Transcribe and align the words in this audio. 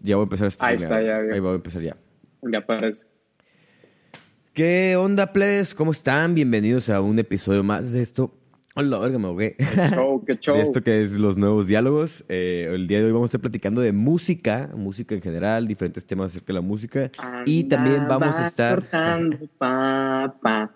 ya 0.00 0.16
voy 0.16 0.22
a 0.22 0.24
empezar 0.24 0.44
a 0.46 0.66
Ahí 0.66 0.78
streamear. 0.78 1.00
está, 1.00 1.02
ya, 1.02 1.26
ya. 1.28 1.34
Ahí 1.34 1.40
voy 1.40 1.52
a 1.52 1.54
empezar 1.54 1.82
ya. 1.82 1.96
Ya 2.42 2.66
parece. 2.66 3.04
¿Qué 4.52 4.96
onda, 4.96 5.32
plebes? 5.32 5.74
¿Cómo 5.74 5.92
están? 5.92 6.34
Bienvenidos 6.34 6.90
a 6.90 7.00
un 7.00 7.18
episodio 7.18 7.62
más 7.62 7.92
de 7.92 8.02
esto. 8.02 8.34
Hola, 8.76 8.98
verga, 8.98 9.18
me 9.18 9.26
ahogué. 9.26 9.56
Qué 9.56 9.64
show, 9.94 10.24
qué 10.24 10.36
show. 10.40 10.56
De 10.56 10.62
esto 10.62 10.82
que 10.82 11.02
es 11.02 11.18
los 11.18 11.36
nuevos 11.36 11.66
diálogos. 11.66 12.24
Eh, 12.28 12.68
el 12.72 12.86
día 12.86 12.98
de 12.98 13.06
hoy 13.06 13.12
vamos 13.12 13.26
a 13.26 13.30
estar 13.30 13.40
platicando 13.40 13.80
de 13.80 13.92
música, 13.92 14.70
música 14.74 15.14
en 15.14 15.22
general, 15.22 15.66
diferentes 15.66 16.06
temas 16.06 16.30
acerca 16.30 16.48
de 16.48 16.54
la 16.54 16.60
música. 16.60 17.10
Y 17.46 17.64
también 17.64 18.06
vamos 18.08 18.34
a 18.36 18.46
estar... 18.46 18.82
papa. 19.58 20.72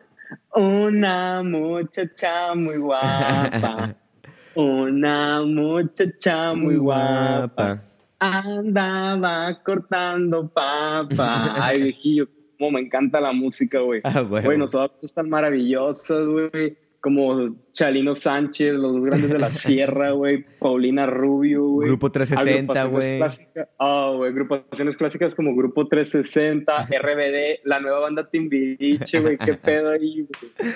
Una 0.54 1.42
muchacha 1.42 2.54
muy 2.54 2.78
guapa. 2.78 3.94
Una 4.54 5.42
muchacha 5.42 6.54
muy 6.54 6.76
guapa. 6.76 7.82
Andaba 8.18 9.62
cortando 9.62 10.48
papa. 10.48 11.54
Ay, 11.56 11.82
viejillo, 11.82 12.28
cómo 12.58 12.72
me 12.72 12.80
encanta 12.80 13.20
la 13.20 13.32
música, 13.32 13.80
güey. 13.80 14.00
Ah, 14.04 14.22
bueno. 14.22 14.46
Güey, 14.46 14.58
nosotros 14.58 14.98
están 15.02 15.28
maravillosos, 15.28 16.28
güey. 16.28 16.78
Como 17.00 17.54
Chalino 17.72 18.14
Sánchez, 18.14 18.72
los 18.72 18.94
dos 18.94 19.04
grandes 19.04 19.30
de 19.30 19.38
la 19.38 19.50
sierra, 19.52 20.12
güey. 20.12 20.42
Paulina 20.58 21.04
Rubio, 21.04 21.66
güey. 21.66 21.88
Grupo 21.88 22.10
360, 22.10 22.80
Agrupaciones 22.80 23.38
güey. 23.54 23.66
Ah, 23.78 24.12
güey, 24.16 24.30
agrupaciones 24.30 24.96
clásicas 24.96 25.34
como 25.34 25.54
Grupo 25.54 25.86
360, 25.86 26.86
RBD, 27.02 27.60
la 27.64 27.80
nueva 27.80 28.00
banda 28.00 28.30
Timbiriche, 28.30 29.20
güey. 29.20 29.36
Qué 29.36 29.52
pedo 29.54 29.90
ahí, 29.90 30.26
güey. 30.26 30.72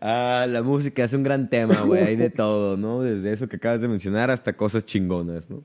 Ah, 0.00 0.46
la 0.48 0.62
música 0.62 1.02
es 1.02 1.12
un 1.14 1.24
gran 1.24 1.48
tema, 1.48 1.80
güey. 1.80 2.04
Hay 2.04 2.16
de 2.16 2.30
todo, 2.30 2.76
¿no? 2.76 3.02
Desde 3.02 3.32
eso 3.32 3.48
que 3.48 3.56
acabas 3.56 3.80
de 3.80 3.88
mencionar 3.88 4.30
hasta 4.30 4.52
cosas 4.52 4.84
chingonas, 4.86 5.50
¿no? 5.50 5.64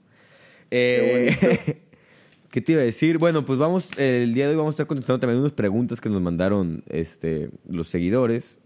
Eh, 0.71 1.35
¿Qué 2.51 2.61
te 2.61 2.71
iba 2.71 2.81
a 2.81 2.85
decir? 2.85 3.17
Bueno, 3.17 3.45
pues 3.45 3.59
vamos, 3.59 3.97
el 3.99 4.33
día 4.33 4.45
de 4.45 4.51
hoy 4.51 4.57
vamos 4.57 4.71
a 4.71 4.75
estar 4.75 4.87
contestando 4.87 5.19
también 5.19 5.39
unas 5.39 5.51
preguntas 5.51 6.01
que 6.01 6.09
nos 6.09 6.21
mandaron 6.21 6.83
este, 6.87 7.49
los 7.67 7.89
seguidores. 7.89 8.59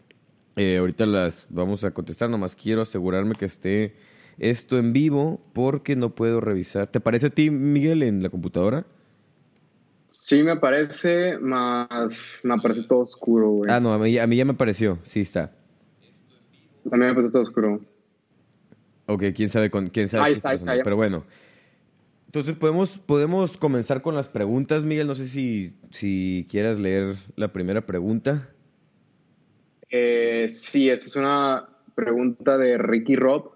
Eh, 0.56 0.78
ahorita 0.78 1.06
las 1.06 1.48
vamos 1.50 1.84
a 1.84 1.92
contestar, 1.92 2.30
nomás 2.30 2.56
quiero 2.56 2.82
asegurarme 2.82 3.36
que 3.36 3.46
esté 3.46 3.96
esto 4.38 4.78
en 4.78 4.94
vivo 4.94 5.42
porque 5.54 5.96
no 5.96 6.16
puedo 6.16 6.42
revisar. 6.42 6.88
¿Te 6.88 7.00
parece 7.00 7.28
a 7.28 7.30
ti, 7.32 7.50
Miguel, 7.50 8.04
en 8.04 8.22
la 8.22 8.30
computadora? 8.30 8.86
Sí, 10.10 10.44
me 10.44 10.58
parece, 10.58 11.38
más 11.40 12.42
me 12.44 12.58
parece 12.60 12.84
todo 12.84 13.00
oscuro, 13.00 13.50
güey. 13.50 13.72
Ah, 13.72 13.80
no, 13.80 13.94
a 13.94 13.98
mí, 13.98 14.18
a 14.18 14.28
mí 14.28 14.36
ya 14.36 14.46
me 14.46 14.54
pareció, 14.54 15.00
sí 15.04 15.22
está. 15.22 15.52
También 16.90 17.10
me 17.10 17.16
parece 17.16 17.32
todo 17.32 17.42
oscuro. 17.44 17.82
Ok, 19.08 19.24
quién 19.36 19.50
sabe 19.50 19.70
con 19.70 19.88
quién 19.88 20.08
sabe 20.08 20.26
qué 20.26 20.38
está, 20.38 20.54
está 20.54 20.72
ahí 20.72 20.78
está. 20.78 20.84
Pero 20.84 20.96
bueno. 20.96 21.26
Entonces 22.32 22.56
podemos, 22.56 22.98
podemos 22.98 23.58
comenzar 23.58 24.02
con 24.02 24.16
las 24.16 24.30
preguntas, 24.30 24.86
Miguel. 24.86 25.06
No 25.06 25.16
sé 25.16 25.28
si, 25.28 25.76
si 25.90 26.48
quieras 26.50 26.80
leer 26.80 27.16
la 27.36 27.52
primera 27.52 27.82
pregunta. 27.86 28.48
Eh, 29.90 30.48
sí, 30.50 30.90
esta 30.90 31.08
es 31.08 31.16
una 31.18 31.68
pregunta 31.94 32.58
de 32.58 32.78
Ricky 32.78 33.18
Rob, 33.18 33.52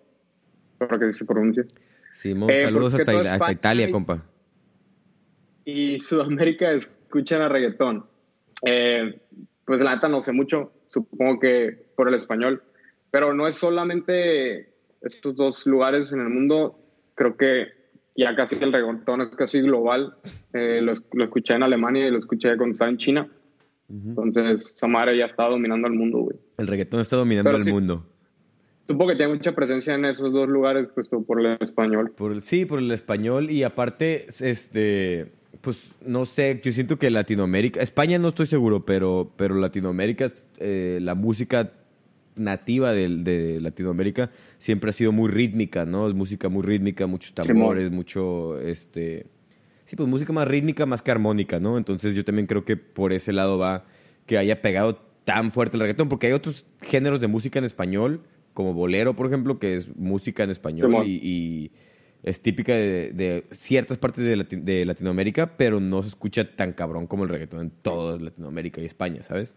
para 0.77 0.99
que 0.99 1.13
se 1.13 1.23
pronuncie. 1.23 1.63
Simón, 2.15 2.49
Eh, 2.49 2.65
saludos 2.65 2.95
¿por 2.95 3.05
qué 3.05 3.11
hasta, 3.29 3.51
Italia, 3.53 3.89
compa. 3.89 4.25
y 5.63 5.97
Sudamérica 6.01 6.73
escuchan 6.73 7.43
a 7.43 7.47
reggaetón. 7.47 8.05
Eh, 8.65 9.21
pues 9.63 9.79
la 9.79 9.95
neta 9.95 10.09
no 10.09 10.21
sé 10.21 10.33
mucho, 10.33 10.73
supongo 10.89 11.39
que 11.39 11.85
por 11.95 12.09
el 12.09 12.15
español, 12.15 12.61
pero 13.09 13.33
no 13.33 13.47
es 13.47 13.55
solamente 13.55 14.73
estos 15.01 15.37
dos 15.37 15.65
lugares 15.65 16.11
en 16.11 16.19
el 16.19 16.27
mundo, 16.27 16.77
creo 17.15 17.37
que 17.37 17.74
ya 18.15 18.35
casi 18.35 18.55
el 18.61 18.71
reggaetón 18.73 19.21
es 19.21 19.29
casi 19.35 19.61
global. 19.61 20.15
Eh, 20.53 20.79
lo, 20.81 20.93
lo 21.13 21.23
escuché 21.25 21.53
en 21.55 21.63
Alemania 21.63 22.07
y 22.07 22.11
lo 22.11 22.19
escuché 22.19 22.55
cuando 22.57 22.71
estaba 22.73 22.89
en 22.91 22.97
China, 22.97 23.27
entonces 23.89 24.61
esa 24.75 24.87
madre 24.87 25.17
ya 25.17 25.25
está 25.25 25.47
dominando 25.47 25.87
el 25.87 25.93
mundo, 25.93 26.19
güey. 26.19 26.37
El 26.57 26.67
reggaetón 26.67 27.01
está 27.01 27.17
dominando 27.17 27.49
Pero 27.49 27.57
el 27.57 27.63
sí. 27.63 27.71
mundo. 27.71 28.05
Supongo 28.87 29.11
que 29.11 29.15
tiene 29.17 29.33
mucha 29.33 29.53
presencia 29.53 29.95
en 29.95 30.05
esos 30.05 30.31
dos 30.31 30.47
lugares, 30.47 30.87
pues 30.93 31.09
por 31.09 31.39
el 31.43 31.57
español. 31.59 32.11
Por 32.15 32.31
el- 32.31 32.41
sí, 32.41 32.65
por 32.65 32.79
el 32.79 32.91
español 32.91 33.49
y 33.49 33.63
aparte, 33.63 34.27
este, 34.41 35.31
pues 35.61 35.95
no 36.05 36.25
sé, 36.25 36.61
yo 36.63 36.71
siento 36.71 36.97
que 36.97 37.09
Latinoamérica, 37.09 37.81
España 37.81 38.19
no 38.19 38.27
estoy 38.29 38.45
seguro, 38.45 38.85
pero, 38.85 39.31
pero 39.37 39.55
Latinoamérica, 39.55 40.27
eh, 40.59 40.99
la 41.01 41.15
música 41.15 41.71
nativa 42.35 42.93
del- 42.93 43.23
de, 43.23 43.59
Latinoamérica 43.61 44.31
siempre 44.57 44.89
ha 44.89 44.93
sido 44.93 45.11
muy 45.11 45.29
rítmica, 45.29 45.85
¿no? 45.85 46.07
Es 46.07 46.13
música 46.13 46.49
muy 46.49 46.63
rítmica, 46.63 47.07
muchos 47.07 47.33
tambores, 47.33 47.91
mucho, 47.91 48.59
este, 48.59 49.27
sí, 49.85 49.95
pues 49.95 50.09
música 50.09 50.33
más 50.33 50.47
rítmica 50.47 50.85
más 50.85 51.01
que 51.01 51.11
armónica, 51.11 51.59
¿no? 51.59 51.77
Entonces 51.77 52.15
yo 52.15 52.23
también 52.25 52.47
creo 52.47 52.65
que 52.65 52.77
por 52.77 53.13
ese 53.13 53.33
lado 53.33 53.57
va 53.57 53.85
que 54.25 54.37
haya 54.37 54.61
pegado 54.61 54.95
tan 55.23 55.51
fuerte 55.51 55.77
el 55.77 55.81
reggaetón, 55.81 56.09
porque 56.09 56.27
hay 56.27 56.33
otros 56.33 56.65
géneros 56.81 57.19
de 57.19 57.27
música 57.27 57.59
en 57.59 57.65
español, 57.65 58.21
como 58.53 58.73
bolero, 58.73 59.15
por 59.15 59.27
ejemplo, 59.27 59.59
que 59.59 59.75
es 59.75 59.95
música 59.95 60.43
en 60.43 60.49
español 60.51 60.89
y, 61.05 61.19
y 61.27 61.71
es 62.23 62.41
típica 62.41 62.73
de, 62.73 63.11
de 63.13 63.43
ciertas 63.51 63.97
partes 63.97 64.23
de, 64.25 64.35
de 64.61 64.85
Latinoamérica, 64.85 65.57
pero 65.57 65.79
no 65.79 66.01
se 66.01 66.09
escucha 66.09 66.55
tan 66.55 66.73
cabrón 66.73 67.05
como 67.05 67.23
el 67.23 67.29
reggaetón 67.29 67.59
en 67.61 67.69
toda 67.69 68.17
Latinoamérica 68.19 68.81
y 68.81 68.85
España, 68.85 69.21
¿sabes? 69.23 69.53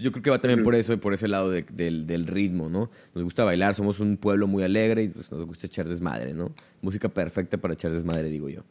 Yo 0.00 0.10
creo 0.12 0.22
que 0.22 0.30
va 0.30 0.40
también 0.40 0.62
por 0.62 0.74
eso 0.74 0.92
y 0.92 0.96
por 0.96 1.12
ese 1.14 1.28
lado 1.28 1.50
de- 1.50 1.64
del, 1.70 2.06
del 2.06 2.26
ritmo, 2.26 2.68
¿no? 2.68 2.90
Nos 3.14 3.24
gusta 3.24 3.44
bailar, 3.44 3.74
somos 3.74 4.00
un 4.00 4.16
pueblo 4.16 4.46
muy 4.46 4.62
alegre 4.62 5.04
y 5.04 5.08
pues, 5.08 5.30
nos 5.30 5.44
gusta 5.46 5.66
echar 5.66 5.88
desmadre, 5.88 6.32
¿no? 6.32 6.52
Música 6.82 7.08
perfecta 7.08 7.56
para 7.58 7.74
echar 7.74 7.92
desmadre, 7.92 8.28
digo 8.30 8.48
yo. 8.48 8.62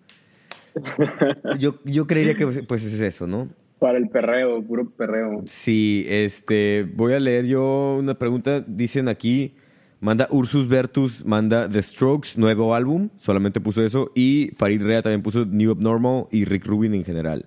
Yo, 1.59 1.79
yo 1.83 2.05
creería 2.07 2.35
que 2.35 2.45
pues 2.45 2.83
es 2.83 2.99
eso, 2.99 3.25
¿no? 3.27 3.49
Para 3.79 3.97
el 3.97 4.07
perreo, 4.09 4.61
puro 4.63 4.89
perreo. 4.89 5.43
Sí, 5.45 6.05
este, 6.07 6.87
voy 6.95 7.13
a 7.13 7.19
leer 7.19 7.45
yo 7.45 7.95
una 7.99 8.13
pregunta. 8.13 8.59
Dicen 8.67 9.07
aquí, 9.07 9.55
manda 10.01 10.27
Ursus 10.29 10.67
Vertus, 10.67 11.25
manda 11.25 11.69
The 11.69 11.81
Strokes, 11.81 12.31
nuevo 12.37 12.75
álbum, 12.75 13.09
solamente 13.19 13.61
puso 13.61 13.83
eso. 13.83 14.11
Y 14.15 14.51
Farid 14.57 14.81
Rea 14.83 15.01
también 15.01 15.21
puso 15.23 15.45
New 15.45 15.71
Abnormal 15.71 16.25
y 16.31 16.45
Rick 16.45 16.65
Rubin 16.65 16.93
en 16.93 17.05
general. 17.05 17.45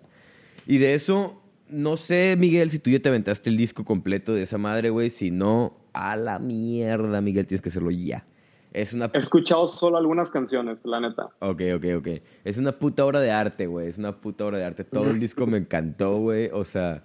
Y 0.67 0.79
de 0.79 0.95
eso, 0.95 1.42
no 1.73 1.97
sé, 1.97 2.37
Miguel, 2.39 2.71
si 2.71 2.79
tú 2.79 2.91
ya 2.91 3.01
te 3.01 3.09
aventaste 3.09 3.51
el 3.51 3.57
disco 3.57 3.85
completo 3.85 4.35
de 4.35 4.43
esa 4.43 4.59
madre, 4.59 4.91
güey. 4.91 5.11
Si 5.11 5.31
no, 5.31 5.77
a 5.93 6.17
la 6.17 6.39
mierda, 6.39 7.21
Miguel, 7.21 7.47
tienes 7.47 7.63
que 7.63 7.69
hacerlo 7.71 7.91
ya. 7.91 8.25
Es 8.73 8.93
una 8.95 9.11
He 9.13 9.19
escuchado 9.19 9.69
solo 9.69 9.99
algunas 9.99 10.31
canciones, 10.31 10.79
la 10.85 11.01
neta. 11.01 11.29
Ok, 11.41 11.61
ok, 11.77 11.85
ok. 11.99 12.09
Es 12.45 12.57
una 12.57 12.73
puta 12.79 13.05
obra 13.05 13.21
de 13.21 13.31
arte, 13.31 13.67
güey. 13.67 13.89
Es 13.89 13.99
una 13.99 14.13
puta 14.21 14.47
obra 14.47 14.59
de 14.59 14.65
arte. 14.65 14.85
Todo 14.85 15.11
el 15.11 15.21
disco 15.21 15.47
me 15.47 15.59
encantó, 15.59 16.19
güey. 16.19 16.49
O 16.53 16.65
sea, 16.65 17.03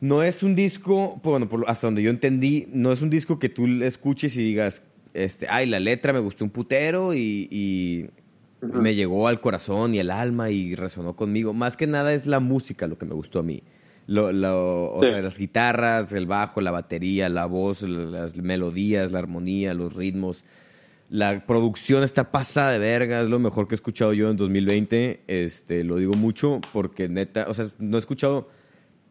no 0.00 0.22
es 0.22 0.42
un 0.42 0.54
disco, 0.54 1.20
bueno, 1.24 1.48
por 1.48 1.60
lo- 1.60 1.68
hasta 1.68 1.86
donde 1.86 2.02
yo 2.02 2.10
entendí, 2.10 2.68
no 2.72 2.92
es 2.92 3.00
un 3.02 3.08
disco 3.10 3.38
que 3.38 3.48
tú 3.48 3.66
escuches 3.82 4.36
y 4.36 4.40
digas, 4.42 4.82
este, 5.14 5.46
ay, 5.48 5.66
la 5.66 5.80
letra 5.80 6.12
me 6.12 6.18
gustó 6.20 6.44
un 6.44 6.50
putero 6.50 7.14
y, 7.14 7.48
y 7.50 8.10
Me 8.60 8.94
llegó 8.94 9.28
al 9.28 9.40
corazón 9.40 9.94
y 9.94 10.00
al 10.00 10.10
alma 10.10 10.50
y 10.50 10.74
resonó 10.74 11.14
conmigo. 11.14 11.52
Más 11.54 11.76
que 11.76 11.86
nada 11.86 12.12
es 12.12 12.26
la 12.26 12.40
música 12.40 12.86
lo 12.86 12.98
que 12.98 13.06
me 13.06 13.14
gustó 13.14 13.38
a 13.38 13.42
mí. 13.42 13.62
Lo, 14.06 14.32
lo- 14.32 14.94
o 14.94 15.00
Sí. 15.00 15.06
sea, 15.06 15.20
las 15.20 15.38
guitarras, 15.38 16.12
el 16.12 16.26
bajo, 16.26 16.60
la 16.60 16.70
batería, 16.70 17.28
la 17.28 17.46
voz, 17.46 17.82
las 17.82 18.36
melodías, 18.36 19.12
la 19.12 19.18
armonía, 19.20 19.74
los 19.74 19.92
ritmos. 19.94 20.42
La 21.10 21.46
producción 21.46 22.02
está 22.02 22.30
pasada 22.32 22.72
de 22.72 22.78
verga, 22.78 23.20
es 23.22 23.28
lo 23.28 23.38
mejor 23.38 23.66
que 23.68 23.74
he 23.74 23.76
escuchado 23.76 24.12
yo 24.12 24.30
en 24.30 24.36
2020. 24.36 25.20
Este, 25.26 25.84
lo 25.84 25.96
digo 25.96 26.14
mucho 26.14 26.60
porque 26.72 27.08
neta, 27.08 27.46
o 27.48 27.54
sea, 27.54 27.68
no 27.78 27.96
he 27.96 28.00
escuchado 28.00 28.48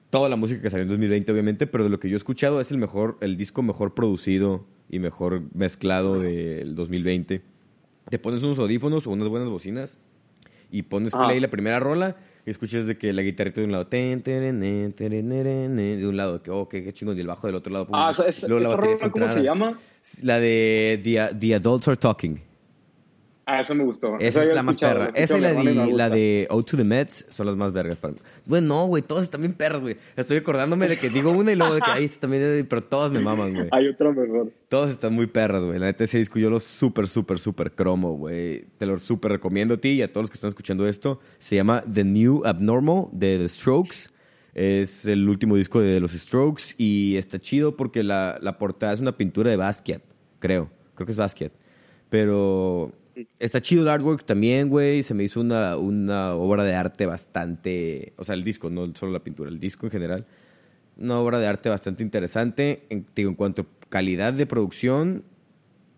toda 0.10 0.30
la 0.30 0.36
música 0.36 0.62
que 0.62 0.70
salió 0.70 0.84
en 0.84 0.90
2020 0.90 1.32
obviamente, 1.32 1.68
pero 1.68 1.84
de 1.84 1.90
lo 1.90 2.00
que 2.00 2.10
yo 2.10 2.16
he 2.16 2.18
escuchado 2.18 2.60
es 2.62 2.72
el 2.72 2.78
mejor 2.78 3.18
el 3.22 3.36
disco 3.38 3.62
mejor 3.64 3.94
producido 3.94 4.66
y 4.90 5.00
mejor 5.00 5.42
mezclado 5.54 6.20
del 6.20 6.76
2020. 6.76 7.42
Te 8.10 8.20
pones 8.20 8.44
unos 8.44 8.60
audífonos 8.60 9.08
o 9.08 9.12
unas 9.12 9.28
buenas 9.28 9.50
bocinas 9.50 9.98
y 10.72 10.84
pones 10.84 11.14
play 11.14 11.40
la 11.40 11.50
primera 11.50 11.80
rola 11.80 12.18
y 12.46 12.50
escuchas 12.50 12.86
de 12.86 12.98
que 12.98 13.14
la 13.14 13.22
guitarrita 13.22 13.62
de 13.62 13.66
un 13.66 13.72
lado 13.72 13.88
ten, 13.88 14.22
terenen, 14.22 14.94
terenen, 14.94 15.76
de 15.76 16.08
un 16.08 16.18
lado 16.18 16.42
que 16.42 16.52
oh, 16.52 16.68
qué, 16.68 16.84
qué 16.84 16.94
chingón 16.94 17.18
y 17.18 17.22
el 17.22 17.28
bajo 17.28 17.48
del 17.48 17.56
otro 17.56 17.72
lado. 17.72 17.88
pum. 17.88 17.96
Ah, 17.98 18.12
esa, 18.12 18.26
esa, 18.28 18.48
Luego 18.48 18.64
la 18.64 18.70
esa 18.70 18.78
batería 18.78 18.98
rola, 18.98 19.12
¿cómo 19.12 19.30
se 19.30 19.44
llama? 19.44 19.80
La 20.22 20.40
de 20.40 21.02
The, 21.04 21.36
The 21.38 21.56
Adults 21.56 21.88
Are 21.88 21.98
Talking. 21.98 22.47
Ah, 23.50 23.62
esa 23.62 23.74
me 23.74 23.86
gustó. 23.86 24.18
Esa 24.20 24.44
es 24.44 24.54
la 24.54 24.62
más 24.62 24.76
perra. 24.76 25.10
Esa 25.16 25.38
y 25.38 25.42
la 25.42 25.54
de, 25.54 25.94
la 25.94 26.10
de 26.10 26.48
O 26.50 26.62
to 26.66 26.76
the 26.76 26.84
Mets 26.84 27.26
son 27.30 27.46
las 27.46 27.56
más 27.56 27.72
vergas 27.72 27.98
para 27.98 28.14
mí. 28.14 28.20
Bueno, 28.46 28.68
no, 28.68 28.88
güey, 28.88 29.02
todas 29.02 29.24
están 29.24 29.40
bien 29.40 29.54
perras, 29.54 29.80
güey. 29.80 29.96
Estoy 30.18 30.36
acordándome 30.36 30.90
de 30.90 31.00
que 31.00 31.10
digo 31.10 31.32
una 31.32 31.54
y 31.54 31.56
luego 31.56 31.76
de 31.76 31.80
que 31.80 31.90
ahí 31.90 32.10
también, 32.10 32.68
pero 32.68 32.84
todas 32.84 33.10
me 33.10 33.22
maman, 33.22 33.54
güey. 33.54 33.70
Hay 33.72 33.88
otra 33.88 34.12
mejor. 34.12 34.52
Todas 34.68 34.90
están 34.90 35.14
muy 35.14 35.28
perras, 35.28 35.64
güey. 35.64 35.80
La 35.80 35.86
neta, 35.86 36.04
ese 36.04 36.18
disco 36.18 36.40
yo 36.40 36.50
lo 36.50 36.60
súper, 36.60 37.08
súper, 37.08 37.40
súper 37.40 37.72
cromo, 37.72 38.18
güey. 38.18 38.66
Te 38.78 38.86
lo 38.86 39.00
súper 39.00 39.32
recomiendo 39.32 39.76
a 39.76 39.78
ti 39.78 39.92
y 39.92 40.02
a 40.02 40.12
todos 40.12 40.24
los 40.24 40.30
que 40.30 40.36
están 40.36 40.50
escuchando 40.50 40.86
esto. 40.86 41.22
Se 41.40 41.56
llama 41.56 41.86
The 41.90 42.04
New 42.04 42.42
Abnormal 42.46 43.06
de 43.14 43.38
The 43.38 43.48
Strokes. 43.48 44.10
Es 44.56 45.06
el 45.06 45.30
último 45.30 45.56
disco 45.56 45.80
de 45.80 46.02
los 46.02 46.12
Strokes 46.12 46.76
y 46.78 47.16
está 47.16 47.40
chido 47.40 47.78
porque 47.78 48.04
la, 48.04 48.40
la 48.42 48.58
portada 48.58 48.92
es 48.92 49.00
una 49.00 49.14
pintura 49.14 49.50
de 49.50 49.56
Basquiat, 49.56 50.02
creo. 50.40 50.70
Creo 50.96 51.06
que 51.06 51.12
es 51.14 51.18
Basquiat. 51.18 51.54
Pero 52.10 52.92
Está 53.40 53.62
chido 53.62 53.82
el 53.82 53.88
artwork 53.90 54.26
también, 54.26 54.70
güey. 54.70 55.02
Se 55.04 55.14
me 55.14 55.24
hizo 55.24 55.40
una, 55.40 55.78
una 55.78 56.34
obra 56.36 56.64
de 56.64 56.76
arte 56.76 57.06
bastante. 57.06 58.14
O 58.18 58.24
sea, 58.24 58.36
el 58.36 58.44
disco, 58.44 58.70
no 58.70 58.94
solo 58.96 59.12
la 59.12 59.24
pintura, 59.24 59.50
el 59.50 59.60
disco 59.60 59.88
en 59.88 59.92
general. 59.92 60.26
Una 60.98 61.20
obra 61.20 61.40
de 61.40 61.48
arte 61.48 61.70
bastante 61.70 62.04
interesante. 62.04 62.84
En, 62.90 63.06
en 63.16 63.36
cuanto 63.36 63.64
a 63.64 63.90
calidad 63.90 64.34
de 64.34 64.46
producción 64.46 65.24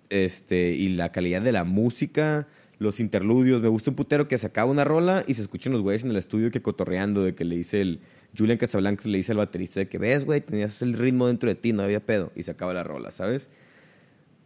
este, 0.09 0.71
y 0.71 0.89
la 0.89 1.11
calidad 1.11 1.41
de 1.41 1.51
la 1.51 1.65
música, 1.65 2.47
los 2.77 2.99
interludios. 3.01 3.61
Me 3.61 3.67
gusta 3.67 3.89
un 3.91 3.95
putero 3.97 4.27
que 4.27 4.37
se 4.37 4.47
acaba 4.47 4.71
una 4.71 4.85
rola 4.85 5.23
y 5.27 5.33
se 5.33 5.41
escuchan 5.41 5.73
los 5.73 5.81
güeyes 5.81 6.05
en 6.05 6.11
el 6.11 6.17
estudio 6.17 6.51
que 6.51 6.61
cotorreando, 6.61 7.23
de 7.23 7.35
que 7.35 7.43
le 7.45 7.55
dice 7.57 7.81
el. 7.81 7.99
Julian 8.37 8.59
Casablanca 8.59 9.09
le 9.09 9.17
dice 9.17 9.31
al 9.31 9.39
baterista 9.39 9.79
de 9.79 9.89
que 9.89 9.97
ves, 9.97 10.23
güey, 10.23 10.41
tenías 10.41 10.81
el 10.83 10.93
ritmo 10.93 11.27
dentro 11.27 11.49
de 11.49 11.55
ti, 11.55 11.73
no 11.73 11.81
había 11.83 11.99
pedo. 12.05 12.31
Y 12.35 12.43
se 12.43 12.51
acaba 12.51 12.73
la 12.73 12.83
rola, 12.83 13.11
¿sabes? 13.11 13.49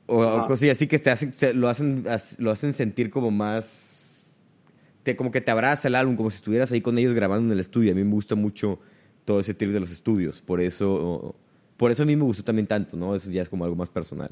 O, 0.05 0.21
o 0.23 0.45
cosas 0.47 0.69
así 0.71 0.87
que 0.87 0.99
te 0.99 1.09
hacen, 1.09 1.33
se- 1.33 1.53
lo, 1.53 1.69
hacen, 1.69 2.05
lo 2.37 2.51
hacen 2.51 2.73
sentir 2.73 3.09
como 3.09 3.31
más. 3.31 4.43
Te, 5.03 5.15
como 5.15 5.31
que 5.31 5.41
te 5.41 5.51
abraza 5.51 5.87
el 5.87 5.95
álbum, 5.95 6.15
como 6.15 6.29
si 6.29 6.37
estuvieras 6.37 6.71
ahí 6.71 6.81
con 6.81 6.97
ellos 6.97 7.13
grabando 7.13 7.47
en 7.47 7.53
el 7.53 7.59
estudio. 7.59 7.91
A 7.91 7.95
mí 7.95 8.03
me 8.03 8.11
gusta 8.11 8.35
mucho 8.35 8.79
todo 9.25 9.39
ese 9.39 9.53
trip 9.53 9.71
de 9.71 9.79
los 9.79 9.91
estudios. 9.91 10.41
Por 10.41 10.61
eso, 10.61 11.35
por 11.77 11.91
eso 11.91 12.03
a 12.03 12.05
mí 12.05 12.15
me 12.15 12.23
gustó 12.23 12.43
también 12.43 12.67
tanto, 12.67 12.95
¿no? 12.97 13.15
Eso 13.15 13.29
ya 13.31 13.41
es 13.41 13.49
como 13.49 13.63
algo 13.65 13.75
más 13.75 13.89
personal. 13.89 14.31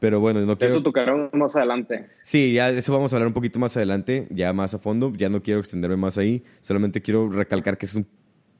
Pero 0.00 0.18
bueno, 0.18 0.40
no 0.40 0.58
quiero. 0.58 0.72
eso 0.74 0.82
tocaremos 0.82 1.32
más 1.32 1.54
adelante. 1.54 2.08
Sí, 2.24 2.52
ya 2.52 2.70
eso 2.70 2.92
vamos 2.92 3.12
a 3.12 3.16
hablar 3.16 3.28
un 3.28 3.34
poquito 3.34 3.60
más 3.60 3.76
adelante, 3.76 4.26
ya 4.30 4.52
más 4.52 4.74
a 4.74 4.78
fondo. 4.80 5.12
Ya 5.14 5.28
no 5.28 5.42
quiero 5.42 5.60
extenderme 5.60 5.96
más 5.96 6.18
ahí. 6.18 6.42
Solamente 6.60 7.00
quiero 7.02 7.28
recalcar 7.28 7.78
que 7.78 7.86
es 7.86 7.94
un 7.94 8.06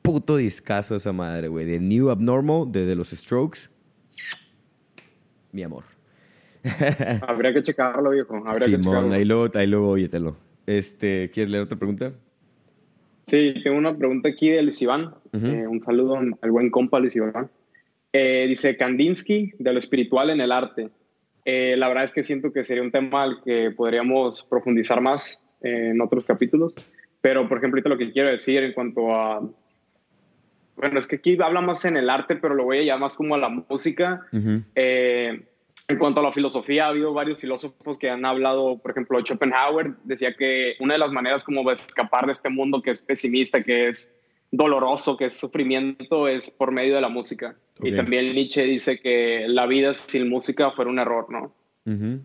puto 0.02 0.36
discazo 0.36 0.94
esa 0.94 1.12
madre, 1.12 1.48
güey. 1.48 1.66
De 1.66 1.80
New 1.80 2.10
Abnormal, 2.10 2.70
de, 2.70 2.86
de 2.86 2.94
los 2.94 3.10
Strokes. 3.10 3.70
Mi 5.50 5.62
amor. 5.64 5.84
Habría 7.26 7.52
que 7.52 7.62
checarlo, 7.62 8.10
viejo. 8.10 8.36
Habría 8.46 8.66
que 8.66 8.76
Simón, 8.76 8.82
checarlo. 8.82 9.12
ahí 9.14 9.24
luego, 9.24 9.50
ahí 9.54 9.66
luego 9.66 9.90
óyetelo. 9.90 10.36
Este, 10.66 11.30
¿Quieres 11.30 11.50
leer 11.50 11.64
otra 11.64 11.78
pregunta? 11.78 12.12
Sí, 13.26 13.54
tengo 13.62 13.78
una 13.78 13.96
pregunta 13.96 14.28
aquí 14.28 14.50
de 14.50 14.62
Luis 14.62 14.80
Iván. 14.82 15.14
Ujú. 15.32 15.46
Eh, 15.46 15.66
un 15.66 15.80
saludo 15.80 16.16
al 16.16 16.50
buen 16.50 16.70
compa 16.70 16.98
Luis 17.00 17.16
Iván. 17.16 17.50
Eh, 18.12 18.46
dice 18.48 18.76
Kandinsky, 18.76 19.52
de 19.58 19.72
lo 19.72 19.78
espiritual 19.78 20.30
en 20.30 20.40
el 20.40 20.52
arte. 20.52 20.90
Eh, 21.44 21.74
la 21.76 21.88
verdad 21.88 22.04
es 22.04 22.12
que 22.12 22.22
siento 22.22 22.52
que 22.52 22.64
sería 22.64 22.82
un 22.82 22.92
tema 22.92 23.24
al 23.24 23.42
que 23.42 23.70
podríamos 23.70 24.44
profundizar 24.44 25.00
más 25.00 25.40
eh, 25.62 25.90
en 25.92 26.00
otros 26.00 26.24
capítulos. 26.24 26.74
Pero, 27.20 27.48
por 27.48 27.58
ejemplo, 27.58 27.78
ahorita 27.78 27.88
lo 27.88 27.98
que 27.98 28.12
quiero 28.12 28.28
decir 28.28 28.62
en 28.62 28.72
cuanto 28.72 29.14
a... 29.14 29.48
Bueno, 30.76 30.98
es 30.98 31.06
que 31.06 31.16
aquí 31.16 31.38
habla 31.40 31.60
más 31.60 31.84
en 31.84 31.96
el 31.96 32.10
arte, 32.10 32.36
pero 32.36 32.54
lo 32.54 32.64
voy 32.64 32.78
a 32.78 32.82
llamar 32.82 33.00
más 33.00 33.16
como 33.16 33.34
a 33.34 33.38
la 33.38 33.48
música. 33.48 34.26
Ujú. 34.32 34.62
Eh, 34.74 35.42
en 35.88 35.98
cuanto 35.98 36.20
a 36.20 36.22
la 36.22 36.32
filosofía, 36.32 36.86
ha 36.86 36.88
habido 36.88 37.12
varios 37.12 37.38
filósofos 37.38 37.98
que 37.98 38.08
han 38.08 38.24
hablado, 38.24 38.78
por 38.78 38.92
ejemplo, 38.92 39.20
Schopenhauer 39.20 39.94
decía 40.04 40.34
que 40.34 40.74
una 40.80 40.94
de 40.94 40.98
las 40.98 41.12
maneras 41.12 41.44
como 41.44 41.68
de 41.68 41.74
escapar 41.74 42.26
de 42.26 42.32
este 42.32 42.48
mundo 42.48 42.80
que 42.82 42.90
es 42.92 43.02
pesimista, 43.02 43.62
que 43.62 43.88
es 43.88 44.10
doloroso, 44.50 45.16
que 45.16 45.26
es 45.26 45.34
sufrimiento, 45.38 46.28
es 46.28 46.50
por 46.50 46.70
medio 46.72 46.94
de 46.94 47.00
la 47.00 47.08
música. 47.08 47.56
Y 47.82 47.90
Ok. 47.90 47.96
también 47.96 48.34
Nietzsche 48.34 48.62
dice 48.64 49.00
que 49.00 49.46
la 49.48 49.66
vida 49.66 49.94
sin 49.94 50.28
música 50.28 50.70
fuera 50.72 50.90
un 50.90 50.98
error, 50.98 51.26
¿no? 51.30 51.54
Ujú. 51.86 52.20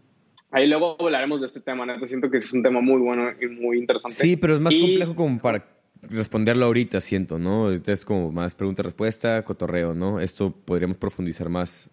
Ahí 0.51 0.68
luego 0.68 0.95
hablaremos 1.00 1.42
de 1.42 1.48
este 1.48 1.62
tema, 1.62 1.86
neta. 1.86 2.06
Siento 2.07 2.30
que 2.30 2.38
es 2.38 2.53
un 2.53 2.63
tema 2.63 2.80
muy 2.81 3.00
bueno 3.01 3.31
y 3.42 3.48
muy 3.48 3.80
interesante. 3.80 4.15
Sí, 4.15 4.38
pero 4.38 4.56
es 4.56 4.62
más 4.62 4.74
Y- 4.74 4.81
complejo 4.81 5.15
como 5.15 5.39
para 5.39 5.65
responderlo 6.03 6.65
ahorita, 6.68 7.01
siento, 7.01 7.38
¿no? 7.39 7.71
Es 7.71 8.06
como 8.06 8.31
más 8.31 8.53
pregunta-respuesta, 8.56 9.44
cotorreo, 9.44 9.94
¿no? 9.94 10.19
Esto 10.21 10.51
podríamos 10.51 10.98
profundizar 10.98 11.50
más 11.50 11.89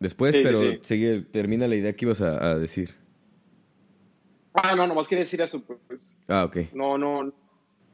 después, 0.00 0.34
Sí, 0.34 0.40
pero 0.42 0.58
sí. 0.58 0.78
sigue, 0.82 1.22
termina 1.22 1.68
la 1.68 1.76
idea 1.76 1.92
que 1.92 2.04
ibas 2.04 2.20
a, 2.20 2.44
a 2.52 2.58
decir. 2.58 2.90
Ah, 4.54 4.74
no, 4.74 4.86
nomás 4.86 5.06
quería 5.06 5.22
decir 5.22 5.40
eso, 5.40 5.62
pues. 5.64 6.16
Ah, 6.26 6.44
ok. 6.44 6.56
No, 6.74 6.98
no. 6.98 7.32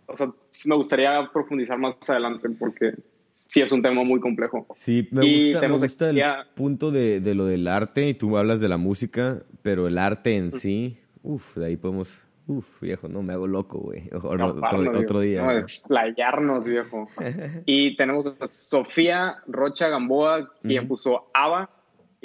O 0.07 0.17
sea, 0.17 0.29
me 0.65 0.75
gustaría 0.77 1.29
profundizar 1.33 1.79
más 1.79 1.97
adelante 2.09 2.49
porque 2.59 2.95
sí 3.35 3.61
es 3.61 3.71
un 3.73 3.83
tema 3.83 4.03
muy 4.05 4.21
complejo. 4.21 4.67
Sí, 4.75 5.07
me 5.11 5.27
Y 5.27 5.53
gusta, 5.53 5.69
me 5.69 5.73
gusta 5.75 6.11
el 6.11 6.23
punto 6.55 6.91
de, 6.91 7.21
de 7.21 7.35
lo 7.35 7.45
del 7.45 7.69
arte 7.69 8.09
y 8.09 8.15
tú 8.15 8.37
hablas 8.39 8.61
de 8.61 8.69
la 8.69 8.77
música, 8.79 9.43
pero 9.63 9.87
el 9.87 9.99
arte 9.99 10.37
en 10.37 10.53
sí, 10.53 10.99
uff, 11.23 11.57
de 11.57 11.67
ahí 11.67 11.77
podemos, 11.77 12.27
uff, 12.47 12.81
viejo, 12.81 13.09
no 13.09 13.23
me 13.23 13.33
hago 13.35 13.47
loco, 13.47 13.79
güey. 13.81 14.05
Otro, 14.13 14.57
otro- 14.97 15.21
día. 15.21 15.43
No, 15.43 15.51
explayarnos, 15.53 16.67
viejo. 16.69 17.09
y 17.67 17.97
tenemos 17.97 18.27
a 18.41 18.47
Sofía 18.47 19.37
Rocha 19.47 19.89
Gamboa, 19.89 20.53
quien 20.63 20.89
puso 20.89 21.27
ABBA. 21.35 21.71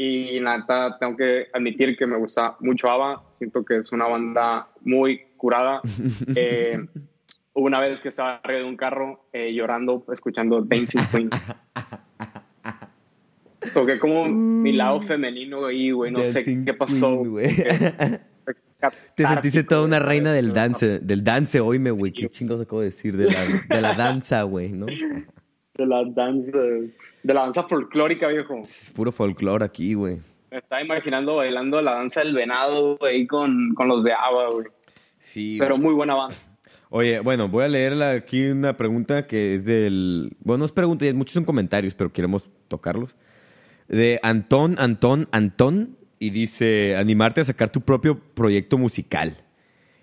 Y 0.04 0.40
nada, 0.40 0.98
tengo 0.98 1.16
que 1.16 1.46
admitir 1.54 1.96
que 1.96 2.08
me 2.08 2.18
gusta 2.18 2.56
mucho 2.60 2.90
ABBA. 2.90 3.24
Siento 3.34 3.64
que 3.64 3.78
es 3.78 3.92
una 3.92 4.08
banda 4.08 4.68
muy 4.82 5.22
curada. 5.38 5.82
Eh, 6.36 6.80
hubo 7.54 7.66
una 7.66 7.80
vez 7.80 8.00
que 8.00 8.10
estaba 8.10 8.38
arriba 8.38 8.60
de 8.62 8.66
un 8.66 8.78
carro 8.78 9.28
eh, 9.32 9.54
llorando, 9.54 10.04
escuchando 10.12 10.62
Dancing 10.62 11.02
Queen. 11.12 11.30
Toqué 13.76 14.00
como 14.00 14.26
mi 14.28 14.72
lado 14.72 15.02
femenino 15.02 15.66
ahí, 15.66 15.92
güey. 15.92 16.12
No 16.12 16.20
Mm. 16.20 16.24
Dancing 16.24 16.60
sé 16.60 16.66
qué 16.66 16.74
pasó. 16.74 17.22
Queen, 17.24 17.54
Te 19.16 19.28
sentiste 19.28 19.64
toda 19.64 19.86
una 19.86 20.00
reina 20.00 20.34
del 20.34 20.54
dance, 20.54 20.98
del 20.98 21.24
dance, 21.24 21.60
oíme, 21.60 21.92
güey. 21.92 22.12
¿Qué 22.12 22.28
chingados 22.28 22.64
acabo 22.64 22.80
de 22.82 22.88
decir? 22.88 23.16
De 23.16 23.30
la, 23.30 23.40
de 23.70 23.82
la 23.82 23.94
danza, 23.94 24.42
güey, 24.42 24.72
¿no? 24.72 24.88
De 25.76 25.86
la 25.86 26.04
danza, 26.06 26.52
de 26.58 27.34
la 27.34 27.42
danza 27.42 27.64
folclórica, 27.64 28.28
viejo. 28.28 28.60
Es 28.62 28.92
puro 28.96 29.12
folclore 29.12 29.64
aquí, 29.66 29.94
güey. 29.94 30.18
Me 30.52 30.58
estaba 30.58 30.82
imaginando 30.82 31.38
bailando 31.38 31.82
la 31.82 31.94
danza 31.94 32.22
del 32.22 32.34
venado, 32.34 32.98
güey, 32.98 33.26
con, 33.26 33.74
con 33.74 33.88
los 33.88 34.04
de 34.04 34.12
ABBA, 34.14 34.50
güey. 34.52 34.68
Sí, 35.20 35.56
Pero 35.60 35.78
muy 35.78 35.94
buena 35.94 36.16
banda. 36.16 36.36
Oye, 36.90 37.22
bueno, 37.22 37.48
voy 37.48 37.64
a 37.64 37.70
leer 37.70 38.02
aquí 38.04 38.48
una 38.48 38.76
pregunta 38.76 39.26
que 39.28 39.56
es 39.56 39.64
del... 39.66 40.36
Bueno, 40.42 40.60
no 40.60 40.66
es 40.66 40.74
pregunta, 40.74 41.06
muchos 41.14 41.36
son 41.36 41.46
comentarios, 41.46 41.94
pero 41.94 42.12
queremos 42.12 42.50
tocarlos. 42.68 43.16
De 43.88 44.20
Antón, 44.24 44.76
Antón, 44.78 45.30
Antón, 45.32 45.96
y 46.20 46.32
dice, 46.32 46.98
animarte 46.98 47.42
a 47.42 47.46
sacar 47.46 47.70
tu 47.70 47.80
propio 47.82 48.20
proyecto 48.20 48.78
musical. 48.78 49.38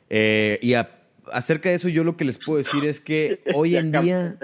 Eh, 0.09 0.59
y 0.63 0.75
a- 0.75 1.03
acerca 1.31 1.69
de 1.69 1.75
eso 1.75 1.91
yo 1.91 2.05
lo 2.05 2.17
que 2.17 2.25
les 2.25 2.39
puedo 2.39 2.57
decir 2.57 2.87
es 2.87 3.01
que 3.03 3.41
hoy 3.55 3.77
en 3.77 3.93
día 3.93 4.39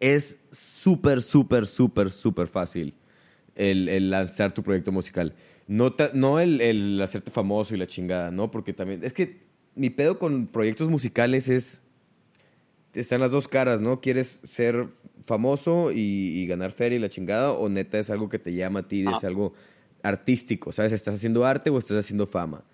es 0.00 0.38
súper, 0.50 1.22
súper, 1.22 1.66
súper, 1.66 2.10
súper 2.10 2.48
fácil 2.48 2.94
el, 3.54 3.88
el 3.88 4.10
lanzar 4.10 4.52
tu 4.54 4.62
proyecto 4.62 4.90
musical. 4.92 5.34
No, 5.68 5.92
ta- 5.92 6.10
no 6.14 6.40
el, 6.40 6.60
el 6.60 7.00
hacerte 7.00 7.30
famoso 7.30 7.74
y 7.74 7.78
la 7.78 7.86
chingada, 7.86 8.30
¿no? 8.30 8.50
Porque 8.50 8.72
también... 8.72 9.04
Es 9.04 9.12
que 9.12 9.42
mi 9.76 9.90
pedo 9.90 10.18
con 10.18 10.46
proyectos 10.48 10.88
musicales 10.88 11.48
es... 11.48 11.82
Están 12.92 13.20
las 13.20 13.30
dos 13.30 13.46
caras, 13.46 13.80
¿no? 13.80 14.00
¿Quieres 14.00 14.40
ser 14.42 14.88
famoso 15.26 15.92
y, 15.92 15.98
y 15.98 16.46
ganar 16.48 16.72
feria 16.72 16.96
y 16.96 17.00
la 17.00 17.08
chingada? 17.08 17.52
¿O 17.52 17.68
neta 17.68 17.98
es 18.00 18.10
algo 18.10 18.28
que 18.28 18.40
te 18.40 18.52
llama 18.54 18.80
a 18.80 18.88
ti, 18.88 19.02
es 19.02 19.22
Ah. 19.22 19.28
algo 19.28 19.52
artístico? 20.02 20.72
¿Sabes? 20.72 20.92
¿Estás 20.92 21.14
haciendo 21.14 21.44
arte 21.44 21.70
o 21.70 21.78
estás 21.78 21.98
haciendo 21.98 22.26
fama? 22.26 22.64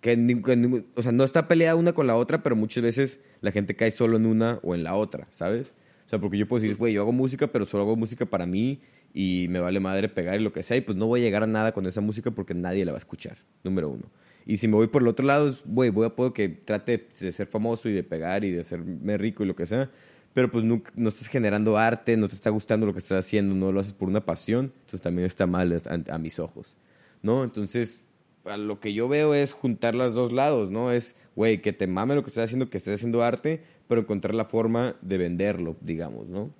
Que, 0.00 0.16
que 0.16 0.84
o 0.94 1.02
sea, 1.02 1.12
no 1.12 1.24
está 1.24 1.46
peleada 1.48 1.74
una 1.74 1.92
con 1.92 2.06
la 2.06 2.16
otra, 2.16 2.42
pero 2.42 2.56
muchas 2.56 2.82
veces 2.82 3.20
la 3.42 3.50
gente 3.52 3.74
cae 3.76 3.90
solo 3.90 4.16
en 4.16 4.24
una 4.26 4.60
o 4.62 4.74
en 4.74 4.82
la 4.82 4.94
otra, 4.94 5.26
¿sabes? 5.30 5.74
O 6.06 6.08
sea, 6.08 6.20
porque 6.20 6.38
yo 6.38 6.46
puedo 6.46 6.62
decir, 6.62 6.76
güey, 6.76 6.94
yo 6.94 7.02
hago 7.02 7.10
música, 7.10 7.48
pero 7.48 7.66
solo 7.66 7.82
hago 7.82 7.96
música 7.96 8.24
para 8.24 8.46
mí 8.46 8.80
y 9.12 9.46
me 9.50 9.58
vale 9.58 9.80
madre 9.80 10.08
pegar 10.08 10.40
y 10.40 10.44
lo 10.44 10.52
que 10.52 10.62
sea, 10.62 10.76
y 10.76 10.80
pues 10.80 10.96
no 10.96 11.08
voy 11.08 11.20
a 11.20 11.24
llegar 11.24 11.42
a 11.42 11.48
nada 11.48 11.72
con 11.72 11.84
esa 11.84 12.00
música 12.00 12.30
porque 12.30 12.54
nadie 12.54 12.84
la 12.84 12.92
va 12.92 12.98
a 12.98 13.00
escuchar, 13.00 13.38
número 13.64 13.88
uno. 13.88 14.04
Y 14.46 14.58
si 14.58 14.68
me 14.68 14.76
voy 14.76 14.86
por 14.86 15.02
el 15.02 15.08
otro 15.08 15.26
lado, 15.26 15.52
güey, 15.64 15.90
voy 15.90 16.06
a 16.06 16.10
puedo 16.10 16.32
que 16.32 16.48
trate 16.48 17.08
de 17.18 17.32
ser 17.32 17.48
famoso 17.48 17.88
y 17.88 17.92
de 17.92 18.04
pegar 18.04 18.44
y 18.44 18.52
de 18.52 18.60
hacerme 18.60 19.18
rico 19.18 19.42
y 19.42 19.46
lo 19.46 19.56
que 19.56 19.66
sea, 19.66 19.90
pero 20.32 20.48
pues 20.48 20.64
nunca, 20.64 20.92
no 20.94 21.08
estás 21.08 21.26
generando 21.26 21.76
arte, 21.76 22.16
no 22.16 22.28
te 22.28 22.36
está 22.36 22.50
gustando 22.50 22.86
lo 22.86 22.92
que 22.92 23.00
estás 23.00 23.18
haciendo, 23.26 23.56
no 23.56 23.72
lo 23.72 23.80
haces 23.80 23.92
por 23.92 24.08
una 24.08 24.24
pasión, 24.24 24.72
entonces 24.76 25.00
también 25.00 25.26
está 25.26 25.48
mal 25.48 25.82
a, 25.86 26.14
a 26.14 26.18
mis 26.18 26.38
ojos, 26.38 26.76
¿no? 27.20 27.42
Entonces, 27.42 28.04
a 28.48 28.56
lo 28.56 28.80
que 28.80 28.92
yo 28.92 29.08
veo 29.08 29.34
es 29.34 29.52
juntar 29.52 29.94
los 29.94 30.14
dos 30.14 30.32
lados, 30.32 30.70
¿no? 30.70 30.92
Es, 30.92 31.14
güey, 31.34 31.60
que 31.60 31.72
te 31.72 31.86
mame 31.86 32.14
lo 32.14 32.22
que 32.22 32.30
estás 32.30 32.44
haciendo, 32.44 32.70
que 32.70 32.78
estés 32.78 32.94
haciendo 32.94 33.22
arte, 33.22 33.62
pero 33.88 34.00
encontrar 34.00 34.34
la 34.34 34.44
forma 34.44 34.96
de 35.02 35.18
venderlo, 35.18 35.76
digamos, 35.80 36.28
¿no? 36.28 36.50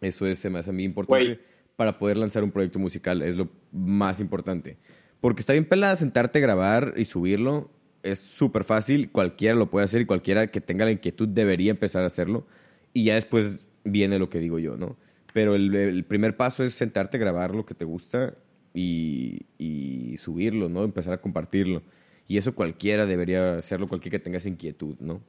Eso 0.00 0.26
es, 0.26 0.38
se 0.38 0.50
me 0.50 0.58
hace 0.58 0.70
a 0.70 0.72
mí 0.72 0.84
importante 0.84 1.40
para 1.76 1.98
poder 1.98 2.16
lanzar 2.16 2.42
un 2.42 2.50
proyecto 2.50 2.78
musical, 2.78 3.22
es 3.22 3.36
lo 3.36 3.48
más 3.70 4.20
importante. 4.20 4.78
Porque 5.20 5.40
está 5.40 5.52
bien 5.52 5.64
pelada 5.64 5.96
sentarte 5.96 6.38
a 6.38 6.42
grabar 6.42 6.94
y 6.96 7.04
subirlo, 7.04 7.70
es 8.02 8.18
súper 8.18 8.64
fácil, 8.64 9.10
cualquiera 9.10 9.54
lo 9.54 9.70
puede 9.70 9.84
hacer 9.84 10.00
y 10.00 10.06
cualquiera 10.06 10.46
que 10.48 10.60
tenga 10.60 10.84
la 10.84 10.92
inquietud 10.92 11.28
debería 11.28 11.70
empezar 11.70 12.02
a 12.02 12.06
hacerlo. 12.06 12.46
Y 12.92 13.04
ya 13.04 13.14
después 13.14 13.66
viene 13.84 14.18
lo 14.18 14.28
que 14.28 14.38
digo 14.38 14.58
yo, 14.58 14.76
¿no? 14.76 14.96
Pero 15.34 15.54
el, 15.54 15.74
el 15.74 16.04
primer 16.04 16.36
paso 16.36 16.64
es 16.64 16.72
sentarte 16.72 17.18
a 17.18 17.20
grabar 17.20 17.54
lo 17.54 17.66
que 17.66 17.74
te 17.74 17.84
gusta 17.84 18.34
y, 18.76 19.46
y 19.56 20.18
subirlo, 20.18 20.68
¿no? 20.68 20.84
Empezar 20.84 21.14
a 21.14 21.20
compartirlo. 21.20 21.82
Y 22.28 22.36
eso 22.36 22.54
cualquiera 22.54 23.06
debería 23.06 23.56
hacerlo, 23.56 23.88
cualquiera 23.88 24.18
que 24.18 24.24
tenga 24.24 24.36
esa 24.36 24.50
inquietud, 24.50 24.96
¿no? 25.00 25.22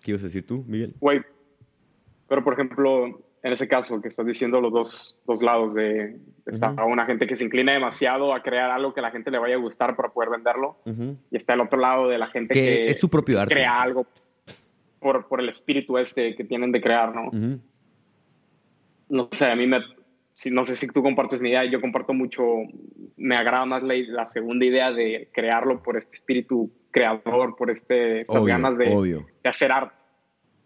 ¿Qué 0.00 0.12
ibas 0.12 0.22
a 0.22 0.26
decir 0.26 0.46
tú, 0.46 0.64
Miguel? 0.68 0.94
Güey, 1.00 1.20
pero 2.28 2.44
por 2.44 2.52
ejemplo, 2.52 3.06
en 3.42 3.52
ese 3.52 3.66
caso 3.66 4.00
que 4.00 4.08
estás 4.08 4.26
diciendo 4.26 4.60
los 4.60 4.72
dos, 4.72 5.18
dos 5.26 5.42
lados 5.42 5.74
de 5.74 6.16
está 6.46 6.70
una 6.84 7.04
gente 7.06 7.26
que 7.26 7.36
se 7.36 7.44
inclina 7.44 7.72
demasiado 7.72 8.34
a 8.34 8.42
crear 8.42 8.70
algo 8.70 8.94
que 8.94 9.00
a 9.00 9.02
la 9.02 9.10
gente 9.10 9.30
le 9.30 9.38
vaya 9.38 9.56
a 9.56 9.58
gustar 9.58 9.96
para 9.96 10.10
poder 10.10 10.30
venderlo 10.30 10.76
y 11.30 11.36
está 11.36 11.54
el 11.54 11.60
otro 11.60 11.78
lado 11.78 12.08
de 12.08 12.18
la 12.18 12.28
gente 12.28 12.54
que, 12.54 12.86
es 12.86 13.00
su 13.00 13.10
propio 13.10 13.40
arte, 13.40 13.54
crea 13.54 13.82
algo 13.82 14.06
por, 15.00 15.26
por, 15.26 15.40
el 15.40 15.48
espíritu 15.48 15.98
este 15.98 16.36
que 16.36 16.44
tienen 16.44 16.70
de 16.70 16.80
crear, 16.80 17.14
¿no? 17.14 17.30
No 19.08 19.28
sé, 19.32 19.46
a 19.46 19.56
mí 19.56 19.66
me, 19.66 19.80
no 20.50 20.64
sé 20.64 20.76
si 20.76 20.86
tú 20.88 21.02
compartes 21.02 21.40
mi 21.40 21.50
idea, 21.50 21.64
yo 21.64 21.80
comparto 21.80 22.14
mucho, 22.14 22.42
me 23.16 23.36
agrada 23.36 23.66
más 23.66 23.82
la, 23.82 24.26
segunda 24.26 24.64
idea 24.64 24.92
de 24.92 25.28
crearlo 25.32 25.82
por 25.82 25.96
este 25.96 26.16
espíritu 26.16 26.70
creador, 26.90 27.56
por 27.56 27.70
este, 27.70 28.24
ganas 28.28 28.78
de, 28.78 29.24
de 29.42 29.48
hacer 29.48 29.72
arte. 29.72 29.94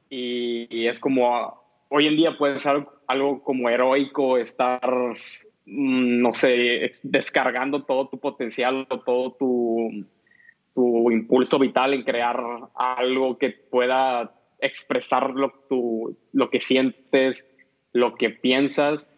y 0.09 0.87
es 0.87 1.01
como 1.01 1.67
hoy 1.89 2.07
en 2.07 2.17
día 2.17 2.37
puede 2.37 2.59
ser 2.59 2.87
algo 3.07 3.43
como 3.43 3.69
heroico 3.69 4.39
estar, 4.39 4.81
mm, 5.67 6.21
no 6.21 6.33
sé, 6.33 6.91
descargando 7.03 7.85
todo 7.85 8.09
tu 8.09 8.19
potencial 8.19 8.87
o 8.91 9.01
todo 9.01 9.33
tu, 9.33 10.07
tu 10.75 11.11
impulso 11.11 11.59
vital 11.59 11.95
en 11.95 12.03
crear 12.03 12.41
algo 12.75 13.39
que 13.39 13.51
pueda 13.51 14.35
expresar 14.61 15.31
lo, 15.31 15.53
lo 16.33 16.51
que 16.51 16.61
sientes, 16.61 17.47
lo 17.93 18.15
que 18.15 18.31
piensas 18.31 19.09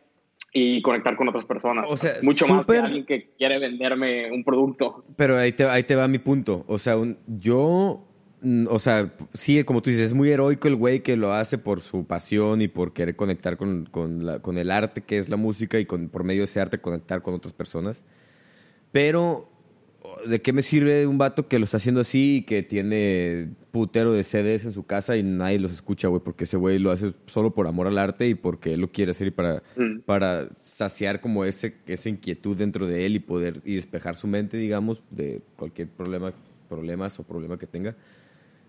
y 0.52 0.82
conectar 0.82 1.16
con 1.16 1.28
otras 1.28 1.44
personas. 1.44 1.86
O 1.88 1.96
sea, 1.96 2.14
Mucho 2.22 2.46
más 2.46 2.66
que 2.66 2.78
alguien 2.78 3.06
que 3.06 3.30
quiere 3.36 3.58
venderme 3.58 4.30
un 4.30 4.44
producto. 4.44 5.04
Pero 5.16 5.38
ahí 5.38 5.52
te, 5.52 5.64
ahí 5.64 5.84
te 5.84 5.94
va 5.94 6.08
mi 6.08 6.18
punto. 6.18 6.64
O 6.66 6.78
sea, 6.78 6.96
yo 7.26 8.08
Mm, 8.40 8.66
o 8.70 8.78
sea, 8.78 9.12
sí, 9.32 9.62
como 9.64 9.82
tú 9.82 9.90
dices, 9.90 10.06
es 10.06 10.14
muy 10.14 10.30
heroico 10.30 10.68
el 10.68 10.76
güey 10.76 11.02
que 11.02 11.16
lo 11.16 11.32
hace 11.32 11.58
por 11.58 11.80
su 11.80 12.06
pasión 12.06 12.62
y 12.62 12.68
por 12.68 12.92
querer 12.92 13.16
conectar 13.16 13.56
con, 13.56 13.86
con, 13.86 14.24
la, 14.24 14.40
con 14.40 14.58
el 14.58 14.70
arte 14.70 15.02
que 15.02 15.18
es 15.18 15.28
la 15.28 15.36
música 15.36 15.78
y 15.80 15.86
con, 15.86 16.08
por 16.08 16.24
medio 16.24 16.42
de 16.42 16.44
ese 16.44 16.60
arte 16.60 16.80
conectar 16.80 17.22
con 17.22 17.34
otras 17.34 17.52
personas. 17.52 18.04
Pero, 18.92 19.50
¿de 20.26 20.40
qué 20.40 20.52
me 20.52 20.62
sirve 20.62 21.06
un 21.06 21.18
vato 21.18 21.48
que 21.48 21.58
lo 21.58 21.64
está 21.64 21.78
haciendo 21.78 22.00
así 22.00 22.36
y 22.36 22.42
que 22.42 22.62
tiene 22.62 23.50
putero 23.70 24.12
de 24.12 24.24
CDs 24.24 24.64
en 24.64 24.72
su 24.72 24.84
casa 24.84 25.16
y 25.16 25.22
nadie 25.22 25.58
los 25.58 25.72
escucha, 25.72 26.08
güey? 26.08 26.22
Porque 26.22 26.44
ese 26.44 26.56
güey 26.56 26.78
lo 26.78 26.90
hace 26.90 27.14
solo 27.26 27.54
por 27.54 27.66
amor 27.66 27.86
al 27.86 27.98
arte 27.98 28.28
y 28.28 28.34
porque 28.34 28.74
él 28.74 28.80
lo 28.80 28.90
quiere 28.90 29.12
hacer 29.12 29.28
y 29.28 29.30
para, 29.30 29.62
mm. 29.76 30.00
para 30.06 30.48
saciar 30.56 31.20
como 31.20 31.44
ese, 31.44 31.74
esa 31.86 32.08
inquietud 32.08 32.56
dentro 32.56 32.86
de 32.86 33.06
él 33.06 33.16
y 33.16 33.18
poder 33.20 33.60
y 33.64 33.74
despejar 33.74 34.16
su 34.16 34.26
mente, 34.26 34.56
digamos, 34.56 35.02
de 35.10 35.40
cualquier 35.56 35.88
problema, 35.88 36.32
problemas 36.68 37.18
o 37.18 37.22
problema 37.22 37.58
que 37.58 37.66
tenga. 37.66 37.96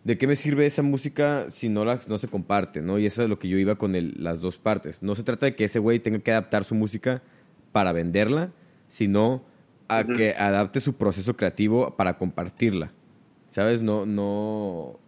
¿de 0.03 0.17
qué 0.17 0.27
me 0.27 0.35
sirve 0.35 0.65
esa 0.65 0.81
música 0.81 1.49
si 1.49 1.69
no, 1.69 1.85
la, 1.85 1.99
no 2.07 2.17
se 2.17 2.27
comparte? 2.27 2.81
¿no? 2.81 2.99
Y 2.99 3.05
eso 3.05 3.23
es 3.23 3.29
lo 3.29 3.39
que 3.39 3.47
yo 3.47 3.57
iba 3.57 3.75
con 3.75 3.95
el, 3.95 4.15
las 4.17 4.41
dos 4.41 4.57
partes. 4.57 5.03
No 5.03 5.15
se 5.15 5.23
trata 5.23 5.45
de 5.45 5.55
que 5.55 5.65
ese 5.65 5.79
güey 5.79 5.99
tenga 5.99 6.19
que 6.19 6.31
adaptar 6.31 6.63
su 6.63 6.75
música 6.75 7.21
para 7.71 7.91
venderla, 7.91 8.51
sino 8.87 9.43
a 9.89 10.05
que 10.05 10.33
adapte 10.37 10.79
su 10.79 10.93
proceso 10.93 11.35
creativo 11.35 11.95
para 11.97 12.17
compartirla. 12.17 12.91
¿Sabes? 13.49 13.81
No, 13.81 14.05
no, 14.05 14.99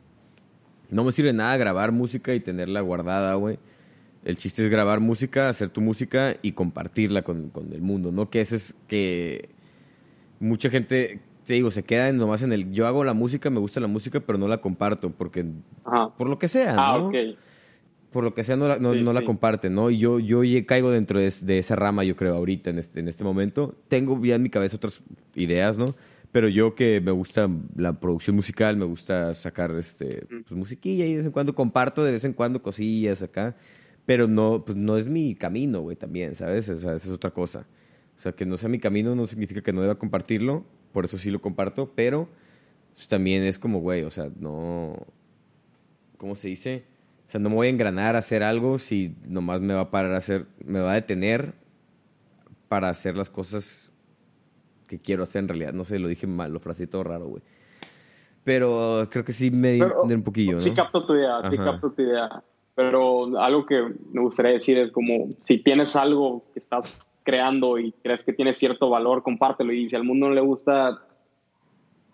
no 0.89 1.03
me 1.03 1.11
sirve 1.11 1.31
nada 1.31 1.55
grabar 1.57 1.91
música 1.91 2.33
y 2.33 2.39
tenerla 2.39 2.81
guardada, 2.81 3.35
güey. 3.35 3.59
El 4.25 4.37
chiste 4.37 4.63
es 4.63 4.69
grabar 4.69 4.99
música, 4.99 5.49
hacer 5.49 5.69
tu 5.69 5.81
música 5.81 6.35
y 6.41 6.51
compartirla 6.51 7.21
con, 7.21 7.49
con 7.49 7.71
el 7.71 7.81
mundo, 7.81 8.11
¿no? 8.11 8.29
Que 8.29 8.41
ese 8.41 8.55
es 8.57 8.75
que 8.87 9.49
mucha 10.39 10.69
gente 10.69 11.21
te 11.45 11.55
digo, 11.55 11.71
se 11.71 11.83
queda 11.83 12.11
nomás 12.11 12.41
en 12.43 12.53
el. 12.53 12.71
Yo 12.71 12.87
hago 12.87 13.03
la 13.03 13.13
música, 13.13 13.49
me 13.49 13.59
gusta 13.59 13.79
la 13.79 13.87
música, 13.87 14.19
pero 14.19 14.37
no 14.37 14.47
la 14.47 14.59
comparto, 14.59 15.09
porque. 15.09 15.45
Por 16.17 16.29
lo 16.29 16.37
que 16.37 16.47
sea, 16.47 16.75
ah, 16.77 16.97
¿no? 16.97 17.11
Por 18.11 18.25
lo 18.25 18.33
que 18.33 18.43
sea, 18.43 18.57
no 18.57 18.67
la, 18.67 18.77
no, 18.77 18.93
la 18.93 19.23
comparten, 19.23 19.73
¿no? 19.73 19.89
Y 19.89 19.97
yo, 19.97 20.19
yo 20.19 20.41
caigo 20.65 20.91
dentro 20.91 21.19
de, 21.19 21.59
esa 21.59 21.75
rama, 21.75 22.03
yo 22.03 22.15
creo, 22.15 22.35
ahorita, 22.35 22.69
en 22.69 22.79
este, 22.79 22.99
en 22.99 23.07
este 23.07 23.23
momento. 23.23 23.75
Tengo 23.87 24.21
ya 24.23 24.35
en 24.35 24.43
mi 24.43 24.49
cabeza 24.49 24.75
otras 24.75 25.01
ideas, 25.33 25.77
¿no? 25.77 25.95
Pero 26.31 26.49
yo 26.49 26.75
que 26.75 27.01
me 27.01 27.11
gusta 27.11 27.49
la 27.75 27.99
producción 27.99 28.35
musical, 28.35 28.75
me 28.77 28.85
gusta 28.85 29.33
sacar 29.33 29.71
este, 29.71 30.25
pues, 30.27 30.51
musiquilla 30.51 31.05
y 31.05 31.11
de 31.11 31.17
vez 31.17 31.25
en 31.25 31.31
cuando 31.31 31.55
comparto 31.55 32.03
de 32.03 32.13
vez 32.13 32.25
en 32.25 32.33
cuando 32.33 32.61
cosillas 32.61 33.21
acá. 33.21 33.55
Pero 34.05 34.27
no, 34.27 34.63
pues, 34.65 34.77
no 34.77 34.97
es 34.97 35.07
mi 35.07 35.35
camino, 35.35 35.81
güey, 35.81 35.95
también, 35.95 36.35
¿sabes? 36.35 36.67
O 36.69 36.79
sea, 36.79 36.95
esa 36.95 37.07
es 37.07 37.13
otra 37.13 37.31
cosa. 37.31 37.65
O 38.17 38.19
sea, 38.19 38.33
que 38.33 38.45
no 38.45 38.57
sea 38.57 38.69
mi 38.69 38.79
camino 38.79 39.15
no 39.15 39.25
significa 39.25 39.61
que 39.61 39.73
no 39.73 39.81
deba 39.81 39.95
compartirlo, 39.95 40.65
por 40.91 41.05
eso 41.05 41.17
sí 41.17 41.31
lo 41.31 41.41
comparto, 41.41 41.91
pero 41.95 42.27
pues, 42.93 43.07
también 43.07 43.43
es 43.43 43.57
como, 43.57 43.79
güey, 43.79 44.03
o 44.03 44.09
sea, 44.09 44.29
no, 44.39 45.07
¿cómo 46.17 46.35
se 46.35 46.49
dice? 46.49 46.83
O 47.31 47.33
sea, 47.33 47.39
no 47.39 47.49
me 47.49 47.55
voy 47.55 47.67
a 47.67 47.69
engranar 47.69 48.17
a 48.17 48.19
hacer 48.19 48.43
algo 48.43 48.77
si 48.77 49.15
nomás 49.25 49.61
me 49.61 49.73
va 49.73 49.79
a 49.79 49.89
parar 49.89 50.11
a 50.11 50.17
hacer, 50.17 50.47
me 50.65 50.81
va 50.81 50.91
a 50.91 50.95
detener 50.95 51.53
para 52.67 52.89
hacer 52.89 53.15
las 53.15 53.29
cosas 53.29 53.93
que 54.89 54.99
quiero 54.99 55.23
hacer 55.23 55.39
en 55.39 55.47
realidad. 55.47 55.71
No 55.71 55.85
sé, 55.85 55.97
lo 55.97 56.09
dije 56.09 56.27
mal, 56.27 56.51
lo 56.51 56.59
frasé 56.59 56.87
todo 56.87 57.05
raro, 57.05 57.27
güey. 57.27 57.41
Pero 58.43 59.07
creo 59.09 59.23
que 59.23 59.31
sí 59.31 59.49
me 59.49 59.71
di 59.71 59.81
un 59.81 60.23
poquillo, 60.23 60.55
¿no? 60.55 60.59
Sí 60.59 60.73
capto 60.73 61.05
tu 61.05 61.15
idea, 61.15 61.49
sí 61.49 61.57
capto 61.57 61.93
tu 61.93 62.01
idea. 62.01 62.43
Pero 62.75 63.39
algo 63.39 63.65
que 63.65 63.81
me 64.11 64.19
gustaría 64.19 64.51
decir 64.51 64.77
es 64.77 64.91
como, 64.91 65.29
si 65.45 65.59
tienes 65.59 65.95
algo 65.95 66.43
que 66.53 66.59
estás 66.59 67.09
creando 67.23 67.79
y 67.79 67.93
crees 68.03 68.25
que 68.25 68.33
tiene 68.33 68.53
cierto 68.53 68.89
valor, 68.89 69.23
compártelo. 69.23 69.71
Y 69.71 69.89
si 69.89 69.95
al 69.95 70.03
mundo 70.03 70.27
no 70.27 70.35
le 70.35 70.41
gusta, 70.41 71.01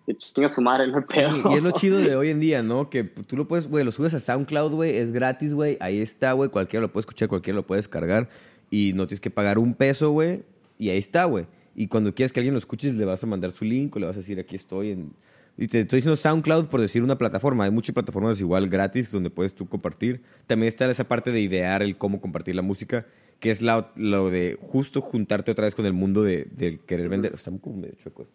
que 0.07 0.15
chinga 0.15 0.51
su 0.51 0.61
madre, 0.61 0.87
no 0.87 1.05
pedo. 1.05 1.51
y 1.51 1.55
es 1.55 1.61
lo 1.61 1.71
chido 1.71 1.99
de 1.99 2.15
hoy 2.15 2.29
en 2.29 2.39
día, 2.39 2.63
¿no? 2.63 2.89
Que 2.89 3.03
tú 3.03 3.37
lo 3.37 3.47
puedes, 3.47 3.67
güey, 3.67 3.83
lo 3.83 3.91
subes 3.91 4.15
a 4.15 4.19
SoundCloud, 4.19 4.71
güey, 4.71 4.97
es 4.97 5.11
gratis, 5.11 5.53
güey, 5.53 5.77
ahí 5.79 5.99
está, 5.99 6.31
güey, 6.31 6.49
cualquiera 6.49 6.81
lo 6.81 6.91
puede 6.91 7.01
escuchar, 7.01 7.27
cualquiera 7.27 7.57
lo 7.57 7.67
puede 7.67 7.79
descargar 7.79 8.29
y 8.71 8.93
no 8.95 9.05
tienes 9.05 9.19
que 9.19 9.29
pagar 9.29 9.59
un 9.59 9.75
peso, 9.75 10.09
güey, 10.09 10.43
y 10.79 10.89
ahí 10.89 10.97
está, 10.97 11.25
güey. 11.25 11.45
Y 11.75 11.87
cuando 11.87 12.15
quieras 12.15 12.31
que 12.31 12.39
alguien 12.39 12.53
lo 12.53 12.59
escuche, 12.59 12.91
le 12.91 13.05
vas 13.05 13.21
a 13.21 13.27
mandar 13.27 13.51
su 13.51 13.63
link 13.63 13.95
o 13.95 13.99
le 13.99 14.07
vas 14.07 14.15
a 14.15 14.19
decir, 14.19 14.39
aquí 14.39 14.55
estoy 14.55 14.91
en... 14.91 15.11
Y 15.59 15.67
te 15.67 15.81
estoy 15.81 15.97
diciendo 15.97 16.15
SoundCloud 16.15 16.67
por 16.67 16.81
decir 16.81 17.03
una 17.03 17.17
plataforma. 17.17 17.65
Hay 17.65 17.71
muchas 17.71 17.93
plataformas 17.93 18.39
igual 18.39 18.67
gratis 18.67 19.11
donde 19.11 19.29
puedes 19.29 19.53
tú 19.53 19.67
compartir. 19.67 20.21
También 20.45 20.67
está 20.67 20.89
esa 20.89 21.07
parte 21.07 21.31
de 21.31 21.41
idear 21.41 21.81
el 21.81 21.97
cómo 21.97 22.21
compartir 22.21 22.55
la 22.55 22.61
música 22.61 23.05
que 23.39 23.51
es 23.51 23.61
la, 23.61 23.91
lo 23.95 24.29
de 24.29 24.57
justo 24.59 25.01
juntarte 25.01 25.51
otra 25.51 25.65
vez 25.65 25.75
con 25.75 25.85
el 25.85 25.93
mundo 25.93 26.23
de, 26.23 26.79
querer 26.85 27.09
vender. 27.09 27.33
Estamos 27.35 27.61
como 27.61 27.77
medio 27.77 27.95
chuecos. 27.95 28.27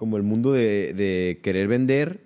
Como 0.00 0.16
el 0.16 0.22
mundo 0.22 0.52
de, 0.52 1.40
querer 1.42 1.68
vender. 1.68 2.20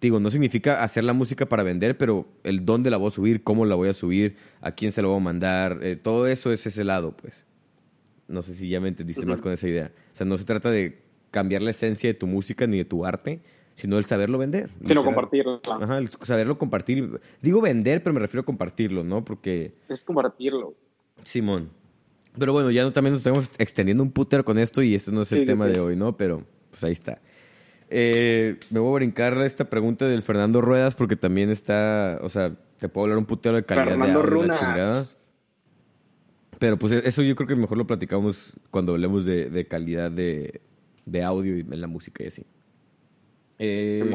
Digo, 0.00 0.18
no 0.18 0.30
significa 0.30 0.82
hacer 0.82 1.04
la 1.04 1.12
música 1.12 1.44
para 1.44 1.62
vender, 1.62 1.98
pero 1.98 2.26
el 2.42 2.64
dónde 2.64 2.88
la 2.88 2.96
voy 2.96 3.08
a 3.08 3.10
subir, 3.10 3.42
cómo 3.42 3.66
la 3.66 3.74
voy 3.74 3.90
a 3.90 3.92
subir, 3.92 4.36
a 4.62 4.72
quién 4.72 4.92
se 4.92 5.02
la 5.02 5.08
voy 5.08 5.18
a 5.18 5.20
mandar, 5.20 5.80
eh, 5.82 5.96
todo 5.96 6.26
eso 6.26 6.52
es 6.52 6.64
ese 6.64 6.84
lado, 6.84 7.14
pues. 7.14 7.44
No 8.28 8.40
sé 8.40 8.54
si 8.54 8.70
ya 8.70 8.80
me 8.80 8.88
entendiste 8.88 9.26
más 9.26 9.42
con 9.42 9.52
esa 9.52 9.68
idea. 9.68 9.92
O 10.14 10.16
sea, 10.16 10.24
no 10.24 10.38
se 10.38 10.46
trata 10.46 10.70
de 10.70 11.02
cambiar 11.30 11.60
la 11.60 11.72
esencia 11.72 12.08
de 12.08 12.14
tu 12.14 12.26
música 12.26 12.66
ni 12.66 12.78
de 12.78 12.86
tu 12.86 13.04
arte, 13.04 13.40
sino 13.74 13.98
el 13.98 14.06
saberlo 14.06 14.38
vender. 14.38 14.70
Sino 14.82 15.04
compartirlo. 15.04 15.60
Ajá, 15.70 15.98
el 15.98 16.08
saberlo 16.22 16.56
compartir. 16.56 17.20
Digo 17.42 17.60
vender, 17.60 18.02
pero 18.02 18.14
me 18.14 18.20
refiero 18.20 18.40
a 18.40 18.46
compartirlo, 18.46 19.04
¿no? 19.04 19.22
Porque... 19.22 19.74
Es 19.90 20.02
compartirlo. 20.02 20.72
Simón. 21.24 21.68
Pero 22.38 22.54
bueno, 22.54 22.70
ya 22.70 22.84
no, 22.84 22.90
también 22.90 23.12
nos 23.12 23.20
estamos 23.20 23.50
extendiendo 23.58 24.02
un 24.02 24.12
putero 24.12 24.46
con 24.46 24.58
esto 24.58 24.82
y 24.82 24.94
esto 24.94 25.12
no 25.12 25.20
es 25.20 25.32
el 25.32 25.44
tema 25.44 25.66
de 25.66 25.78
hoy, 25.78 25.94
¿no? 25.94 26.16
Pero 26.16 26.46
pues 26.72 26.82
ahí 26.84 26.92
está. 26.92 27.20
Eh, 27.90 28.56
me 28.70 28.80
voy 28.80 28.90
a 28.90 28.94
brincar 28.94 29.36
esta 29.42 29.68
pregunta 29.68 30.06
del 30.06 30.22
Fernando 30.22 30.62
Ruedas 30.62 30.94
porque 30.94 31.14
también 31.14 31.50
está, 31.50 32.18
o 32.22 32.30
sea, 32.30 32.54
te 32.78 32.88
puedo 32.88 33.04
hablar 33.04 33.18
un 33.18 33.26
putero 33.26 33.56
de 33.56 33.64
calidad 33.64 33.98
de 33.98 34.12
audio, 34.12 34.42
la 34.44 34.58
chingada. 34.58 35.04
Pero 36.58 36.78
pues 36.78 36.92
eso 36.92 37.22
yo 37.22 37.36
creo 37.36 37.46
que 37.46 37.54
mejor 37.54 37.76
lo 37.76 37.86
platicamos 37.86 38.54
cuando 38.70 38.92
hablemos 38.92 39.26
de, 39.26 39.50
de 39.50 39.66
calidad 39.66 40.10
de, 40.10 40.62
de 41.04 41.22
audio 41.22 41.58
y 41.58 41.60
en 41.60 41.80
la 41.80 41.86
música 41.86 42.24
y 42.24 42.28
así. 42.28 42.46
Eh, 43.58 44.10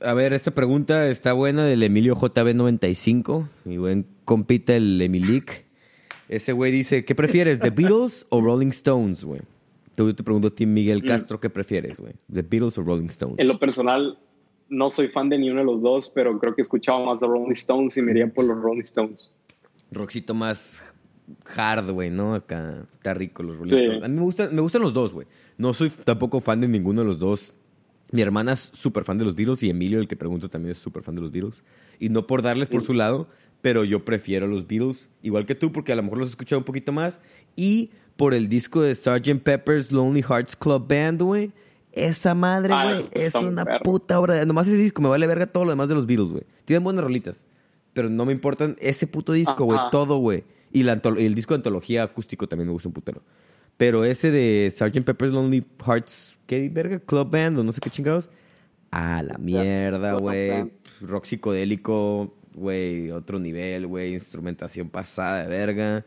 a 0.00 0.14
ver, 0.14 0.32
esta 0.32 0.52
pregunta 0.52 1.08
está 1.08 1.34
buena 1.34 1.66
del 1.66 1.82
Emilio 1.82 2.14
JB95. 2.16 3.46
Mi 3.64 3.76
buen 3.76 4.06
compita 4.24 4.74
el 4.74 4.98
Emilic. 5.02 5.66
Ese 6.30 6.52
güey 6.52 6.72
dice, 6.72 7.04
¿qué 7.04 7.14
prefieres, 7.14 7.60
The 7.60 7.70
Beatles 7.70 8.26
o 8.30 8.40
Rolling 8.40 8.68
Stones, 8.68 9.22
güey? 9.24 9.40
Yo 10.06 10.14
te 10.14 10.22
pregunto 10.22 10.48
a 10.48 10.50
ti, 10.50 10.66
Miguel 10.66 11.02
mm. 11.02 11.06
Castro, 11.06 11.40
¿qué 11.40 11.50
prefieres, 11.50 11.98
güey? 11.98 12.14
¿The 12.32 12.42
Beatles 12.42 12.78
o 12.78 12.82
Rolling 12.82 13.06
Stones? 13.06 13.38
En 13.38 13.48
lo 13.48 13.58
personal, 13.58 14.18
no 14.68 14.90
soy 14.90 15.08
fan 15.08 15.28
de 15.28 15.38
ni 15.38 15.50
uno 15.50 15.60
de 15.60 15.66
los 15.66 15.82
dos, 15.82 16.10
pero 16.14 16.38
creo 16.38 16.54
que 16.54 16.62
he 16.62 16.64
escuchado 16.64 17.04
más 17.04 17.20
de 17.20 17.26
Rolling 17.26 17.52
Stones 17.52 17.96
y 17.96 18.02
me 18.02 18.12
iría 18.12 18.28
por 18.28 18.44
los 18.44 18.60
Rolling 18.60 18.82
Stones. 18.82 19.30
Roxito 19.90 20.34
más 20.34 20.82
hard, 21.56 21.90
güey, 21.90 22.10
¿no? 22.10 22.34
Acá 22.34 22.86
está 22.94 23.14
rico 23.14 23.42
los 23.42 23.56
Rolling 23.56 23.76
Stones. 23.76 24.04
A 24.04 24.08
mí 24.08 24.14
me, 24.14 24.22
gusta, 24.22 24.48
me 24.50 24.60
gustan 24.60 24.82
los 24.82 24.94
dos, 24.94 25.12
güey. 25.12 25.26
No 25.56 25.72
soy 25.72 25.90
tampoco 25.90 26.40
fan 26.40 26.60
de 26.60 26.68
ninguno 26.68 27.02
de 27.02 27.06
los 27.08 27.18
dos. 27.18 27.54
Mi 28.10 28.22
hermana 28.22 28.52
es 28.52 28.70
súper 28.72 29.04
fan 29.04 29.18
de 29.18 29.24
los 29.24 29.34
Beatles 29.34 29.62
y 29.62 29.70
Emilio, 29.70 29.98
el 29.98 30.08
que 30.08 30.16
pregunto, 30.16 30.48
también 30.48 30.72
es 30.72 30.78
súper 30.78 31.02
fan 31.02 31.14
de 31.14 31.20
los 31.20 31.32
Beatles. 31.32 31.62
Y 31.98 32.08
no 32.08 32.26
por 32.26 32.42
darles 32.42 32.68
por 32.68 32.82
su 32.82 32.94
lado, 32.94 33.28
pero 33.60 33.84
yo 33.84 34.04
prefiero 34.04 34.46
los 34.46 34.66
Beatles, 34.66 35.10
igual 35.22 35.44
que 35.44 35.54
tú, 35.54 35.72
porque 35.72 35.92
a 35.92 35.96
lo 35.96 36.02
mejor 36.02 36.18
los 36.18 36.28
he 36.28 36.30
escuchado 36.30 36.60
un 36.60 36.64
poquito 36.64 36.92
más. 36.92 37.20
Y 37.54 37.90
por 38.18 38.34
el 38.34 38.48
disco 38.48 38.82
de 38.82 38.96
Sgt. 38.96 39.44
Pepper's 39.44 39.92
Lonely 39.92 40.22
Hearts 40.22 40.56
Club 40.56 40.88
Band, 40.88 41.22
güey. 41.22 41.52
Esa 41.92 42.34
madre, 42.34 42.74
ah, 42.74 42.90
güey, 42.90 43.04
es 43.12 43.32
una 43.36 43.64
puta 43.84 44.18
obra. 44.18 44.44
Nomás 44.44 44.66
ese 44.66 44.76
disco 44.76 45.00
me 45.00 45.08
vale 45.08 45.24
verga 45.28 45.46
todo 45.46 45.64
lo 45.64 45.70
demás 45.70 45.88
de 45.88 45.94
los 45.94 46.04
Beatles, 46.04 46.32
güey. 46.32 46.42
Tienen 46.64 46.82
buenas 46.82 47.04
rolitas. 47.04 47.44
pero 47.92 48.10
no 48.10 48.24
me 48.24 48.32
importan 48.32 48.76
ese 48.80 49.06
puto 49.06 49.32
disco, 49.32 49.64
güey, 49.64 49.78
todo, 49.92 50.18
güey. 50.18 50.42
Y, 50.72 50.82
la 50.82 51.00
y 51.16 51.26
el 51.26 51.34
disco 51.36 51.54
de 51.54 51.58
antología 51.58 52.02
acústico 52.02 52.48
también 52.48 52.66
me 52.66 52.72
gusta 52.72 52.88
un 52.88 52.92
putero. 52.92 53.22
Pero 53.76 54.04
ese 54.04 54.32
de 54.32 54.72
Sgt. 54.76 55.04
Pepper's 55.04 55.32
Lonely 55.32 55.64
Hearts, 55.86 56.36
¿qué 56.46 56.68
verga? 56.68 56.98
Club 56.98 57.30
Band 57.30 57.60
o 57.60 57.62
no 57.62 57.72
sé 57.72 57.80
qué 57.80 57.88
chingados. 57.88 58.28
A 58.90 59.22
la 59.22 59.38
mierda, 59.38 60.14
güey. 60.14 60.72
Rock 61.00 61.24
psicodélico, 61.24 62.34
güey, 62.52 63.12
otro 63.12 63.38
nivel, 63.38 63.86
güey. 63.86 64.14
Instrumentación 64.14 64.90
pasada 64.90 65.44
de 65.44 65.48
verga. 65.48 66.04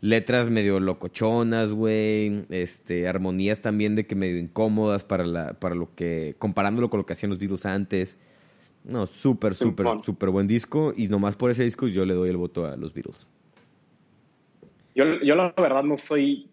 Letras 0.00 0.48
medio 0.48 0.80
locochonas, 0.80 1.72
güey. 1.72 2.44
Este, 2.48 3.06
armonías 3.06 3.60
también 3.60 3.96
de 3.96 4.06
que 4.06 4.14
medio 4.14 4.38
incómodas 4.38 5.04
para, 5.04 5.26
la, 5.26 5.52
para 5.54 5.74
lo 5.74 5.94
que. 5.94 6.34
comparándolo 6.38 6.88
con 6.88 6.98
lo 6.98 7.06
que 7.06 7.12
hacían 7.12 7.30
los 7.30 7.38
Beatles 7.38 7.66
antes. 7.66 8.18
No, 8.82 9.06
súper, 9.06 9.54
súper, 9.54 9.86
súper 10.02 10.30
buen 10.30 10.46
disco. 10.46 10.94
Y 10.96 11.08
nomás 11.08 11.36
por 11.36 11.50
ese 11.50 11.64
disco 11.64 11.86
yo 11.86 12.06
le 12.06 12.14
doy 12.14 12.30
el 12.30 12.38
voto 12.38 12.66
a 12.66 12.76
los 12.76 12.94
Beatles. 12.94 13.26
Yo, 14.94 15.04
yo 15.22 15.34
la 15.34 15.52
verdad 15.56 15.84
no 15.84 15.96
soy. 15.98 16.48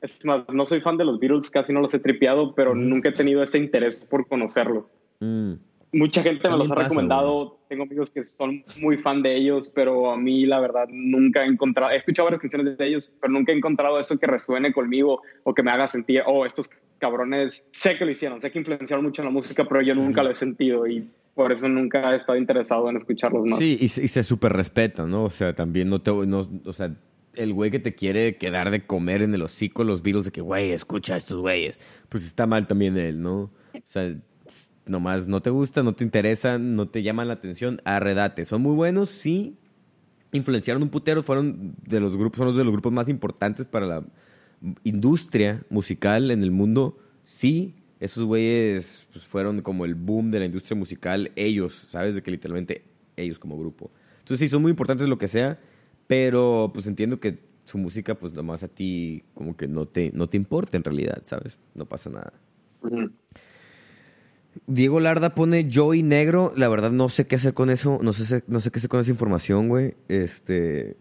Es 0.00 0.24
más, 0.24 0.44
no 0.52 0.64
soy 0.64 0.80
fan 0.80 0.96
de 0.96 1.04
los 1.04 1.18
Beatles, 1.18 1.50
casi 1.50 1.72
no 1.72 1.80
los 1.80 1.92
he 1.92 1.98
tripeado, 1.98 2.54
pero 2.54 2.74
nunca 2.74 3.10
he 3.10 3.12
tenido 3.12 3.42
ese 3.42 3.58
interés 3.58 4.04
por 4.04 4.26
conocerlos. 4.26 4.84
Mm. 5.20 5.54
Mucha 5.92 6.22
gente 6.22 6.48
me 6.48 6.56
los 6.56 6.70
ha 6.70 6.74
recomendado. 6.74 7.58
Tengo 7.68 7.84
amigos 7.84 8.10
que 8.10 8.24
son 8.24 8.64
muy 8.80 8.98
fan 8.98 9.22
de 9.22 9.36
ellos, 9.36 9.70
pero 9.74 10.10
a 10.10 10.16
mí 10.16 10.44
la 10.46 10.60
verdad 10.60 10.88
nunca 10.90 11.44
he 11.44 11.46
encontrado. 11.46 11.92
He 11.92 11.96
escuchado 11.96 12.26
varias 12.26 12.40
canciones 12.40 12.76
de 12.76 12.86
ellos, 12.86 13.12
pero 13.20 13.32
nunca 13.32 13.52
he 13.52 13.56
encontrado 13.56 13.98
eso 13.98 14.18
que 14.18 14.26
resuene 14.26 14.72
conmigo 14.72 15.22
o 15.44 15.54
que 15.54 15.62
me 15.62 15.70
haga 15.70 15.88
sentir, 15.88 16.22
oh, 16.26 16.44
estos 16.44 16.68
cabrones, 16.98 17.64
sé 17.72 17.96
que 17.96 18.04
lo 18.04 18.10
hicieron, 18.10 18.40
sé 18.40 18.50
que 18.50 18.58
influenciaron 18.58 19.04
mucho 19.04 19.22
en 19.22 19.26
la 19.26 19.32
música, 19.32 19.64
pero 19.64 19.82
yo 19.82 19.94
nunca 19.94 20.22
lo 20.22 20.30
he 20.30 20.34
sentido 20.34 20.86
y 20.86 21.08
por 21.34 21.52
eso 21.52 21.68
nunca 21.68 22.12
he 22.12 22.16
estado 22.16 22.38
interesado 22.38 22.88
en 22.88 22.96
escucharlos 22.96 23.44
más. 23.44 23.58
Sí, 23.58 23.76
y, 23.80 23.88
se 23.88 24.24
súper 24.24 24.54
respeta, 24.54 25.06
¿no? 25.06 25.24
O 25.24 25.30
sea, 25.30 25.54
también 25.54 25.88
no 25.90 26.00
te. 26.00 26.10
No, 26.10 26.48
o 26.64 26.72
sea, 26.72 26.94
el 27.34 27.52
güey 27.52 27.70
que 27.70 27.78
te 27.78 27.94
quiere 27.94 28.36
quedar 28.36 28.70
de 28.70 28.86
comer 28.86 29.20
en 29.20 29.34
el 29.34 29.42
hocico 29.42 29.84
los 29.84 30.02
Beatles 30.02 30.24
de 30.24 30.30
que, 30.32 30.40
güey, 30.40 30.72
escucha 30.72 31.14
a 31.14 31.16
estos 31.18 31.36
güeyes. 31.36 31.78
Pues 32.08 32.24
está 32.24 32.46
mal 32.46 32.66
también 32.66 32.96
él, 32.96 33.20
¿no? 33.20 33.50
O 33.74 33.80
sea, 33.84 34.14
nomás 34.86 35.28
no 35.28 35.42
te 35.42 35.50
gusta, 35.50 35.82
no 35.82 35.94
te 35.94 36.04
interesa, 36.04 36.58
no 36.58 36.88
te 36.88 37.02
llaman 37.02 37.28
la 37.28 37.34
atención, 37.34 37.80
arredate. 37.84 38.44
Son 38.44 38.62
muy 38.62 38.74
buenos, 38.74 39.10
sí. 39.10 39.58
Influenciaron 40.32 40.82
un 40.82 40.88
putero, 40.88 41.22
fueron 41.22 41.74
de 41.82 42.00
los 42.00 42.16
grupos, 42.16 42.38
son 42.38 42.48
uno 42.48 42.58
de 42.58 42.64
los 42.64 42.72
grupos 42.72 42.92
más 42.92 43.08
importantes 43.08 43.66
para 43.66 43.86
la 43.86 44.04
industria 44.84 45.64
musical 45.70 46.30
en 46.30 46.42
el 46.42 46.50
mundo, 46.50 46.98
sí. 47.24 47.74
Esos 47.98 48.24
güeyes 48.24 49.06
pues, 49.12 49.24
fueron 49.26 49.62
como 49.62 49.84
el 49.84 49.94
boom 49.94 50.30
de 50.30 50.40
la 50.40 50.44
industria 50.44 50.76
musical, 50.76 51.32
ellos, 51.34 51.86
¿sabes? 51.90 52.14
De 52.14 52.22
que 52.22 52.30
literalmente 52.30 52.84
ellos 53.16 53.38
como 53.38 53.58
grupo. 53.58 53.90
Entonces 54.18 54.40
sí, 54.40 54.48
son 54.48 54.62
muy 54.62 54.70
importantes 54.70 55.08
lo 55.08 55.18
que 55.18 55.28
sea, 55.28 55.58
pero 56.06 56.70
pues 56.74 56.86
entiendo 56.86 57.20
que 57.20 57.38
su 57.64 57.78
música 57.78 58.14
pues 58.14 58.32
nomás 58.32 58.62
a 58.62 58.68
ti 58.68 59.24
como 59.34 59.56
que 59.56 59.66
no 59.66 59.86
te, 59.86 60.12
no 60.12 60.28
te 60.28 60.36
importa 60.36 60.76
en 60.76 60.84
realidad, 60.84 61.22
¿sabes? 61.24 61.58
No 61.74 61.86
pasa 61.86 62.10
nada. 62.10 62.32
Diego 64.66 65.00
Larda 65.00 65.34
pone 65.34 65.68
Joey 65.72 66.02
negro. 66.02 66.52
La 66.56 66.68
verdad 66.68 66.90
no 66.90 67.08
sé 67.08 67.26
qué 67.26 67.36
hacer 67.36 67.54
con 67.54 67.70
eso. 67.70 67.98
No 68.02 68.12
sé, 68.12 68.42
no 68.46 68.60
sé 68.60 68.70
qué 68.70 68.78
hacer 68.78 68.90
con 68.90 69.00
esa 69.00 69.10
información, 69.10 69.68
güey. 69.68 69.94
Este. 70.08 70.96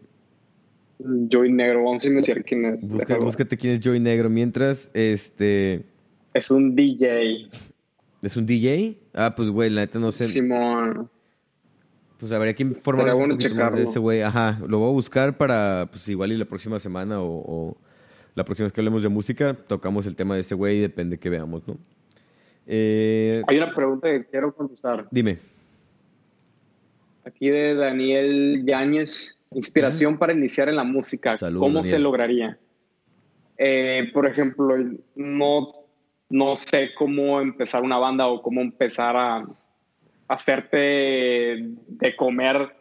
Joey 1.31 1.51
negro. 1.51 1.83
Vamos 1.83 2.03
a 2.03 2.07
investigar 2.07 2.43
quién 2.43 2.65
es. 2.65 2.79
búscate 3.23 3.57
quién 3.57 3.75
es 3.75 3.85
Joey 3.85 3.99
negro. 3.99 4.29
Mientras, 4.29 4.89
este. 4.93 5.85
Es 6.33 6.51
un 6.51 6.75
DJ. 6.75 7.49
¿Es 8.21 8.35
un 8.35 8.45
DJ? 8.45 8.97
Ah, 9.13 9.33
pues, 9.35 9.49
güey, 9.49 9.69
la 9.69 9.81
neta 9.81 9.99
no 9.99 10.11
sé. 10.11 10.25
Simón. 10.25 11.09
Pues 12.17 12.31
habría 12.31 12.53
que 12.53 12.63
informar 12.63 13.13
un 13.13 13.37
de 13.37 13.83
ese 13.83 13.99
güey. 13.99 14.21
Ajá, 14.21 14.59
lo 14.67 14.79
voy 14.79 14.89
a 14.89 14.93
buscar 14.93 15.37
para, 15.37 15.89
pues 15.91 16.07
igual 16.07 16.31
y 16.31 16.37
la 16.37 16.45
próxima 16.45 16.79
semana 16.79 17.21
o, 17.21 17.27
o 17.27 17.77
la 18.35 18.45
próxima 18.45 18.65
vez 18.65 18.73
que 18.73 18.81
hablemos 18.81 19.03
de 19.03 19.09
música, 19.09 19.53
tocamos 19.53 20.05
el 20.05 20.15
tema 20.15 20.35
de 20.35 20.41
ese 20.41 20.55
güey 20.55 20.77
y 20.77 20.81
depende 20.81 21.17
que 21.17 21.29
veamos, 21.29 21.67
¿no? 21.67 21.77
Eh, 22.67 23.41
Hay 23.47 23.57
una 23.57 23.73
pregunta 23.73 24.09
que 24.09 24.25
quiero 24.25 24.53
contestar. 24.53 25.07
Dime. 25.11 25.37
Aquí 27.25 27.49
de 27.49 27.75
Daniel 27.75 28.63
Yáñez. 28.65 29.37
Inspiración 29.51 30.17
para 30.17 30.33
iniciar 30.33 30.69
en 30.69 30.75
la 30.75 30.83
música. 30.83 31.37
¿Cómo 31.37 31.83
se 31.83 31.97
lograría? 31.97 32.57
Eh, 33.57 34.09
por 34.13 34.27
ejemplo, 34.27 34.75
no, 35.15 35.71
no 36.29 36.55
sé 36.55 36.93
cómo 36.93 37.39
empezar 37.39 37.83
una 37.83 37.97
banda 37.97 38.27
o 38.27 38.41
cómo 38.41 38.61
empezar 38.61 39.15
a 39.15 39.45
hacerte 40.27 40.67
de 41.87 42.15
comer 42.17 42.75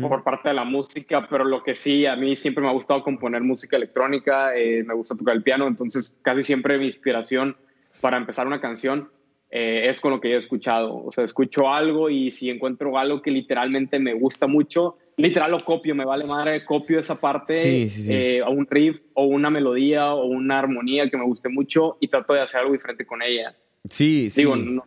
por 0.00 0.24
parte 0.24 0.48
de 0.48 0.54
la 0.54 0.64
música, 0.64 1.26
pero 1.28 1.44
lo 1.44 1.62
que 1.62 1.74
sí, 1.74 2.06
a 2.06 2.16
mí 2.16 2.36
siempre 2.36 2.62
me 2.62 2.70
ha 2.70 2.72
gustado 2.72 3.02
componer 3.02 3.42
música 3.42 3.76
electrónica, 3.76 4.56
eh, 4.56 4.82
me 4.82 4.94
gusta 4.94 5.14
tocar 5.14 5.36
el 5.36 5.42
piano, 5.42 5.66
entonces 5.66 6.16
casi 6.22 6.42
siempre 6.42 6.78
mi 6.78 6.86
inspiración 6.86 7.54
para 8.04 8.18
empezar 8.18 8.46
una 8.46 8.60
canción 8.60 9.08
eh, 9.50 9.88
es 9.88 9.98
con 9.98 10.10
lo 10.10 10.20
que 10.20 10.28
yo 10.28 10.34
he 10.36 10.38
escuchado. 10.38 10.94
O 10.94 11.10
sea, 11.10 11.24
escucho 11.24 11.72
algo 11.72 12.10
y 12.10 12.30
si 12.30 12.50
encuentro 12.50 12.98
algo 12.98 13.22
que 13.22 13.30
literalmente 13.30 13.98
me 13.98 14.12
gusta 14.12 14.46
mucho, 14.46 14.98
literal 15.16 15.52
lo 15.52 15.60
copio, 15.60 15.94
me 15.94 16.04
vale 16.04 16.26
madre, 16.26 16.66
copio 16.66 17.00
esa 17.00 17.18
parte, 17.18 17.86
eh, 18.10 18.42
o 18.42 18.50
un 18.50 18.66
riff, 18.66 19.00
o 19.14 19.24
una 19.24 19.48
melodía, 19.48 20.12
o 20.12 20.26
una 20.26 20.58
armonía 20.58 21.08
que 21.08 21.16
me 21.16 21.24
guste 21.24 21.48
mucho 21.48 21.96
y 21.98 22.08
trato 22.08 22.34
de 22.34 22.42
hacer 22.42 22.60
algo 22.60 22.74
diferente 22.74 23.06
con 23.06 23.22
ella. 23.22 23.56
Sí, 23.88 24.28
sí. 24.28 24.42
Digo, 24.42 24.54
no, 24.54 24.84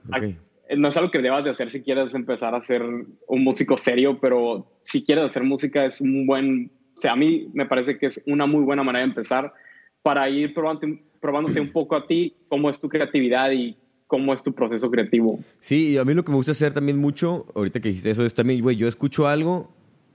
no 0.78 0.88
es 0.88 0.98
algo 0.98 1.10
que 1.10 1.24
debas 1.24 1.44
de 1.44 1.50
hacer 1.50 1.72
si 1.72 1.82
quieres 1.82 2.14
empezar 2.14 2.54
a 2.54 2.64
ser 2.64 2.84
un 2.84 3.44
músico 3.44 3.78
serio, 3.78 4.20
pero 4.22 4.78
si 4.84 5.04
quieres 5.04 5.26
hacer 5.26 5.42
música 5.42 5.86
es 5.86 6.02
un 6.02 6.28
buen, 6.28 6.72
o 6.96 7.02
sea, 7.02 7.14
a 7.14 7.16
mí 7.16 7.50
me 7.52 7.66
parece 7.66 7.98
que 7.98 8.06
es 8.06 8.22
una 8.28 8.46
muy 8.46 8.64
buena 8.64 8.84
manera 8.84 9.04
de 9.04 9.10
empezar 9.10 9.56
para 10.04 10.30
ir 10.30 10.54
probando, 10.54 10.88
probándote 11.28 11.60
un 11.60 11.74
poco 11.74 11.98
a 11.98 12.08
ti 12.08 12.34
cómo 12.48 12.70
es 12.70 12.80
tu 12.80 12.88
creatividad 12.88 13.52
y 13.52 13.76
cómo 14.08 14.34
es 14.34 14.42
tu 14.42 14.54
proceso 14.54 14.90
creativo. 14.90 15.42
Sí, 15.60 15.98
a 15.98 16.06
mí 16.06 16.14
lo 16.14 16.24
que 16.24 16.32
me 16.32 16.38
gusta 16.38 16.54
hacer 16.54 16.74
también 16.74 16.98
mucho, 16.98 17.48
ahorita 17.54 17.82
que 17.82 17.90
dijiste 17.90 18.12
eso, 18.12 18.24
es 18.24 18.34
también, 18.34 18.62
güey, 18.62 18.78
yo 18.78 18.88
escucho 18.88 19.28
algo 19.28 19.70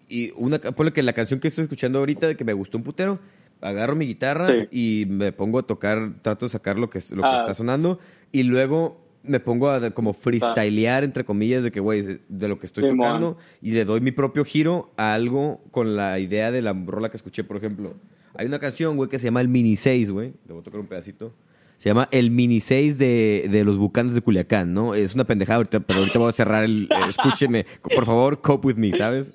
y 0.09 0.33
una, 0.37 0.59
ponle 0.59 0.94
que 0.94 1.03
la 1.03 1.12
canción 1.12 1.38
que 1.38 1.48
estoy 1.48 1.64
escuchando 1.64 1.98
ahorita, 1.98 2.35
que 2.35 2.44
me 2.46 2.55
gustó 2.55 2.79
un 2.79 2.85
putero, 2.85 3.18
agarro 3.61 3.94
mi 3.94 4.07
guitarra 4.07 4.46
y 4.70 5.05
me 5.07 5.33
pongo 5.33 5.59
a 5.59 5.64
tocar, 5.64 6.14
trato 6.22 6.46
de 6.46 6.48
sacar 6.48 6.79
lo 6.79 6.88
que, 6.88 7.01
lo 7.11 7.20
que 7.20 7.29
ah. 7.29 7.40
está 7.40 7.53
sonando 7.53 7.98
y 8.33 8.44
luego 8.44 8.96
me 9.22 9.38
pongo 9.38 9.68
a 9.68 9.90
como 9.90 10.14
freestylear, 10.14 11.05
entre 11.05 11.27
comillas, 11.27 11.62
de 11.62 11.70
que, 11.70 11.81
güey, 11.81 12.20
de 12.27 12.48
lo 12.48 12.59
que 12.59 12.64
estoy 12.64 12.88
tocando 12.88 13.37
y 13.61 13.72
le 13.72 13.85
doy 13.85 14.01
mi 14.01 14.12
propio 14.12 14.46
giro 14.46 14.90
a 14.96 15.12
algo 15.12 15.61
con 15.72 15.94
la 15.94 16.18
idea 16.20 16.51
de 16.51 16.62
la 16.62 16.72
rola 16.72 17.11
que 17.11 17.18
escuché, 17.18 17.44
por 17.44 17.59
ejemplo. 17.59 17.96
Hay 18.35 18.47
una 18.47 18.59
canción, 18.59 18.97
güey, 18.97 19.11
que 19.11 19.18
se 19.18 19.27
llama 19.27 19.42
El 19.42 19.49
Mini 19.49 19.77
6, 19.77 20.11
güey. 20.11 20.33
Debo 20.47 20.62
tocar 20.62 20.81
un 20.81 20.87
pedacito. 20.87 21.35
Se 21.77 21.90
llama 21.90 22.09
El 22.11 22.31
Mini 22.31 22.61
6 22.61 22.97
de, 22.97 23.49
de 23.51 23.64
los 23.64 23.77
Bucanes 23.77 24.14
de 24.14 24.23
Culiacán, 24.23 24.73
¿no? 24.73 24.95
Es 24.95 25.14
una 25.14 25.25
pendejada 25.25 25.57
ahorita, 25.57 25.81
pero 25.81 25.99
ahorita 25.99 26.18
voy 26.18 26.29
a 26.29 26.33
cerrar 26.33 26.64
el... 26.64 26.88
Eh, 26.90 27.09
escúcheme, 27.11 27.66
por 27.83 28.07
favor, 28.07 28.40
cope 28.40 28.68
with 28.68 28.77
me, 28.77 28.97
¿sabes? 28.97 29.35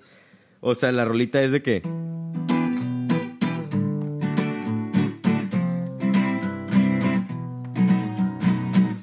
O 0.62 0.74
sea, 0.74 0.92
la 0.92 1.06
rolita 1.06 1.44
es 1.44 1.52
de 1.52 1.62
que... 1.62 1.82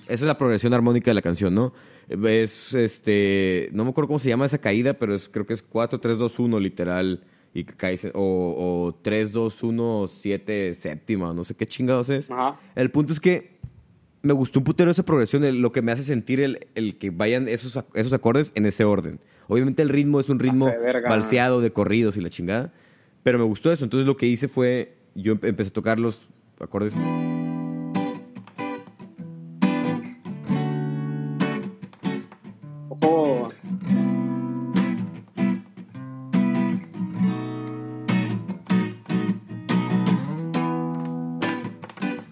Esa 0.06 0.24
es 0.24 0.28
la 0.28 0.38
progresión 0.38 0.74
armónica 0.74 1.10
de 1.10 1.14
la 1.14 1.22
canción, 1.22 1.54
¿no? 1.54 1.72
Es, 2.08 2.74
este... 2.74 3.68
No 3.72 3.84
me 3.84 3.90
acuerdo 3.90 4.08
cómo 4.08 4.18
se 4.18 4.28
llama 4.28 4.46
esa 4.46 4.58
caída, 4.58 4.94
pero 4.94 5.14
es, 5.14 5.28
creo 5.28 5.46
que 5.46 5.52
es 5.52 5.62
4, 5.62 6.00
3, 6.00 6.18
2, 6.18 6.38
1, 6.40 6.58
literal 6.58 7.22
y 7.54 7.64
caes, 7.64 8.10
o, 8.14 8.88
o 8.88 8.98
3, 9.00 9.32
2, 9.32 9.62
1, 9.62 10.06
7 10.08 10.74
séptima, 10.74 11.32
no 11.32 11.44
sé 11.44 11.54
qué 11.54 11.66
chingados 11.66 12.10
es. 12.10 12.28
El 12.74 12.90
punto 12.90 13.12
es 13.12 13.20
que 13.20 13.54
me 14.22 14.32
gustó 14.32 14.58
un 14.58 14.64
putero 14.64 14.90
esa 14.90 15.04
progresión, 15.04 15.62
lo 15.62 15.70
que 15.70 15.80
me 15.80 15.92
hace 15.92 16.02
sentir 16.02 16.40
el, 16.40 16.66
el, 16.74 16.98
que 16.98 17.10
vayan 17.10 17.46
esos, 17.46 17.78
esos 17.94 18.12
acordes 18.12 18.50
en 18.56 18.66
ese 18.66 18.84
orden. 18.84 19.20
Obviamente 19.46 19.82
el 19.82 19.88
ritmo 19.88 20.18
es 20.18 20.28
un 20.28 20.40
ritmo 20.40 20.68
balseado 21.08 21.60
de 21.60 21.72
corridos 21.72 22.16
y 22.16 22.20
la 22.20 22.30
chingada, 22.30 22.72
pero 23.22 23.38
me 23.38 23.44
gustó 23.44 23.70
eso. 23.70 23.84
Entonces 23.84 24.06
lo 24.06 24.16
que 24.16 24.26
hice 24.26 24.48
fue, 24.48 24.96
yo 25.14 25.32
empecé 25.42 25.68
a 25.68 25.72
tocar 25.72 26.00
los 26.00 26.26
acordes. 26.58 26.94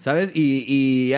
¿Sabes? 0.03 0.31
Y, 0.33 0.65
y 0.67 1.13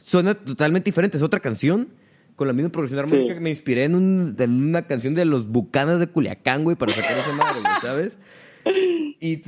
suena 0.00 0.34
totalmente 0.34 0.86
diferente, 0.86 1.16
es 1.16 1.22
otra 1.22 1.38
canción 1.38 1.88
con 2.34 2.48
la 2.48 2.52
misma 2.52 2.70
progresión 2.70 2.98
armónica 2.98 3.34
que 3.34 3.40
me 3.40 3.50
inspiré 3.50 3.84
en, 3.84 3.94
un, 3.94 4.36
una 4.38 4.86
canción 4.88 5.14
de 5.14 5.24
los 5.24 5.46
Bucanas 5.46 6.00
de 6.00 6.08
Culiacán, 6.08 6.64
güey, 6.64 6.76
para 6.76 6.92
sacar 6.92 7.16
esa 7.16 7.32
madre, 7.32 7.60
¿sabes? 7.80 8.18
Y, 9.20 9.42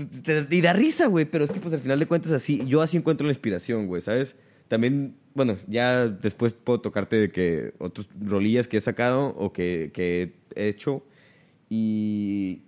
y 0.51 0.61
da 0.61 0.72
risa, 0.72 1.07
güey, 1.07 1.25
pero 1.25 1.44
es 1.44 1.51
que 1.51 1.59
pues 1.59 1.75
al 1.75 1.81
final 1.81 1.99
de 1.99 2.07
cuentas 2.07 2.31
así, 2.31 2.62
yo 2.66 2.81
así 2.81 2.96
encuentro 2.96 3.27
la 3.27 3.33
inspiración, 3.33 3.88
güey, 3.88 4.03
¿sabes? 4.03 4.37
También, 4.68 5.16
bueno, 5.35 5.57
ya 5.66 6.07
después 6.07 6.53
puedo 6.53 6.81
tocarte 6.81 7.16
de 7.16 7.31
que 7.31 7.75
otros 7.79 8.09
rolillas 8.20 8.68
que 8.68 8.77
he 8.77 8.81
sacado 8.81 9.35
o 9.37 9.53
que, 9.53 9.90
que 9.92 10.35
he 10.55 10.68
hecho 10.68 11.03
y 11.68 12.62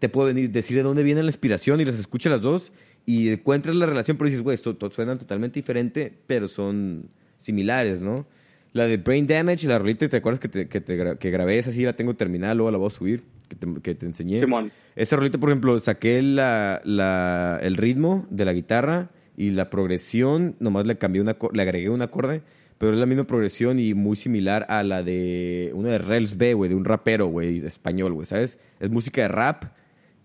te 0.00 0.10
puedo 0.10 0.26
venir, 0.26 0.50
decir 0.50 0.76
de 0.76 0.82
dónde 0.82 1.02
viene 1.02 1.22
la 1.22 1.30
inspiración 1.30 1.80
y 1.80 1.86
las 1.86 1.98
escuchas 1.98 2.30
las 2.30 2.42
dos 2.42 2.72
y 3.04 3.30
encuentras 3.30 3.74
la 3.74 3.86
relación, 3.86 4.16
pero 4.16 4.28
dices, 4.30 4.42
güey, 4.42 4.54
esto, 4.54 4.76
suenan 4.90 5.18
totalmente 5.18 5.58
diferente, 5.58 6.12
pero 6.26 6.48
son 6.48 7.08
similares, 7.38 8.00
¿no? 8.00 8.26
La 8.72 8.86
de 8.86 8.96
Brain 8.96 9.26
Damage, 9.26 9.66
la 9.66 9.78
rolita, 9.78 10.08
¿te 10.08 10.16
acuerdas 10.16 10.40
que, 10.40 10.48
te, 10.48 10.68
que, 10.68 10.80
te, 10.80 11.18
que 11.18 11.30
grabé 11.30 11.58
esa? 11.58 11.72
Sí, 11.72 11.82
la 11.82 11.94
tengo 11.94 12.14
terminada, 12.14 12.54
luego 12.54 12.70
la 12.70 12.78
voy 12.78 12.86
a 12.86 12.90
subir, 12.90 13.22
que 13.48 13.56
te, 13.56 13.66
que 13.82 13.94
te 13.94 14.06
enseñé. 14.06 14.40
Simón. 14.40 14.72
Esa 14.96 15.16
rolita, 15.16 15.38
por 15.38 15.50
ejemplo, 15.50 15.78
saqué 15.80 16.22
la, 16.22 16.80
la, 16.84 17.58
el 17.62 17.76
ritmo 17.76 18.26
de 18.30 18.44
la 18.44 18.52
guitarra 18.52 19.10
y 19.36 19.50
la 19.50 19.68
progresión, 19.68 20.56
nomás 20.60 20.86
le 20.86 20.96
cambié 20.96 21.20
una, 21.20 21.36
le 21.52 21.62
agregué 21.62 21.90
un 21.90 22.02
acorde, 22.02 22.42
pero 22.78 22.94
es 22.94 22.98
la 22.98 23.06
misma 23.06 23.24
progresión 23.24 23.78
y 23.78 23.94
muy 23.94 24.16
similar 24.16 24.66
a 24.68 24.82
la 24.82 25.02
de 25.02 25.70
una 25.74 25.90
de 25.90 25.98
Rels 25.98 26.36
B, 26.36 26.54
güey, 26.54 26.68
de 26.68 26.76
un 26.76 26.84
rapero, 26.84 27.26
güey, 27.26 27.64
español, 27.64 28.12
güey, 28.12 28.26
¿sabes? 28.26 28.58
Es 28.80 28.90
música 28.90 29.22
de 29.22 29.28
rap, 29.28 29.64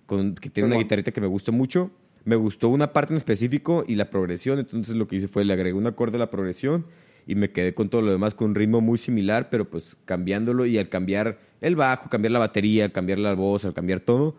con, 0.06 0.36
que 0.36 0.50
tiene 0.50 0.68
una 0.68 0.78
guitarrita 0.78 1.12
que 1.12 1.22
me 1.22 1.28
gusta 1.28 1.52
mucho. 1.52 1.92
Me 2.26 2.36
gustó 2.36 2.70
una 2.70 2.94
parte 2.94 3.14
en 3.14 3.18
específico 3.18 3.86
y 3.88 3.96
la 3.96 4.10
progresión, 4.10 4.60
entonces 4.60 4.96
lo 4.96 5.08
que 5.08 5.18
hice 5.18 5.28
fue 5.28 5.46
le 5.46 5.54
agregué 5.54 5.78
un 5.78 5.88
acorde 5.88 6.18
a 6.18 6.20
la 6.20 6.30
progresión 6.30 6.86
y 7.26 7.36
me 7.36 7.52
quedé 7.52 7.74
con 7.74 7.90
todo 7.90 8.02
lo 8.02 8.12
demás 8.12 8.34
con 8.34 8.50
un 8.50 8.56
ritmo 8.56 8.80
muy 8.82 8.98
similar, 8.98 9.50
pero 9.50 9.70
pues 9.70 9.98
cambiándolo 10.06 10.66
y 10.66 10.78
al 10.78 10.88
cambiar 10.90 11.40
el 11.60 11.76
bajo, 11.76 12.10
cambiar 12.10 12.32
la 12.32 12.40
batería, 12.40 12.90
cambiar 12.90 13.20
la 13.20 13.34
voz, 13.34 13.66
al 13.66 13.74
cambiar 13.74 14.00
todo, 14.00 14.36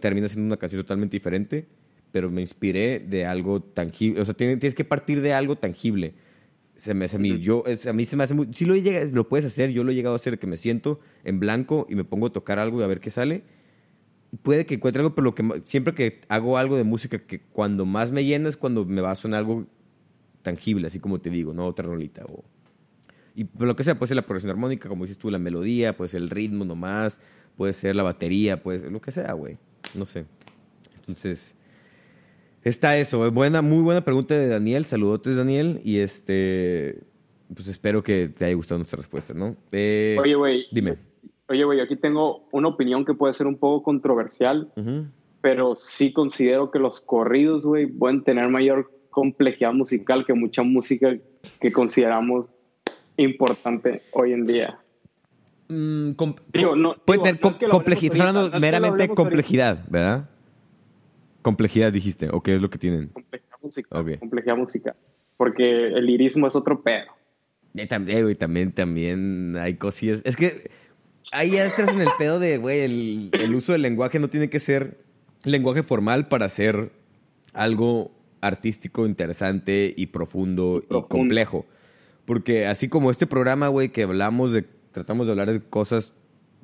termina 0.00 0.28
siendo 0.28 0.46
una 0.46 0.56
canción 0.56 0.82
totalmente 0.82 1.16
diferente, 1.16 1.66
pero 2.12 2.30
me 2.30 2.40
inspiré 2.40 3.00
de 3.00 3.26
algo 3.26 3.60
tangible, 3.60 4.20
o 4.20 4.24
sea, 4.24 4.34
tienes, 4.34 4.60
tienes 4.60 4.74
que 4.74 4.84
partir 4.84 5.20
de 5.20 5.32
algo 5.32 5.56
tangible. 5.56 6.14
Se 6.76 6.94
me 6.94 7.06
hace 7.06 7.16
a 7.16 7.18
mí, 7.18 7.40
yo, 7.40 7.64
a 7.88 7.92
mí 7.92 8.06
se 8.06 8.14
me 8.14 8.22
hace 8.22 8.34
muy, 8.34 8.48
si 8.54 8.64
lo, 8.64 8.76
llegas, 8.76 9.10
lo 9.10 9.28
puedes 9.28 9.44
hacer, 9.44 9.70
yo 9.70 9.82
lo 9.82 9.90
he 9.90 9.96
llegado 9.96 10.14
a 10.14 10.16
hacer, 10.16 10.38
que 10.38 10.46
me 10.46 10.56
siento 10.56 11.00
en 11.24 11.40
blanco 11.40 11.88
y 11.90 11.96
me 11.96 12.04
pongo 12.04 12.28
a 12.28 12.32
tocar 12.32 12.60
algo 12.60 12.80
y 12.80 12.84
a 12.84 12.86
ver 12.86 13.00
qué 13.00 13.10
sale 13.10 13.42
puede 14.42 14.66
que 14.66 14.74
encuentre 14.74 15.00
algo, 15.00 15.14
pero 15.14 15.24
lo 15.24 15.34
que 15.34 15.62
siempre 15.64 15.94
que 15.94 16.20
hago 16.28 16.58
algo 16.58 16.76
de 16.76 16.84
música 16.84 17.18
que 17.18 17.40
cuando 17.40 17.86
más 17.86 18.12
me 18.12 18.24
llena 18.24 18.48
es 18.48 18.56
cuando 18.56 18.84
me 18.84 19.00
va 19.00 19.10
a 19.10 19.14
sonar 19.14 19.38
algo 19.38 19.66
tangible, 20.42 20.86
así 20.86 20.98
como 21.00 21.20
te 21.20 21.30
digo, 21.30 21.52
no 21.52 21.66
otra 21.66 21.86
rolita 21.86 22.24
o 22.24 22.44
y 23.38 23.46
lo 23.56 23.76
que 23.76 23.84
sea, 23.84 23.96
puede 23.96 24.08
ser 24.08 24.16
la 24.16 24.22
progresión 24.22 24.50
armónica, 24.50 24.88
como 24.88 25.04
dices 25.04 25.16
tú, 25.16 25.30
la 25.30 25.38
melodía, 25.38 25.96
puede 25.96 26.08
ser 26.08 26.22
el 26.22 26.28
ritmo 26.28 26.64
nomás, 26.64 27.20
puede 27.56 27.72
ser 27.72 27.94
la 27.94 28.02
batería, 28.02 28.64
puede 28.64 28.80
ser 28.80 28.90
lo 28.90 29.00
que 29.00 29.12
sea, 29.12 29.32
güey. 29.32 29.58
No 29.94 30.06
sé. 30.06 30.24
Entonces, 30.96 31.54
está 32.64 32.98
eso. 32.98 33.30
Buena, 33.30 33.62
muy 33.62 33.80
buena 33.80 34.04
pregunta 34.04 34.34
de 34.34 34.48
Daniel. 34.48 34.84
Saludotes, 34.86 35.36
Daniel. 35.36 35.80
Y 35.84 35.98
este, 35.98 36.98
pues 37.54 37.68
espero 37.68 38.02
que 38.02 38.28
te 38.28 38.46
haya 38.46 38.56
gustado 38.56 38.78
nuestra 38.78 38.96
respuesta, 38.96 39.32
¿no? 39.34 39.56
Eh, 39.70 40.16
Oye, 40.20 40.34
güey. 40.34 40.66
Dime. 40.72 40.96
Oye, 41.48 41.64
güey, 41.64 41.80
aquí 41.80 41.96
tengo 41.96 42.46
una 42.52 42.68
opinión 42.68 43.04
que 43.04 43.14
puede 43.14 43.32
ser 43.32 43.46
un 43.46 43.56
poco 43.56 43.82
controversial, 43.82 44.70
pero 45.40 45.74
sí 45.74 46.12
considero 46.12 46.70
que 46.70 46.78
los 46.78 47.00
corridos, 47.00 47.64
güey, 47.64 47.86
pueden 47.86 48.22
tener 48.22 48.48
mayor 48.48 48.90
complejidad 49.10 49.72
musical 49.72 50.26
que 50.26 50.34
mucha 50.34 50.62
música 50.62 51.16
que 51.60 51.72
consideramos 51.72 52.54
importante 53.16 54.02
hoy 54.12 54.32
en 54.32 54.46
día. 54.46 54.78
Mm, 55.68 56.12
digo, 56.52 56.76
no, 56.76 56.94
puede 57.04 57.20
tener 57.20 57.40
complejidad, 57.40 58.28
hablando 58.28 58.60
meramente 58.60 59.08
complejidad, 59.08 59.84
¿verdad? 59.88 60.28
Complejidad 61.42 61.92
dijiste, 61.92 62.28
o 62.30 62.42
qué 62.42 62.56
es 62.56 62.62
lo 62.62 62.68
que 62.68 62.78
tienen. 62.78 63.08
Complejidad 63.08 63.56
musical. 63.62 64.18
Complejidad 64.18 64.56
musical. 64.56 64.96
Porque 65.36 65.88
el 65.88 66.06
lirismo 66.06 66.46
es 66.46 66.56
otro 66.56 66.82
pedo. 66.82 67.06
Y 67.74 67.86
también, 67.86 68.22
güey, 68.22 68.34
también, 68.34 68.72
también 68.72 69.56
hay 69.56 69.76
cosillas. 69.76 70.20
Es 70.24 70.36
que 70.36 70.70
ahí 71.32 71.50
ya 71.50 71.66
estás 71.66 71.88
en 71.88 72.00
el 72.00 72.08
pedo 72.18 72.38
de, 72.38 72.58
güey, 72.58 73.30
el, 73.32 73.54
uso 73.54 73.72
del 73.72 73.82
lenguaje 73.82 74.18
no 74.18 74.28
tiene 74.28 74.50
que 74.50 74.60
ser 74.60 74.98
lenguaje 75.44 75.82
formal 75.82 76.28
para 76.28 76.48
ser 76.48 76.92
algo 77.52 78.12
artístico, 78.40 79.06
interesante 79.06 79.92
y 79.96 80.06
profundo 80.06 80.82
y, 80.88 81.02
complejo. 81.08 81.66
Porque 82.24 82.66
así 82.66 82.88
como 82.88 83.10
este 83.10 83.26
programa, 83.26 83.68
güey, 83.68 83.90
que 83.90 84.02
hablamos 84.02 84.52
de, 84.52 84.64
tratamos 84.92 85.26
de 85.26 85.32
hablar 85.32 85.52
de 85.52 85.60
cosas 85.60 86.12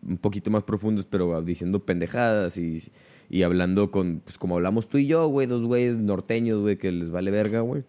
un 0.06 0.18
poquito 0.18 0.50
más 0.50 0.62
profundas, 0.62 1.06
pero 1.06 1.40
diciendo 1.42 1.84
pendejadas 1.84 2.58
y, 2.58 2.82
y 3.30 3.42
hablando 3.42 3.90
con, 3.90 4.20
pues 4.24 4.36
como 4.36 4.56
hablamos 4.56 4.88
tú 4.88 4.98
y 4.98 5.06
yo, 5.06 5.26
güey, 5.28 5.46
dos 5.46 5.64
güeyes 5.64 5.96
norteños, 5.96 6.60
güey, 6.60 6.76
que 6.76 6.92
les 6.92 7.10
vale 7.10 7.30
verga, 7.30 7.60
güey. 7.60 7.84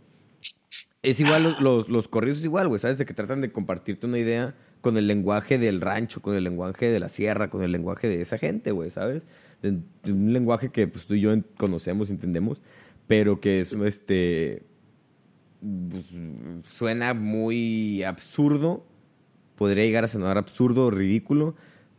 Es 1.05 1.19
igual, 1.19 1.57
los, 1.59 1.87
los, 1.87 2.07
corridos 2.07 2.39
es 2.39 2.45
igual, 2.45 2.67
güey, 2.67 2.79
¿sabes? 2.79 2.97
De 2.97 3.05
que 3.05 3.13
tratan 3.13 3.39
de 3.39 3.51
compartirte 3.51 4.07
una 4.07 4.17
idea 4.17 4.55
con 4.81 4.97
el 4.97 5.05
lenguaje 5.05 5.59
del 5.59 5.79
rancho, 5.79 6.21
con 6.21 6.35
el 6.35 6.43
lenguaje 6.43 6.89
de 6.89 6.99
la 6.99 7.09
sierra, 7.09 7.51
con 7.51 7.61
el 7.61 7.71
lenguaje 7.71 8.07
de 8.07 8.21
esa 8.21 8.37
gente, 8.39 8.71
güey, 8.71 8.89
¿sabes? 8.89 9.23
un 9.63 10.33
lenguaje 10.33 10.69
que 10.69 10.87
pues, 10.87 11.05
tú 11.05 11.15
y 11.15 11.21
yo 11.21 11.31
conocemos, 11.57 12.09
entendemos, 12.09 12.61
pero 13.07 13.39
que 13.39 13.59
es, 13.59 13.71
este, 13.73 14.63
pues, 15.89 16.03
suena 16.75 17.13
muy 17.13 18.03
absurdo, 18.03 18.85
podría 19.55 19.85
llegar 19.85 20.03
a 20.03 20.07
sonar 20.07 20.37
absurdo 20.37 20.87
o 20.87 20.91
ridículo, 20.91 21.55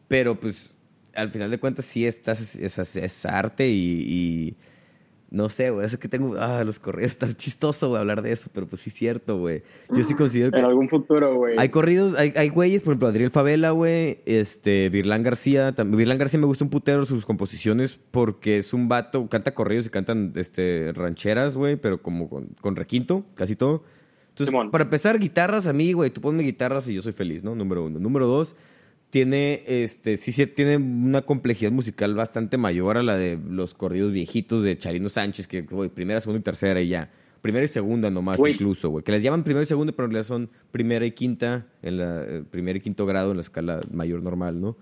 pero 0.08 0.38
pues 0.38 0.76
al 1.14 1.30
final 1.30 1.50
de 1.50 1.58
cuentas 1.58 1.86
sí 1.86 2.06
estás, 2.06 2.56
es, 2.56 2.96
es, 2.96 3.26
arte 3.26 3.68
y 3.68 4.56
no 5.30 5.48
sé, 5.48 5.70
güey, 5.70 5.84
es 5.84 5.96
que 5.96 6.08
tengo. 6.08 6.36
Ah, 6.38 6.62
los 6.62 6.78
corridos, 6.78 7.12
está 7.12 7.32
chistoso, 7.34 7.88
güey, 7.88 8.00
hablar 8.00 8.22
de 8.22 8.32
eso, 8.32 8.48
pero 8.52 8.66
pues 8.66 8.82
sí 8.82 8.90
es 8.90 8.94
cierto, 8.94 9.38
güey. 9.38 9.62
Yo 9.90 10.04
sí 10.04 10.14
considero 10.14 10.52
que. 10.52 10.58
En 10.58 10.64
algún 10.64 10.88
futuro, 10.88 11.34
güey. 11.34 11.56
Hay 11.58 11.68
corridos, 11.68 12.14
hay, 12.16 12.32
hay 12.36 12.48
güeyes, 12.48 12.82
por 12.82 12.92
ejemplo, 12.92 13.08
Adriel 13.08 13.30
Favela, 13.30 13.70
güey, 13.72 14.20
este, 14.24 14.88
Virlán 14.88 15.24
García. 15.24 15.74
Virlán 15.76 16.18
García 16.18 16.38
me 16.38 16.46
gusta 16.46 16.64
un 16.64 16.70
putero 16.70 17.04
sus 17.04 17.26
composiciones 17.26 17.98
porque 18.12 18.58
es 18.58 18.72
un 18.72 18.88
vato, 18.88 19.28
canta 19.28 19.52
corridos 19.52 19.86
y 19.86 19.90
cantan 19.90 20.32
este, 20.36 20.92
rancheras, 20.94 21.56
güey, 21.56 21.76
pero 21.76 22.00
como 22.00 22.28
con, 22.30 22.50
con 22.60 22.76
requinto, 22.76 23.24
casi 23.34 23.56
todo. 23.56 23.82
Entonces, 24.28 24.54
para 24.70 24.84
empezar, 24.84 25.18
guitarras 25.18 25.66
a 25.66 25.72
mí, 25.72 25.92
güey, 25.92 26.10
tú 26.10 26.20
ponme 26.20 26.42
guitarras 26.42 26.88
y 26.88 26.94
yo 26.94 27.02
soy 27.02 27.12
feliz, 27.12 27.42
¿no? 27.42 27.54
Número 27.54 27.84
uno. 27.84 27.98
Número 27.98 28.26
dos 28.26 28.54
tiene, 29.16 29.62
este, 29.66 30.18
sí, 30.18 30.30
sí, 30.30 30.46
tiene 30.46 30.76
una 30.76 31.22
complejidad 31.22 31.72
musical 31.72 32.14
bastante 32.14 32.58
mayor 32.58 32.98
a 32.98 33.02
la 33.02 33.16
de 33.16 33.38
los 33.48 33.72
corridos 33.72 34.12
viejitos 34.12 34.62
de 34.62 34.76
Charino 34.76 35.08
Sánchez, 35.08 35.48
que, 35.48 35.62
güey, 35.62 35.88
primera, 35.88 36.20
segunda 36.20 36.40
y 36.40 36.42
tercera 36.42 36.82
y 36.82 36.88
ya. 36.88 37.10
Primera 37.40 37.64
y 37.64 37.68
segunda 37.68 38.10
nomás 38.10 38.38
incluso, 38.46 38.90
güey. 38.90 39.02
Que 39.02 39.12
les 39.12 39.22
llaman 39.22 39.42
primera 39.42 39.62
y 39.62 39.66
segunda, 39.66 39.94
pero 39.94 40.04
en 40.04 40.10
realidad 40.10 40.28
son 40.28 40.50
primera 40.70 41.06
y 41.06 41.12
quinta, 41.12 41.66
en 41.80 41.96
la 41.96 42.24
eh, 42.24 42.44
primer 42.50 42.76
y 42.76 42.80
quinto 42.80 43.06
grado 43.06 43.30
en 43.30 43.38
la 43.38 43.40
escala 43.40 43.80
mayor 43.90 44.22
normal, 44.22 44.60
¿no? 44.60 44.76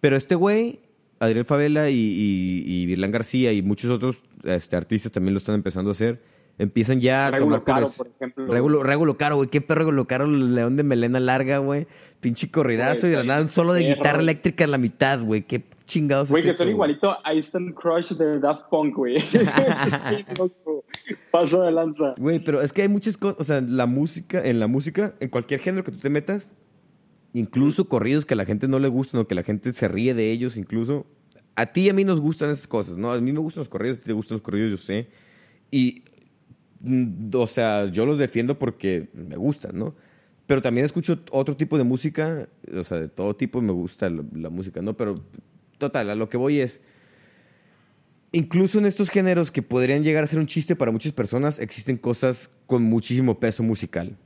Pero 0.00 0.16
este 0.16 0.34
güey, 0.34 0.80
Adriel 1.20 1.44
Favela 1.44 1.88
y, 1.88 1.94
y, 1.94 2.64
y 2.66 2.86
Virlán 2.86 3.12
García 3.12 3.52
y 3.52 3.62
muchos 3.62 3.92
otros 3.92 4.24
este, 4.42 4.74
artistas 4.74 5.12
también 5.12 5.34
lo 5.34 5.38
están 5.38 5.54
empezando 5.54 5.90
a 5.90 5.92
hacer 5.92 6.20
empiezan 6.58 7.00
ya 7.00 7.28
a 7.28 7.38
tomar 7.38 7.64
caro, 7.64 7.90
por 7.96 8.08
ejemplo. 8.08 8.46
Regulo, 8.82 9.16
caro, 9.16 9.36
güey. 9.36 9.48
Qué 9.48 9.60
perro 9.60 9.80
Regulo 9.80 10.06
caro, 10.06 10.26
león 10.26 10.76
de 10.76 10.82
melena 10.82 11.20
larga, 11.20 11.58
güey. 11.58 11.86
Pinche 12.20 12.50
corridazo 12.50 13.06
y 13.06 13.10
de 13.10 13.16
la 13.16 13.24
nada 13.24 13.42
un 13.42 13.48
solo 13.48 13.72
de 13.72 13.84
guitarra 13.84 14.20
eléctrica 14.20 14.64
en 14.64 14.72
la 14.72 14.78
mitad, 14.78 15.20
güey. 15.22 15.42
Qué 15.42 15.62
chingados 15.88 16.28
Güey, 16.28 16.42
que 16.42 16.52
son 16.52 16.68
igualito 16.68 17.16
a 17.24 17.34
Instant 17.34 17.74
Crush 17.74 18.12
de 18.12 18.40
Daft 18.40 18.68
Punk, 18.70 18.94
güey. 18.94 19.18
Paso 21.32 21.62
de 21.62 21.72
lanza. 21.72 22.14
Güey, 22.18 22.40
pero 22.40 22.60
es 22.60 22.72
que 22.72 22.82
hay 22.82 22.88
muchas 22.88 23.16
cosas, 23.16 23.40
o 23.40 23.44
sea, 23.44 23.60
la 23.60 23.86
música, 23.86 24.44
en 24.44 24.60
la 24.60 24.66
música, 24.66 25.14
en 25.20 25.30
cualquier 25.30 25.60
género 25.60 25.84
que 25.84 25.92
tú 25.92 25.98
te 25.98 26.10
metas, 26.10 26.48
incluso 27.32 27.88
corridos 27.88 28.24
que 28.26 28.34
a 28.34 28.36
la 28.36 28.44
gente 28.44 28.68
no 28.68 28.78
le 28.78 28.88
gustan 28.88 29.20
o 29.20 29.26
que 29.26 29.34
la 29.34 29.42
gente 29.42 29.72
se 29.72 29.88
ríe 29.88 30.14
de 30.14 30.30
ellos, 30.30 30.56
incluso. 30.56 31.06
A 31.56 31.66
ti 31.66 31.82
y 31.82 31.88
a 31.88 31.92
mí 31.92 32.04
nos 32.04 32.20
gustan 32.20 32.50
esas 32.50 32.68
cosas, 32.68 32.98
¿no? 32.98 33.10
A 33.10 33.20
mí 33.20 33.32
me 33.32 33.40
gustan 33.40 33.62
los 33.62 33.68
corridos, 33.68 33.96
a 33.96 34.00
ti 34.00 34.06
te 34.06 34.12
gustan 34.12 34.36
los 34.36 34.42
corridos, 34.42 34.70
yo 34.70 34.76
sé. 34.76 35.08
Y 35.70 36.04
o 37.34 37.46
sea, 37.46 37.86
yo 37.86 38.06
los 38.06 38.18
defiendo 38.18 38.58
porque 38.58 39.08
me 39.12 39.36
gustan, 39.36 39.78
¿no? 39.78 39.94
Pero 40.46 40.62
también 40.62 40.86
escucho 40.86 41.18
otro 41.30 41.56
tipo 41.56 41.76
de 41.76 41.84
música, 41.84 42.48
o 42.74 42.82
sea, 42.82 42.98
de 42.98 43.08
todo 43.08 43.36
tipo 43.36 43.60
me 43.60 43.72
gusta 43.72 44.08
la, 44.08 44.48
música, 44.48 44.80
¿no? 44.80 44.96
Pero 44.96 45.16
total, 45.76 46.10
a 46.10 46.14
lo 46.14 46.28
que 46.28 46.36
voy 46.36 46.60
es, 46.60 46.80
incluso 48.32 48.78
en 48.78 48.86
estos 48.86 49.10
géneros 49.10 49.50
que 49.50 49.62
podrían 49.62 50.04
llegar 50.04 50.24
a 50.24 50.26
ser 50.26 50.38
un 50.38 50.46
chiste 50.46 50.74
para 50.76 50.90
muchas 50.90 51.12
personas, 51.12 51.58
existen 51.58 51.98
cosas 51.98 52.50
con 52.66 52.82
muchísimo 52.82 53.38
peso 53.38 53.62
musical. 53.62 54.16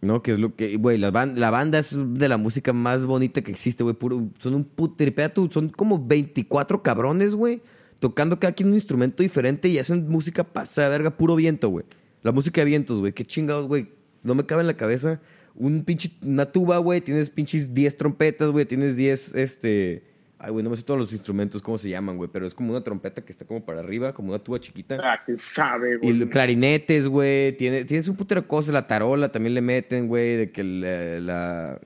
¿No? 0.00 0.22
Que 0.22 0.32
es 0.32 0.38
lo 0.38 0.54
que, 0.54 0.76
güey, 0.76 0.98
la, 0.98 1.10
la, 1.10 1.50
banda 1.50 1.78
es 1.78 1.96
de 1.96 2.28
la 2.28 2.36
música 2.36 2.74
más 2.74 3.06
bonita 3.06 3.40
que 3.40 3.50
existe, 3.50 3.82
güey. 3.82 3.96
Son 4.38 4.54
un 4.54 4.64
putripea, 4.64 5.32
son 5.50 5.70
como 5.70 5.98
24 6.06 6.82
cabrones, 6.82 7.34
güey 7.34 7.62
tocando 8.00 8.38
cada 8.38 8.52
quien 8.52 8.68
un 8.68 8.74
instrumento 8.74 9.22
diferente 9.22 9.68
y 9.68 9.78
hacen 9.78 10.08
música 10.08 10.44
pasa 10.44 10.88
verga, 10.88 11.16
puro 11.16 11.36
viento, 11.36 11.68
güey. 11.68 11.84
La 12.22 12.32
música 12.32 12.62
de 12.62 12.64
vientos, 12.66 13.00
güey. 13.00 13.12
Qué 13.12 13.24
chingados, 13.24 13.66
güey. 13.66 13.88
No 14.22 14.34
me 14.34 14.46
cabe 14.46 14.62
en 14.62 14.66
la 14.66 14.76
cabeza. 14.76 15.20
Un 15.54 15.84
pinche, 15.84 16.10
una 16.22 16.46
tuba, 16.46 16.78
güey. 16.78 17.00
Tienes 17.00 17.30
pinches 17.30 17.74
10 17.74 17.96
trompetas, 17.96 18.50
güey. 18.50 18.64
Tienes 18.64 18.96
10, 18.96 19.34
este... 19.34 20.04
Ay, 20.38 20.50
güey, 20.50 20.62
no 20.62 20.70
me 20.70 20.76
sé 20.76 20.82
todos 20.82 21.00
los 21.00 21.12
instrumentos, 21.12 21.62
cómo 21.62 21.78
se 21.78 21.88
llaman, 21.88 22.16
güey. 22.16 22.28
Pero 22.32 22.46
es 22.46 22.54
como 22.54 22.70
una 22.70 22.82
trompeta 22.82 23.22
que 23.22 23.32
está 23.32 23.46
como 23.46 23.64
para 23.64 23.80
arriba, 23.80 24.12
como 24.12 24.30
una 24.30 24.38
tuba 24.38 24.58
chiquita. 24.58 24.98
Ah, 25.02 25.22
que 25.24 25.38
sabe, 25.38 25.96
güey. 25.98 26.22
Y 26.22 26.26
clarinetes, 26.26 27.08
güey. 27.08 27.56
Tienes, 27.56 27.86
tienes 27.86 28.08
un 28.08 28.16
putero 28.16 28.42
de 28.42 28.46
cosas. 28.46 28.74
La 28.74 28.86
tarola 28.86 29.30
también 29.30 29.54
le 29.54 29.60
meten, 29.60 30.08
güey. 30.08 30.36
De 30.36 30.50
que 30.50 30.64
la 30.64 31.20
La 31.20 31.80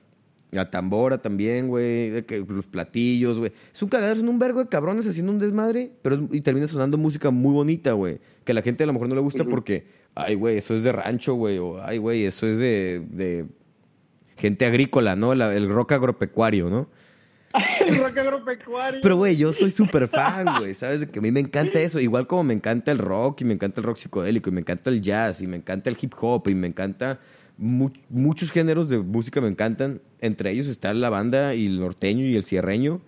tambora 0.71 1.17
también, 1.19 1.67
güey. 1.67 2.11
Los 2.47 2.65
platillos, 2.65 3.37
güey. 3.37 3.51
Es 3.73 3.81
un 3.83 3.89
cagadero, 3.89 4.19
son 4.19 4.29
un 4.29 4.39
vergo 4.39 4.63
de 4.63 4.69
cabrones 4.69 5.05
haciendo 5.07 5.31
un 5.31 5.39
desmadre, 5.39 5.91
pero 6.01 6.15
es- 6.15 6.21
y 6.31 6.41
termina 6.41 6.67
sonando 6.67 6.97
música 6.97 7.29
muy 7.29 7.53
bonita, 7.53 7.93
güey. 7.93 8.19
Que 8.43 8.51
a 8.53 8.55
la 8.55 8.61
gente 8.61 8.83
a 8.83 8.87
lo 8.87 8.93
mejor 8.93 9.09
no 9.09 9.15
le 9.15 9.21
gusta 9.21 9.43
porque, 9.45 9.85
ay, 10.15 10.35
güey, 10.35 10.57
eso 10.57 10.73
es 10.75 10.83
de 10.83 10.91
rancho, 10.91 11.35
güey. 11.35 11.57
O, 11.59 11.81
ay, 11.83 11.97
güey, 11.99 12.23
eso 12.25 12.47
es 12.47 12.57
de, 12.57 13.03
de 13.11 13.45
gente 14.37 14.65
agrícola, 14.65 15.15
¿no? 15.15 15.35
La- 15.35 15.55
el 15.55 15.69
rock 15.69 15.91
agropecuario, 15.91 16.69
¿no? 16.69 16.89
El 17.87 17.97
rock 17.97 18.17
agropecuario. 18.17 18.99
Pero, 19.01 19.15
güey, 19.17 19.35
yo 19.35 19.51
soy 19.53 19.71
súper 19.71 20.07
fan, 20.07 20.45
güey. 20.59 20.73
¿Sabes? 20.75 21.07
Que 21.07 21.17
a 21.17 21.21
mí 21.21 21.31
me 21.31 21.39
encanta 21.39 21.79
eso. 21.79 21.99
Igual 21.99 22.27
como 22.27 22.43
me 22.43 22.53
encanta 22.53 22.91
el 22.91 22.99
rock 22.99 23.41
y 23.41 23.45
me 23.45 23.55
encanta 23.55 23.81
el 23.81 23.85
rock 23.87 23.97
psicodélico 23.97 24.49
y 24.51 24.53
me 24.53 24.61
encanta 24.61 24.91
el 24.91 25.01
jazz 25.01 25.41
y 25.41 25.47
me 25.47 25.57
encanta 25.57 25.89
el 25.89 25.97
hip 25.99 26.13
hop 26.21 26.47
y 26.47 26.53
me 26.55 26.67
encanta... 26.67 27.19
mu- 27.59 27.91
muchos 28.09 28.49
géneros 28.51 28.89
de 28.89 28.97
música 28.97 29.41
me 29.41 29.47
encantan. 29.49 30.01
Entre 30.21 30.49
ellos 30.51 30.67
está 30.67 30.93
la 30.93 31.09
banda 31.09 31.53
y 31.53 31.67
el 31.67 31.79
norteño 31.79 32.25
y 32.25 32.35
el 32.35 32.43
cierreño. 32.43 33.01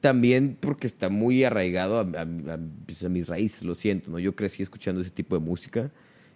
También 0.00 0.56
porque 0.58 0.86
está 0.86 1.08
muy 1.08 1.42
arraigado 1.44 1.98
a, 1.98 2.02
a- 2.02 2.22
a- 2.54 2.58
pues, 2.86 3.02
a 3.04 3.08
mis 3.08 3.26
raíces, 3.26 3.62
lo 3.64 3.74
siento, 3.74 4.10
¿no? 4.10 4.18
Yo 4.20 4.34
crecí 4.36 4.62
escuchando 4.62 5.00
ese 5.00 5.10
tipo 5.10 5.36
de 5.38 5.44
música 5.44 5.90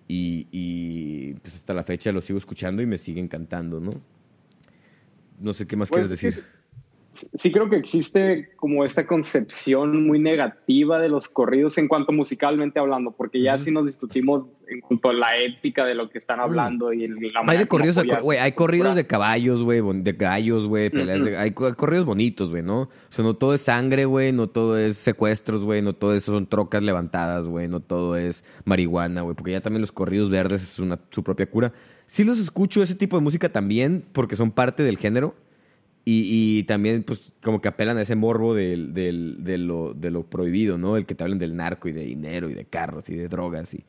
y, 0.09 0.49
y, 0.51 1.35
pues 1.35 1.55
hasta 1.55 1.73
la 1.73 1.85
fecha 1.85 2.11
lo 2.11 2.21
sigo 2.21 2.39
escuchando 2.39 2.83
y 2.83 2.87
me 2.87 2.99
sigue 2.99 3.21
encantando, 3.21 3.79
¿no? 3.81 3.93
No 5.41 5.53
sé 5.53 5.67
qué 5.67 5.77
más 5.77 5.89
Pues, 5.89 6.09
quieres 6.09 6.21
decir. 6.21 6.45
sí 7.35 7.53
creo 7.53 7.71
que 7.71 7.77
existe 7.77 8.51
como 8.57 8.85
esta 8.85 9.07
concepción 9.07 10.07
muy 10.07 10.19
negativa 10.19 10.99
de 10.99 11.09
los 11.09 11.29
corridos 11.29 11.79
en 11.79 11.87
cuanto 11.89 12.11
musicalmente 12.13 12.81
hablando, 12.81 13.13
porque 13.13 13.41
ya 13.43 13.55
Ujú. 13.57 13.65
sí 13.65 13.71
nos 13.71 13.87
discutimos 13.87 14.47
en 14.73 14.81
cuanto 14.81 15.11
a 15.11 15.13
la 15.13 15.37
épica 15.39 15.85
de 15.85 15.95
lo 15.95 16.09
que 16.11 16.19
están 16.19 16.41
hablando 16.41 16.93
y 16.93 17.07
la 17.07 17.41
Hay 17.47 17.59
de 17.59 17.67
corridos, 17.67 17.97
de 17.97 18.39
hay 18.41 18.53
corridos 18.53 18.97
de 18.97 19.07
caballos, 19.07 19.63
güey, 19.63 19.81
de 20.03 20.13
gallos, 20.13 20.67
güey, 20.67 20.89
Ujú. 20.89 21.37
hay, 21.37 21.51
co- 21.53 21.67
hay 21.67 21.73
corridos 21.73 22.05
bonitos, 22.07 22.51
güey, 22.51 22.63
¿no? 22.63 22.83
O 22.83 22.89
sea, 23.11 23.25
no 23.25 23.35
todo 23.35 23.55
es 23.55 23.61
sangre, 23.63 24.05
güey, 24.05 24.33
no 24.33 24.49
todo 24.49 24.79
es 24.79 24.97
secuestros, 24.97 25.63
güey, 25.63 25.83
no 25.83 25.93
todo 25.95 26.15
eso 26.15 26.33
son 26.33 26.47
trocas 26.47 26.83
levantadas, 26.83 27.47
güey, 27.47 27.69
no 27.69 27.81
todo 27.81 28.17
es 28.17 28.45
marihuana, 28.65 29.23
güey, 29.23 29.37
porque 29.37 29.53
ya 29.53 29.61
también 29.61 29.81
los 29.81 29.93
corridos 29.93 30.31
verdes 30.31 30.63
es 30.63 30.79
una, 30.79 30.99
su 31.11 31.23
propia 31.23 31.47
cura. 31.49 31.73
Sí 32.07 32.25
los 32.25 32.39
escucho 32.39 32.83
ese 32.83 32.95
tipo 32.95 33.17
de 33.17 33.23
música 33.23 33.49
también 33.51 34.05
porque 34.13 34.37
son 34.37 34.51
parte 34.51 34.83
del 34.83 34.99
género 34.99 35.35
y, 36.05 36.59
y 36.59 36.63
también, 36.65 37.05
pues, 37.05 37.33
como 37.45 37.61
que 37.61 37.69
apelan 37.69 37.97
a 37.97 38.03
ese 38.03 38.17
morbo 38.17 38.55
del, 38.55 38.93
del- 38.93 39.37
de, 39.45 39.57
lo, 39.57 39.95
de 39.95 40.11
lo 40.11 40.25
prohibido, 40.25 40.77
¿no? 40.77 40.97
El 40.97 41.07
que 41.07 41.15
te 41.15 41.23
hablen 41.23 41.39
del 41.39 41.55
narco 41.55 41.89
y 41.89 41.93
de 41.93 42.03
dinero 42.05 42.51
y 42.51 42.55
de 42.55 42.65
carros 42.65 43.09
y 43.09 43.15
de 43.15 43.29
drogas 43.29 43.73
y 43.73 43.85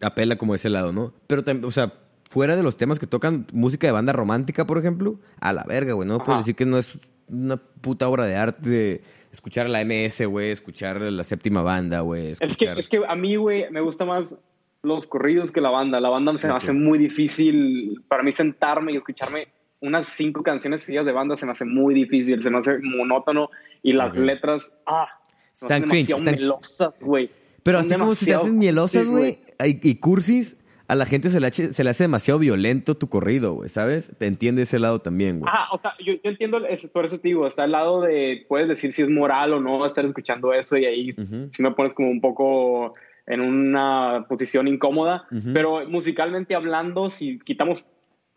apela 0.00 0.36
como 0.36 0.54
ese 0.54 0.68
lado, 0.70 0.92
¿no? 0.92 1.12
Pero 1.26 1.44
o 1.64 1.70
sea, 1.70 1.92
fuera 2.30 2.56
de 2.56 2.62
los 2.62 2.76
temas 2.76 2.98
que 2.98 3.06
tocan 3.06 3.46
música 3.52 3.86
de 3.86 3.92
banda 3.92 4.12
romántica, 4.12 4.66
por 4.66 4.78
ejemplo, 4.78 5.18
a 5.40 5.52
la 5.52 5.64
verga, 5.64 5.94
güey, 5.94 6.08
no 6.08 6.22
puedo 6.22 6.38
decir 6.38 6.54
que 6.54 6.66
no 6.66 6.78
es 6.78 6.98
una 7.28 7.56
puta 7.56 8.08
obra 8.08 8.24
de 8.26 8.36
arte 8.36 9.02
escuchar 9.32 9.66
a 9.66 9.68
la 9.68 9.84
MS, 9.84 10.24
güey, 10.26 10.50
escuchar 10.50 10.96
a 11.02 11.10
la 11.10 11.22
séptima 11.24 11.62
banda, 11.62 12.00
güey, 12.00 12.32
Es 12.40 12.56
que, 12.56 12.72
es 12.76 12.88
que 12.88 13.02
a 13.06 13.14
mí, 13.14 13.36
güey, 13.36 13.70
me 13.70 13.80
gusta 13.80 14.04
más 14.04 14.34
los 14.82 15.06
corridos 15.06 15.52
que 15.52 15.60
la 15.60 15.70
banda. 15.70 16.00
La 16.00 16.08
banda 16.08 16.36
se 16.38 16.48
me 16.48 16.54
hace 16.54 16.72
muy 16.72 16.98
difícil 16.98 18.02
para 18.08 18.22
mí 18.22 18.32
sentarme 18.32 18.92
y 18.92 18.96
escucharme 18.96 19.48
unas 19.80 20.06
cinco 20.06 20.42
canciones 20.42 20.82
seguidas 20.82 21.06
de 21.06 21.12
banda 21.12 21.36
se 21.36 21.46
me 21.46 21.52
hace 21.52 21.64
muy 21.64 21.94
difícil, 21.94 22.42
se 22.42 22.50
me 22.50 22.58
hace 22.58 22.78
monótono 22.82 23.50
y 23.82 23.92
las 23.92 24.14
letras, 24.14 24.70
ah, 24.86 25.08
se 25.52 25.66
me 25.66 25.66
Están 25.66 25.82
hacen 25.82 25.90
cringe, 25.90 26.10
están- 26.16 26.34
melosas, 26.34 27.02
güey. 27.02 27.30
Pero 27.68 27.80
así 27.80 27.94
como 27.96 28.14
se 28.14 28.24
te 28.24 28.34
hacen 28.34 28.58
mielosas, 28.58 29.08
güey, 29.10 29.40
y, 29.62 29.90
y 29.90 29.96
cursis, 29.96 30.56
a 30.86 30.94
la 30.94 31.04
gente 31.04 31.28
se 31.28 31.38
le, 31.38 31.48
hace, 31.48 31.74
se 31.74 31.84
le 31.84 31.90
hace 31.90 32.04
demasiado 32.04 32.40
violento 32.40 32.96
tu 32.96 33.10
corrido, 33.10 33.52
güey, 33.52 33.68
¿sabes? 33.68 34.10
Te 34.16 34.24
entiende 34.24 34.62
ese 34.62 34.78
lado 34.78 35.02
también, 35.02 35.38
güey. 35.40 35.52
Ajá, 35.52 35.68
o 35.72 35.76
sea, 35.76 35.92
yo, 35.98 36.14
yo 36.14 36.30
entiendo, 36.30 36.64
eso, 36.66 36.90
por 36.90 37.04
eso 37.04 37.20
te 37.20 37.28
digo, 37.28 37.46
está 37.46 37.64
al 37.64 37.72
lado 37.72 38.00
de, 38.00 38.46
puedes 38.48 38.68
decir 38.68 38.92
si 38.92 39.02
es 39.02 39.10
moral 39.10 39.52
o 39.52 39.60
no 39.60 39.84
estar 39.84 40.02
escuchando 40.06 40.54
eso 40.54 40.78
y 40.78 40.86
ahí 40.86 41.10
Ujú. 41.10 41.50
si 41.52 41.62
me 41.62 41.72
pones 41.72 41.92
como 41.92 42.10
un 42.10 42.22
poco 42.22 42.94
en 43.26 43.42
una 43.42 44.24
posición 44.30 44.66
incómoda, 44.66 45.26
Ujú. 45.30 45.50
pero 45.52 45.86
musicalmente 45.86 46.54
hablando, 46.54 47.10
si 47.10 47.38
quitamos, 47.40 47.90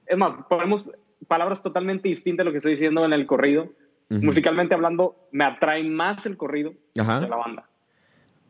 es 0.05 0.17
más, 0.17 0.43
ponemos 0.49 0.91
palabras 1.29 1.61
totalmente 1.61 2.09
distintas 2.09 2.43
a 2.43 2.45
lo 2.45 2.51
que 2.51 2.57
estoy 2.57 2.73
diciendo 2.73 3.05
en 3.05 3.13
el 3.13 3.25
corrido, 3.25 3.71
Ujú. 4.09 4.25
musicalmente 4.25 4.75
hablando, 4.75 5.15
me 5.31 5.45
atrae 5.45 5.85
más 5.85 6.25
el 6.25 6.35
corrido 6.35 6.73
que 6.93 7.01
la 7.01 7.37
banda. 7.37 7.69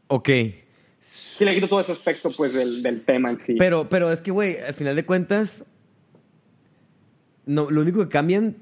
Ok. 0.08 0.30
Si 1.02 1.44
le 1.44 1.54
quito 1.56 1.68
todo 1.68 1.82
ese 1.82 1.92
aspecto, 1.92 2.30
pues, 2.38 2.54
del, 2.54 2.82
del 2.84 3.02
tema 3.02 3.32
en 3.32 3.40
sí. 3.40 3.56
Pero, 3.58 3.90
pero 3.90 4.12
es 4.12 4.22
que, 4.22 4.32
güey, 4.32 4.58
al 4.60 4.74
final 4.76 4.96
de 4.96 5.04
cuentas, 5.06 5.66
no, 7.46 7.70
lo 7.72 7.82
único 7.82 8.00
que 8.04 8.08
cambian, 8.10 8.56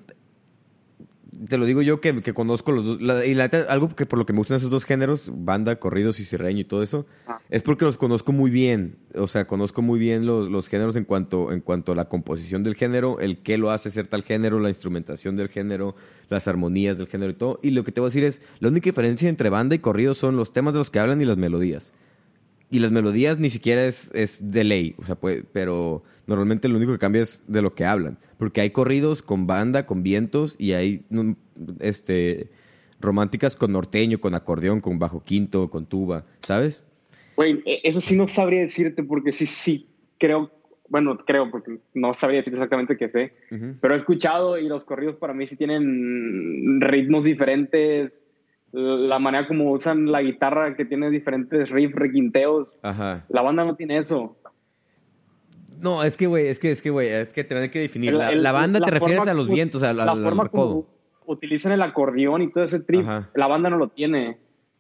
te 1.47 1.57
lo 1.57 1.65
digo 1.65 1.81
yo 1.81 1.99
que, 2.01 2.21
que 2.21 2.33
conozco 2.33 2.71
los 2.71 2.85
dos, 2.85 3.01
la- 3.01 3.25
y 3.25 3.33
la 3.33 3.45
algo 3.67 3.93
que 3.95 4.05
por 4.05 4.17
lo 4.17 4.25
que 4.25 4.33
me 4.33 4.39
gustan 4.39 4.57
esos 4.57 4.69
dos 4.69 4.85
géneros, 4.85 5.23
banda, 5.31 5.75
corridos 5.77 6.19
y 6.19 6.25
sirreño 6.25 6.61
y 6.61 6.63
todo 6.65 6.81
eso, 6.81 7.05
Ah. 7.27 7.39
es 7.49 7.61
porque 7.61 7.85
los 7.85 7.97
conozco 7.97 8.31
muy 8.31 8.49
bien. 8.49 8.95
O 9.15 9.27
sea, 9.27 9.45
conozco 9.45 9.81
muy 9.81 9.99
bien 9.99 10.25
los, 10.25 10.49
los 10.49 10.67
géneros 10.69 10.95
en 10.95 11.03
cuanto, 11.05 11.51
en 11.51 11.59
cuanto 11.61 11.91
a 11.91 11.95
la 11.95 12.05
composición 12.09 12.63
del 12.63 12.75
género, 12.75 13.19
el 13.19 13.39
qué 13.39 13.57
lo 13.57 13.69
hace 13.71 13.89
ser 13.91 14.07
tal 14.07 14.23
género, 14.23 14.59
la 14.59 14.69
instrumentación 14.69 15.35
del 15.35 15.49
género, 15.49 15.95
las 16.29 16.47
armonías 16.47 16.97
del 16.97 17.07
género 17.07 17.31
y 17.31 17.35
todo. 17.35 17.59
Y 17.61 17.71
lo 17.71 17.83
que 17.83 17.91
te 17.91 17.99
voy 17.99 18.07
a 18.07 18.11
decir 18.11 18.23
es, 18.23 18.41
la 18.59 18.69
única 18.69 18.89
diferencia 18.89 19.27
entre 19.29 19.49
banda 19.49 19.75
y 19.75 19.79
corrido 19.79 20.13
son 20.13 20.35
los 20.37 20.51
temas 20.53 20.73
de 20.73 20.79
los 20.79 20.89
que 20.89 20.99
hablan 20.99 21.21
y 21.21 21.25
las 21.25 21.37
melodías. 21.37 21.91
Y 22.71 22.79
las 22.79 22.91
melodías 22.91 23.39
ni 23.39 23.49
siquiera 23.49 23.85
es, 23.85 24.11
es 24.13 24.37
de 24.51 24.63
ley, 24.63 24.95
o 24.97 25.05
sea, 25.05 25.15
puede- 25.15 25.43
pero 25.51 26.03
normalmente 26.27 26.67
lo 26.67 26.77
único 26.77 26.91
que 26.91 26.99
cambia 26.99 27.23
es 27.23 27.41
de 27.47 27.61
lo 27.63 27.73
que 27.73 27.85
hablan. 27.85 28.17
Porque 28.37 28.61
hay 28.61 28.69
corridos 28.69 29.21
con 29.23 29.47
banda, 29.47 29.85
con 29.85 30.03
vientos, 30.03 30.55
y 30.59 30.73
hay 30.73 31.03
mm, 31.09 31.31
este, 31.79 32.49
románticas 32.99 33.55
con 33.55 33.71
norteño, 33.71 34.19
con 34.19 34.35
acordeón, 34.35 34.81
con 34.81 34.99
bajo 34.99 35.23
quinto, 35.23 35.69
con 35.69 35.85
tuba, 35.87 36.25
¿sabes? 36.41 36.83
Güey, 37.35 37.61
e- 37.65 37.81
eso 37.83 38.01
sí 38.01 38.15
no 38.15 38.27
sabría 38.27 38.59
decirte 38.61 39.01
porque 39.03 39.31
sí, 39.31 39.45
sí, 39.45 39.87
creo, 40.19 40.51
bueno, 40.89 41.17
creo 41.25 41.49
porque 41.49 41.79
no 41.93 42.13
sabría 42.13 42.37
decir 42.39 42.53
exactamente 42.53 42.97
qué 42.97 43.09
sé, 43.09 43.33
pero 43.81 43.93
he 43.93 43.97
escuchado 43.97 44.57
y 44.59 44.67
los 44.67 44.85
corridos 44.85 45.15
para 45.15 45.33
mí 45.33 45.45
sí 45.47 45.55
tienen 45.55 46.81
ritmos 46.81 47.23
diferentes, 47.23 48.21
la 48.71 49.17
manera 49.19 49.47
como 49.47 49.71
usan 49.71 50.11
la 50.11 50.21
guitarra 50.21 50.75
que 50.75 50.85
tiene 50.85 51.09
diferentes 51.09 51.69
riffs, 51.69 51.95
requinteos. 51.95 52.77
Ajá. 52.83 53.25
La 53.29 53.41
banda 53.41 53.65
no 53.65 53.75
tiene 53.75 53.97
eso. 53.97 54.35
No, 55.81 56.03
es 56.03 56.17
que, 56.17 56.27
güey, 56.27 56.47
es 56.47 56.59
que, 56.59 56.71
es 56.71 56.81
que, 56.81 56.89
güey, 56.89 57.07
es 57.07 57.31
que 57.33 57.43
te 57.43 57.53
van 57.55 57.63
a 57.63 57.67
que 57.69 57.79
definir. 57.79 58.11
El- 58.11 58.17
La, 58.19 58.29
el- 58.31 58.43
la 58.43 58.51
banda 58.51 58.79
la 58.79 58.85
te 58.85 58.91
refieres 58.91 59.27
a 59.27 59.33
los 59.33 59.47
vientos, 59.47 59.81
a, 59.83 59.93
la 59.93 60.15
forma 60.15 60.49
como 60.49 60.85
utilizan 61.25 61.71
el 61.71 61.81
acordeón 61.81 62.41
y 62.41 62.51
todo 62.51 62.63
ese 62.63 62.79
trip, 62.79 63.01
Ajá. 63.01 63.29
la 63.35 63.47
banda 63.47 63.69
no 63.69 63.77
lo 63.77 63.87
tiene. 63.87 64.37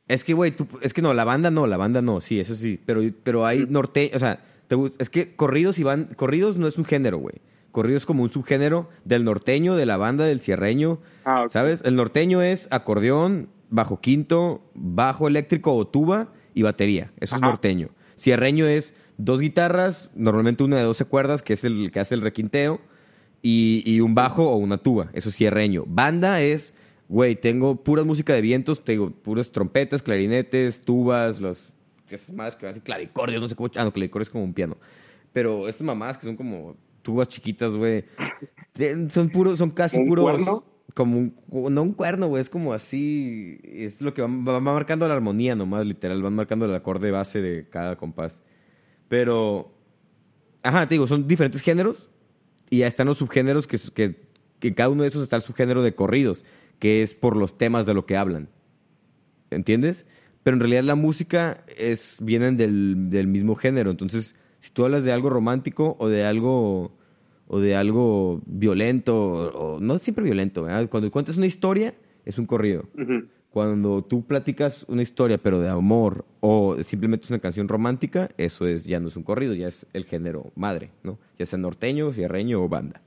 Es 0.07 0.23
que, 0.23 0.33
güey, 0.33 0.53
es 0.81 0.93
que 0.93 1.01
no, 1.01 1.13
la 1.13 1.23
banda 1.23 1.51
no, 1.51 1.67
la 1.67 1.77
banda 1.77 2.01
no, 2.01 2.19
sí, 2.19 2.39
eso 2.39 2.55
sí, 2.55 2.79
pero, 2.85 3.01
pero 3.23 3.45
hay 3.45 3.65
norte, 3.69 4.11
o 4.15 4.19
sea, 4.19 4.39
te 4.67 4.75
es 4.97 5.09
que 5.11 5.35
corridos 5.35 5.77
y 5.79 5.83
van, 5.83 6.05
corridos 6.15 6.57
no 6.57 6.67
es 6.67 6.77
un 6.77 6.85
género, 6.85 7.19
güey. 7.19 7.35
Corridos 7.71 8.01
es 8.01 8.05
como 8.07 8.23
un 8.23 8.31
subgénero 8.31 8.89
del 9.05 9.23
norteño, 9.23 9.75
de 9.75 9.85
la 9.85 9.97
banda, 9.97 10.25
del 10.25 10.39
cierreño, 10.41 10.97
Ah. 11.23 11.45
¿sabes? 11.49 11.81
El 11.85 11.95
norteño 11.95 12.41
es 12.41 12.67
acordeón, 12.71 13.47
bajo 13.69 14.01
quinto, 14.01 14.69
bajo 14.73 15.27
eléctrico 15.27 15.75
o 15.75 15.87
tuba 15.87 16.33
y 16.53 16.63
batería, 16.63 17.11
eso 17.19 17.35
es 17.35 17.41
norteño. 17.41 17.89
Cierreño 18.17 18.65
es 18.65 18.93
dos 19.17 19.39
guitarras, 19.39 20.09
normalmente 20.15 20.63
una 20.63 20.77
de 20.77 20.83
12 20.83 21.05
cuerdas, 21.05 21.41
que 21.41 21.53
es 21.53 21.63
el 21.63 21.91
que 21.91 21.99
hace 21.99 22.15
el 22.15 22.21
requinteo, 22.21 22.81
y, 23.41 23.83
y 23.85 24.01
un 24.01 24.13
bajo 24.13 24.49
o 24.49 24.55
una 24.57 24.77
tuba, 24.77 25.09
eso 25.13 25.29
es 25.29 25.35
cierreño. 25.35 25.83
Banda 25.87 26.41
es, 26.41 26.73
güey, 27.07 27.35
tengo 27.35 27.83
puras 27.83 28.05
música 28.05 28.33
de 28.33 28.41
vientos, 28.41 28.83
tengo 28.83 29.11
puras 29.11 29.51
trompetas, 29.51 30.01
clarinetes, 30.01 30.81
tubas, 30.81 31.39
los, 31.39 31.71
esas 32.09 32.33
más 32.33 32.55
que 32.55 32.67
hacen 32.67 32.81
clavicordios, 32.81 33.41
no 33.41 33.47
sé 33.47 33.55
cómo, 33.55 33.69
ah, 33.75 33.83
no, 33.83 33.93
clavicordio 33.93 34.23
es 34.23 34.29
como 34.29 34.43
un 34.43 34.53
piano. 34.53 34.77
Pero 35.31 35.67
estas 35.67 35.83
mamás 35.83 36.17
que 36.17 36.25
son 36.25 36.35
como 36.35 36.75
tubas 37.01 37.27
chiquitas, 37.27 37.75
güey, 37.75 38.05
son 39.09 39.29
puros, 39.29 39.57
son 39.57 39.69
casi 39.71 39.97
¿Un 39.97 40.07
puros... 40.07 40.23
cuerno? 40.23 40.63
Como 40.93 41.17
un, 41.17 41.35
no 41.73 41.83
un 41.83 41.93
cuerno, 41.93 42.27
güey, 42.27 42.41
es 42.41 42.49
como 42.49 42.73
así, 42.73 43.59
es 43.63 44.01
lo 44.01 44.13
que 44.13 44.21
va, 44.21 44.27
va 44.27 44.59
marcando 44.59 45.07
la 45.07 45.13
armonía 45.13 45.55
nomás, 45.55 45.85
literal, 45.85 46.21
van 46.21 46.33
marcando 46.33 46.65
el 46.65 46.73
acorde 46.73 47.11
base 47.11 47.41
de 47.41 47.67
cada 47.69 47.95
compás. 47.95 48.41
Pero, 49.07 49.71
ajá, 50.63 50.87
te 50.87 50.95
digo, 50.95 51.07
son 51.07 51.27
diferentes 51.27 51.61
géneros 51.61 52.09
y 52.69 52.79
ya 52.79 52.87
están 52.87 53.07
los 53.07 53.17
subgéneros 53.17 53.67
que, 53.67 53.77
que, 53.93 54.15
que 54.59 54.67
en 54.69 54.73
cada 54.73 54.89
uno 54.89 55.03
de 55.03 55.09
esos 55.09 55.23
está 55.23 55.35
el 55.35 55.41
subgénero 55.41 55.83
de 55.83 55.95
corridos, 55.95 56.45
que 56.79 57.01
es 57.01 57.13
por 57.13 57.35
los 57.35 57.57
temas 57.57 57.85
de 57.85 57.93
lo 57.93 58.05
que 58.05 58.17
hablan. 58.17 58.49
¿Entiendes? 59.51 60.05
Pero 60.43 60.55
en 60.55 60.61
realidad 60.61 60.83
la 60.83 60.95
música 60.95 61.63
es, 61.77 62.19
vienen 62.21 62.57
del, 62.57 63.09
del 63.09 63.27
mismo 63.27 63.55
género. 63.55 63.91
Entonces, 63.91 64.35
si 64.59 64.71
tú 64.71 64.85
hablas 64.85 65.03
de 65.03 65.11
algo 65.11 65.29
romántico 65.29 65.95
o 65.99 66.07
de 66.07 66.25
algo 66.25 66.97
o 67.49 67.59
de 67.59 67.75
algo 67.75 68.41
violento, 68.45 69.17
o, 69.17 69.75
o- 69.75 69.79
no 69.81 69.97
siempre 69.97 70.23
violento, 70.23 70.63
¿verdad? 70.63 70.87
Cuando 70.89 71.11
cuentas 71.11 71.35
una 71.35 71.47
historia, 71.47 71.93
es 72.23 72.37
un 72.37 72.45
corrido. 72.45 72.85
Ujú. 72.97 73.25
Cuando 73.49 74.03
tú 74.03 74.23
platicas 74.25 74.85
una 74.87 75.01
historia, 75.01 75.39
pero 75.39 75.59
de 75.59 75.67
amor, 75.69 76.23
o 76.39 76.77
simplemente 76.83 77.25
es 77.25 77.31
una 77.31 77.39
canción 77.39 77.67
romántica, 77.67 78.29
eso 78.37 78.67
es, 78.67 78.83
ya 78.85 78.99
no 78.99 79.07
es 79.07 79.17
un 79.17 79.23
corrido, 79.23 79.55
ya 79.55 79.67
es 79.67 79.87
el 79.93 80.05
género 80.05 80.51
madre, 80.55 80.91
¿no? 81.03 81.17
Ya 81.39 81.45
sea 81.47 81.57
norteño, 81.57 82.13
sierreño 82.13 82.63
o 82.63 82.69
banda. 82.69 83.01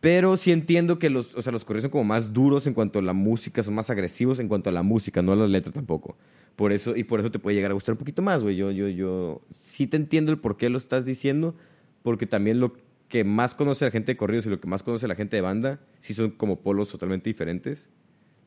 Pero 0.00 0.36
sí 0.36 0.50
entiendo 0.50 0.98
que 0.98 1.10
los, 1.10 1.34
o 1.36 1.42
sea, 1.42 1.52
los 1.52 1.64
corridos 1.64 1.84
son 1.84 1.92
como 1.92 2.04
más 2.04 2.32
duros 2.32 2.66
en 2.66 2.74
cuanto 2.74 2.98
a 2.98 3.02
la 3.02 3.12
música, 3.12 3.62
son 3.62 3.74
más 3.74 3.88
agresivos 3.88 4.40
en 4.40 4.48
cuanto 4.48 4.68
a 4.68 4.72
la 4.72 4.82
música, 4.82 5.22
no 5.22 5.32
a 5.32 5.36
las 5.36 5.48
letras 5.48 5.74
tampoco. 5.74 6.16
Por 6.56 6.72
eso, 6.72 6.96
y 6.96 7.04
por 7.04 7.20
eso 7.20 7.30
te 7.30 7.38
puede 7.38 7.54
llegar 7.54 7.70
a 7.70 7.74
gustar 7.74 7.92
un 7.94 7.98
poquito 8.00 8.20
más, 8.20 8.42
güey. 8.42 8.56
Yo, 8.56 8.72
yo, 8.72 8.88
yo 8.88 9.40
sí 9.52 9.86
te 9.86 9.96
entiendo 9.96 10.32
el 10.32 10.38
por 10.38 10.56
qué 10.56 10.68
lo 10.70 10.76
estás 10.76 11.04
diciendo, 11.04 11.54
porque 12.02 12.26
también 12.26 12.60
lo 12.60 12.74
que 13.08 13.24
más 13.24 13.54
conoce 13.54 13.84
la 13.84 13.90
gente 13.90 14.12
de 14.12 14.16
corridos 14.16 14.46
y 14.46 14.50
lo 14.50 14.60
que 14.60 14.68
más 14.68 14.82
conoce 14.82 15.06
la 15.06 15.14
gente 15.14 15.36
de 15.36 15.42
banda, 15.42 15.80
sí 16.00 16.14
son 16.14 16.30
como 16.30 16.60
polos 16.60 16.88
totalmente 16.88 17.28
diferentes. 17.28 17.90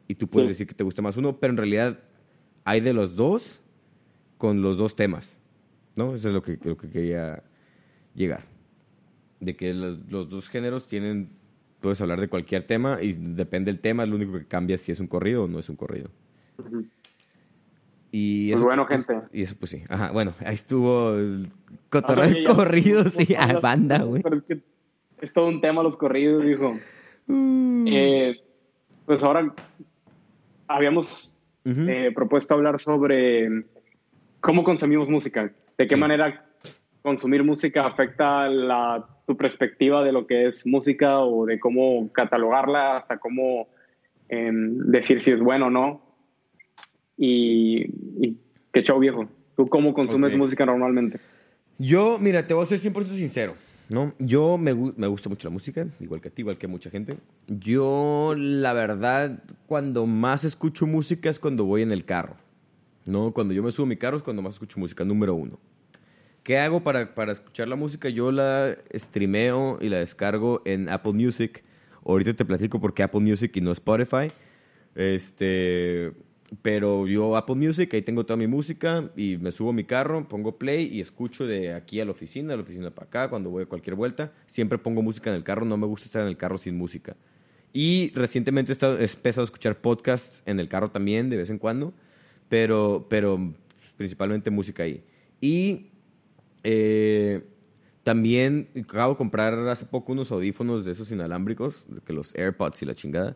Y 0.08 0.15
tú 0.15 0.28
puedes 0.28 0.50
decir 0.50 0.68
que 0.68 0.74
te 0.74 0.84
gusta 0.84 1.02
más 1.02 1.18
uno, 1.18 1.39
pero 1.39 1.52
en 1.52 1.58
realidad 1.58 2.00
hay 2.63 2.82
de 2.82 2.94
los 2.94 3.15
dos 3.15 3.62
con 4.38 4.62
los 4.62 4.78
dos 4.78 4.96
temas, 4.96 5.38
¿no? 5.96 6.15
Eso 6.15 6.28
es 6.30 6.34
lo 6.34 6.41
que, 6.41 6.60
lo 6.63 6.78
que 6.78 6.89
quería 6.89 7.44
llegar. 8.13 8.44
De 9.39 9.56
que 9.56 9.74
los, 9.74 10.00
los 10.10 10.30
dos 10.30 10.50
géneros 10.50 10.88
tienen 10.88 11.30
puedes 11.86 12.02
hablar 12.02 12.20
de 12.20 12.28
cualquier 12.28 12.65
tema 12.65 12.98
y 13.00 13.13
depende 13.13 13.72
del 13.72 13.80
tema, 13.80 14.08
lo 14.08 14.15
único 14.15 14.34
que 14.34 14.46
cambia 14.46 14.74
es 14.74 14.82
si 14.82 14.91
es 14.91 15.00
un 15.00 15.06
corrido 15.06 15.44
o 15.44 15.48
no 15.48 15.60
es 15.60 15.70
un 15.70 15.76
corrido. 15.76 16.10
Y 18.17 18.51
pues 18.54 18.63
bueno, 18.63 18.86
gente. 18.86 19.13
Y 19.34 19.41
eso, 19.41 19.58
pues 19.60 19.71
sí. 19.71 19.84
Ajá, 19.89 20.10
bueno, 20.13 20.32
ahí 20.45 20.56
estuvo 20.56 21.15
el 21.15 21.51
cotorreo 21.89 22.30
de 22.30 22.43
corridos 22.45 23.13
y 23.19 23.36
a 23.36 23.60
banda, 23.60 24.04
güey. 24.04 24.23
Pero 24.23 24.38
es 24.38 24.43
que 24.43 24.62
es 25.19 25.34
todo 25.34 25.49
un 25.49 25.60
tema 25.60 25.84
los 25.84 25.97
corridos, 25.97 26.45
dijo. 26.45 26.78
Mm. 27.28 27.88
Eh, 27.89 28.41
pues 29.06 29.21
ahora 29.21 29.54
habíamos 30.65 31.43
eh, 31.65 32.13
propuesto 32.15 32.54
hablar 32.54 32.80
sobre 32.80 33.65
cómo 34.39 34.63
consumimos 34.63 35.10
música, 35.10 35.51
de 35.78 35.86
qué 35.86 35.97
manera 35.97 36.45
consumir 37.01 37.43
música 37.43 37.86
afecta 37.86 38.47
la 38.47 39.06
tu 39.28 39.36
perspectiva 39.36 40.06
de 40.06 40.13
lo 40.13 40.25
que 40.25 40.47
es 40.47 40.65
música 40.65 41.19
o 41.19 41.45
de 41.45 41.60
cómo 41.60 42.10
catalogarla 42.13 42.95
hasta 42.95 43.17
cómo 43.17 43.67
em, 44.30 44.78
decir 44.89 45.19
si 45.19 45.32
es 45.32 45.41
bueno 45.41 45.65
o 45.65 45.69
no. 45.69 46.05
Y, 47.17 48.38
qué 48.71 48.84
chau 48.84 48.99
viejo. 48.99 49.28
¿Tú 49.56 49.67
cómo 49.67 49.93
consumes 49.93 50.36
música 50.36 50.65
normalmente? 50.65 51.19
Yo, 51.78 52.17
mira, 52.19 52.45
te 52.45 52.54
voy 52.54 52.63
a 52.63 52.65
ser 52.65 52.80
100% 52.80 53.15
sincero. 53.15 53.56
¿no? 53.88 54.13
Yo 54.19 54.58
me, 54.58 54.73
me, 54.73 55.08
gusta 55.08 55.30
mucho 55.30 55.47
la 55.47 55.54
música, 55.54 55.88
igual 55.99 56.19
que 56.19 56.30
a 56.30 56.32
ti, 56.32 56.41
igual 56.41 56.58
que 56.58 56.65
a 56.65 56.69
mucha 56.69 56.89
gente. 56.89 57.15
Yo, 57.47 58.34
la 58.36 58.73
verdad, 58.73 59.43
cuando 59.67 60.06
más 60.06 60.43
escucho 60.43 60.88
música 60.88 61.30
es 61.30 61.39
cuando 61.39 61.65
voy 61.65 61.84
en 61.84 61.91
el 61.91 62.04
carro. 62.04 62.36
¿no? 63.06 63.32
Cuando 63.32 63.54
yo 63.54 63.63
me 63.63 63.71
subo 63.71 63.86
a 63.86 63.89
mi 63.89 63.95
carro 63.95 64.17
es 64.17 64.23
cuando 64.23 64.41
más 64.41 64.56
escucho 64.56 64.80
música, 64.80 65.06
número 65.06 65.36
uno. 65.36 65.60
¿Qué 66.43 66.60
hago 66.60 66.84
para, 66.84 67.15
para 67.15 67.32
escuchar 67.32 67.67
la 67.67 67.75
música? 67.75 68.10
Yo 68.10 68.32
la 68.32 68.78
streameo 68.93 69.80
y 69.82 69.89
la 69.89 69.99
descargo 69.99 70.62
en 70.65 70.89
Apple 70.89 71.13
Music. 71.13 71.63
Ahorita 72.06 72.34
te 72.34 72.45
platico 72.45 72.80
por 72.80 72.93
qué 72.93 73.04
Apple 73.04 73.21
Music 73.21 73.56
y 73.56 73.62
no 73.62 73.71
Spotify. 73.71 74.32
Este, 74.93 76.12
pero 76.62 77.08
yo 77.08 77.36
Apple 77.36 77.55
Music, 77.55 77.93
ahí 77.93 78.01
tengo 78.01 78.25
toda 78.25 78.38
mi 78.38 78.47
música 78.47 79.10
y 79.15 79.38
me 79.38 79.51
subo 79.51 79.71
a 79.71 79.73
mi 79.73 79.84
carro, 79.84 80.27
pongo 80.27 80.58
play 80.58 80.88
y 80.91 81.01
escucho 81.01 81.45
de 81.45 81.73
aquí 81.73 81.99
a 81.99 82.05
la 82.05 82.12
oficina, 82.12 82.49
de 82.49 82.58
la 82.58 82.63
oficina 82.63 82.91
para 82.91 83.08
acá, 83.08 83.29
cuando 83.29 83.49
voy 83.49 83.63
a 83.63 83.65
cualquier 83.65 83.95
vuelta. 83.95 84.31
Siempre 84.45 84.77
pongo 84.77 85.01
música 85.01 85.29
en 85.29 85.38
el 85.38 85.43
carro, 85.43 85.65
no 85.65 85.77
me 85.77 85.88
gusta 85.88 86.05
estar 86.05 86.21
en 86.21 86.27
el 86.27 86.38
carro 86.38 86.58
sin 86.58 86.77
música. 86.77 87.15
Y 87.73 88.12
recientemente 88.15 88.71
he, 88.71 88.73
estado, 88.73 88.99
he 88.99 89.03
empezado 89.03 89.41
a 89.41 89.45
escuchar 89.45 89.81
podcasts 89.81 90.43
en 90.45 90.60
el 90.60 90.69
carro 90.69 90.89
también, 90.89 91.29
de 91.29 91.38
vez 91.38 91.49
en 91.49 91.58
cuando, 91.58 91.93
pero, 92.47 93.08
pero 93.10 93.53
principalmente 93.97 94.49
música 94.49 94.84
ahí. 94.84 95.03
Y 95.41 95.88
eh, 96.63 97.43
también 98.03 98.69
acabo 98.81 99.13
de 99.13 99.17
comprar 99.17 99.67
hace 99.67 99.86
poco 99.86 100.13
unos 100.13 100.31
audífonos 100.31 100.86
de 100.86 100.91
esos 100.91 101.12
inalámbricos, 101.12 101.86
que 102.05 102.13
los 102.13 102.34
AirPods 102.36 102.84
y 102.84 102.86
la 102.86 102.95
chingada. 102.95 103.36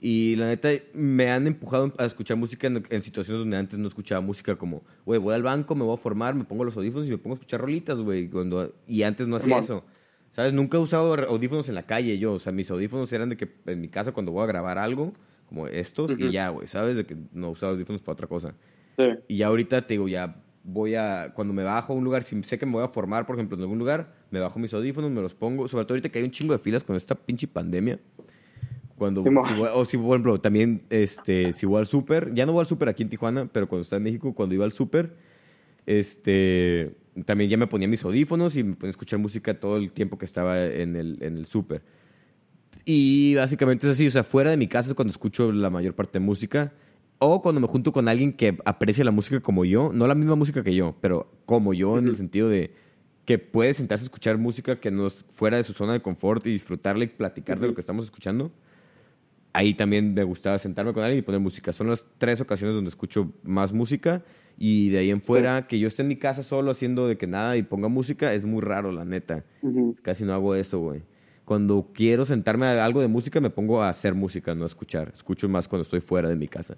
Y 0.00 0.36
la 0.36 0.48
neta, 0.48 0.70
me 0.94 1.30
han 1.30 1.46
empujado 1.46 1.92
a 1.98 2.06
escuchar 2.06 2.36
música 2.38 2.66
en, 2.66 3.02
situaciones 3.02 3.40
donde 3.40 3.58
antes 3.58 3.78
no 3.78 3.86
escuchaba 3.86 4.22
música, 4.22 4.56
como, 4.56 4.82
güey, 5.04 5.20
voy 5.20 5.34
al 5.34 5.42
banco, 5.42 5.74
me 5.74 5.84
voy 5.84 5.94
a 5.94 5.98
formar, 5.98 6.34
me 6.34 6.44
pongo 6.44 6.64
los 6.64 6.74
audífonos 6.76 7.06
y 7.06 7.10
me 7.10 7.18
pongo 7.18 7.34
a 7.34 7.36
escuchar 7.36 7.60
rolitas, 7.60 8.00
güey. 8.00 8.30
Y 8.86 9.02
antes 9.02 9.26
no 9.28 9.36
hacía 9.36 9.58
eso. 9.58 9.84
¿Sabes? 10.32 10.54
Nunca 10.54 10.78
he 10.78 10.80
usado 10.80 11.12
audífonos 11.28 11.68
en 11.68 11.74
la 11.74 11.82
calle 11.82 12.18
yo. 12.18 12.34
O 12.34 12.38
sea, 12.38 12.52
mis 12.52 12.70
audífonos 12.70 13.12
eran 13.12 13.28
de 13.28 13.36
que 13.36 13.48
en 13.66 13.80
mi 13.80 13.88
casa 13.88 14.12
cuando 14.12 14.32
voy 14.32 14.44
a 14.44 14.46
grabar 14.46 14.78
algo, 14.78 15.12
como 15.46 15.66
estos, 15.66 16.12
y 16.18 16.30
ya, 16.30 16.48
güey, 16.48 16.66
¿sabes? 16.66 16.96
De 16.96 17.04
que 17.04 17.16
no 17.32 17.50
usaba 17.50 17.72
audífonos 17.72 18.00
para 18.00 18.14
otra 18.14 18.26
cosa. 18.26 18.54
Sí. 18.96 19.04
Y 19.28 19.36
ya 19.38 19.48
ahorita 19.48 19.86
te 19.86 19.94
digo, 19.94 20.08
ya 20.08 20.42
voy 20.62 20.94
a, 20.94 21.32
cuando 21.34 21.52
me 21.52 21.62
bajo 21.62 21.92
a 21.92 21.96
un 21.96 22.04
lugar, 22.04 22.22
si 22.22 22.40
sé 22.44 22.58
que 22.58 22.66
me 22.66 22.72
voy 22.72 22.84
a 22.84 22.88
formar, 22.88 23.26
por 23.26 23.36
ejemplo, 23.36 23.56
en 23.56 23.62
algún 23.62 23.78
lugar, 23.78 24.14
me 24.30 24.40
bajo 24.40 24.58
mis 24.58 24.72
audífonos, 24.72 25.10
me 25.10 25.20
los 25.20 25.34
pongo, 25.34 25.68
sobre 25.68 25.84
todo 25.84 25.94
ahorita 25.94 26.08
que 26.08 26.20
hay 26.20 26.24
un 26.24 26.30
chingo 26.30 26.52
de 26.52 26.58
filas 26.58 26.84
con 26.84 26.96
esta 26.96 27.14
pinche 27.14 27.46
pandemia. 27.46 27.98
Cuando, 29.00 29.24
o 29.24 29.84
si, 29.86 29.96
por 29.96 30.08
ejemplo, 30.08 30.42
también, 30.42 30.82
este, 30.90 31.54
si 31.54 31.64
voy 31.64 31.78
al 31.78 31.86
súper, 31.86 32.34
ya 32.34 32.44
no 32.44 32.52
voy 32.52 32.60
al 32.60 32.66
súper 32.66 32.90
aquí 32.90 33.02
en 33.02 33.08
Tijuana, 33.08 33.48
pero 33.50 33.66
cuando 33.66 33.84
estaba 33.84 33.96
en 33.96 34.02
México, 34.02 34.34
cuando 34.34 34.54
iba 34.54 34.66
al 34.66 34.72
súper, 34.72 35.16
este, 35.86 36.94
también 37.24 37.48
ya 37.48 37.56
me 37.56 37.66
ponía 37.66 37.88
mis 37.88 38.04
audífonos 38.04 38.58
y 38.58 38.62
me 38.62 38.74
ponía 38.74 38.88
a 38.88 38.90
escuchar 38.90 39.18
música 39.18 39.58
todo 39.58 39.78
el 39.78 39.90
tiempo 39.90 40.18
que 40.18 40.26
estaba 40.26 40.66
en 40.66 40.96
el, 40.96 41.16
en 41.22 41.38
el 41.38 41.46
súper. 41.46 41.80
Y 42.84 43.36
básicamente 43.36 43.86
es 43.86 43.92
así, 43.92 44.06
o 44.06 44.10
sea, 44.10 44.22
fuera 44.22 44.50
de 44.50 44.58
mi 44.58 44.68
casa 44.68 44.90
es 44.90 44.94
cuando 44.94 45.12
escucho 45.12 45.50
la 45.50 45.70
mayor 45.70 45.94
parte 45.94 46.18
de 46.18 46.24
música 46.26 46.74
o 47.20 47.40
cuando 47.40 47.58
me 47.62 47.68
junto 47.68 47.92
con 47.92 48.06
alguien 48.06 48.34
que 48.34 48.58
aprecia 48.66 49.02
la 49.02 49.12
música 49.12 49.40
como 49.40 49.64
yo, 49.64 49.92
no 49.94 50.06
la 50.08 50.14
misma 50.14 50.34
música 50.34 50.62
que 50.62 50.74
yo, 50.74 50.94
pero 51.00 51.32
como 51.46 51.72
yo 51.72 51.96
en 51.96 52.06
el 52.06 52.18
sentido 52.18 52.50
de 52.50 52.74
que 53.24 53.38
puede 53.38 53.72
sentarse 53.72 54.02
a 54.02 54.08
escuchar 54.08 54.36
música 54.36 54.78
que 54.78 54.90
nos 54.90 55.24
fuera 55.32 55.56
de 55.56 55.62
su 55.62 55.72
zona 55.72 55.94
de 55.94 56.02
confort 56.02 56.46
y 56.46 56.50
disfrutarla 56.50 57.04
y 57.04 57.06
platicar 57.06 57.60
de 57.60 57.66
lo 57.66 57.74
que 57.74 57.80
estamos 57.80 58.04
escuchando. 58.04 58.50
Ahí 59.52 59.74
también 59.74 60.14
me 60.14 60.22
gustaba 60.22 60.58
sentarme 60.58 60.92
con 60.92 61.02
alguien 61.02 61.18
y 61.18 61.22
poner 61.22 61.40
música. 61.40 61.72
Son 61.72 61.88
las 61.88 62.06
tres 62.18 62.40
ocasiones 62.40 62.74
donde 62.74 62.88
escucho 62.88 63.32
más 63.42 63.72
música 63.72 64.22
y 64.56 64.90
de 64.90 64.98
ahí 64.98 65.10
en 65.10 65.20
fuera 65.20 65.66
que 65.66 65.78
yo 65.78 65.88
esté 65.88 66.02
en 66.02 66.08
mi 66.08 66.16
casa 66.16 66.42
solo 66.42 66.70
haciendo 66.70 67.08
de 67.08 67.16
que 67.16 67.26
nada 67.26 67.56
y 67.56 67.62
ponga 67.62 67.88
música 67.88 68.32
es 68.32 68.44
muy 68.44 68.60
raro, 68.60 68.92
la 68.92 69.04
neta. 69.04 69.44
Casi 70.02 70.24
no 70.24 70.34
hago 70.34 70.54
eso, 70.54 70.78
güey. 70.78 71.02
Cuando 71.44 71.88
quiero 71.92 72.24
sentarme 72.24 72.66
a 72.66 72.84
algo 72.84 73.00
de 73.00 73.08
música 73.08 73.40
me 73.40 73.50
pongo 73.50 73.82
a 73.82 73.88
hacer 73.88 74.14
música, 74.14 74.54
no 74.54 74.64
a 74.64 74.66
escuchar. 74.66 75.10
Escucho 75.14 75.48
más 75.48 75.66
cuando 75.66 75.82
estoy 75.82 76.00
fuera 76.00 76.28
de 76.28 76.36
mi 76.36 76.46
casa. 76.46 76.76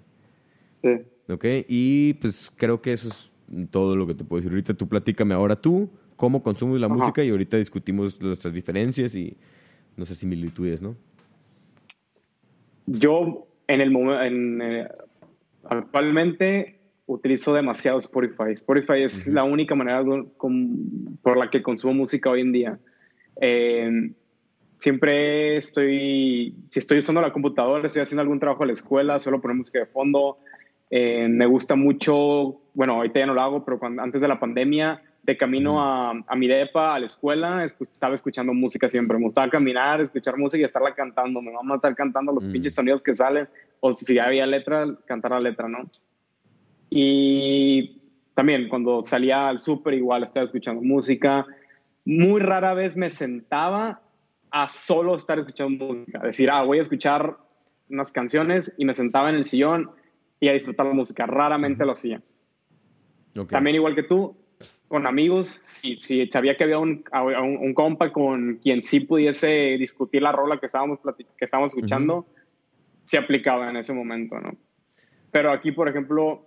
Sí. 0.81 0.89
¿Ok? 1.29 1.45
Y 1.67 2.13
pues 2.15 2.51
creo 2.55 2.81
que 2.81 2.93
eso 2.93 3.09
es 3.09 3.31
todo 3.69 3.95
lo 3.95 4.07
que 4.07 4.15
te 4.15 4.23
puedo 4.23 4.39
decir. 4.39 4.51
Ahorita 4.51 4.73
tú 4.73 4.87
platícame 4.87 5.33
ahora 5.35 5.55
tú 5.55 5.89
cómo 6.15 6.41
consumes 6.41 6.81
la 6.81 6.87
música 6.87 7.23
y 7.23 7.29
ahorita 7.29 7.57
discutimos 7.57 8.19
nuestras 8.21 8.53
diferencias 8.53 9.13
y 9.13 9.37
nuestras 9.95 10.17
similitudes, 10.17 10.81
¿no? 10.81 10.95
Yo 12.85 13.47
en 13.67 13.81
el 13.81 13.91
momento, 13.91 14.65
eh, 14.65 14.87
actualmente 15.69 16.79
utilizo 17.05 17.53
demasiado 17.53 17.97
Spotify. 17.99 18.51
Spotify 18.53 19.03
es 19.03 19.27
la 19.27 19.43
única 19.43 19.75
manera 19.75 20.03
por 21.21 21.37
la 21.37 21.49
que 21.49 21.61
consumo 21.61 21.93
música 21.93 22.29
hoy 22.29 22.41
en 22.41 22.51
día. 22.51 22.79
Eh, 23.41 24.11
siempre 24.77 25.57
estoy, 25.57 26.55
si 26.69 26.79
estoy 26.79 26.97
usando 26.97 27.21
la 27.21 27.31
computadora, 27.31 27.85
estoy 27.85 28.01
haciendo 28.01 28.21
algún 28.21 28.39
trabajo 28.39 28.63
a 28.63 28.67
la 28.67 28.73
escuela, 28.73 29.19
suelo 29.19 29.41
poner 29.41 29.57
música 29.57 29.79
de 29.79 29.85
fondo, 29.85 30.37
eh, 30.89 31.27
me 31.29 31.45
gusta 31.45 31.75
mucho, 31.75 32.61
bueno, 32.73 32.95
ahorita 32.95 33.19
ya 33.19 33.25
no 33.25 33.33
lo 33.33 33.41
hago, 33.41 33.65
pero 33.65 33.79
antes 33.99 34.21
de 34.21 34.27
la 34.27 34.39
pandemia, 34.39 35.01
de 35.23 35.37
camino 35.37 35.81
a, 35.81 36.11
a, 36.27 36.35
mi 36.35 36.47
depa, 36.47 36.95
a 36.95 36.99
la 36.99 37.05
escuela, 37.05 37.63
estaba 37.63 38.13
escuchando 38.13 38.53
música 38.53 38.89
siempre. 38.89 39.17
Me 39.17 39.25
gustaba 39.25 39.49
caminar, 39.49 40.01
escuchar 40.01 40.37
música 40.37 40.61
y 40.61 40.65
estarla 40.65 40.93
cantando. 40.93 41.41
Me 41.41 41.51
vamos 41.51 41.71
a 41.71 41.75
estar 41.75 41.95
cantando 41.95 42.33
los 42.33 42.43
pinches 42.43 42.75
sonidos 42.75 43.01
que 43.01 43.15
salen. 43.15 43.47
O 43.79 43.93
si 43.93 44.19
había 44.19 44.45
letra, 44.45 44.85
cantar 45.05 45.31
la 45.31 45.39
letra, 45.39 45.69
¿no? 45.69 45.89
Y 46.89 48.01
también 48.35 48.67
cuando 48.67 49.03
salía 49.03 49.47
al 49.47 49.59
súper, 49.59 49.93
igual 49.93 50.23
estaba 50.23 50.43
escuchando 50.43 50.81
música. 50.81 51.45
Muy 52.03 52.41
rara 52.41 52.73
vez 52.73 52.97
me 52.97 53.09
sentaba 53.09 54.01
a 54.51 54.69
solo 54.69 55.15
estar 55.15 55.39
escuchando 55.39 55.85
música. 55.85 56.19
Decir, 56.19 56.51
ah, 56.51 56.63
voy 56.63 56.79
a 56.79 56.81
escuchar 56.81 57.37
unas 57.89 58.11
canciones 58.11 58.73
y 58.77 58.83
me 58.83 58.93
sentaba 58.93 59.29
en 59.29 59.35
el 59.35 59.45
sillón 59.45 59.89
y 60.41 60.49
a 60.49 60.53
disfrutar 60.53 60.85
la 60.85 60.93
música. 60.93 61.25
Raramente 61.25 61.85
lo 61.85 61.93
hacía. 61.93 62.21
También 63.49 63.77
igual 63.77 63.95
que 63.95 64.03
tú, 64.03 64.35
con 64.87 65.07
amigos, 65.07 65.59
si, 65.63 65.97
si 65.99 66.27
sabía 66.27 66.55
que 66.55 66.63
había 66.65 66.77
un, 66.77 67.03
un, 67.11 67.73
compa 67.73 68.11
con 68.11 68.59
quien 68.61 68.83
sí 68.83 68.99
pudiese 68.99 69.77
discutir 69.79 70.21
la 70.21 70.31
rola 70.31 70.59
que 70.59 70.67
estábamos, 70.67 70.99
que 71.17 71.45
estábamos 71.45 71.71
escuchando, 71.71 72.27
se 73.03 73.17
aplicaba 73.17 73.69
en 73.69 73.77
ese 73.77 73.93
momento, 73.93 74.39
¿no? 74.39 74.55
Pero 75.31 75.51
aquí, 75.51 75.71
por 75.71 75.89
ejemplo, 75.89 76.45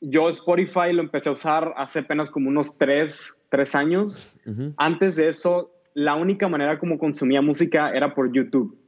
yo 0.00 0.28
Spotify 0.28 0.92
lo 0.92 1.02
empecé 1.02 1.28
a 1.28 1.32
usar 1.32 1.72
hace 1.76 2.00
apenas 2.00 2.30
como 2.30 2.48
unos 2.48 2.76
tres, 2.76 3.34
tres 3.48 3.74
años. 3.74 4.34
Antes 4.76 5.16
de 5.16 5.28
eso, 5.28 5.72
la 5.94 6.14
única 6.14 6.48
manera 6.48 6.78
como 6.78 6.98
consumía 6.98 7.42
música 7.42 7.90
era 7.90 8.14
por 8.14 8.32
YouTube. 8.32 8.78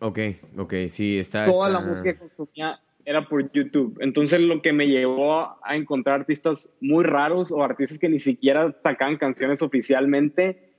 Ok, 0.00 0.18
ok, 0.56 0.74
sí, 0.88 1.18
está. 1.18 1.46
Toda 1.46 1.68
la 1.68 1.80
música 1.80 2.12
que 2.12 2.18
consumía 2.18 2.80
era 3.08 3.26
por 3.26 3.50
YouTube. 3.52 3.96
Entonces 4.00 4.40
lo 4.40 4.60
que 4.60 4.72
me 4.72 4.86
llevó 4.86 5.56
a 5.64 5.76
encontrar 5.76 6.20
artistas 6.20 6.68
muy 6.80 7.04
raros 7.04 7.50
o 7.50 7.62
artistas 7.62 7.98
que 7.98 8.08
ni 8.08 8.18
siquiera 8.18 8.76
sacaban 8.82 9.16
canciones 9.16 9.62
oficialmente. 9.62 10.72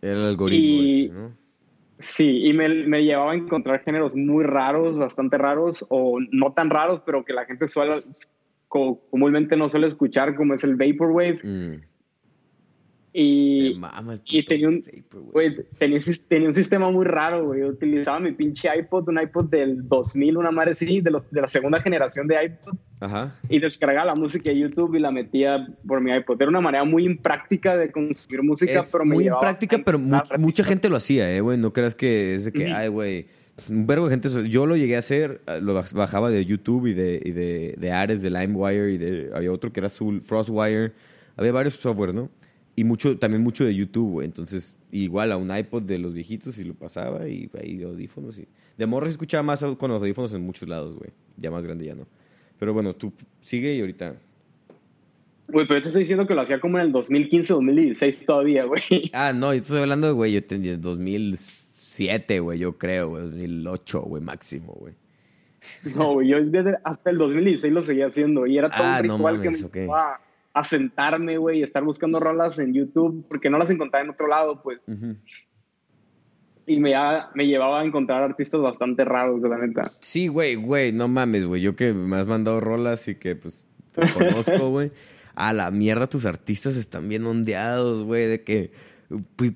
Era 0.00 0.14
el 0.14 0.24
algoritmo. 0.24 0.82
Y, 0.82 1.12
Sí, 1.98 2.44
y 2.44 2.52
me, 2.52 2.68
me, 2.68 3.04
llevaba 3.04 3.32
a 3.32 3.36
encontrar 3.36 3.80
géneros 3.82 4.16
muy 4.16 4.44
raros, 4.44 4.98
bastante 4.98 5.38
raros, 5.38 5.86
o 5.90 6.18
no 6.32 6.52
tan 6.52 6.68
raros, 6.68 7.00
pero 7.06 7.24
que 7.24 7.32
la 7.32 7.44
gente 7.44 7.68
suele, 7.68 8.02
comúnmente 8.68 9.56
no 9.56 9.68
suele 9.68 9.86
escuchar, 9.86 10.34
como 10.34 10.54
es 10.54 10.64
el 10.64 10.74
Vaporwave. 10.74 11.38
Mm. 11.44 11.80
Y, 13.16 13.80
y 14.24 14.44
tenía, 14.44 14.68
un, 14.68 14.82
tenía, 15.78 16.00
tenía, 16.26 16.48
un 16.48 16.54
sistema 16.54 16.90
muy 16.90 17.04
raro, 17.04 17.44
güey. 17.46 17.62
Utilizaba 17.62 18.18
mi 18.18 18.32
pinche 18.32 18.68
iPod, 18.76 19.08
un 19.08 19.20
iPod 19.20 19.44
del 19.50 19.88
2000, 19.88 20.36
una 20.36 20.50
madre 20.50 20.72
así, 20.72 21.00
de, 21.00 21.16
de 21.30 21.40
la 21.40 21.46
segunda 21.46 21.78
generación 21.80 22.26
de 22.26 22.44
iPod. 22.44 22.76
Ajá. 22.98 23.36
Y 23.48 23.60
descargaba 23.60 24.06
la 24.06 24.14
música 24.16 24.50
de 24.50 24.58
YouTube 24.58 24.96
y 24.96 24.98
la 24.98 25.12
metía 25.12 25.64
por 25.86 26.00
mi 26.00 26.12
iPod. 26.12 26.42
Era 26.42 26.48
una 26.48 26.60
manera 26.60 26.82
muy 26.82 27.06
impráctica 27.06 27.76
de 27.76 27.92
consumir 27.92 28.42
música, 28.42 28.84
pero 28.90 29.04
Muy 29.04 29.28
impráctica, 29.28 29.78
pero 29.84 30.00
mucha 30.00 30.64
gente 30.64 30.88
lo 30.88 30.96
hacía, 30.96 31.32
¿eh, 31.32 31.40
güey? 31.40 31.56
No 31.56 31.72
creas 31.72 31.94
que 31.94 32.34
es 32.34 32.46
de 32.46 32.52
que, 32.52 32.72
ay, 32.72 32.88
güey. 32.88 33.26
Un 33.68 33.86
verbo 33.86 34.08
de 34.08 34.10
gente. 34.10 34.50
Yo 34.50 34.66
lo 34.66 34.74
llegué 34.74 34.96
a 34.96 34.98
hacer, 34.98 35.40
lo 35.60 35.80
bajaba 35.92 36.30
de 36.30 36.44
YouTube 36.44 36.88
y 36.88 36.94
de, 36.94 37.22
y 37.24 37.30
de, 37.30 37.76
de 37.78 37.92
Ares, 37.92 38.22
de 38.22 38.30
LimeWire 38.30 38.92
y 38.92 38.98
de. 38.98 39.30
Había 39.32 39.52
otro 39.52 39.72
que 39.72 39.78
era 39.78 39.86
azul, 39.86 40.20
Frostwire. 40.20 40.92
Había 41.36 41.52
varios 41.52 41.74
software, 41.74 42.12
¿no? 42.12 42.28
Y 42.76 42.84
mucho, 42.84 43.18
también 43.18 43.42
mucho 43.42 43.64
de 43.64 43.74
YouTube, 43.74 44.10
güey. 44.10 44.26
Entonces, 44.26 44.74
igual 44.90 45.32
a 45.32 45.36
un 45.36 45.54
iPod 45.54 45.82
de 45.82 45.98
los 45.98 46.14
viejitos 46.14 46.58
y 46.58 46.64
lo 46.64 46.74
pasaba 46.74 47.28
y 47.28 47.50
ahí 47.60 47.82
audífonos. 47.82 48.38
Y... 48.38 48.46
De 48.76 48.86
morro 48.86 49.06
se 49.06 49.12
escuchaba 49.12 49.42
más 49.42 49.64
con 49.78 49.90
los 49.90 50.00
audífonos 50.00 50.32
en 50.32 50.42
muchos 50.42 50.68
lados, 50.68 50.96
güey. 50.96 51.10
Ya 51.36 51.50
más 51.50 51.62
grande 51.62 51.84
ya 51.84 51.94
no. 51.94 52.06
Pero 52.58 52.72
bueno, 52.72 52.94
tú 52.94 53.12
sigue 53.40 53.74
y 53.74 53.80
ahorita... 53.80 54.16
Güey, 55.48 55.66
pero 55.66 55.80
te 55.80 55.88
estoy 55.88 56.02
diciendo 56.02 56.26
que 56.26 56.34
lo 56.34 56.40
hacía 56.40 56.58
como 56.58 56.78
en 56.78 56.86
el 56.86 56.92
2015, 56.92 57.52
2016 57.52 58.26
todavía, 58.26 58.64
güey. 58.64 58.82
Ah, 59.12 59.32
no, 59.32 59.52
yo 59.52 59.60
estoy 59.60 59.80
hablando 59.80 60.06
de, 60.06 60.12
güey, 60.14 60.32
yo 60.32 60.42
tenía 60.42 60.76
2007, 60.76 62.40
güey, 62.40 62.58
yo 62.58 62.78
creo, 62.78 63.10
güey, 63.10 63.22
2008, 63.24 64.00
güey, 64.02 64.22
máximo, 64.22 64.72
güey. 64.72 64.94
No, 65.94 66.14
güey, 66.14 66.28
yo 66.28 66.42
desde 66.42 66.78
hasta 66.82 67.10
el 67.10 67.18
2016 67.18 67.72
lo 67.72 67.80
seguía 67.82 68.06
haciendo 68.06 68.46
y 68.46 68.58
era 68.58 68.70
todo 68.70 68.82
un 68.82 68.88
ah, 68.88 69.02
ritual 69.02 69.42
que 69.42 69.50
me 69.50 69.58
a 70.54 70.62
sentarme, 70.62 71.36
güey, 71.36 71.58
y 71.58 71.62
estar 71.62 71.82
buscando 71.82 72.20
rolas 72.20 72.58
en 72.60 72.72
YouTube, 72.72 73.26
porque 73.28 73.50
no 73.50 73.58
las 73.58 73.70
encontraba 73.70 74.04
en 74.04 74.10
otro 74.10 74.28
lado, 74.28 74.62
pues. 74.62 74.80
Y 76.66 76.78
me, 76.78 76.94
me 77.34 77.46
llevaba 77.46 77.80
a 77.80 77.84
encontrar 77.84 78.22
artistas 78.22 78.60
bastante 78.60 79.04
raros, 79.04 79.42
de 79.42 79.48
la 79.48 79.58
neta. 79.58 79.90
Sí, 80.00 80.28
güey, 80.28 80.54
güey, 80.54 80.92
no 80.92 81.08
mames, 81.08 81.44
güey. 81.44 81.60
Yo 81.60 81.74
que 81.74 81.92
me 81.92 82.16
has 82.16 82.28
mandado 82.28 82.60
rolas 82.60 83.08
y 83.08 83.16
que, 83.16 83.34
pues, 83.34 83.66
te 83.92 84.02
conozco, 84.12 84.68
güey. 84.70 84.92
A 85.34 85.52
la 85.52 85.72
mierda, 85.72 86.06
tus 86.06 86.24
artistas 86.24 86.76
están 86.76 87.08
bien 87.08 87.26
ondeados, 87.26 88.04
güey, 88.04 88.26
de 88.26 88.44
que 88.44 88.70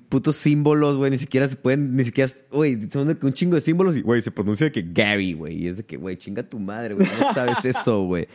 putos 0.09 0.35
símbolos, 0.35 0.97
güey, 0.97 1.11
ni 1.11 1.17
siquiera 1.17 1.47
se 1.47 1.55
pueden, 1.55 1.95
ni 1.95 2.03
siquiera, 2.03 2.29
güey, 2.51 2.89
son 2.91 3.17
un 3.21 3.33
chingo 3.33 3.55
de 3.55 3.61
símbolos 3.61 3.95
y, 3.95 4.01
güey, 4.01 4.21
se 4.21 4.31
pronuncia 4.31 4.65
de 4.65 4.71
que 4.73 4.85
Gary, 4.85 5.33
güey, 5.33 5.63
y 5.63 5.67
es 5.67 5.77
de 5.77 5.83
que, 5.83 5.95
güey, 5.95 6.17
chinga 6.17 6.43
tu 6.43 6.59
madre, 6.59 6.93
güey, 6.93 7.07
no 7.07 7.33
sabes 7.33 7.57
eso, 7.65 8.03
güey. 8.03 8.27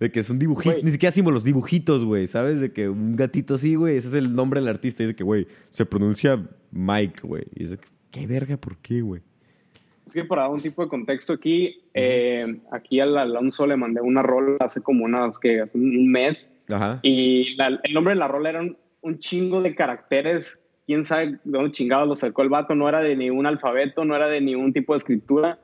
De 0.00 0.10
que 0.10 0.20
es 0.20 0.30
un 0.30 0.38
dibujito, 0.38 0.76
ni 0.82 0.90
siquiera 0.90 1.12
símbolos, 1.12 1.44
dibujitos, 1.44 2.06
güey, 2.06 2.26
¿sabes? 2.26 2.58
De 2.58 2.72
que 2.72 2.88
un 2.88 3.16
gatito 3.16 3.54
así, 3.54 3.74
güey, 3.74 3.98
ese 3.98 4.08
es 4.08 4.14
el 4.14 4.34
nombre 4.34 4.58
del 4.58 4.68
artista. 4.68 5.02
Y 5.02 5.06
de 5.06 5.14
que, 5.14 5.22
güey, 5.22 5.46
se 5.70 5.84
pronuncia 5.84 6.42
Mike, 6.72 7.20
güey. 7.22 7.44
Y 7.54 7.64
es 7.64 7.70
de 7.70 7.76
que, 7.76 7.88
¿qué 8.10 8.26
verga? 8.26 8.56
¿Por 8.56 8.78
qué, 8.78 9.02
güey? 9.02 9.20
Es 10.06 10.14
que 10.14 10.24
para 10.24 10.42
dar 10.42 10.50
un 10.50 10.60
tipo 10.60 10.82
de 10.82 10.88
contexto 10.88 11.34
aquí, 11.34 11.82
eh, 11.94 12.60
aquí 12.72 12.98
al 12.98 13.16
Alonso 13.16 13.66
le 13.66 13.76
mandé 13.76 14.00
una 14.00 14.22
rola 14.22 14.56
hace 14.60 14.82
como 14.82 15.04
unas, 15.04 15.38
que 15.38 15.60
hace 15.60 15.76
un 15.76 16.10
mes. 16.10 16.50
Ajá. 16.68 16.98
Y 17.02 17.56
el 17.60 17.92
nombre 17.92 18.14
de 18.14 18.18
la 18.18 18.26
rola 18.26 18.48
era 18.48 18.62
un, 19.02 19.18
chingo 19.18 19.60
de 19.60 19.74
caracteres. 19.74 20.58
Quién 20.86 21.04
sabe 21.04 21.32
de 21.32 21.38
dónde 21.44 21.72
chingados 21.72 22.08
lo 22.08 22.16
sacó 22.16 22.42
el 22.42 22.48
vato. 22.48 22.74
No 22.74 22.88
era 22.88 23.00
de 23.02 23.14
ningún 23.16 23.46
alfabeto, 23.46 24.04
no 24.04 24.16
era 24.16 24.28
de 24.28 24.40
ningún 24.40 24.72
tipo 24.72 24.94
de 24.94 24.98
escritura. 24.98 25.58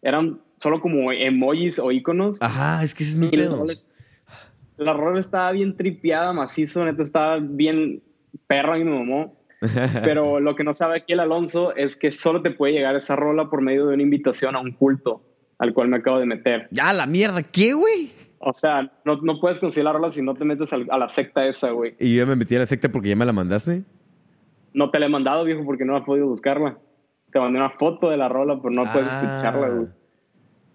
Eran 0.00 0.40
solo 0.60 0.80
como 0.80 1.10
emojis 1.10 1.78
o 1.78 1.90
iconos. 1.90 2.40
Ajá, 2.40 2.84
es 2.84 2.94
que 2.94 3.02
ese 3.02 3.12
es 3.12 3.18
mi 3.18 3.28
pedo. 3.28 3.66
La 4.76 4.92
rola 4.92 5.20
estaba 5.20 5.52
bien 5.52 5.76
tripeada, 5.76 6.32
macizo, 6.32 6.84
neta 6.84 7.02
estaba 7.02 7.38
bien 7.40 8.02
perra 8.46 8.78
y 8.78 8.84
me 8.84 8.96
mamó. 8.96 9.36
Pero 10.04 10.40
lo 10.40 10.54
que 10.54 10.64
no 10.64 10.72
sabe 10.72 10.96
aquí 10.96 11.12
el 11.12 11.20
Alonso 11.20 11.74
es 11.76 11.96
que 11.96 12.12
solo 12.12 12.40
te 12.40 12.50
puede 12.50 12.74
llegar 12.74 12.96
esa 12.96 13.16
rola 13.16 13.50
por 13.50 13.60
medio 13.60 13.86
de 13.86 13.94
una 13.94 14.02
invitación 14.02 14.56
a 14.56 14.60
un 14.60 14.72
culto 14.72 15.22
al 15.58 15.74
cual 15.74 15.88
me 15.88 15.98
acabo 15.98 16.18
de 16.18 16.26
meter. 16.26 16.68
Ya, 16.70 16.92
la 16.92 17.06
mierda, 17.06 17.42
¿qué, 17.42 17.74
güey? 17.74 18.10
O 18.38 18.54
sea, 18.54 18.90
no, 19.04 19.16
no 19.20 19.38
puedes 19.38 19.58
conseguir 19.58 19.84
la 19.84 19.92
rola 19.92 20.10
si 20.10 20.22
no 20.22 20.34
te 20.34 20.46
metes 20.46 20.72
a 20.72 20.98
la 20.98 21.08
secta 21.10 21.46
esa, 21.46 21.70
güey. 21.70 21.94
¿Y 21.98 22.16
yo 22.16 22.26
me 22.26 22.36
metí 22.36 22.56
a 22.56 22.60
la 22.60 22.66
secta 22.66 22.90
porque 22.90 23.10
ya 23.10 23.16
me 23.16 23.26
la 23.26 23.34
mandaste? 23.34 23.82
No 24.72 24.90
te 24.90 24.98
la 24.98 25.06
he 25.06 25.08
mandado, 25.10 25.44
viejo, 25.44 25.62
porque 25.64 25.84
no 25.84 25.96
has 25.96 26.04
podido 26.04 26.26
buscarla. 26.26 26.78
Te 27.30 27.38
mandé 27.38 27.58
una 27.58 27.70
foto 27.70 28.08
de 28.08 28.16
la 28.16 28.30
rola, 28.30 28.58
pero 28.62 28.70
no 28.70 28.90
puedes 28.90 29.08
ah. 29.10 29.20
escucharla, 29.22 29.68
güey. 29.68 29.99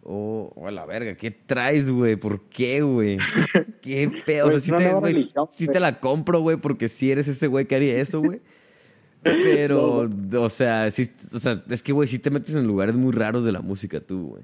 Oh, 0.08 0.53
oh, 0.56 0.70
la 0.70 0.86
verga, 0.86 1.16
¿qué 1.16 1.32
traes, 1.32 1.89
güey? 1.89 2.16
¿Por 2.16 2.41
qué, 2.43 2.82
güey? 2.82 3.18
¿Qué 3.82 4.12
pedo? 4.24 4.56
o 4.56 4.60
sea, 4.60 4.99
pues, 4.99 5.34
sí, 5.49 5.68
te, 5.68 5.80
la 5.80 5.99
compro, 5.99 6.41
güey, 6.41 6.58
porque 6.58 6.89
si 6.89 7.12
eres 7.12 7.28
ese 7.28 7.47
güey 7.47 7.66
que 7.66 7.76
haría 7.76 7.97
eso, 7.97 8.22
güey. 8.22 8.39
Pero, 9.24 10.08
o 10.39 10.49
sea, 10.49 10.91
sí, 10.91 11.10
o 11.34 11.39
sea, 11.39 11.64
es 11.68 11.82
que, 11.82 11.91
güey, 11.91 12.08
sí 12.08 12.20
te 12.20 12.30
metes 12.30 12.53
en 12.53 12.68
lugares 12.68 12.95
muy 12.95 13.14
raros 13.14 13.43
de 13.43 13.51
la 13.51 13.62
música 13.62 13.99
tú, 13.99 14.28
güey. 14.28 14.43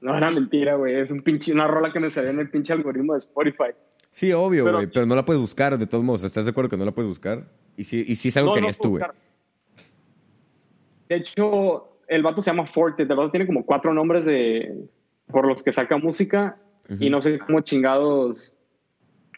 No, 0.00 0.16
era 0.18 0.32
mentira, 0.32 0.74
güey. 0.74 0.96
Es 0.96 1.12
un 1.12 1.20
pinche, 1.20 1.52
una 1.52 1.68
rola 1.68 1.92
que 1.92 2.00
me 2.00 2.10
salió 2.10 2.30
en 2.30 2.40
el 2.40 2.50
pinche 2.50 2.72
algoritmo 2.72 3.12
de 3.12 3.20
Spotify. 3.20 3.70
Sí, 4.10 4.32
obvio, 4.32 4.68
güey, 4.68 4.88
pero, 4.88 5.06
no 5.06 5.14
la 5.14 5.24
puedes 5.24 5.40
buscar, 5.40 5.78
de 5.78 5.86
todos 5.86 6.02
modos. 6.02 6.24
¿Estás 6.24 6.44
de 6.44 6.50
acuerdo 6.50 6.70
que 6.70 6.76
no 6.76 6.84
la 6.84 6.92
puedes 6.92 7.08
buscar? 7.08 7.44
Y 7.76 7.84
sí, 7.84 8.04
y 8.06 8.16
sí 8.16 8.28
es 8.28 8.36
algo 8.36 8.52
que 8.52 8.58
harías 8.58 8.78
tú, 8.78 8.90
güey. 8.90 9.04
De 11.08 11.16
hecho, 11.16 11.93
el 12.08 12.22
vato 12.22 12.42
se 12.42 12.50
llama 12.50 12.66
Forte, 12.66 13.02
el 13.02 13.08
vato 13.08 13.30
tiene 13.30 13.46
como 13.46 13.64
cuatro 13.64 13.92
nombres 13.94 14.24
de 14.24 14.88
por 15.26 15.46
los 15.46 15.62
que 15.62 15.72
saca 15.72 15.96
música 15.96 16.56
y 17.00 17.10
no 17.10 17.22
sé 17.22 17.38
cómo 17.38 17.60
chingados, 17.60 18.54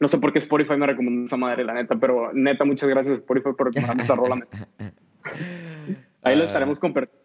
no 0.00 0.08
sé 0.08 0.18
por 0.18 0.32
qué 0.32 0.40
Spotify 0.40 0.76
me 0.76 0.86
recomendó 0.86 1.26
esa 1.26 1.36
madre, 1.36 1.64
la 1.64 1.74
neta, 1.74 1.96
pero 1.96 2.32
neta, 2.32 2.64
muchas 2.64 2.88
gracias 2.88 3.18
Spotify 3.18 3.50
por 3.56 3.68
recomendarme 3.68 4.02
esa 4.02 4.14
rola. 4.14 4.46
Ahí 6.22 6.36
lo 6.36 6.42
ah. 6.42 6.46
estaremos 6.46 6.80
compartiendo. 6.80 7.24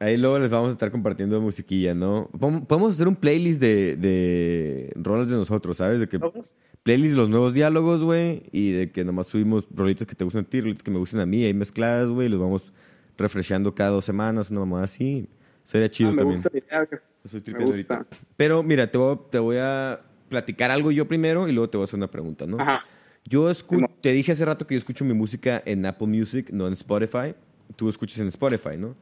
Ahí 0.00 0.16
luego 0.16 0.38
les 0.38 0.50
vamos 0.50 0.68
a 0.68 0.72
estar 0.72 0.90
compartiendo 0.90 1.40
musiquilla, 1.40 1.94
¿no? 1.94 2.28
Podemos 2.38 2.94
hacer 2.94 3.08
un 3.08 3.16
playlist 3.16 3.60
de, 3.60 3.96
de 3.96 4.92
rolas 4.96 5.30
de 5.30 5.36
nosotros, 5.36 5.78
¿sabes? 5.78 6.00
De 6.00 6.08
que 6.08 6.20
playlist 6.82 7.16
los 7.16 7.30
nuevos 7.30 7.54
diálogos, 7.54 8.02
güey, 8.02 8.42
y 8.52 8.72
de 8.72 8.90
que 8.90 9.04
nomás 9.04 9.28
subimos 9.28 9.66
rolitos 9.74 10.06
que 10.06 10.14
te 10.14 10.24
gustan 10.24 10.44
a 10.44 10.48
ti, 10.48 10.60
rolitos 10.60 10.82
que 10.82 10.90
me 10.90 10.98
gustan 10.98 11.20
a 11.20 11.26
mí, 11.26 11.44
ahí 11.44 11.54
mezcladas, 11.54 12.08
güey, 12.08 12.28
los 12.28 12.40
vamos 12.40 12.72
refrescando 13.16 13.74
cada 13.74 13.90
dos 13.90 14.04
semanas, 14.04 14.50
una 14.50 14.60
mamá 14.60 14.82
así. 14.82 15.28
Sería 15.64 15.90
chido 15.90 16.10
ah, 16.10 16.16
también. 16.16 16.42
Pero 18.36 18.62
mira, 18.62 18.90
te 18.90 18.98
voy, 18.98 19.18
te 19.30 19.38
voy 19.38 19.56
a 19.58 20.00
platicar 20.28 20.70
algo 20.70 20.90
yo 20.90 21.08
primero 21.08 21.48
y 21.48 21.52
luego 21.52 21.70
te 21.70 21.76
voy 21.76 21.84
a 21.84 21.86
hacer 21.86 21.96
una 21.96 22.10
pregunta, 22.10 22.46
¿no? 22.46 22.58
Yo 23.24 23.50
te 24.02 24.12
dije 24.12 24.32
hace 24.32 24.44
rato 24.44 24.66
que 24.66 24.74
yo 24.74 24.78
escucho 24.78 25.04
mi 25.04 25.14
música 25.14 25.62
en 25.64 25.86
Apple 25.86 26.08
Music, 26.08 26.50
no 26.50 26.66
en 26.66 26.74
Spotify. 26.74 27.34
Tú 27.76 27.88
escuchas 27.88 28.18
en 28.18 28.28
Spotify, 28.28 28.76
¿no? 28.76 28.94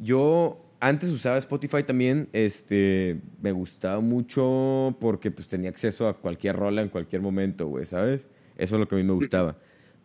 Yo 0.00 0.64
antes 0.80 1.10
usaba 1.10 1.38
Spotify 1.38 1.82
también, 1.84 2.28
este, 2.32 3.20
me 3.40 3.52
gustaba 3.52 4.00
mucho 4.00 4.96
porque 5.00 5.30
pues 5.30 5.48
tenía 5.48 5.70
acceso 5.70 6.08
a 6.08 6.16
cualquier 6.16 6.56
rola 6.56 6.82
en 6.82 6.88
cualquier 6.88 7.22
momento, 7.22 7.66
güey, 7.66 7.84
¿sabes? 7.84 8.28
Eso 8.56 8.76
es 8.76 8.80
lo 8.80 8.88
que 8.88 8.96
a 8.96 8.98
mí 8.98 9.04
me 9.04 9.12
gustaba. 9.12 9.56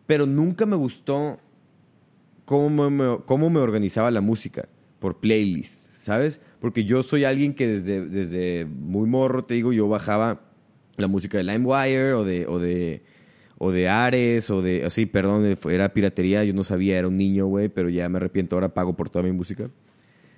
Pero 0.06 0.26
nunca 0.26 0.66
me 0.66 0.76
gustó 0.76 1.38
cómo 2.44 2.90
me, 2.90 3.18
cómo 3.24 3.50
me 3.50 3.60
organizaba 3.60 4.10
la 4.10 4.20
música 4.20 4.68
por 4.98 5.18
playlist, 5.20 5.96
¿sabes? 5.96 6.40
Porque 6.60 6.84
yo 6.84 7.02
soy 7.02 7.24
alguien 7.24 7.54
que 7.54 7.66
desde, 7.66 8.06
desde 8.06 8.66
muy 8.66 9.08
morro, 9.08 9.44
te 9.44 9.54
digo, 9.54 9.72
yo 9.72 9.88
bajaba 9.88 10.42
la 10.96 11.08
música 11.08 11.38
de 11.38 11.44
LimeWire 11.44 12.12
o 12.14 12.24
de, 12.24 12.46
o 12.46 12.58
de, 12.58 13.02
o 13.58 13.70
de 13.70 13.88
Ares 13.88 14.50
o 14.50 14.62
de, 14.62 14.84
así, 14.84 15.06
perdón, 15.06 15.56
era 15.70 15.92
piratería, 15.92 16.44
yo 16.44 16.54
no 16.54 16.64
sabía, 16.64 16.98
era 16.98 17.08
un 17.08 17.16
niño, 17.16 17.46
güey, 17.46 17.68
pero 17.68 17.88
ya 17.88 18.08
me 18.08 18.18
arrepiento, 18.18 18.56
ahora 18.56 18.72
pago 18.72 18.94
por 18.94 19.10
toda 19.10 19.24
mi 19.24 19.32
música. 19.32 19.70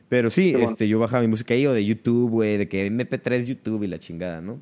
Pero 0.09 0.31
sí, 0.31 0.55
este, 0.57 0.87
yo 0.87 1.01
bajaba 1.01 1.23
mi 1.23 1.29
música 1.29 1.55
ahí 1.55 1.67
o 1.67 1.73
de 1.73 1.85
YouTube, 1.85 2.31
güey, 2.31 2.59
de 2.59 2.69
que 2.69 2.89
MP3 2.89 3.45
YouTube 3.45 3.83
y 3.83 3.89
la 3.89 3.99
chingada, 3.99 4.41
¿no? 4.41 4.61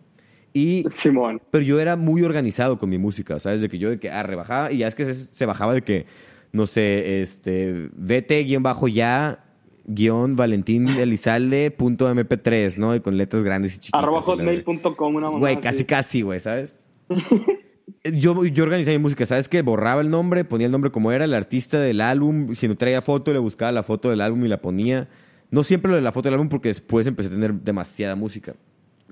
Y, 0.54 0.84
Simón. 0.90 1.42
Pero 1.50 1.64
yo 1.64 1.80
era 1.80 1.96
muy 1.96 2.22
organizado 2.22 2.78
con 2.78 2.88
mi 2.88 2.96
música, 2.96 3.38
¿sabes? 3.40 3.60
De 3.60 3.68
que 3.68 3.78
yo 3.78 3.90
de 3.90 3.98
que, 3.98 4.10
ah, 4.10 4.22
rebajaba 4.22 4.72
y 4.72 4.78
ya 4.78 4.86
es 4.86 4.94
que 4.94 5.12
se 5.12 5.46
bajaba 5.46 5.74
de 5.74 5.82
que 5.82 6.06
no 6.54 6.68
sé, 6.68 7.20
este, 7.20 7.90
vete 7.96 8.44
guion 8.44 8.62
bajo 8.62 8.86
ya 8.86 9.44
guion 9.86 10.36
Valentín 10.36 10.88
Elizalde 10.88 11.72
punto 11.72 12.08
mp3, 12.08 12.78
¿no? 12.78 12.94
Y 12.94 13.00
con 13.00 13.16
letras 13.16 13.42
grandes 13.42 13.74
y 13.74 13.78
chiquitas. 13.80 14.00
Arroba 14.00 14.22
hotmail.com, 14.22 15.16
una 15.16 15.28
Güey, 15.30 15.60
casi, 15.60 15.84
casi, 15.84 16.22
güey, 16.22 16.38
¿sabes? 16.38 16.76
yo, 18.04 18.44
yo 18.44 18.62
organizaba 18.62 18.96
mi 18.96 19.02
música, 19.02 19.26
¿sabes 19.26 19.48
qué? 19.48 19.62
Borraba 19.62 20.00
el 20.00 20.10
nombre, 20.10 20.44
ponía 20.44 20.66
el 20.66 20.72
nombre 20.72 20.92
como 20.92 21.10
era, 21.10 21.24
el 21.24 21.34
artista 21.34 21.80
del 21.80 22.00
álbum, 22.00 22.54
si 22.54 22.68
no 22.68 22.76
traía 22.76 23.02
foto, 23.02 23.32
le 23.32 23.40
buscaba 23.40 23.72
la 23.72 23.82
foto 23.82 24.10
del 24.10 24.20
álbum 24.20 24.44
y 24.44 24.48
la 24.48 24.60
ponía. 24.60 25.08
No 25.50 25.64
siempre 25.64 25.90
lo 25.90 25.96
de 25.96 26.02
la 26.02 26.12
foto 26.12 26.28
del 26.28 26.34
álbum 26.34 26.48
porque 26.48 26.68
después 26.68 27.08
empecé 27.08 27.30
a 27.30 27.32
tener 27.32 27.52
demasiada 27.54 28.14
música. 28.14 28.54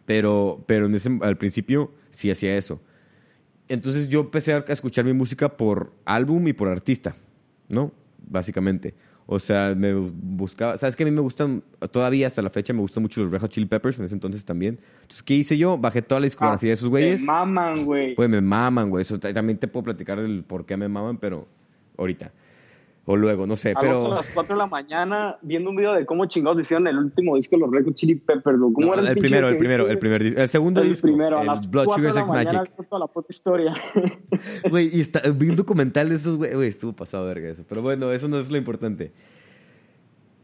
Pero, 0.06 0.62
pero 0.68 0.86
en 0.86 0.94
ese, 0.94 1.18
al 1.22 1.36
principio 1.38 1.90
sí 2.10 2.30
hacía 2.30 2.56
eso. 2.56 2.80
Entonces 3.66 4.08
yo 4.08 4.20
empecé 4.20 4.52
a 4.52 4.64
escuchar 4.68 5.04
mi 5.04 5.12
música 5.12 5.56
por 5.56 5.92
álbum 6.04 6.46
y 6.46 6.52
por 6.52 6.68
artista. 6.68 7.16
¿No? 7.72 7.92
Básicamente. 8.28 8.94
O 9.26 9.38
sea, 9.38 9.74
me 9.76 9.94
buscaba. 9.94 10.76
¿Sabes 10.76 10.96
que 10.96 11.04
A 11.04 11.06
mí 11.06 11.12
me 11.12 11.20
gustan, 11.20 11.62
todavía 11.90 12.26
hasta 12.26 12.42
la 12.42 12.50
fecha, 12.50 12.72
me 12.72 12.80
gustan 12.80 13.02
mucho 13.02 13.22
los 13.22 13.30
Red 13.30 13.40
Hot 13.40 13.50
Chili 13.50 13.66
Peppers 13.66 13.98
en 13.98 14.04
ese 14.04 14.14
entonces 14.14 14.44
también. 14.44 14.78
Entonces, 15.02 15.22
¿qué 15.22 15.34
hice 15.34 15.56
yo? 15.56 15.78
Bajé 15.78 16.02
toda 16.02 16.20
la 16.20 16.24
discografía 16.24 16.70
de 16.70 16.74
esos 16.74 16.88
güeyes. 16.88 17.20
Me 17.20 17.26
maman, 17.26 17.84
güey. 17.84 18.14
Pues 18.14 18.28
me 18.28 18.40
maman, 18.40 18.90
güey. 18.90 19.02
Eso 19.02 19.18
también 19.18 19.58
te 19.58 19.68
puedo 19.68 19.84
platicar 19.84 20.20
del 20.20 20.44
por 20.44 20.66
qué 20.66 20.76
me 20.76 20.88
maman, 20.88 21.18
pero 21.18 21.46
ahorita. 21.96 22.32
O 23.04 23.16
luego, 23.16 23.48
no 23.48 23.56
sé, 23.56 23.74
pero... 23.80 24.12
A 24.12 24.16
las 24.16 24.28
4 24.28 24.54
de 24.54 24.58
la 24.58 24.68
mañana 24.68 25.36
viendo 25.42 25.70
un 25.70 25.76
video 25.76 25.92
de 25.94 26.06
cómo 26.06 26.26
chingados 26.26 26.62
hicieron 26.62 26.86
el 26.86 26.98
último 26.98 27.34
disco 27.34 27.56
de 27.56 27.62
los 27.62 27.70
Red 27.72 27.86
Hot 27.86 27.94
Chili 27.94 28.14
Peppers, 28.14 28.58
¿Cómo 28.60 28.94
era 28.94 29.10
el, 29.10 29.18
primero, 29.18 29.48
el 29.48 29.58
primero, 29.58 29.88
el 29.88 29.98
primer 29.98 30.22
disco. 30.22 30.40
El 30.40 30.48
segundo 30.48 30.82
disco. 30.82 31.08
El 31.08 31.14
primero, 31.14 31.38
a 31.38 31.44
las 31.44 31.68
Blood 31.68 31.94
Sugar 31.96 32.12
Sex 32.12 32.28
Magic. 32.28 32.86
Toda 32.88 33.00
la 33.00 33.06
puta 33.08 33.26
historia. 33.30 33.74
Güey, 34.70 34.96
y 34.96 35.00
está, 35.00 35.20
vi 35.30 35.48
un 35.48 35.56
documental 35.56 36.08
de 36.08 36.16
esos, 36.16 36.36
güey. 36.36 36.68
Estuvo 36.68 36.92
pasado 36.92 37.26
verga 37.26 37.48
eso. 37.48 37.64
Pero 37.68 37.82
bueno, 37.82 38.12
eso 38.12 38.28
no 38.28 38.38
es 38.38 38.50
lo 38.50 38.56
importante. 38.56 39.12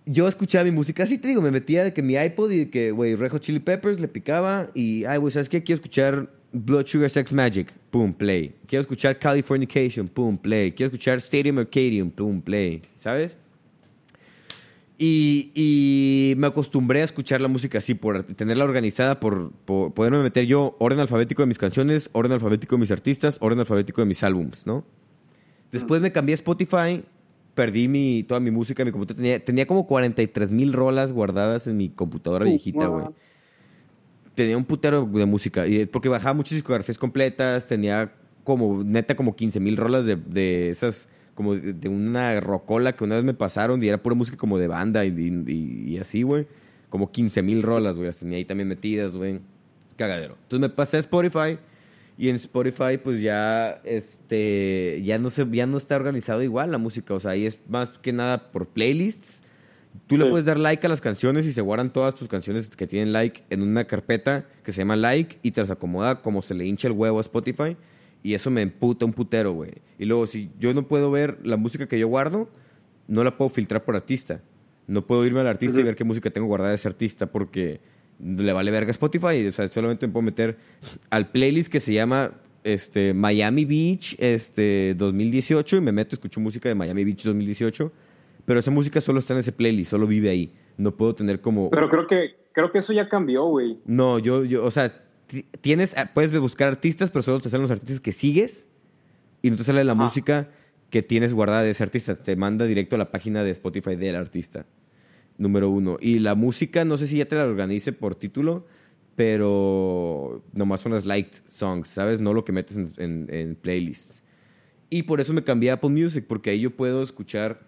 Yo 0.04 0.26
escuchaba 0.26 0.64
mi 0.64 0.70
música, 0.70 1.02
así 1.02 1.18
te 1.18 1.28
digo, 1.28 1.42
me 1.42 1.50
metía 1.50 1.84
de 1.84 1.92
que 1.92 2.02
mi 2.02 2.14
iPod 2.14 2.50
y 2.50 2.66
que, 2.66 2.90
güey, 2.90 3.14
Red 3.14 3.30
Hot 3.32 3.42
Chili 3.42 3.60
Peppers 3.60 4.00
le 4.00 4.08
picaba 4.08 4.68
y, 4.74 5.04
ay, 5.04 5.18
güey, 5.18 5.30
¿sabes 5.30 5.48
qué? 5.48 5.62
Quiero 5.62 5.76
escuchar 5.76 6.28
Blood 6.52 6.86
Sugar 6.86 7.10
Sex 7.10 7.32
Magic, 7.32 7.72
pum, 7.90 8.12
play. 8.12 8.54
Quiero 8.66 8.80
escuchar 8.80 9.18
Californication, 9.18 10.08
pum, 10.08 10.36
play. 10.38 10.72
Quiero 10.72 10.88
escuchar 10.88 11.18
Stadium 11.18 11.58
Arcadium, 11.58 12.10
pum, 12.10 12.40
play. 12.40 12.82
¿Sabes? 12.96 13.36
Y, 15.00 15.52
y, 15.54 16.34
me 16.38 16.48
acostumbré 16.48 17.02
a 17.02 17.04
escuchar 17.04 17.40
la 17.40 17.46
música 17.46 17.78
así, 17.78 17.94
por 17.94 18.24
tenerla 18.24 18.64
organizada, 18.64 19.20
por, 19.20 19.52
poderme 19.64 20.22
meter 20.22 20.46
yo 20.46 20.74
orden 20.80 20.98
alfabético 20.98 21.42
de 21.42 21.46
mis 21.46 21.58
canciones, 21.58 22.10
orden 22.12 22.32
alfabético 22.32 22.74
de 22.74 22.80
mis 22.80 22.90
artistas, 22.90 23.36
orden 23.40 23.60
alfabético 23.60 24.00
de 24.00 24.06
mis 24.06 24.24
álbums, 24.24 24.66
¿no? 24.66 24.84
Después 25.70 26.00
me 26.00 26.10
cambié 26.10 26.32
a 26.32 26.34
Spotify, 26.34 27.04
perdí 27.54 27.86
mi, 27.86 28.24
toda 28.24 28.40
mi 28.40 28.50
música 28.50 28.84
mi 28.84 28.90
computadora. 28.90 29.22
Tenía, 29.22 29.44
tenía 29.44 29.66
como 29.66 29.86
43 29.86 30.50
mil 30.50 30.72
rolas 30.72 31.12
guardadas 31.12 31.68
en 31.68 31.76
mi 31.76 31.90
computadora 31.90 32.46
viejita, 32.46 32.86
güey 32.86 33.06
tenía 34.42 34.56
un 34.56 34.64
putero 34.64 35.04
de 35.04 35.26
música. 35.26 35.66
Y 35.66 35.86
porque 35.86 36.08
bajaba 36.08 36.32
muchas 36.34 36.52
discografías 36.52 36.96
completas, 36.96 37.66
tenía 37.66 38.12
como, 38.44 38.84
neta, 38.84 39.16
como 39.16 39.34
15 39.34 39.58
mil 39.58 39.76
rolas 39.76 40.06
de, 40.06 40.14
de, 40.14 40.70
esas, 40.70 41.08
como 41.34 41.56
de, 41.56 41.88
una 41.88 42.38
rocola 42.40 42.94
que 42.94 43.02
una 43.02 43.16
vez 43.16 43.24
me 43.24 43.34
pasaron 43.34 43.82
y 43.82 43.88
era 43.88 44.00
pura 44.00 44.14
música 44.14 44.36
como 44.36 44.56
de 44.58 44.68
banda 44.68 45.04
y, 45.04 45.88
y, 45.88 45.98
así, 45.98 46.22
güey. 46.22 46.46
Como 46.88 47.10
15 47.10 47.42
mil 47.42 47.62
rolas, 47.62 47.96
güey. 47.96 48.06
Las 48.06 48.16
tenía 48.16 48.38
ahí 48.38 48.44
también 48.44 48.68
metidas, 48.68 49.16
güey. 49.16 49.40
Cagadero. 49.96 50.36
Entonces 50.42 50.60
me 50.60 50.68
pasé 50.68 50.98
a 50.98 51.00
Spotify 51.00 51.58
y 52.16 52.28
en 52.28 52.36
Spotify 52.36 52.96
pues 53.02 53.20
ya, 53.20 53.80
este, 53.84 55.02
ya 55.04 55.18
no, 55.18 55.30
se, 55.30 55.46
ya 55.50 55.66
no 55.66 55.78
está 55.78 55.96
organizado 55.96 56.42
igual 56.44 56.70
la 56.70 56.78
música. 56.78 57.12
O 57.12 57.20
sea, 57.20 57.32
ahí 57.32 57.44
es 57.44 57.58
más 57.68 57.90
que 57.98 58.12
nada 58.12 58.52
por 58.52 58.68
playlists 58.68 59.42
Tú 60.06 60.16
le 60.16 60.26
puedes 60.26 60.46
dar 60.46 60.58
like 60.58 60.86
a 60.86 60.90
las 60.90 61.00
canciones 61.00 61.46
y 61.46 61.52
se 61.52 61.60
guardan 61.60 61.92
todas 61.92 62.14
tus 62.14 62.28
canciones 62.28 62.68
que 62.68 62.86
tienen 62.86 63.12
like 63.12 63.42
en 63.50 63.62
una 63.62 63.84
carpeta 63.84 64.46
que 64.62 64.72
se 64.72 64.82
llama 64.82 64.96
like 64.96 65.38
y 65.42 65.50
te 65.50 65.60
las 65.60 65.70
acomoda 65.70 66.22
como 66.22 66.42
se 66.42 66.54
le 66.54 66.66
hincha 66.66 66.88
el 66.88 66.92
huevo 66.92 67.18
a 67.18 67.20
Spotify. 67.22 67.76
Y 68.22 68.34
eso 68.34 68.50
me 68.50 68.62
emputa 68.62 69.04
un 69.04 69.12
putero, 69.12 69.52
güey. 69.52 69.72
Y 69.98 70.04
luego, 70.04 70.26
si 70.26 70.50
yo 70.58 70.74
no 70.74 70.86
puedo 70.86 71.10
ver 71.10 71.38
la 71.44 71.56
música 71.56 71.86
que 71.86 71.98
yo 71.98 72.08
guardo, 72.08 72.48
no 73.06 73.24
la 73.24 73.36
puedo 73.36 73.48
filtrar 73.48 73.84
por 73.84 73.96
artista. 73.96 74.40
No 74.86 75.06
puedo 75.06 75.24
irme 75.24 75.40
al 75.40 75.46
artista 75.46 75.80
y 75.80 75.82
ver 75.82 75.96
qué 75.96 76.04
música 76.04 76.30
tengo 76.30 76.46
guardada 76.46 76.70
de 76.70 76.76
ese 76.76 76.88
artista 76.88 77.26
porque 77.26 77.80
le 78.18 78.52
vale 78.52 78.70
verga 78.70 78.90
Spotify. 78.90 79.46
O 79.46 79.52
sea, 79.52 79.70
solamente 79.70 80.06
me 80.06 80.12
puedo 80.12 80.22
meter 80.22 80.58
al 81.10 81.30
playlist 81.30 81.70
que 81.70 81.80
se 81.80 81.92
llama 81.92 82.32
este, 82.64 83.14
Miami 83.14 83.64
Beach 83.64 84.16
este, 84.18 84.94
2018 84.96 85.76
y 85.76 85.80
me 85.80 85.92
meto, 85.92 86.16
escucho 86.16 86.40
música 86.40 86.68
de 86.68 86.74
Miami 86.74 87.04
Beach 87.04 87.22
2018 87.22 87.92
pero 88.48 88.60
esa 88.60 88.70
música 88.70 89.02
solo 89.02 89.18
está 89.18 89.34
en 89.34 89.40
ese 89.40 89.52
playlist, 89.52 89.90
solo 89.90 90.06
vive 90.06 90.30
ahí. 90.30 90.50
No 90.78 90.96
puedo 90.96 91.14
tener 91.14 91.42
como... 91.42 91.68
Pero 91.68 91.90
creo 91.90 92.06
que, 92.06 92.34
creo 92.52 92.72
que 92.72 92.78
eso 92.78 92.94
ya 92.94 93.06
cambió, 93.06 93.44
güey. 93.44 93.78
No, 93.84 94.18
yo, 94.18 94.42
yo, 94.42 94.64
o 94.64 94.70
sea, 94.70 95.04
tienes, 95.60 95.92
ah, 95.98 96.12
puedes 96.14 96.32
buscar 96.40 96.68
artistas, 96.68 97.10
pero 97.10 97.22
solo 97.22 97.40
te 97.40 97.50
salen 97.50 97.60
los 97.60 97.70
artistas 97.70 98.00
que 98.00 98.10
sigues 98.10 98.66
y 99.42 99.50
no 99.50 99.56
te 99.56 99.64
sale 99.64 99.84
la 99.84 99.92
música 99.92 100.48
que 100.88 101.02
tienes 101.02 101.34
guardada 101.34 101.62
de 101.62 101.72
ese 101.72 101.82
artista. 101.82 102.16
Te 102.16 102.36
manda 102.36 102.64
directo 102.64 102.96
a 102.96 102.98
la 102.98 103.10
página 103.10 103.44
de 103.44 103.50
Spotify 103.50 103.96
del 103.96 104.16
artista. 104.16 104.64
Número 105.36 105.68
uno. 105.68 105.98
Y 106.00 106.18
la 106.18 106.34
música, 106.34 106.86
no 106.86 106.96
sé 106.96 107.06
si 107.06 107.18
ya 107.18 107.26
te 107.26 107.36
la 107.36 107.44
organice 107.44 107.92
por 107.92 108.14
título, 108.14 108.64
pero 109.14 110.42
nomás 110.54 110.80
son 110.80 110.92
las 110.92 111.04
liked 111.04 111.42
songs, 111.50 111.88
¿sabes? 111.90 112.18
No 112.18 112.32
lo 112.32 112.46
que 112.46 112.52
metes 112.52 112.78
en, 112.78 112.92
en, 112.96 113.26
en 113.28 113.56
playlists. 113.56 114.22
Y 114.88 115.02
por 115.02 115.20
eso 115.20 115.34
me 115.34 115.44
cambié 115.44 115.70
a 115.70 115.74
Apple 115.74 115.90
Music, 115.90 116.24
porque 116.26 116.48
ahí 116.48 116.60
yo 116.60 116.70
puedo 116.70 117.02
escuchar 117.02 117.67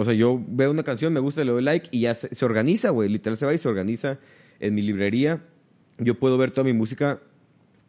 o 0.00 0.04
sea, 0.06 0.14
yo 0.14 0.42
veo 0.48 0.70
una 0.70 0.82
canción, 0.82 1.12
me 1.12 1.20
gusta, 1.20 1.44
le 1.44 1.52
doy 1.52 1.62
like 1.62 1.88
y 1.90 2.00
ya 2.00 2.14
se, 2.14 2.42
organiza, 2.42 2.88
güey. 2.88 3.10
Literal 3.10 3.36
se 3.36 3.44
va 3.44 3.52
y 3.52 3.58
se 3.58 3.68
organiza 3.68 4.18
en 4.58 4.74
mi 4.74 4.80
librería. 4.80 5.42
Yo 5.98 6.18
puedo 6.18 6.38
ver 6.38 6.52
toda 6.52 6.64
mi 6.64 6.72
música. 6.72 7.20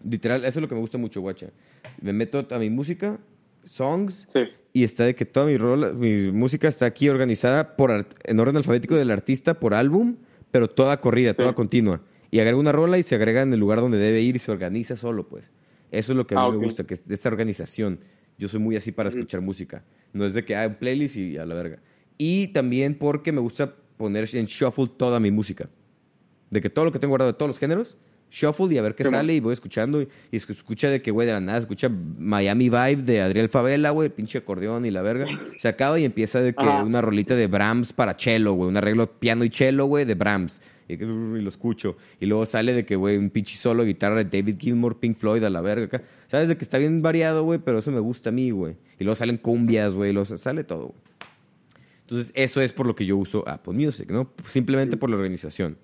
Literal, 0.04 0.44
eso 0.44 0.60
es 0.60 0.62
lo 0.62 0.68
que 0.68 0.76
me 0.76 0.82
gusta 0.82 0.98
mucho, 0.98 1.22
guacha. 1.22 1.52
Me 2.02 2.12
meto 2.12 2.46
a 2.52 2.60
mi 2.60 2.70
música, 2.70 3.18
songs, 3.64 4.28
y 4.74 4.84
está 4.84 5.06
de 5.06 5.16
que 5.16 5.26
toda 5.26 5.46
mi, 5.46 5.58
mi 5.96 6.34
música 6.34 6.68
está 6.68 6.86
aquí 6.86 7.08
organizada 7.08 7.78
por, 7.78 8.06
en 8.26 8.40
orden 8.42 8.58
alfabético 8.58 8.96
del 8.96 9.10
artista 9.10 9.54
por 9.54 9.74
álbum, 9.74 10.18
pero 10.52 10.70
toda 10.70 11.00
corrida, 11.00 11.34
toda 11.34 11.54
continua. 11.54 12.02
Y 12.30 12.42
agrego 12.42 12.60
una 12.60 12.74
rola 12.74 12.98
y 12.98 13.04
se 13.04 13.16
agrega 13.16 13.42
en 13.42 13.54
el 13.54 13.60
lugar 13.62 13.80
donde 13.80 13.98
debe 13.98 14.20
ir 14.20 14.36
y 14.36 14.40
se 14.40 14.52
organiza 14.52 14.98
solo, 14.98 15.30
pues. 15.30 15.50
Eso 15.92 16.12
es 16.12 16.18
lo 16.18 16.28
que 16.28 16.36
a 16.36 16.40
mí 16.40 16.44
ah, 16.46 16.52
me 16.52 16.66
gusta, 16.66 16.84
que 16.84 16.96
es 16.96 17.10
esta 17.10 17.30
organización. 17.30 18.00
Yo 18.38 18.50
soy 18.50 18.60
muy 18.60 18.76
así 18.76 18.92
para 18.92 19.08
escuchar 19.08 19.40
música. 19.40 19.86
No 20.12 20.26
es 20.26 20.34
de 20.34 20.44
que 20.44 20.58
hay 20.58 20.68
un 20.68 20.76
playlist 20.76 21.16
y 21.16 21.38
a 21.38 21.46
la 21.46 21.56
verga. 21.56 21.80
Y 22.24 22.50
también 22.50 22.94
porque 22.94 23.32
me 23.32 23.42
gusta 23.42 23.74
poner 23.98 24.30
en 24.34 24.46
shuffle 24.46 24.88
toda 24.96 25.20
mi 25.20 25.32
música. 25.32 25.68
De 26.52 26.62
que 26.62 26.70
todo 26.70 26.86
lo 26.86 26.92
que 26.92 27.00
tengo 27.00 27.14
guardado 27.14 27.32
de 27.32 27.36
todos 27.36 27.50
los 27.50 27.58
géneros, 27.58 27.98
shuffle 28.30 28.72
y 28.76 28.78
a 28.78 28.84
ver 28.84 28.94
qué 28.94 29.06
sale 29.06 29.34
y 29.34 29.40
voy 29.40 29.54
escuchando 29.54 30.04
y, 30.04 30.08
escucha 30.32 30.92
de 30.92 31.02
que, 31.02 31.10
güey, 31.10 31.26
de 31.26 31.34
la 31.34 31.40
nada, 31.40 31.58
escucha 31.58 31.90
Miami 31.90 32.70
Vibe 32.70 32.98
de 32.98 33.22
Adriel 33.22 33.50
Favela, 33.50 33.90
güey, 33.90 34.10
pinche 34.10 34.38
acordeón 34.38 34.86
y 34.86 34.92
la 34.92 35.02
verga. 35.02 35.26
Se 35.58 35.68
acaba 35.68 36.00
y 36.00 36.06
empieza 36.06 36.42
de 36.42 36.54
que 36.54 36.64
una 36.64 37.02
rolita 37.02 37.34
de 37.34 37.48
Brahms 37.48 37.92
para 37.92 38.14
cello, 38.16 38.54
güey, 38.54 38.70
un 38.70 38.78
arreglo 38.78 39.12
piano 39.20 39.44
y 39.44 39.50
cello, 39.50 39.86
güey, 39.86 40.06
de 40.06 40.14
Brahms. 40.14 40.62
Y, 40.88 40.98
lo 40.98 41.50
escucho. 41.50 41.98
Y 42.20 42.28
luego 42.28 42.46
sale 42.46 42.74
de 42.74 42.86
que, 42.86 42.96
güey, 42.96 43.18
un 43.18 43.32
pinche 43.32 43.56
solo 43.56 43.82
de 43.82 43.88
guitarra 43.88 44.24
de 44.24 44.26
David 44.26 44.58
Gilmour, 44.60 45.00
Pink 45.00 45.18
Floyd 45.18 45.44
a 45.44 45.50
la 45.50 45.62
verga 45.62 45.86
acá. 45.86 46.04
Sabes 46.28 46.50
de 46.50 46.56
que 46.56 46.66
está 46.66 46.78
bien 46.78 47.02
variado, 47.02 47.44
güey, 47.46 47.58
pero 47.58 47.80
eso 47.80 47.92
me 47.92 48.00
gusta 48.00 48.30
a 48.30 48.32
mí, 48.32 48.52
güey. 48.52 48.76
Y 49.00 49.06
luego 49.06 49.16
salen 49.16 49.38
cumbias, 49.38 49.96
güey, 49.96 50.14
sale 50.38 50.64
todo, 50.64 50.90
güey. 50.90 51.12
Entonces, 52.12 52.34
eso 52.36 52.62
es 52.62 52.74
por 52.74 52.86
lo 52.86 52.94
que 52.94 53.06
yo 53.06 53.16
uso 53.16 53.48
Apple 53.48 53.74
Music, 53.74 54.12
¿no? 54.12 54.34
Simplemente 54.48 54.98
por 54.98 55.10
la 55.10 55.16
organización. 55.16 55.78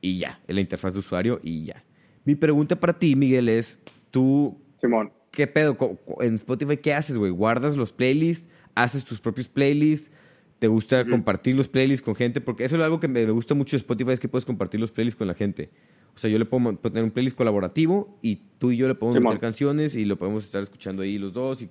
Y 0.00 0.18
ya, 0.18 0.40
en 0.48 0.54
la 0.54 0.62
interfaz 0.62 0.94
de 0.94 1.00
usuario 1.00 1.40
y 1.42 1.66
ya. 1.66 1.84
Mi 2.24 2.34
pregunta 2.34 2.80
para 2.80 2.98
ti, 2.98 3.14
Miguel, 3.16 3.50
es, 3.50 3.78
tú... 4.10 4.58
Simón. 4.76 5.12
¿Qué 5.30 5.46
pedo? 5.46 5.76
En 6.20 6.36
Spotify, 6.36 6.78
¿qué 6.78 6.94
haces, 6.94 7.18
güey? 7.18 7.30
¿Guardas 7.30 7.76
los 7.76 7.92
playlists? 7.92 8.48
¿Haces 8.74 9.04
tus 9.04 9.20
propios 9.20 9.46
playlists? 9.46 10.10
¿Te 10.58 10.68
gusta 10.68 11.04
compartir 11.06 11.54
los 11.54 11.68
playlists 11.68 12.02
con 12.02 12.14
gente? 12.14 12.40
Porque 12.40 12.64
eso 12.64 12.76
es 12.76 12.82
algo 12.82 12.98
que 12.98 13.08
me 13.08 13.24
gusta 13.30 13.54
mucho 13.54 13.76
de 13.76 13.80
Spotify, 13.80 14.12
es 14.12 14.20
que 14.20 14.28
puedes 14.28 14.46
compartir 14.46 14.80
los 14.80 14.90
playlists 14.90 15.18
con 15.18 15.28
la 15.28 15.34
gente. 15.34 15.70
O 16.14 16.18
sea, 16.18 16.30
yo 16.30 16.38
le 16.38 16.46
puedo 16.46 16.76
poner 16.76 17.04
un 17.04 17.10
playlist 17.10 17.36
colaborativo 17.36 18.18
y 18.22 18.36
tú 18.58 18.70
y 18.70 18.76
yo 18.78 18.88
le 18.88 18.94
podemos 18.94 19.22
meter 19.22 19.40
canciones 19.40 19.96
y 19.96 20.04
lo 20.04 20.16
podemos 20.16 20.44
estar 20.44 20.62
escuchando 20.62 21.02
ahí 21.02 21.18
los 21.18 21.32
dos 21.32 21.62
y 21.62 21.68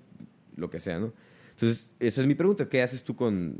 lo 0.55 0.69
que 0.69 0.79
sea, 0.79 0.99
¿no? 0.99 1.13
Entonces, 1.61 1.91
esa 1.99 2.21
es 2.21 2.27
mi 2.27 2.33
pregunta. 2.33 2.67
¿Qué 2.67 2.81
haces 2.81 3.03
tú 3.03 3.15
con, 3.15 3.59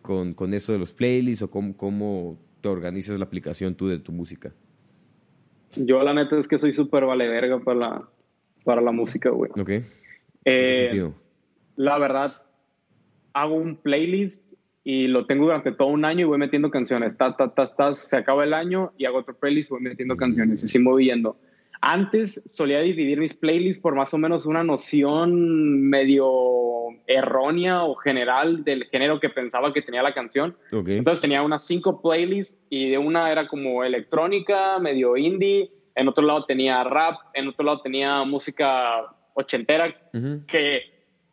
con, 0.00 0.32
con 0.32 0.54
eso 0.54 0.72
de 0.72 0.78
los 0.78 0.92
playlists 0.92 1.42
o 1.42 1.50
cómo, 1.50 1.76
cómo, 1.76 2.38
te 2.60 2.68
organizas 2.68 3.18
la 3.18 3.24
aplicación 3.24 3.74
tú 3.74 3.88
de 3.88 3.98
tu 3.98 4.12
música? 4.12 4.52
Yo 5.74 6.00
la 6.04 6.14
neta 6.14 6.38
es 6.38 6.46
que 6.46 6.60
soy 6.60 6.72
súper 6.72 7.04
vale 7.04 7.26
verga 7.26 7.58
para 7.58 7.78
la, 7.78 8.08
para 8.64 8.80
la 8.80 8.92
música, 8.92 9.30
güey. 9.30 9.50
Ok. 9.58 9.70
Eh, 10.44 11.10
la 11.74 11.98
verdad, 11.98 12.32
hago 13.32 13.56
un 13.56 13.74
playlist 13.74 14.52
y 14.84 15.08
lo 15.08 15.26
tengo 15.26 15.46
durante 15.46 15.72
todo 15.72 15.88
un 15.88 16.04
año 16.04 16.20
y 16.20 16.24
voy 16.24 16.38
metiendo 16.38 16.70
canciones. 16.70 17.16
Ta, 17.16 17.36
ta, 17.36 17.52
ta, 17.52 17.66
ta, 17.66 17.94
se 17.94 18.16
acaba 18.16 18.44
el 18.44 18.54
año 18.54 18.92
y 18.96 19.06
hago 19.06 19.18
otro 19.18 19.34
playlist 19.34 19.70
y 19.70 19.74
voy 19.74 19.82
metiendo 19.82 20.16
canciones. 20.16 20.62
Y 20.62 20.66
así 20.66 20.78
moviendo. 20.78 21.36
Antes 21.84 22.40
solía 22.46 22.78
dividir 22.80 23.18
mis 23.18 23.34
playlists 23.34 23.82
por 23.82 23.96
más 23.96 24.14
o 24.14 24.18
menos 24.18 24.46
una 24.46 24.62
noción 24.62 25.82
medio 25.82 26.30
errónea 27.08 27.82
o 27.82 27.96
general 27.96 28.62
del 28.62 28.84
género 28.84 29.18
que 29.18 29.28
pensaba 29.28 29.72
que 29.72 29.82
tenía 29.82 30.00
la 30.00 30.14
canción. 30.14 30.56
Entonces 30.70 31.20
tenía 31.20 31.42
unas 31.42 31.66
cinco 31.66 32.00
playlists 32.00 32.56
y 32.70 32.88
de 32.88 32.98
una 32.98 33.32
era 33.32 33.48
como 33.48 33.82
electrónica, 33.82 34.78
medio 34.78 35.16
indie, 35.16 35.72
en 35.96 36.06
otro 36.06 36.24
lado 36.24 36.44
tenía 36.44 36.84
rap, 36.84 37.16
en 37.34 37.48
otro 37.48 37.64
lado 37.64 37.80
tenía 37.80 38.22
música 38.22 39.04
ochentera, 39.34 39.92
que 40.46 40.82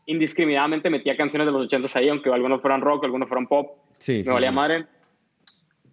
indiscriminadamente 0.08 0.90
metía 0.90 1.16
canciones 1.16 1.46
de 1.46 1.52
los 1.52 1.66
ochentas 1.66 1.96
ahí, 1.96 2.10
aunque 2.10 2.32
algunos 2.32 2.60
fueran 2.60 2.82
rock, 2.82 3.04
algunos 3.04 3.28
fueran 3.28 3.46
pop. 3.46 3.78
Sí, 4.00 4.24
me 4.26 4.34
valía 4.34 4.52
madre. 4.52 4.88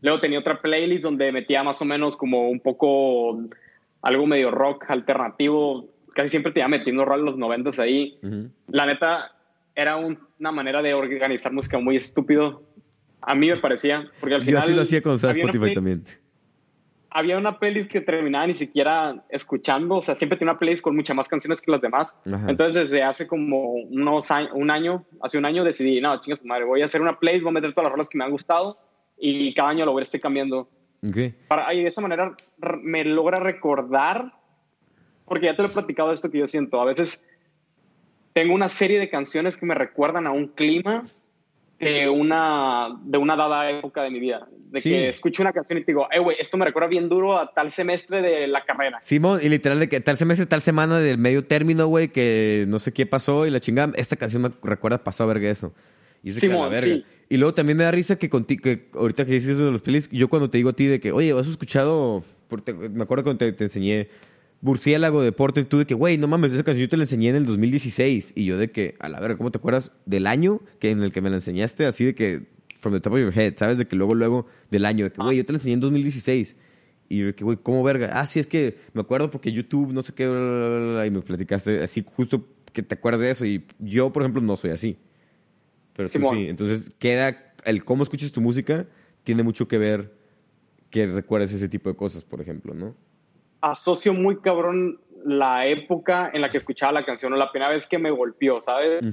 Luego 0.01 0.19
tenía 0.19 0.39
otra 0.39 0.63
playlist 0.63 1.03
donde 1.03 1.31
metía 1.31 1.63
más 1.63 1.83
o 1.83 1.85
menos 1.85 2.17
como 2.17 2.49
un 2.49 2.61
poco 2.61 3.39
algo 4.03 4.27
medio 4.27 4.51
rock 4.51 4.85
alternativo. 4.89 5.89
Casi 6.15 6.29
siempre 6.29 6.53
te 6.53 6.61
iba 6.61 6.69
metiendo 6.69 7.05
rol 7.05 7.25
los 7.25 7.37
noventas 7.37 7.79
ahí. 7.79 8.19
La 8.69 8.87
neta, 8.87 9.33
era 9.75 9.97
una 9.97 10.53
manera 10.53 10.83
de 10.83 10.95
organizar 10.95 11.53
música 11.53 11.79
muy 11.79 11.97
estúpido. 11.97 12.63
A 13.21 13.35
mí 13.35 13.49
me 13.49 13.57
parecía, 13.57 14.11
porque 14.21 14.37
al 14.37 14.43
final... 14.43 14.55
Yo 14.55 14.65
así 14.65 14.75
lo 14.75 14.83
hacía 14.83 15.03
con 15.03 15.17
Spotify 15.17 15.75
también 15.75 16.05
había 17.17 17.39
una 17.39 17.59
playlist 17.59 17.91
que 17.91 18.03
terminaba 18.03 18.47
ni 18.47 18.53
siquiera 18.53 19.25
escuchando, 19.31 19.97
o 19.97 20.03
sea, 20.03 20.15
siempre 20.17 20.39
tenía 20.39 20.53
una 20.53 20.59
playlist 20.59 20.83
con 20.83 20.95
muchas 20.95 21.17
más 21.17 21.27
canciones 21.31 21.63
que 21.63 21.71
las 21.71 21.81
demás. 21.81 22.15
Entonces, 22.27 22.91
desde 22.91 23.03
hace 23.03 23.27
como 23.27 23.73
unos 23.73 24.31
años, 24.31 24.51
un 24.53 24.71
año, 24.71 25.03
hace 25.23 25.39
un 25.39 25.47
año 25.47 25.65
decidí, 25.65 25.99
no, 26.03 26.21
chinga 26.21 26.37
su 26.37 26.47
madre, 26.47 26.67
voy 26.67 26.83
a 26.83 26.85
hacer 26.85 27.01
una 27.01 27.19
playlist, 27.19 27.45
voy 27.45 27.53
a 27.53 27.55
meter 27.55 27.73
todas 27.73 27.87
las 27.87 27.93
rolas 27.93 28.11
que 28.11 28.19
me 28.19 28.25
han 28.25 28.31
gustado 28.31 28.79
y 29.17 29.51
cada 29.55 29.71
año 29.71 29.87
lo 29.87 29.93
voy 29.93 30.01
a 30.01 30.03
estar 30.03 30.21
cambiando. 30.21 30.69
Okay. 31.09 31.35
Para, 31.49 31.73
y 31.75 31.83
de 31.83 31.89
esa 31.89 32.01
manera 32.01 32.35
me 32.83 33.05
logra 33.05 33.39
recordar, 33.39 34.33
porque 35.27 35.47
ya 35.47 35.57
te 35.57 35.63
lo 35.63 35.69
he 35.69 35.73
platicado 35.73 36.13
esto 36.13 36.31
que 36.31 36.39
yo 36.39 36.47
siento, 36.47 36.81
a 36.81 36.85
veces 36.85 37.25
tengo 38.33 38.55
una 38.55 38.69
serie 38.69 38.99
de 38.99 39.09
canciones 39.09 39.57
que 39.57 39.67
me 39.67 39.75
recuerdan 39.75 40.27
a 40.27 40.31
un 40.31 40.49
clima 40.49 41.05
de 41.79 42.09
una, 42.09 42.89
de 43.03 43.19
una 43.19 43.37
dada 43.37 43.71
época 43.71 44.03
de 44.03 44.11
mi 44.11 44.21
vida. 44.21 44.49
De 44.71 44.81
que 44.81 45.09
escucho 45.09 45.43
una 45.43 45.53
canción 45.53 45.79
y 45.79 45.85
te 45.85 45.93
digo, 45.93 46.09
eh, 46.11 46.19
güey, 46.19 46.37
esto 46.41 46.57
me 46.57 46.65
recuerda 46.65 46.89
bien 46.89 47.09
duro 47.09 47.39
a 47.39 47.53
tal 47.53 47.71
semestre 47.71 48.21
de 48.21 48.47
la 48.47 48.65
carrera. 48.65 48.99
Simón, 49.01 49.41
y 49.43 49.49
literal 49.49 49.79
de 49.79 49.89
que 49.89 50.01
tal 50.01 50.17
semestre, 50.17 50.47
tal 50.47 50.61
semana 50.61 50.99
del 50.99 51.19
medio 51.19 51.45
término, 51.45 51.87
güey, 51.87 52.09
que 52.09 52.65
no 52.69 52.79
sé 52.79 52.93
qué 52.93 53.07
pasó 53.07 53.47
y 53.47 53.51
la 53.51 53.61
chingada. 53.61 53.93
Esta 53.97 54.17
canción 54.17 54.43
me 54.43 54.51
recuerda, 54.63 55.03
pasó 55.05 55.25
a 55.25 55.27
verga 55.27 55.51
eso. 55.51 55.73
Y 56.23 56.31
Simón, 56.31 56.71
Sí. 56.81 57.05
Y 57.29 57.39
luego 57.39 57.55
también 57.55 57.77
me 57.77 57.85
da 57.85 57.91
risa 57.91 58.17
que, 58.17 58.31
contigo, 58.31 58.63
que 58.63 58.89
ahorita 58.95 59.25
que 59.25 59.33
dices 59.33 59.51
eso 59.51 59.67
de 59.67 59.73
los 59.73 59.83
pelis, 59.83 60.09
yo 60.11 60.29
cuando 60.29 60.49
te 60.49 60.59
digo 60.59 60.71
a 60.71 60.73
ti 60.75 60.87
de 60.87 61.01
que, 61.01 61.13
oye, 61.13 61.33
¿has 61.33 61.47
escuchado? 61.47 62.23
me 62.93 63.03
acuerdo 63.03 63.25
cuando 63.25 63.39
te, 63.39 63.53
te 63.53 63.65
enseñé 63.65 64.09
Burciélago 64.61 65.23
Deporte, 65.23 65.65
tú 65.65 65.79
de 65.79 65.87
que, 65.87 65.95
güey, 65.95 66.19
no 66.19 66.29
mames, 66.29 66.53
esa 66.53 66.63
canción 66.63 66.83
yo 66.83 66.89
te 66.89 66.97
la 66.97 67.05
enseñé 67.05 67.31
en 67.31 67.37
el 67.37 67.47
2016. 67.47 68.33
Y 68.35 68.45
yo 68.45 68.59
de 68.59 68.71
que, 68.71 68.97
a 69.01 69.09
la 69.09 69.21
verga, 69.21 69.37
¿cómo 69.37 69.51
te 69.51 69.59
acuerdas 69.59 69.93
del 70.07 70.27
año 70.27 70.61
que 70.79 70.91
en 70.91 71.03
el 71.03 71.13
que 71.13 71.21
me 71.21 71.31
la 71.31 71.37
enseñaste? 71.37 71.87
Así 71.87 72.05
de 72.05 72.15
que, 72.15 72.47
from 72.79 72.95
the 72.95 73.01
top 73.01 73.15
of 73.15 73.21
your 73.21 73.39
head, 73.39 73.55
¿sabes? 73.57 73.79
De 73.79 73.87
que 73.87 73.97
luego, 73.97 74.15
luego, 74.15 74.47
del 74.71 74.85
año, 74.85 75.05
de 75.05 75.13
que, 75.13 75.23
güey, 75.23 75.37
yo 75.37 75.45
te 75.45 75.53
la 75.53 75.59
enseñé 75.59 75.75
en 75.75 75.81
2016. 75.81 76.57
Y 77.09 77.19
yo 77.19 77.27
de 77.27 77.35
que, 77.35 77.45
güey, 77.45 77.59
¿cómo 77.63 77.83
verga? 77.83 78.11
Ah, 78.15 78.27
sí, 78.27 78.41
es 78.41 78.47
que 78.47 78.79
me 78.93 79.03
acuerdo 79.03 79.31
porque 79.31 79.53
YouTube, 79.53 79.93
no 79.93 80.03
sé 80.03 80.13
qué, 80.13 80.25
y 80.25 81.11
me 81.11 81.21
platicaste 81.21 81.83
así, 81.83 82.05
justo 82.05 82.47
que 82.73 82.83
te 82.83 82.95
acuerdas 82.95 83.21
de 83.21 83.31
eso. 83.31 83.47
Y 83.47 83.65
yo, 83.79 84.13
por 84.13 84.23
ejemplo, 84.23 84.41
no 84.43 84.57
soy 84.57 84.71
así. 84.71 84.97
Pero 85.97 86.09
tú 86.09 86.19
sí. 86.31 86.49
Entonces, 86.49 86.95
queda, 86.99 87.53
el 87.65 87.85
cómo 87.85 88.03
escuchas 88.03 88.33
tu 88.33 88.41
música 88.41 88.87
tiene 89.25 89.43
mucho 89.43 89.67
que 89.67 89.79
ver 89.79 90.15
que 90.91 91.07
recuerdes 91.07 91.53
ese 91.53 91.69
tipo 91.69 91.89
de 91.91 91.97
cosas, 91.97 92.23
por 92.23 92.41
ejemplo, 92.41 92.75
¿no? 92.75 92.95
asocio 93.71 94.13
muy 94.13 94.39
cabrón 94.41 95.01
la 95.25 95.67
época 95.67 96.31
en 96.33 96.41
la 96.41 96.49
que 96.49 96.59
escuchaba 96.59 96.93
la 96.93 97.05
canción 97.05 97.33
o 97.33 97.37
la 97.37 97.51
primera 97.51 97.73
vez 97.73 97.87
que 97.87 97.99
me 97.99 98.11
golpeó, 98.11 98.61
¿sabes? 98.61 99.05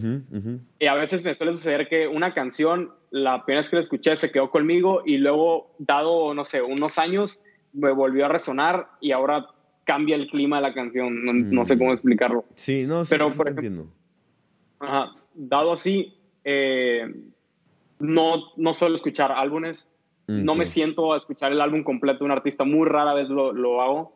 Y 0.80 0.86
a 0.86 0.94
veces 0.94 1.24
me 1.24 1.34
suele 1.34 1.54
suceder 1.54 1.88
que 1.88 2.08
una 2.08 2.36
canción, 2.36 2.92
la 3.10 3.44
primera 3.46 3.62
vez 3.62 3.70
que 3.70 3.78
la 3.78 3.82
escuché 3.82 4.16
se 4.16 4.32
quedó 4.32 4.52
conmigo 4.52 5.02
y 5.06 5.18
luego, 5.18 5.74
dado, 5.80 6.34
no 6.36 6.46
sé, 6.46 6.62
unos 6.62 7.00
años, 7.00 7.42
me 7.74 7.92
volvió 7.92 8.26
a 8.26 8.28
resonar 8.28 8.90
y 9.02 9.12
ahora 9.12 9.48
cambia 9.86 10.16
el 10.16 10.28
clima 10.28 10.58
de 10.58 10.62
la 10.62 10.74
canción. 10.76 11.50
No, 11.50 11.66
sé 11.66 11.80
cómo 11.80 11.90
mm. 11.90 11.94
explicarlo. 11.94 12.46
Sí, 12.54 12.86
no, 12.86 13.04
Pero, 13.10 13.32
por 13.32 13.50
ejemplo, 13.50 13.88
dado 15.34 15.74
así, 15.74 16.16
eh, 16.44 17.14
no, 18.00 18.52
no 18.58 18.74
suelo 18.74 18.96
escuchar 18.96 19.32
álbumes. 19.32 19.90
No 20.26 20.56
me 20.56 20.66
siento 20.66 21.14
a 21.14 21.18
escuchar 21.18 21.52
el 21.52 21.60
álbum 21.60 21.84
completo 21.84 22.20
de 22.20 22.26
un 22.26 22.32
artista, 22.32 22.64
muy 22.64 22.88
rara 22.88 23.14
vez 23.14 23.28
lo, 23.28 23.52
lo 23.52 23.82
hago 23.82 24.14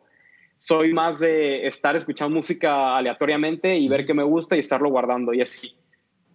soy 0.58 0.92
más 0.92 1.20
de 1.20 1.66
estar 1.66 1.94
escuchando 1.96 2.34
música 2.34 2.96
aleatoriamente 2.96 3.76
y 3.76 3.88
ver 3.88 4.04
qué 4.04 4.12
me 4.12 4.24
gusta 4.24 4.56
y 4.56 4.60
estarlo 4.60 4.90
guardando 4.90 5.32
y 5.32 5.40
así. 5.40 5.76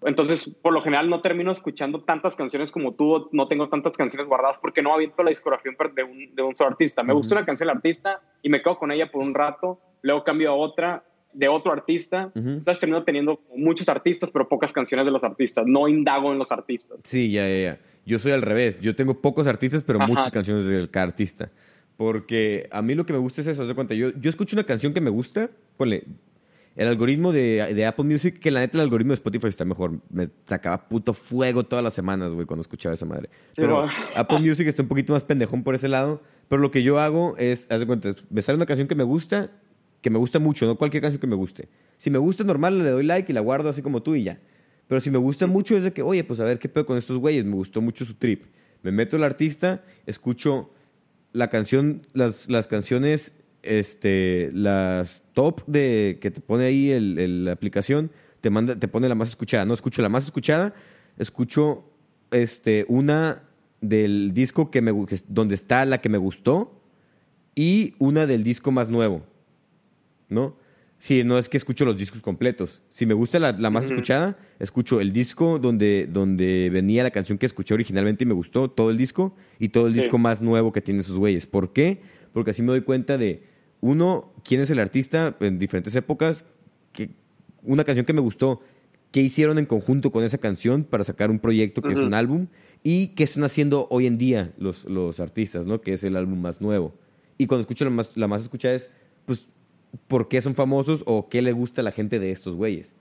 Entonces, 0.06 0.50
por 0.62 0.74
lo 0.74 0.82
general 0.82 1.10
no 1.10 1.22
termino 1.22 1.52
escuchando 1.52 2.02
tantas 2.04 2.36
canciones 2.36 2.72
como 2.72 2.94
tú, 2.94 3.30
no 3.32 3.48
tengo 3.48 3.70
tantas 3.70 3.96
canciones 3.96 4.28
guardadas 4.28 4.58
porque 4.62 4.82
no 4.82 4.98
visto 4.98 5.24
la 5.24 5.30
discografía 5.30 5.72
de 5.96 6.04
un, 6.04 6.36
de 6.36 6.42
un 6.42 6.56
solo 6.56 6.72
artista. 6.72 7.04
Me 7.04 7.14
gusta 7.14 7.36
una 7.36 7.46
canción 7.46 7.68
del 7.68 7.78
artista 7.78 8.22
y 8.42 8.50
me 8.50 8.62
quedo 8.62 8.78
con 8.78 8.92
ella 8.92 9.12
por 9.12 9.24
un 9.24 9.34
rato, 9.34 9.80
luego 10.02 10.24
cambio 10.24 10.52
a 10.52 10.56
otra 10.56 11.04
de 11.34 11.48
otro 11.48 11.72
artista. 11.72 12.32
Entonces 12.36 12.80
termino 12.80 13.04
teniendo 13.04 13.42
muchos 13.56 13.90
artistas, 13.90 14.30
pero 14.32 14.48
pocas 14.48 14.72
canciones 14.72 15.06
de 15.06 15.12
los 15.12 15.24
artistas. 15.24 15.66
No 15.68 15.88
indago 15.88 16.32
en 16.32 16.40
los 16.40 16.52
artistas. 16.52 17.00
Sí, 17.04 17.32
ya, 17.32 17.48
ya, 17.48 17.62
ya. 17.62 17.80
Yo 18.06 18.20
soy 18.20 18.32
al 18.32 18.42
revés. 18.42 18.80
Yo 18.82 18.96
tengo 18.96 19.22
pocos 19.22 19.48
artistas, 19.48 19.84
pero 19.84 20.00
muchas 20.00 20.32
canciones 20.32 20.66
de 20.66 20.90
cada 20.90 21.08
artista. 21.08 21.50
Porque 21.98 22.68
a 22.72 22.82
mí 22.82 22.96
lo 22.96 23.06
que 23.06 23.14
me 23.14 23.20
gusta 23.20 23.42
es 23.42 23.48
eso, 23.48 23.66
de 23.66 23.74
cuenta. 23.74 23.94
Yo, 23.94 24.12
yo 24.20 24.30
escucho 24.30 24.56
una 24.56 24.64
canción 24.64 24.94
que 24.94 25.02
me 25.02 25.10
gusta, 25.10 25.50
ponle, 25.78 26.04
el 26.76 26.88
algoritmo 26.88 27.32
de, 27.32 27.74
de, 27.74 27.86
Apple 27.86 28.06
Music, 28.06 28.40
que 28.40 28.50
la 28.50 28.62
neta 28.62 28.78
el 28.78 28.82
algoritmo 28.82 29.12
de 29.12 29.16
Spotify 29.16 29.48
está 29.48 29.64
mejor. 29.64 30.00
Me 30.10 30.30
sacaba 30.46 30.90
puto 30.90 31.14
fuego 31.14 31.64
todas 31.64 31.84
las 31.84 31.94
semanas, 31.94 32.34
güey, 32.34 32.48
cuando 32.48 32.62
escuchaba 32.62 32.96
esa 32.96 33.06
madre. 33.06 33.30
pero 33.56 33.88
Apple 34.16 34.40
Music 34.42 34.68
está 34.68 34.82
un 34.82 34.88
poquito 34.88 35.14
más 35.14 35.24
pendejón 35.24 35.64
por 35.64 35.76
ese 35.76 35.88
lado. 35.88 36.22
Pero 36.50 36.62
lo 36.62 36.72
que 36.72 36.82
yo 36.82 37.00
hago 37.00 37.36
es, 37.38 37.70
haz 37.72 37.80
de 37.80 37.86
cuenta, 37.86 38.16
me 38.30 38.42
sale 38.42 38.58
una 38.58 38.66
canción 38.66 38.88
que 38.88 38.96
me 38.96 39.04
gusta, 39.04 39.52
que 40.04 40.10
me 40.10 40.20
gusta 40.20 40.38
mucho, 40.38 40.68
no 40.68 40.76
cualquier 40.76 41.02
canción 41.02 41.20
que 41.20 41.28
me 41.28 41.36
guste. 41.36 41.70
Si 41.98 42.12
me 42.12 42.20
gusta 42.20 42.44
normal, 42.44 42.84
le 42.84 42.90
doy 42.90 43.06
like 43.06 43.32
y 43.32 43.34
la 43.34 43.42
guardo 43.42 43.70
así 43.70 43.82
como 43.82 44.04
tú 44.04 44.14
y 44.14 44.24
ya. 44.24 44.40
Pero 44.88 45.00
si 45.00 45.10
me 45.10 45.18
gusta 45.18 45.48
mucho 45.48 45.78
es 45.78 45.86
de 45.86 45.94
que, 45.94 46.02
oye, 46.02 46.24
pues 46.26 46.40
a 46.42 46.44
ver 46.44 46.60
qué 46.60 46.68
pedo 46.70 46.86
con 46.86 46.98
estos 46.98 47.18
güeyes, 47.18 47.46
me 47.46 47.56
gustó 47.56 47.82
mucho 47.82 48.04
su 48.04 48.16
trip. 48.16 48.44
Me 48.84 48.92
meto 48.92 49.16
el 49.16 49.24
artista, 49.24 49.82
escucho 50.06 50.72
la 51.32 51.50
canción, 51.50 52.06
las, 52.14 52.50
las 52.50 52.68
canciones, 52.68 53.34
este, 53.64 54.52
las 54.54 55.24
top 55.32 55.66
de 55.68 56.20
que 56.22 56.32
te 56.32 56.42
pone 56.42 56.66
ahí 56.66 56.92
el, 56.92 57.46
la 57.46 57.54
aplicación, 57.54 58.12
te 58.42 58.50
manda, 58.50 58.76
te 58.76 58.90
pone 58.90 59.08
la 59.08 59.16
más 59.16 59.30
escuchada. 59.30 59.64
No 59.64 59.74
escucho 59.74 60.02
la 60.02 60.10
más 60.10 60.26
escuchada, 60.26 60.74
escucho 61.18 61.86
este, 62.32 62.86
una 62.90 63.44
del 63.80 64.34
disco 64.34 64.70
que 64.70 64.82
me, 64.82 64.92
donde 65.30 65.56
está 65.56 65.86
la 65.86 66.02
que 66.02 66.10
me 66.10 66.18
gustó 66.18 66.82
y 67.56 67.96
una 68.00 68.26
del 68.26 68.44
disco 68.44 68.72
más 68.72 68.90
nuevo, 68.90 69.24
¿no? 70.34 70.58
Sí, 71.04 71.26
no 71.26 71.38
es 71.38 71.50
que 71.50 71.58
escucho 71.58 71.84
los 71.84 71.98
discos 71.98 72.22
completos. 72.22 72.82
Si 72.90 73.06
me 73.06 73.14
gusta 73.14 73.38
la, 73.38 73.52
más 73.70 73.84
escuchada, 73.84 74.38
escucho 74.60 75.02
el 75.02 75.12
disco 75.12 75.60
donde, 75.60 76.08
donde 76.10 76.70
venía 76.72 77.04
la 77.04 77.12
canción 77.12 77.38
que 77.38 77.46
escuché 77.46 77.74
originalmente 77.74 78.24
y 78.24 78.28
me 78.28 78.34
gustó, 78.34 78.70
todo 78.70 78.90
el 78.90 78.98
disco, 78.98 79.36
y 79.60 79.68
todo 79.68 79.88
el 79.88 79.94
disco 79.94 80.18
más 80.18 80.42
nuevo 80.42 80.72
que 80.72 80.80
tiene 80.80 81.02
esos 81.02 81.18
güeyes. 81.18 81.46
¿Por 81.46 81.74
qué? 81.74 82.00
Porque 82.32 82.52
así 82.52 82.62
me 82.62 82.70
doy 82.70 82.84
cuenta 82.84 83.18
de, 83.18 83.44
uno, 83.82 84.32
quién 84.46 84.62
es 84.62 84.70
el 84.70 84.80
artista 84.80 85.36
en 85.42 85.60
diferentes 85.60 85.94
épocas, 85.94 86.46
que, 86.94 87.10
una 87.64 87.84
canción 87.84 88.06
que 88.06 88.14
me 88.14 88.22
gustó, 88.22 88.62
qué 89.12 89.20
hicieron 89.22 89.60
en 89.60 89.66
conjunto 89.66 90.10
con 90.10 90.24
esa 90.24 90.38
canción 90.38 90.86
para 90.86 91.04
sacar 91.04 91.30
un 91.30 91.40
proyecto 91.40 91.82
que 91.82 91.92
es 91.92 92.00
un 92.00 92.14
álbum, 92.14 92.48
y 92.82 93.08
qué 93.08 93.26
están 93.26 93.44
haciendo 93.44 93.88
hoy 93.90 94.08
en 94.08 94.18
día 94.18 94.54
los, 94.58 94.86
los 94.86 95.20
artistas, 95.20 95.66
¿no? 95.66 95.82
Que 95.82 95.92
es 95.92 96.04
el 96.06 96.16
álbum 96.16 96.40
más 96.40 96.62
nuevo. 96.62 96.94
Y 97.38 97.46
cuando 97.46 97.60
escucho 97.62 97.84
la 97.84 97.92
más, 97.92 98.16
la 98.16 98.28
más 98.28 98.42
escuchada 98.42 98.76
es, 98.76 98.90
pues 99.26 99.48
por 100.08 100.28
qué 100.28 100.42
son 100.42 100.56
famosos 100.56 101.04
o 101.06 101.30
qué 101.30 101.42
le 101.42 101.52
gusta 101.52 101.82
a 101.82 101.84
la 101.84 101.92
gente 101.92 102.20
de 102.20 102.32
estos 102.32 102.56
güeyes. 102.56 102.94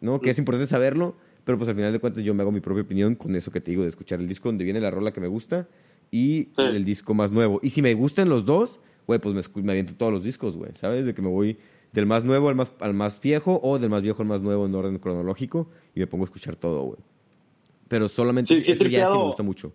¿No? 0.00 0.20
Que 0.20 0.30
es 0.30 0.38
importante 0.38 0.66
saberlo, 0.66 1.14
pero 1.44 1.58
pues 1.58 1.68
al 1.68 1.76
final 1.76 1.92
de 1.92 2.00
cuentas 2.00 2.24
yo 2.24 2.34
me 2.34 2.42
hago 2.42 2.50
mi 2.50 2.60
propia 2.60 2.82
opinión 2.82 3.14
con 3.14 3.36
eso 3.36 3.52
que 3.52 3.60
te 3.60 3.70
digo, 3.70 3.82
de 3.82 3.88
escuchar 3.88 4.20
el 4.20 4.28
disco 4.28 4.48
donde 4.48 4.64
viene 4.64 4.80
la 4.80 4.90
rola 4.90 5.12
que 5.12 5.20
me 5.20 5.28
gusta 5.28 5.68
y 6.10 6.48
el 6.56 6.84
disco 6.84 7.14
más 7.14 7.30
nuevo. 7.30 7.60
Y 7.62 7.70
si 7.70 7.82
me 7.82 7.94
gustan 7.94 8.28
los 8.28 8.44
dos, 8.44 8.80
güey, 9.06 9.20
pues 9.20 9.34
me, 9.34 9.62
me 9.62 9.72
aviento 9.72 9.94
todos 9.94 10.12
los 10.12 10.24
discos, 10.24 10.56
güey, 10.56 10.72
¿sabes? 10.74 11.06
De 11.06 11.14
que 11.14 11.22
me 11.22 11.28
voy 11.28 11.56
del 11.92 12.06
más 12.06 12.24
nuevo 12.24 12.48
al 12.48 12.54
más, 12.54 12.72
al 12.80 12.94
más 12.94 13.20
viejo 13.20 13.60
o 13.62 13.78
del 13.78 13.90
más 13.90 14.02
viejo 14.02 14.22
al 14.22 14.28
más 14.28 14.42
nuevo 14.42 14.66
en 14.66 14.74
orden 14.74 14.98
cronológico 14.98 15.68
y 15.94 16.00
me 16.00 16.06
pongo 16.06 16.24
a 16.24 16.26
escuchar 16.26 16.56
todo, 16.56 16.82
güey. 16.82 16.98
Pero 17.88 18.08
solamente 18.08 18.60
sí, 18.60 18.72
eso 18.72 18.84
ya 18.84 19.06
sí 19.06 19.12
me 19.12 19.24
gusta 19.24 19.42
mucho. 19.42 19.72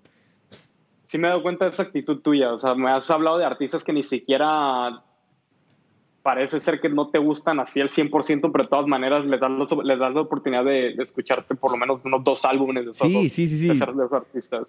Sí 1.06 1.18
me 1.18 1.28
he 1.28 1.30
dado 1.30 1.44
cuenta 1.44 1.66
de 1.66 1.72
esa 1.72 1.84
actitud 1.84 2.20
tuya, 2.20 2.52
o 2.52 2.58
sea, 2.58 2.76
me 2.76 2.90
has 2.90 3.10
hablado 3.12 3.38
de 3.38 3.46
artistas 3.46 3.84
que 3.84 3.94
ni 3.94 4.04
siquiera 4.04 5.04
parece 6.28 6.60
ser 6.60 6.82
que 6.82 6.90
no 6.90 7.08
te 7.08 7.20
gustan 7.20 7.62
así 7.62 7.80
al 7.80 7.88
100%, 7.88 8.52
pero 8.52 8.66
de 8.66 8.70
todas 8.70 8.86
maneras 8.86 9.26
les 9.26 9.40
das, 9.40 9.50
les 9.82 9.98
das 9.98 10.14
la 10.14 10.20
oportunidad 10.20 10.66
de, 10.66 10.90
escucharte 11.02 11.56
por 11.56 11.72
lo 11.72 11.78
menos 11.78 12.02
unos 12.04 12.22
dos 12.22 12.44
álbumes 12.44 12.84
de 12.84 12.92
esos, 12.92 13.08
sí, 13.08 13.30
sí, 13.30 13.48
sí, 13.48 13.74
sí. 13.74 13.84
artistas. 14.12 14.68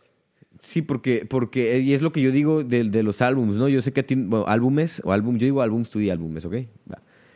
Sí, 0.60 0.82
porque, 0.82 1.26
porque, 1.28 1.80
y 1.80 1.94
es 1.94 2.02
lo 2.02 2.12
que 2.12 2.22
yo 2.22 2.30
digo 2.30 2.62
de, 2.62 2.84
de 2.84 3.02
los 3.02 3.20
álbumes, 3.22 3.56
¿no? 3.56 3.68
Yo 3.68 3.82
sé 3.82 3.92
que 3.92 4.02
a 4.02 4.06
ti, 4.06 4.14
bueno, 4.14 4.44
álbumes, 4.46 5.02
o 5.04 5.10
álbum, 5.10 5.36
yo 5.36 5.46
digo 5.46 5.60
álbums, 5.60 5.90
tú 5.90 5.98
di 5.98 6.10
álbumes, 6.10 6.44
¿ok? 6.44 6.54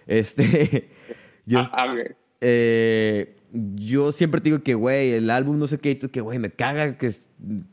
Este, 0.07 0.89
yo, 1.45 1.59
ah, 1.59 1.71
ah 1.73 1.95
eh, 2.41 3.35
yo 3.53 4.13
siempre 4.13 4.41
te 4.41 4.47
digo 4.51 4.63
que, 4.63 4.75
güey, 4.75 5.13
el 5.13 5.31
álbum 5.31 5.59
no 5.59 5.67
sé 5.67 5.79
qué, 5.79 5.99
que, 5.99 6.21
güey, 6.21 6.39
me 6.39 6.51
caga 6.51 6.97
que... 6.97 7.11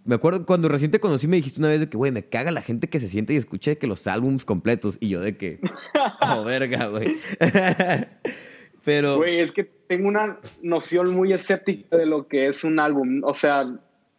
Me 0.04 0.16
acuerdo 0.16 0.46
cuando 0.46 0.68
recién 0.68 0.92
te 0.92 1.00
conocí 1.00 1.28
me 1.28 1.38
dijiste 1.38 1.62
una 1.62 1.70
vez 1.70 1.80
de 1.80 1.90
que, 1.90 1.96
güey, 1.96 2.12
me 2.12 2.24
caga 2.24 2.52
la 2.52 2.62
gente 2.62 2.90
que 2.90 3.00
se 3.00 3.08
siente 3.08 3.34
y 3.34 3.38
escucha 3.38 3.76
que 3.76 3.88
los 3.88 4.06
álbums 4.08 4.44
completos. 4.44 4.98
Y 5.00 5.10
yo 5.10 5.22
de 5.22 5.38
que, 5.38 5.60
oh, 6.22 6.44
verga, 6.44 6.88
güey. 6.88 7.18
Pero... 8.84 9.18
Güey, 9.18 9.40
es 9.40 9.52
que 9.52 9.64
tengo 9.64 10.10
una 10.10 10.40
noción 10.62 11.14
muy 11.14 11.32
escéptica 11.32 11.96
de 11.96 12.06
lo 12.06 12.28
que 12.28 12.48
es 12.48 12.64
un 12.64 12.80
álbum. 12.80 13.22
O 13.24 13.34
sea, 13.34 13.66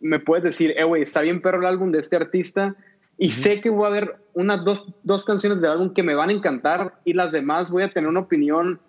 me 0.01 0.19
puedes 0.19 0.45
decir, 0.45 0.73
eh, 0.77 0.85
güey, 0.85 1.03
está 1.03 1.21
bien 1.21 1.43
perro 1.43 1.61
el 1.61 1.67
álbum 1.67 1.93
de 1.93 1.99
este 2.01 2.17
artista 2.17 2.75
y 3.19 3.31
sé 3.31 3.61
que 3.61 3.69
voy 3.69 3.85
a 3.85 3.89
haber 3.89 4.17
unas 4.33 4.65
dos, 4.65 4.95
dos 5.03 5.27
canciones 5.27 5.61
del 5.61 5.73
álbum 5.73 5.93
que 5.93 6.03
me 6.03 6.15
van 6.15 6.31
a 6.31 6.33
encantar 6.33 6.95
y 7.05 7.13
las 7.13 7.33
demás 7.33 7.71
voy 7.71 7.83
a 7.83 7.93
tener 7.93 8.09
una 8.09 8.21
opinión 8.21 8.81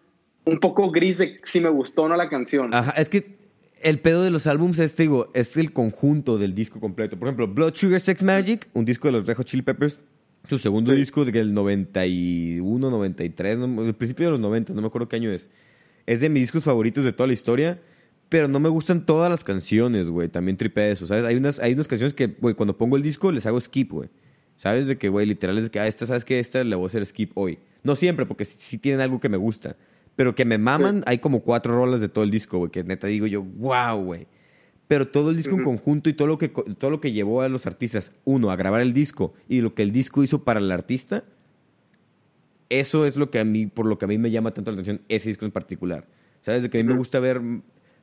un 0.45 0.59
poco 0.59 0.91
gris 0.91 1.17
de 1.19 1.35
si 1.43 1.59
me 1.59 1.69
gustó 1.69 2.03
o 2.03 2.09
no 2.09 2.15
la 2.15 2.29
canción. 2.29 2.73
Ajá, 2.73 2.91
es 2.91 3.09
que 3.09 3.37
el 3.83 3.99
pedo 3.99 4.23
de 4.23 4.31
los 4.31 4.47
álbums 4.47 4.79
es, 4.79 4.95
digo, 4.95 5.31
es 5.33 5.57
el 5.57 5.73
conjunto 5.73 6.37
del 6.37 6.53
disco 6.55 6.79
completo. 6.79 7.17
Por 7.17 7.27
ejemplo, 7.27 7.47
Blood 7.47 7.75
Sugar 7.75 7.99
Sex 7.99 8.23
Magic, 8.23 8.67
un 8.73 8.85
disco 8.85 9.07
de 9.07 9.13
los 9.13 9.25
Red 9.25 9.37
Hot 9.37 9.47
Chili 9.47 9.63
Peppers, 9.63 9.99
su 10.47 10.57
segundo 10.57 10.91
disco 10.93 11.23
del 11.25 11.53
91, 11.53 12.89
93, 12.89 13.57
no, 13.57 13.83
del 13.83 13.93
principio 13.93 14.25
de 14.25 14.31
los 14.31 14.39
90, 14.39 14.73
no 14.73 14.81
me 14.81 14.87
acuerdo 14.87 15.07
qué 15.07 15.17
año 15.17 15.31
es. 15.31 15.49
Es 16.07 16.19
de 16.19 16.29
mis 16.29 16.43
discos 16.43 16.63
favoritos 16.63 17.03
de 17.03 17.13
toda 17.13 17.27
la 17.27 17.33
historia, 17.33 17.79
pero 18.29 18.47
no 18.47 18.59
me 18.59 18.69
gustan 18.69 19.05
todas 19.05 19.29
las 19.29 19.43
canciones, 19.43 20.09
güey. 20.09 20.29
También 20.29 20.57
tripe 20.57 20.91
eso, 20.91 21.05
¿sabes? 21.05 21.25
Hay 21.25 21.35
unas, 21.35 21.59
hay 21.59 21.73
unas 21.73 21.87
canciones 21.87 22.13
que, 22.13 22.27
güey, 22.27 22.55
cuando 22.55 22.77
pongo 22.77 22.97
el 22.97 23.03
disco 23.03 23.31
les 23.31 23.45
hago 23.45 23.59
skip, 23.59 23.91
güey. 23.91 24.09
¿Sabes? 24.55 24.87
De 24.87 24.97
que, 24.97 25.09
güey, 25.09 25.25
literal 25.25 25.57
es 25.57 25.65
de 25.65 25.71
que, 25.71 25.79
ah, 25.79 25.87
esta, 25.87 26.05
¿sabes 26.05 26.23
que 26.23 26.39
Esta 26.39 26.63
le 26.63 26.75
voy 26.75 26.85
a 26.85 26.87
hacer 26.87 27.05
skip 27.05 27.31
hoy. 27.35 27.59
No 27.83 27.95
siempre, 27.95 28.25
porque 28.25 28.45
sí, 28.45 28.77
tienen 28.77 29.01
algo 29.01 29.19
que 29.19 29.27
me 29.27 29.37
gusta. 29.37 29.75
Pero 30.15 30.35
que 30.35 30.45
me 30.45 30.57
maman, 30.57 31.03
hay 31.05 31.19
como 31.19 31.41
cuatro 31.41 31.75
rolas 31.75 32.01
de 32.01 32.09
todo 32.09 32.23
el 32.23 32.31
disco, 32.31 32.57
güey, 32.57 32.71
que 32.71 32.83
neta 32.83 33.07
digo 33.07 33.27
yo, 33.27 33.41
wow, 33.41 34.03
güey. 34.03 34.27
Pero 34.87 35.07
todo 35.07 35.29
el 35.29 35.37
disco 35.37 35.55
en 35.55 35.63
conjunto 35.63 36.09
y 36.09 36.13
todo 36.13 36.27
lo, 36.27 36.37
que, 36.37 36.49
todo 36.49 36.91
lo 36.91 36.99
que 36.99 37.13
llevó 37.13 37.41
a 37.41 37.49
los 37.49 37.65
artistas, 37.65 38.11
uno, 38.25 38.51
a 38.51 38.57
grabar 38.57 38.81
el 38.81 38.93
disco 38.93 39.33
y 39.47 39.61
lo 39.61 39.73
que 39.73 39.83
el 39.83 39.93
disco 39.93 40.21
hizo 40.21 40.43
para 40.43 40.59
el 40.59 40.69
artista, 40.69 41.23
eso 42.67 43.05
es 43.05 43.15
lo 43.15 43.31
que 43.31 43.39
a 43.39 43.45
mí, 43.45 43.67
por 43.67 43.85
lo 43.85 43.97
que 43.97 44.05
a 44.05 44.07
mí 44.07 44.17
me 44.17 44.31
llama 44.31 44.53
tanto 44.53 44.71
la 44.71 44.75
atención 44.75 45.01
ese 45.07 45.29
disco 45.29 45.45
en 45.45 45.51
particular. 45.51 46.05
¿Sabes? 46.41 46.63
De 46.63 46.69
que 46.69 46.79
a 46.79 46.83
mí 46.83 46.89
me 46.89 46.97
gusta 46.97 47.19
ver, 47.19 47.41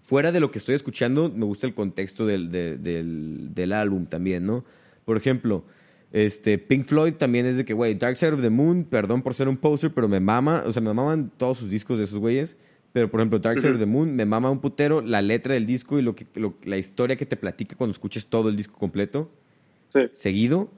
fuera 0.03 0.33
de 0.33 0.41
lo 0.41 0.51
que 0.51 0.59
estoy 0.59 0.77
escuchando, 0.77 1.29
me 1.29 1.45
gusta 1.45 1.67
el 1.67 1.75
contexto 1.75 2.25
del, 2.25 2.51
del, 2.51 3.51
del 3.53 3.73
álbum 3.73 4.07
también, 4.07 4.47
¿no? 4.47 4.65
Por 5.05 5.17
ejemplo, 5.17 5.65
este, 6.13 6.59
Pink 6.59 6.87
Floyd 6.87 7.15
también 7.15 7.45
es 7.47 7.57
de 7.57 7.65
que, 7.65 7.75
güey, 7.75 7.95
Dark 7.95 8.17
Side 8.17 8.33
of 8.33 8.41
the 8.41 8.51
Moon, 8.51 8.85
perdón 8.85 9.23
por 9.23 9.35
ser 9.35 9.49
un 9.49 9.57
poser, 9.57 9.93
pero 9.93 10.09
me 10.09 10.21
mama, 10.21 10.63
o 10.67 10.73
sea, 10.73 10.81
me 10.81 10.93
maman 10.95 11.31
todos 11.37 11.59
sus 11.59 11.71
discos 11.71 11.99
de 11.99 12.05
esos 12.05 12.19
güeyes. 12.19 12.57
Pero, 12.93 13.11
por 13.11 13.21
ejemplo, 13.21 13.39
Dark 13.39 13.61
Side 13.61 13.73
of 13.73 13.79
the 13.79 13.87
Moon 13.87 14.17
me 14.17 14.25
mama 14.25 14.51
un 14.51 14.61
putero 14.61 15.03
la 15.03 15.21
letra 15.21 15.55
del 15.55 15.67
disco 15.67 15.99
y 15.99 16.03
lo 16.03 16.15
que, 16.15 16.27
la 16.65 16.79
historia 16.79 17.17
que 17.17 17.27
te 17.27 17.37
platica 17.37 17.77
cuando 17.77 17.93
escuches 17.93 18.27
todo 18.27 18.49
el 18.49 18.57
disco 18.57 18.79
completo. 18.79 19.31
Sí. 19.91 20.01
Seguido. 20.15 20.71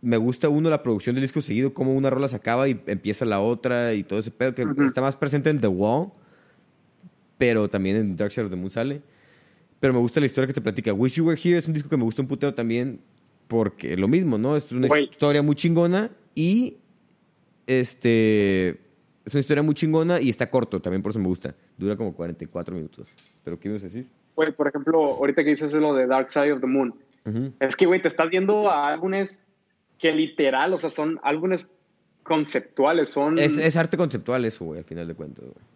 Me 0.00 0.16
gusta 0.16 0.48
uno 0.48 0.70
la 0.70 0.82
producción 0.82 1.14
del 1.14 1.22
disco 1.22 1.40
seguido, 1.42 1.74
cómo 1.74 1.94
una 1.94 2.10
rola 2.10 2.28
se 2.28 2.36
acaba 2.36 2.68
y 2.68 2.80
empieza 2.86 3.24
la 3.24 3.40
otra 3.40 3.94
y 3.94 4.04
todo 4.04 4.18
ese 4.18 4.30
pedo 4.30 4.54
que 4.54 4.64
está 4.86 5.00
más 5.00 5.16
presente 5.16 5.50
en 5.50 5.60
The 5.60 5.68
Wall, 5.68 6.12
pero 7.38 7.68
también 7.68 7.96
en 7.96 8.16
Dark 8.16 8.30
Side 8.32 8.44
of 8.44 8.50
the 8.50 8.56
Moon 8.56 8.70
sale. 8.70 9.02
Pero 9.80 9.92
me 9.92 9.98
gusta 9.98 10.20
la 10.20 10.26
historia 10.26 10.46
que 10.46 10.54
te 10.54 10.60
platica. 10.60 10.92
Wish 10.92 11.14
You 11.14 11.26
Were 11.26 11.40
Here 11.42 11.58
es 11.58 11.66
un 11.66 11.74
disco 11.74 11.88
que 11.88 11.96
me 11.96 12.04
gusta 12.04 12.22
un 12.22 12.28
putero 12.28 12.54
también 12.54 13.00
porque 13.48 13.96
lo 13.96 14.08
mismo, 14.08 14.38
¿no? 14.38 14.56
Es 14.56 14.72
una 14.72 14.88
historia 14.98 15.42
muy 15.42 15.54
chingona 15.54 16.10
y 16.34 16.76
este 17.66 18.80
es 19.24 19.34
una 19.34 19.40
historia 19.40 19.62
muy 19.62 19.74
chingona 19.74 20.20
y 20.20 20.30
está 20.30 20.48
corto, 20.48 20.80
también 20.80 21.02
por 21.02 21.10
eso 21.10 21.18
me 21.18 21.26
gusta. 21.26 21.54
Dura 21.76 21.96
como 21.96 22.14
44 22.14 22.74
minutos. 22.74 23.08
¿Pero 23.44 23.58
qué 23.58 23.68
ibas 23.68 23.82
a 23.82 23.86
decir? 23.86 24.06
Güey, 24.36 24.52
por 24.52 24.68
ejemplo, 24.68 24.98
ahorita 25.00 25.42
que 25.42 25.50
dices 25.50 25.72
lo 25.72 25.94
de 25.94 26.06
Dark 26.06 26.30
Side 26.30 26.52
of 26.52 26.60
the 26.60 26.66
Moon, 26.66 26.94
es 27.58 27.74
que, 27.74 27.86
güey, 27.86 28.00
te 28.00 28.06
estás 28.06 28.30
viendo 28.30 28.70
a 28.70 28.86
álbumes 28.86 29.42
que 29.98 30.12
literal, 30.12 30.72
o 30.74 30.78
sea, 30.78 30.90
son 30.90 31.18
álbumes 31.24 31.68
conceptuales, 32.22 33.08
son... 33.08 33.38
Es, 33.38 33.58
es 33.58 33.76
arte 33.76 33.96
conceptual 33.96 34.44
eso, 34.44 34.64
güey, 34.66 34.78
al 34.78 34.84
final 34.84 35.08
de 35.08 35.14
cuentas, 35.14 35.44
güey 35.44 35.75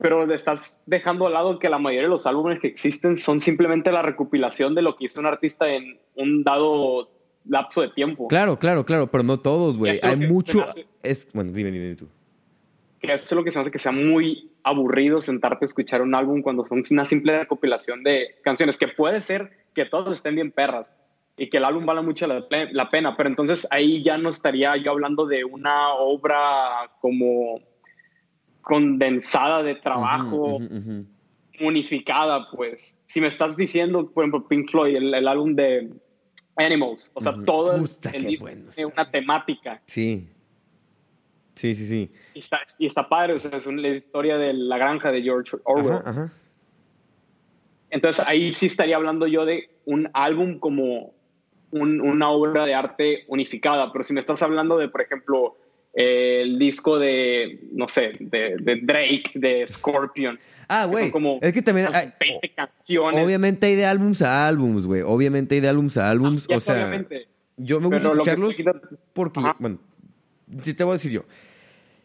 pero 0.00 0.32
estás 0.32 0.80
dejando 0.86 1.26
al 1.26 1.34
lado 1.34 1.58
que 1.58 1.68
la 1.68 1.78
mayoría 1.78 2.04
de 2.04 2.10
los 2.10 2.26
álbumes 2.26 2.58
que 2.58 2.68
existen 2.68 3.18
son 3.18 3.38
simplemente 3.38 3.92
la 3.92 4.00
recopilación 4.00 4.74
de 4.74 4.80
lo 4.80 4.96
que 4.96 5.04
hizo 5.04 5.20
un 5.20 5.26
artista 5.26 5.68
en 5.68 5.98
un 6.14 6.42
dado 6.42 7.10
lapso 7.44 7.82
de 7.82 7.90
tiempo. 7.90 8.28
Claro, 8.28 8.58
claro, 8.58 8.84
claro, 8.84 9.08
pero 9.08 9.24
no 9.24 9.38
todos, 9.38 9.76
güey. 9.76 10.00
Hay 10.02 10.16
mucho... 10.16 10.64
es... 11.02 11.28
Bueno, 11.34 11.52
dime, 11.52 11.70
dime 11.70 11.94
tú. 11.96 12.08
Que 12.98 13.12
eso 13.12 13.26
es 13.26 13.32
lo 13.32 13.44
que 13.44 13.50
se 13.50 13.58
me 13.58 13.62
hace 13.62 13.70
que 13.70 13.78
sea 13.78 13.92
muy 13.92 14.50
aburrido 14.62 15.20
sentarte 15.20 15.64
a 15.64 15.66
escuchar 15.66 16.00
un 16.00 16.14
álbum 16.14 16.40
cuando 16.40 16.64
son 16.64 16.82
una 16.90 17.04
simple 17.04 17.38
recopilación 17.38 18.02
de 18.02 18.36
canciones, 18.42 18.78
que 18.78 18.88
puede 18.88 19.20
ser 19.20 19.50
que 19.74 19.84
todos 19.84 20.14
estén 20.14 20.34
bien 20.34 20.50
perras 20.50 20.94
y 21.36 21.50
que 21.50 21.58
el 21.58 21.64
álbum 21.64 21.84
vale 21.84 22.02
mucho 22.02 22.26
la, 22.26 22.46
la 22.72 22.90
pena, 22.90 23.16
pero 23.16 23.28
entonces 23.28 23.66
ahí 23.70 24.02
ya 24.02 24.16
no 24.18 24.30
estaría 24.30 24.76
yo 24.76 24.90
hablando 24.90 25.26
de 25.26 25.44
una 25.44 25.92
obra 25.94 26.90
como 27.00 27.60
condensada 28.70 29.64
de 29.64 29.74
trabajo, 29.74 30.60
unificada, 31.60 32.48
pues. 32.52 32.96
Si 33.04 33.20
me 33.20 33.26
estás 33.26 33.56
diciendo, 33.56 34.08
por 34.08 34.22
ejemplo, 34.22 34.46
Pink 34.46 34.70
Floyd, 34.70 34.94
el, 34.94 35.26
álbum 35.26 35.56
de 35.56 35.90
Animals, 36.54 37.10
o 37.14 37.20
sea, 37.20 37.34
todo 37.44 37.74
el, 37.74 37.82
disco 38.24 38.48
tiene 38.72 38.92
una 38.92 39.10
temática. 39.10 39.82
Sí. 39.86 40.28
Sí, 41.56 41.74
sí, 41.74 41.88
sí. 41.88 42.12
Y 42.32 42.38
está, 42.38 42.60
y 42.78 42.86
está 42.86 43.08
padre, 43.08 43.32
o 43.32 43.38
sea, 43.38 43.50
es 43.56 43.66
una, 43.66 43.82
la 43.82 43.88
historia 43.88 44.38
de 44.38 44.54
la 44.54 44.78
granja 44.78 45.10
de 45.10 45.20
George 45.20 45.56
Orwell. 45.64 46.30
Entonces 47.90 48.24
ahí 48.24 48.52
sí 48.52 48.66
estaría 48.66 48.94
hablando 48.94 49.26
yo 49.26 49.44
de 49.44 49.68
un 49.84 50.08
álbum 50.12 50.60
como 50.60 51.12
una 51.72 52.30
obra 52.30 52.66
de 52.66 52.74
arte 52.74 53.24
unificada, 53.26 53.90
pero 53.92 54.04
si 54.04 54.12
me 54.12 54.20
estás 54.20 54.40
hablando 54.42 54.78
de, 54.78 54.88
por 54.88 55.00
ejemplo, 55.00 55.56
el 55.92 56.58
disco 56.58 56.98
de, 56.98 57.68
no 57.72 57.88
sé, 57.88 58.16
de, 58.20 58.80
Drake, 58.82 59.32
de 59.34 59.66
Scorpion. 59.66 60.38
Ah, 60.68 60.86
güey. 60.86 61.12
Es 61.40 61.52
que 61.52 61.62
también 61.62 61.88
hay, 61.92 62.12
20 62.20 62.52
canciones. 62.54 63.24
Obviamente 63.24 63.66
hay 63.66 63.74
de 63.74 63.86
álbums 63.86 64.22
a 64.22 64.46
álbums, 64.46 64.86
güey. 64.86 65.02
Obviamente 65.02 65.56
hay 65.56 65.60
de 65.60 65.68
álbums 65.68 65.96
a 65.96 66.08
álbums. 66.08 66.46
Ah, 66.50 66.56
o 66.56 66.60
sea, 66.60 67.06
yo 67.56 67.80
me 67.80 67.88
gusta 67.88 68.08
escucharlos 68.12 68.54
porque, 69.12 69.40
bueno, 69.58 69.78
si 70.62 70.74
te 70.74 70.84
voy 70.84 70.92
a 70.92 70.94
decir 70.94 71.10
yo. 71.10 71.24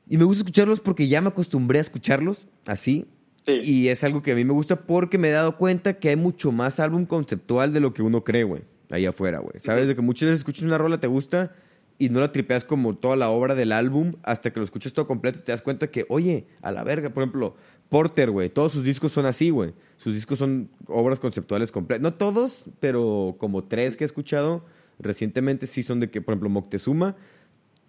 Y 0.08 0.18
me 0.18 0.24
gusta 0.24 0.42
escucharlos 0.42 0.80
porque 0.80 1.08
ya 1.08 1.22
me 1.22 1.30
acostumbré 1.30 1.80
a 1.80 1.82
escucharlos 1.82 2.48
así. 2.66 3.08
Sí. 3.46 3.60
Y 3.64 3.88
es 3.90 4.04
algo 4.04 4.24
que 4.24 4.32
a 4.32 4.36
mí 4.36 4.44
me 4.44 4.54
gusta 4.54 4.76
porque 4.76 5.20
me 5.20 5.30
he 5.30 5.32
dado 5.32 5.58
cuenta 5.58 6.00
que 6.00 6.10
hay 6.10 6.16
mucho 6.16 6.52
más 6.52 6.80
álbum 6.80 7.06
conceptual 7.06 7.74
de 7.74 7.80
lo 7.80 7.94
que 7.94 8.02
uno 8.02 8.24
cree, 8.24 8.44
güey. 8.44 8.64
Ahí 8.90 9.06
afuera, 9.06 9.40
güey. 9.40 9.60
¿Sabes? 9.60 9.88
De 9.88 9.96
que 9.96 10.02
muchas 10.02 10.28
veces 10.28 10.40
escuchas 10.40 10.64
una 10.64 10.80
rola, 10.80 11.00
te 11.00 11.08
gusta 11.08 11.54
y 11.98 12.10
no 12.10 12.20
la 12.20 12.32
tripeas 12.32 12.64
como 12.64 12.96
toda 12.96 13.16
la 13.16 13.30
obra 13.30 13.56
del 13.56 13.72
álbum 13.72 14.16
hasta 14.24 14.52
que 14.52 14.60
lo 14.60 14.66
escuchas 14.66 14.93
todo 14.93 15.08
completo 15.08 15.39
y 15.39 15.43
te 15.43 15.52
das 15.52 15.62
cuenta 15.62 15.88
que, 15.88 16.06
oye, 16.10 16.46
a 16.62 16.72
la 16.72 16.84
verga, 16.84 17.10
por 17.10 17.24
ejemplo, 17.24 17.56
Porter, 17.89 18.32
güey, 18.32 18.50
todos 18.50 18.74
sus 18.74 18.84
discos 18.84 19.12
son 19.12 19.26
así, 19.26 19.50
güey. 19.50 19.74
Sus 19.98 20.14
discos 20.14 20.39
son 20.39 20.70
obras 20.88 21.20
conceptuales 21.20 21.72
completas. 21.72 22.02
No 22.02 22.14
todos, 22.14 22.66
pero 22.80 23.36
como 23.38 23.64
tres 23.64 23.96
que 23.96 24.04
he 24.04 24.08
escuchado 24.08 24.66
recientemente 25.00 25.68
sí 25.68 25.84
son 25.84 26.00
de 26.00 26.10
que, 26.10 26.22
por 26.22 26.34
ejemplo, 26.34 26.50
Moctezuma, 26.50 27.16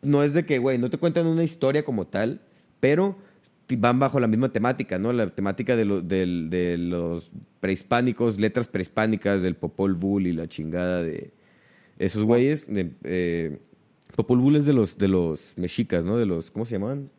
no 0.03 0.23
es 0.23 0.35
de 0.35 0.45
que, 0.45 0.59
güey, 0.59 0.79
no 0.79 0.91
te 0.91 0.99
cuentan 0.99 1.27
una 1.27 1.45
historia 1.45 1.85
como 1.85 2.07
tal, 2.07 2.41
pero 2.81 3.17
van 3.77 3.99
bajo 3.99 4.21
la 4.21 4.29
misma 4.29 4.53
temática, 4.53 4.99
¿no? 4.99 5.13
La 5.13 5.31
temática 5.31 5.75
de, 5.75 5.85
de 5.85 6.79
los 6.79 7.33
prehispánicos, 7.61 8.39
letras 8.39 8.69
prehispánicas, 8.69 9.43
del 9.43 9.57
Popol 9.57 9.95
Vuh 9.95 10.21
y 10.21 10.33
la 10.33 10.49
chingada 10.49 11.03
de 11.03 11.33
esos 11.99 12.23
güeyes. 12.23 12.67
Eh, 12.69 13.59
Popol 14.17 14.41
Vuh 14.41 14.57
es 14.57 14.67
de 14.67 14.73
los, 14.73 14.99
de 14.99 15.09
los 15.09 15.53
mexicas, 15.57 16.05
¿no? 16.05 16.17
De 16.17 16.27
los, 16.27 16.51
¿cómo 16.51 16.65
se 16.65 16.73
llaman? 16.79 17.11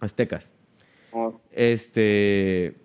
Aztecas. 0.00 0.52
Oh. 1.12 1.34
Este... 1.52 2.76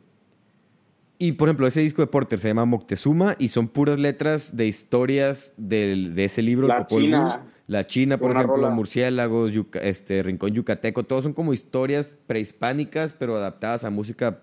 Y, 1.20 1.34
por 1.34 1.48
ejemplo, 1.48 1.68
ese 1.68 1.82
disco 1.82 2.02
de 2.02 2.08
Porter 2.08 2.40
se 2.40 2.50
llama 2.50 2.66
Moctezuma 2.66 3.36
y 3.40 3.48
son 3.48 3.70
puras 3.70 3.98
letras 3.98 4.58
de 4.58 4.68
historias 4.68 5.54
del, 5.58 6.16
de 6.16 6.26
ese 6.26 6.42
libro. 6.42 6.68
La 6.68 6.86
Popol 6.86 7.04
China. 7.04 7.38
Vuh. 7.38 7.54
La 7.68 7.88
China, 7.88 8.18
por 8.18 8.32
ejemplo, 8.32 8.70
murciélagos, 8.72 9.52
este, 9.82 10.22
Rincón 10.22 10.54
Yucateco, 10.54 11.04
todos 11.04 11.24
son 11.24 11.34
como 11.34 11.54
historias 11.54 12.18
prehispánicas, 12.28 13.14
pero 13.14 13.38
adaptadas 13.38 13.86
a 13.86 13.90
música 13.90 14.42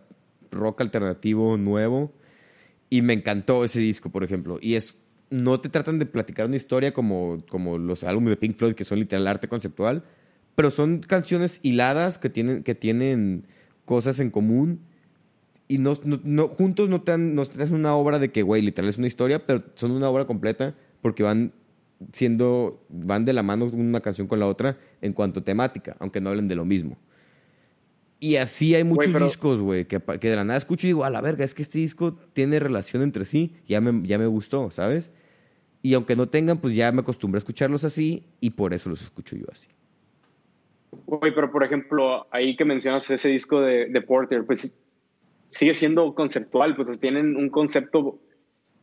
rock 0.50 0.80
alternativo 0.80 1.58
nuevo. 1.58 2.12
Y 2.88 3.02
me 3.02 3.12
encantó 3.12 3.62
ese 3.62 3.78
disco, 3.78 4.10
por 4.10 4.24
ejemplo. 4.24 4.58
Y 4.60 4.74
es 4.74 4.96
no 5.30 5.60
te 5.60 5.68
tratan 5.68 5.98
de 5.98 6.06
platicar 6.06 6.46
una 6.46 6.56
historia 6.56 6.92
como, 6.92 7.44
como 7.48 7.78
los 7.78 8.04
álbumes 8.04 8.30
de 8.30 8.36
Pink 8.36 8.56
Floyd, 8.56 8.74
que 8.74 8.84
son 8.84 8.98
literal 8.98 9.26
arte 9.28 9.48
conceptual, 9.48 10.02
pero 10.56 10.70
son 10.70 10.98
canciones 11.00 11.60
hiladas 11.62 12.18
que 12.18 12.28
tienen, 12.28 12.62
que 12.62 12.74
tienen 12.74 13.46
cosas 13.84 14.20
en 14.20 14.30
común 14.30 14.80
y 15.68 15.78
no, 15.78 15.96
no, 16.04 16.48
juntos 16.48 16.88
no 16.88 17.02
te, 17.02 17.16
no 17.16 17.46
te 17.46 17.62
hacen 17.62 17.76
una 17.76 17.94
obra 17.94 18.18
de 18.18 18.32
que, 18.32 18.42
güey, 18.42 18.60
literal 18.60 18.88
es 18.88 18.98
una 18.98 19.06
historia, 19.06 19.46
pero 19.46 19.62
son 19.76 19.92
una 19.92 20.08
obra 20.08 20.26
completa 20.26 20.74
porque 21.00 21.22
van 21.22 21.52
siendo, 22.12 22.84
van 22.88 23.24
de 23.24 23.32
la 23.32 23.44
mano 23.44 23.66
una 23.66 24.00
canción 24.00 24.26
con 24.26 24.40
la 24.40 24.46
otra 24.46 24.78
en 25.00 25.12
cuanto 25.12 25.40
a 25.40 25.44
temática, 25.44 25.96
aunque 26.00 26.20
no 26.20 26.30
hablen 26.30 26.48
de 26.48 26.56
lo 26.56 26.64
mismo. 26.64 26.98
Y 28.18 28.36
así 28.36 28.74
hay 28.74 28.84
muchos 28.84 29.18
discos, 29.18 29.60
güey, 29.60 29.86
que, 29.86 30.00
que, 30.00 30.28
de 30.28 30.36
la 30.36 30.44
nada 30.44 30.58
escucho 30.58 30.86
y 30.86 30.90
digo, 30.90 31.04
a 31.04 31.10
la 31.10 31.20
verga, 31.20 31.44
es 31.44 31.54
que 31.54 31.62
este 31.62 31.78
disco 31.78 32.18
tiene 32.32 32.58
relación 32.58 33.02
entre 33.02 33.24
sí, 33.24 33.54
ya 33.66 33.80
me, 33.80 34.06
ya 34.06 34.18
me 34.18 34.26
gustó, 34.26 34.70
¿sabes? 34.70 35.10
Y 35.82 35.94
aunque 35.94 36.16
no 36.16 36.28
tengan, 36.28 36.58
pues 36.58 36.74
ya 36.74 36.92
me 36.92 37.00
acostumbré 37.00 37.38
a 37.38 37.40
escucharlos 37.40 37.84
así 37.84 38.22
y 38.40 38.50
por 38.50 38.74
eso 38.74 38.90
los 38.90 39.02
escucho 39.02 39.36
yo 39.36 39.46
así. 39.50 39.68
Uy, 41.06 41.30
pero 41.32 41.50
por 41.50 41.64
ejemplo, 41.64 42.26
ahí 42.30 42.56
que 42.56 42.64
mencionas 42.64 43.10
ese 43.10 43.28
disco 43.28 43.60
de, 43.60 43.86
de 43.86 44.02
Porter, 44.02 44.44
pues 44.44 44.74
sigue 45.48 45.74
siendo 45.74 46.14
conceptual, 46.14 46.76
pues 46.76 46.98
tienen 46.98 47.36
un 47.36 47.48
concepto 47.48 48.18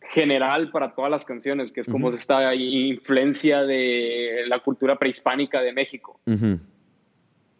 general 0.09 0.71
para 0.71 0.95
todas 0.95 1.11
las 1.11 1.25
canciones, 1.25 1.71
que 1.71 1.81
es 1.81 1.87
como 1.87 2.09
esta 2.09 2.53
influencia 2.55 3.63
de 3.63 4.43
la 4.47 4.59
cultura 4.59 4.97
prehispánica 4.97 5.61
de 5.61 5.73
México. 5.73 6.19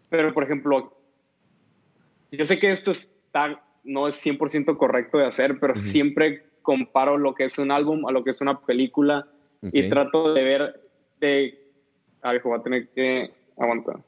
Pero, 0.10 0.34
por 0.34 0.44
ejemplo, 0.44 0.98
yo 2.32 2.46
sé 2.46 2.60
que 2.60 2.72
esto 2.72 2.92
está 2.92 3.62
no 3.84 4.08
es 4.08 4.24
100% 4.26 4.78
correcto 4.78 5.18
de 5.18 5.26
hacer, 5.26 5.60
pero 5.60 5.76
siempre 5.76 6.46
comparo 6.68 7.18
lo 7.18 7.34
que 7.34 7.46
es 7.46 7.58
un 7.60 7.72
álbum 7.72 8.06
a 8.08 8.12
lo 8.12 8.26
que 8.26 8.32
es 8.32 8.42
una 8.42 8.60
película 8.60 9.26
y 9.72 9.88
trato 9.88 10.34
de 10.34 10.44
ver 10.44 10.82
de... 11.22 11.58
A 12.22 12.34
ver, 12.34 12.42
voy 12.44 12.60
a 12.60 12.62
tener 12.62 12.90
que 12.90 13.32
aguantar. 13.58 14.04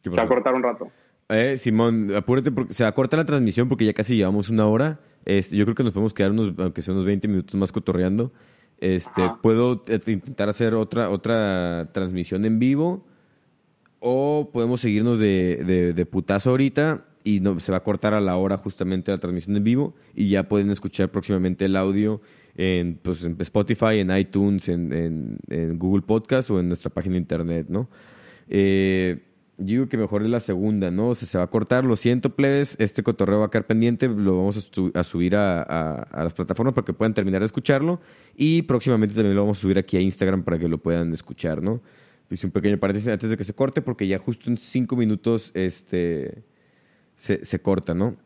Se 0.00 0.08
va 0.08 0.22
a 0.22 0.26
cortar 0.26 0.54
un 0.54 0.62
rato. 0.62 0.90
Eh, 1.28 1.58
Simón, 1.58 2.10
apúrate 2.16 2.50
porque 2.50 2.72
se 2.72 2.82
va 2.82 2.88
a 2.88 2.94
cortar 2.94 3.18
la 3.18 3.26
transmisión 3.26 3.68
porque 3.68 3.84
ya 3.84 3.92
casi 3.92 4.16
llevamos 4.16 4.48
una 4.48 4.66
hora. 4.66 5.00
Este, 5.26 5.54
yo 5.54 5.66
creo 5.66 5.74
que 5.74 5.84
nos 5.84 5.92
podemos 5.92 6.14
quedar 6.14 6.30
unos, 6.30 6.54
aunque 6.56 6.80
sea 6.80 6.94
unos 6.94 7.04
20 7.04 7.28
minutos 7.28 7.54
más 7.56 7.72
cotorreando. 7.72 8.32
Este, 8.78 9.22
puedo 9.42 9.84
eh, 9.88 10.00
intentar 10.06 10.48
hacer 10.48 10.74
otra, 10.74 11.10
otra 11.10 11.90
transmisión 11.92 12.46
en 12.46 12.58
vivo 12.58 13.04
o 14.04 14.50
podemos 14.52 14.80
seguirnos 14.80 15.20
de, 15.20 15.92
de, 15.94 16.06
putazo 16.06 16.50
ahorita 16.50 17.06
y 17.22 17.38
no, 17.38 17.60
se 17.60 17.70
va 17.70 17.78
a 17.78 17.84
cortar 17.84 18.14
a 18.14 18.20
la 18.20 18.36
hora 18.36 18.56
justamente 18.58 19.12
la 19.12 19.18
transmisión 19.18 19.56
en 19.56 19.62
vivo 19.62 19.94
y 20.12 20.28
ya 20.28 20.48
pueden 20.48 20.70
escuchar 20.70 21.10
próximamente 21.12 21.66
el 21.66 21.76
audio 21.76 22.20
en, 22.56 22.98
pues, 23.00 23.22
en 23.22 23.36
Spotify, 23.38 24.00
en 24.00 24.10
iTunes, 24.16 24.68
en, 24.68 25.38
en, 25.48 25.78
Google 25.78 26.02
Podcast 26.02 26.50
o 26.50 26.58
en 26.58 26.66
nuestra 26.66 26.90
página 26.90 27.12
de 27.12 27.18
internet, 27.18 27.66
¿no? 27.68 27.88
Eh, 28.48 29.20
digo 29.56 29.88
que 29.88 29.96
mejor 29.96 30.24
es 30.24 30.30
la 30.30 30.40
segunda, 30.40 30.90
¿no? 30.90 31.10
O 31.10 31.14
sea, 31.14 31.28
se 31.28 31.38
va 31.38 31.44
a 31.44 31.50
cortar, 31.50 31.84
lo 31.84 31.94
siento, 31.94 32.34
plebes, 32.34 32.74
este 32.80 33.04
cotorreo 33.04 33.38
va 33.38 33.46
a 33.46 33.50
quedar 33.50 33.68
pendiente, 33.68 34.08
lo 34.08 34.36
vamos 34.36 34.56
a, 34.94 35.04
subir 35.04 35.36
a, 35.36 36.08
las 36.12 36.34
plataformas 36.34 36.74
para 36.74 36.84
que 36.84 36.92
puedan 36.92 37.14
terminar 37.14 37.40
de 37.40 37.46
escucharlo 37.46 38.00
y 38.36 38.62
próximamente 38.62 39.14
también 39.14 39.36
lo 39.36 39.42
vamos 39.42 39.58
a 39.58 39.60
subir 39.60 39.78
aquí 39.78 39.96
a 39.96 40.00
Instagram 40.00 40.42
para 40.42 40.58
que 40.58 40.66
lo 40.66 40.78
puedan 40.78 41.12
escuchar, 41.12 41.62
¿no? 41.62 41.80
Hice 42.30 42.46
un 42.46 42.52
pequeño 42.52 42.78
paréntesis 42.78 43.08
antes 43.08 43.28
de 43.28 43.36
que 43.36 43.44
se 43.44 43.54
corte 43.54 43.82
porque 43.82 44.06
ya 44.06 44.18
justo 44.18 44.48
en 44.48 44.56
cinco 44.56 44.96
minutos 44.96 45.50
este, 45.54 46.44
se, 47.16 47.60
corta, 47.60 47.94
¿no? 47.94 48.16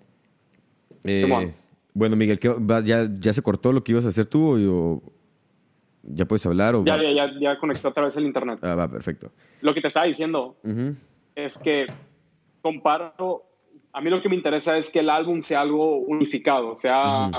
Eh, 1.04 1.52
bueno, 1.92 2.14
Miguel, 2.16 2.38
ya, 2.84 3.08
¿ya 3.18 3.32
se 3.32 3.42
cortó 3.42 3.72
lo 3.72 3.82
que 3.82 3.92
ibas 3.92 4.06
a 4.06 4.10
hacer 4.10 4.26
tú 4.26 4.56
o, 4.70 5.02
ya 6.02 6.26
puedes 6.26 6.44
hablar? 6.46 6.74
O 6.74 6.84
ya, 6.84 7.00
ya, 7.02 7.10
ya, 7.12 7.32
ya 7.40 7.58
conectó 7.58 7.88
otra 7.88 8.04
vez 8.04 8.16
el 8.16 8.26
internet. 8.26 8.58
Ah, 8.62 8.74
va, 8.74 8.88
perfecto. 8.88 9.32
Lo 9.60 9.74
que 9.74 9.80
te 9.80 9.88
estaba 9.88 10.06
diciendo 10.06 10.56
es 11.34 11.58
que 11.58 11.86
comparo, 12.62 13.44
a 13.92 14.00
mí 14.00 14.10
lo 14.10 14.20
que 14.22 14.28
me 14.28 14.36
interesa 14.36 14.76
es 14.76 14.90
que 14.90 15.00
el 15.00 15.10
álbum 15.10 15.42
sea 15.42 15.62
algo 15.62 15.98
unificado, 15.98 16.76
sea 16.76 17.30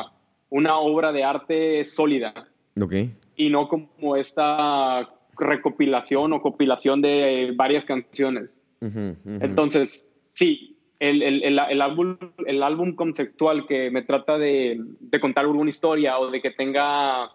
una 0.50 0.78
obra 0.78 1.12
de 1.12 1.24
arte 1.24 1.86
sólida. 1.86 2.34
Ok. 2.80 2.94
Y 3.36 3.50
no 3.50 3.68
como 3.68 4.16
esta 4.16 5.08
recopilación 5.40 6.34
o 6.34 6.42
compilación 6.42 7.02
de 7.02 7.54
varias 7.56 7.86
canciones. 7.86 8.60
Entonces, 8.82 10.10
sí, 10.30 10.78
el, 11.00 11.22
el, 11.22 11.44
el, 11.44 11.82
álbum, 11.82 12.18
el 12.46 12.64
álbum 12.64 12.96
conceptual 12.96 13.66
que 13.68 13.92
me 13.92 14.02
trata 14.02 14.38
de, 14.38 14.80
de, 15.00 15.20
contar 15.20 15.46
alguna 15.46 15.70
historia 15.70 16.20
o 16.20 16.30
de 16.32 16.42
que 16.42 16.52
tenga 16.52 17.32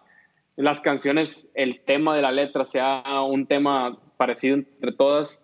las 0.55 0.81
canciones, 0.81 1.49
el 1.53 1.81
tema 1.81 2.15
de 2.15 2.21
la 2.21 2.31
letra 2.31 2.65
sea 2.65 3.03
un 3.27 3.45
tema 3.47 3.97
parecido 4.17 4.55
entre 4.55 4.91
todas, 4.91 5.41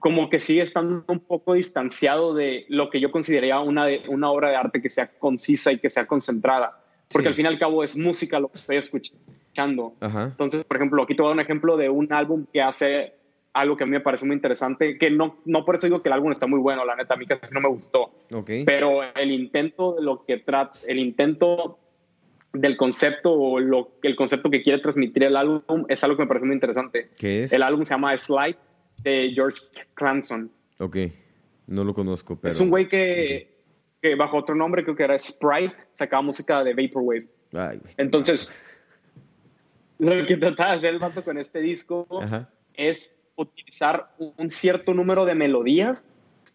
como 0.00 0.28
que 0.28 0.40
sigue 0.40 0.62
estando 0.62 1.04
un 1.06 1.20
poco 1.20 1.54
distanciado 1.54 2.34
de 2.34 2.66
lo 2.68 2.90
que 2.90 2.98
yo 2.98 3.12
consideraría 3.12 3.60
una, 3.60 3.86
una 4.08 4.28
obra 4.28 4.50
de 4.50 4.56
arte 4.56 4.82
que 4.82 4.90
sea 4.90 5.06
concisa 5.18 5.70
y 5.70 5.78
que 5.78 5.88
sea 5.88 6.06
concentrada. 6.06 6.81
Porque 7.12 7.28
al 7.28 7.34
fin 7.34 7.44
y 7.44 7.48
al 7.48 7.58
cabo 7.58 7.84
es 7.84 7.96
música 7.96 8.40
lo 8.40 8.48
que 8.48 8.58
estoy 8.58 8.76
escuchando. 8.76 9.94
Entonces, 10.00 10.64
por 10.64 10.76
ejemplo, 10.76 11.02
aquí 11.02 11.14
te 11.14 11.22
voy 11.22 11.28
a 11.28 11.30
dar 11.30 11.36
un 11.36 11.40
ejemplo 11.40 11.76
de 11.76 11.88
un 11.88 12.12
álbum 12.12 12.46
que 12.52 12.62
hace 12.62 13.12
algo 13.52 13.76
que 13.76 13.84
a 13.84 13.86
mí 13.86 13.92
me 13.92 14.00
parece 14.00 14.24
muy 14.24 14.34
interesante, 14.34 14.96
que 14.96 15.10
no, 15.10 15.36
no 15.44 15.64
por 15.64 15.74
eso 15.74 15.86
digo 15.86 16.02
que 16.02 16.08
el 16.08 16.14
álbum 16.14 16.32
está 16.32 16.46
muy 16.46 16.58
bueno, 16.58 16.84
la 16.84 16.96
neta, 16.96 17.14
a 17.14 17.16
mí 17.16 17.26
casi 17.26 17.52
no 17.52 17.60
me 17.60 17.68
gustó. 17.68 18.10
Pero 18.64 19.02
el 19.14 19.30
intento 19.30 19.94
de 19.94 20.02
lo 20.02 20.24
que 20.24 20.38
trata, 20.38 20.78
el 20.88 20.98
intento 20.98 21.78
del 22.52 22.76
concepto 22.76 23.32
o 23.32 23.60
lo, 23.60 23.92
el 24.02 24.16
concepto 24.16 24.50
que 24.50 24.62
quiere 24.62 24.78
transmitir 24.80 25.24
el 25.24 25.36
álbum 25.36 25.84
es 25.88 26.02
algo 26.04 26.16
que 26.16 26.22
me 26.22 26.28
parece 26.28 26.46
muy 26.46 26.54
interesante. 26.54 27.10
¿Qué 27.16 27.44
es? 27.44 27.52
El 27.52 27.62
álbum 27.62 27.84
se 27.84 27.94
llama 27.94 28.16
Slide 28.16 28.56
de 29.02 29.32
George 29.34 29.58
Clanson. 29.94 30.50
Ok, 30.78 30.96
no 31.66 31.84
lo 31.84 31.94
conozco, 31.94 32.38
pero... 32.40 32.50
Es 32.50 32.60
un 32.60 32.70
güey 32.70 32.88
que, 32.88 33.51
que, 34.02 34.16
bajo 34.16 34.36
otro 34.36 34.54
nombre, 34.54 34.82
creo 34.82 34.96
que 34.96 35.04
era 35.04 35.18
Sprite, 35.18 35.76
sacaba 35.92 36.22
música 36.22 36.62
de 36.64 36.74
Vaporwave. 36.74 37.28
Entonces, 37.96 38.52
lo 39.98 40.26
que 40.26 40.36
trataba 40.36 40.72
de 40.72 40.76
hacer 40.78 40.94
el 40.94 40.98
vato 40.98 41.22
con 41.24 41.38
este 41.38 41.60
disco 41.60 42.06
es 42.74 43.14
utilizar 43.36 44.12
un 44.18 44.50
cierto 44.50 44.92
número 44.92 45.24
de 45.24 45.34
melodías 45.34 46.04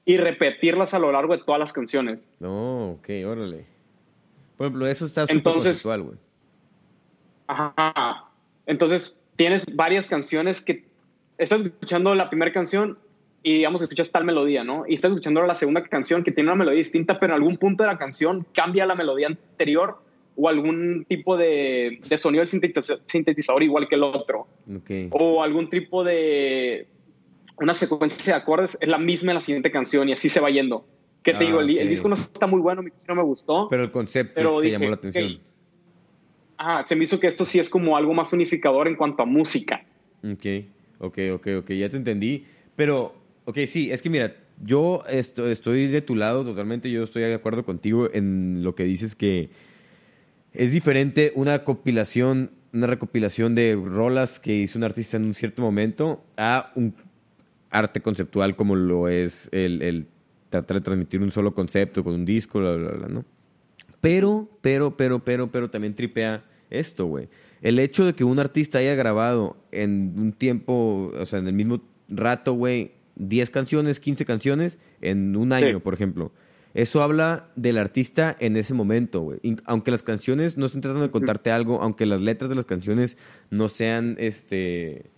y 0.06 0.18
repetirlas 0.18 0.94
a 0.94 1.00
lo 1.00 1.12
largo 1.12 1.36
de 1.36 1.44
todas 1.44 1.60
las 1.60 1.72
canciones. 1.74 2.28
No, 2.40 2.92
ok, 2.92 3.10
órale. 3.26 3.66
Por 4.58 4.68
ejemplo, 4.68 4.88
eso 4.88 5.06
está 5.06 5.26
súper 5.26 5.44
conceptual, 5.44 6.04
güey. 6.04 6.18
Ajá. 7.48 8.26
Entonces, 8.66 9.18
tienes 9.38 9.66
varias 9.74 10.08
canciones 10.08 10.60
que 10.60 10.86
estás 11.38 11.62
escuchando 11.62 12.14
la 12.14 12.30
primera 12.30 12.52
canción 12.52 12.98
y 13.48 13.54
digamos 13.54 13.82
escuchas 13.82 14.12
tal 14.12 14.26
melodía, 14.26 14.66
¿no? 14.66 14.84
Y 14.86 14.96
estás 14.96 15.12
escuchando 15.12 15.42
la 15.42 15.56
segunda 15.56 15.82
canción 15.82 16.22
que 16.22 16.34
tiene 16.34 16.50
una 16.50 16.58
melodía 16.58 16.80
distinta, 16.80 17.18
pero 17.18 17.34
en 17.34 17.42
algún 17.42 17.56
punto 17.56 17.84
de 17.84 17.88
la 17.88 17.98
canción 17.98 18.46
cambia 18.54 18.86
la 18.86 18.94
melodía 18.94 19.28
anterior 19.28 20.00
o 20.36 20.50
algún 20.50 21.06
tipo 21.08 21.38
de, 21.38 22.02
de 22.10 22.18
sonido 22.18 22.44
del 22.44 22.50
sintetizador 23.06 23.64
igual 23.64 23.88
que 23.88 23.96
el 23.96 24.04
otro. 24.04 24.48
O 25.12 25.42
algún 25.42 25.70
tipo 25.70 26.04
de... 26.04 26.88
Una 27.58 27.74
secuencia 27.74 28.34
de 28.34 28.38
acordes 28.42 28.78
es 28.82 28.90
la 28.90 28.98
misma 28.98 29.32
en 29.32 29.36
la 29.36 29.42
siguiente 29.42 29.72
canción 29.72 30.10
y 30.10 30.12
así 30.12 30.28
se 30.28 30.42
va 30.42 30.50
yendo. 30.50 30.86
¿Qué 31.24 31.34
te 31.34 31.46
digo? 31.46 31.62
El, 31.62 31.88
disco 31.88 32.10
no 32.10 32.16
está 32.16 32.48
muy 32.48 32.60
bueno, 32.60 32.82
no 32.82 33.16
me 33.16 33.24
gustó. 33.24 33.70
Pero 33.70 33.82
el 33.82 33.92
concepto 33.92 34.60
te 34.60 34.72
llamó 34.72 34.90
la 34.90 34.96
atención. 34.96 35.40
ah, 36.58 36.84
se 36.86 36.98
me 36.98 37.06
hizo 37.06 37.18
que 37.18 37.28
esto 37.28 37.46
sí 37.46 37.60
es 37.60 37.70
como 37.70 37.96
algo 37.96 38.14
más 38.14 38.34
unificador 38.34 38.90
en 38.90 38.98
cuanto 38.98 39.24
a 39.24 39.26
música. 39.26 39.86
Ok. 40.22 40.46
Ok, 41.00 41.18
ok, 41.34 41.48
ok, 41.60 41.72
ya 41.72 41.88
te 41.88 41.96
entendí. 41.96 42.46
Pero, 42.76 43.16
ok, 43.48 43.60
sí, 43.66 43.92
es 43.92 44.02
que 44.02 44.10
mira, 44.10 44.36
yo 44.62 45.04
estoy 45.08 45.88
de 45.88 46.02
tu 46.02 46.16
lado 46.16 46.44
totalmente, 46.44 46.92
yo 46.92 47.04
estoy 47.04 47.24
de 47.24 47.34
acuerdo 47.34 47.64
contigo 47.64 48.10
en 48.14 48.62
lo 48.62 48.76
que 48.76 48.84
dices 48.84 49.16
que 49.16 49.50
es 50.54 50.74
diferente 50.74 51.32
una 51.34 51.64
compilación, 51.64 52.52
una 52.74 52.88
recopilación 52.88 53.56
de 53.56 53.76
rolas 53.82 54.40
que 54.40 54.54
hizo 54.54 54.78
un 54.78 54.84
artista 54.84 55.16
en 55.16 55.24
un 55.24 55.34
cierto 55.34 55.62
momento 55.62 56.26
a 56.36 56.74
un 56.76 56.94
arte 57.70 58.02
conceptual 58.02 58.58
como 58.58 58.76
lo 58.76 59.08
es 59.08 59.48
el, 59.54 60.08
tratar 60.50 60.78
de 60.78 60.82
transmitir 60.82 61.22
un 61.22 61.32
solo 61.32 61.54
concepto 61.54 62.04
con 62.04 62.16
un 62.16 62.26
disco, 62.26 62.60
bla, 62.60 62.74
bla, 62.74 62.92
bla, 62.92 63.08
¿no? 63.08 63.26
Pero, 64.02 64.50
pero, 64.60 64.98
pero, 64.98 65.20
pero, 65.20 65.50
pero 65.50 65.70
también 65.70 65.96
tripea 65.96 66.44
esto, 66.70 67.06
güey 67.06 67.30
el 67.62 67.80
hecho 67.80 68.06
de 68.06 68.14
que 68.14 68.24
un 68.24 68.40
artista 68.40 68.80
haya 68.80 68.96
grabado 68.96 69.58
en 69.72 70.14
un 70.18 70.32
tiempo, 70.32 71.12
o 71.18 71.26
sea, 71.26 71.40
en 71.40 71.48
el 71.48 71.54
mismo 71.54 71.82
rato, 72.08 72.54
güey, 72.54 72.92
10 73.18 73.50
canciones, 73.50 74.00
15 74.00 74.26
canciones 74.26 74.80
en 75.02 75.36
un 75.36 75.54
año, 75.54 75.80
por 75.80 75.94
ejemplo. 75.94 76.32
Eso 76.74 77.02
habla 77.02 77.50
del 77.56 77.78
artista 77.78 78.36
en 78.40 78.56
ese 78.56 78.74
momento, 78.74 79.22
güey. 79.22 79.40
Aunque 79.66 79.90
las 79.90 80.04
canciones 80.04 80.58
no 80.58 80.68
estén 80.68 80.82
tratando 80.82 81.06
de 81.06 81.12
contarte 81.12 81.50
algo, 81.50 81.82
aunque 81.82 82.06
las 82.06 82.22
letras 82.22 82.50
de 82.50 82.56
las 82.56 82.66
canciones 82.66 83.18
no 83.50 83.68
sean 83.68 84.16
este, 84.20 85.10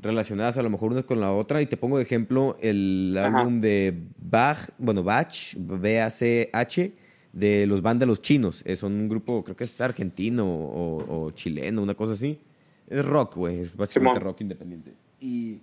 relacionadas 0.00 0.58
a 0.58 0.62
lo 0.62 0.70
mejor 0.70 0.92
una 0.92 1.04
con 1.04 1.20
la 1.20 1.32
otra. 1.32 1.62
Y 1.62 1.66
te 1.66 1.76
pongo 1.76 1.98
de 1.98 2.02
ejemplo 2.02 2.56
el 2.60 3.16
álbum 3.16 3.60
de 3.60 3.96
Bach, 4.18 4.70
bueno, 4.78 5.04
Bach, 5.04 5.54
B-A-C-H, 5.56 6.92
de 7.32 7.66
los 7.66 7.82
vándalos 7.82 8.20
chinos. 8.20 8.64
Son 8.74 8.92
un 8.92 9.08
grupo, 9.08 9.44
creo 9.44 9.56
que 9.56 9.64
es 9.64 9.80
argentino 9.80 10.46
o, 10.46 11.30
chileno, 11.32 11.82
una 11.82 11.94
cosa 11.94 12.14
así. 12.14 12.40
Es 12.88 13.04
rock, 13.04 13.36
güey. 13.36 13.60
Es 13.60 13.76
básicamente 13.76 14.20
rock 14.20 14.40
independiente. 14.40 14.94
Y. 15.20 15.60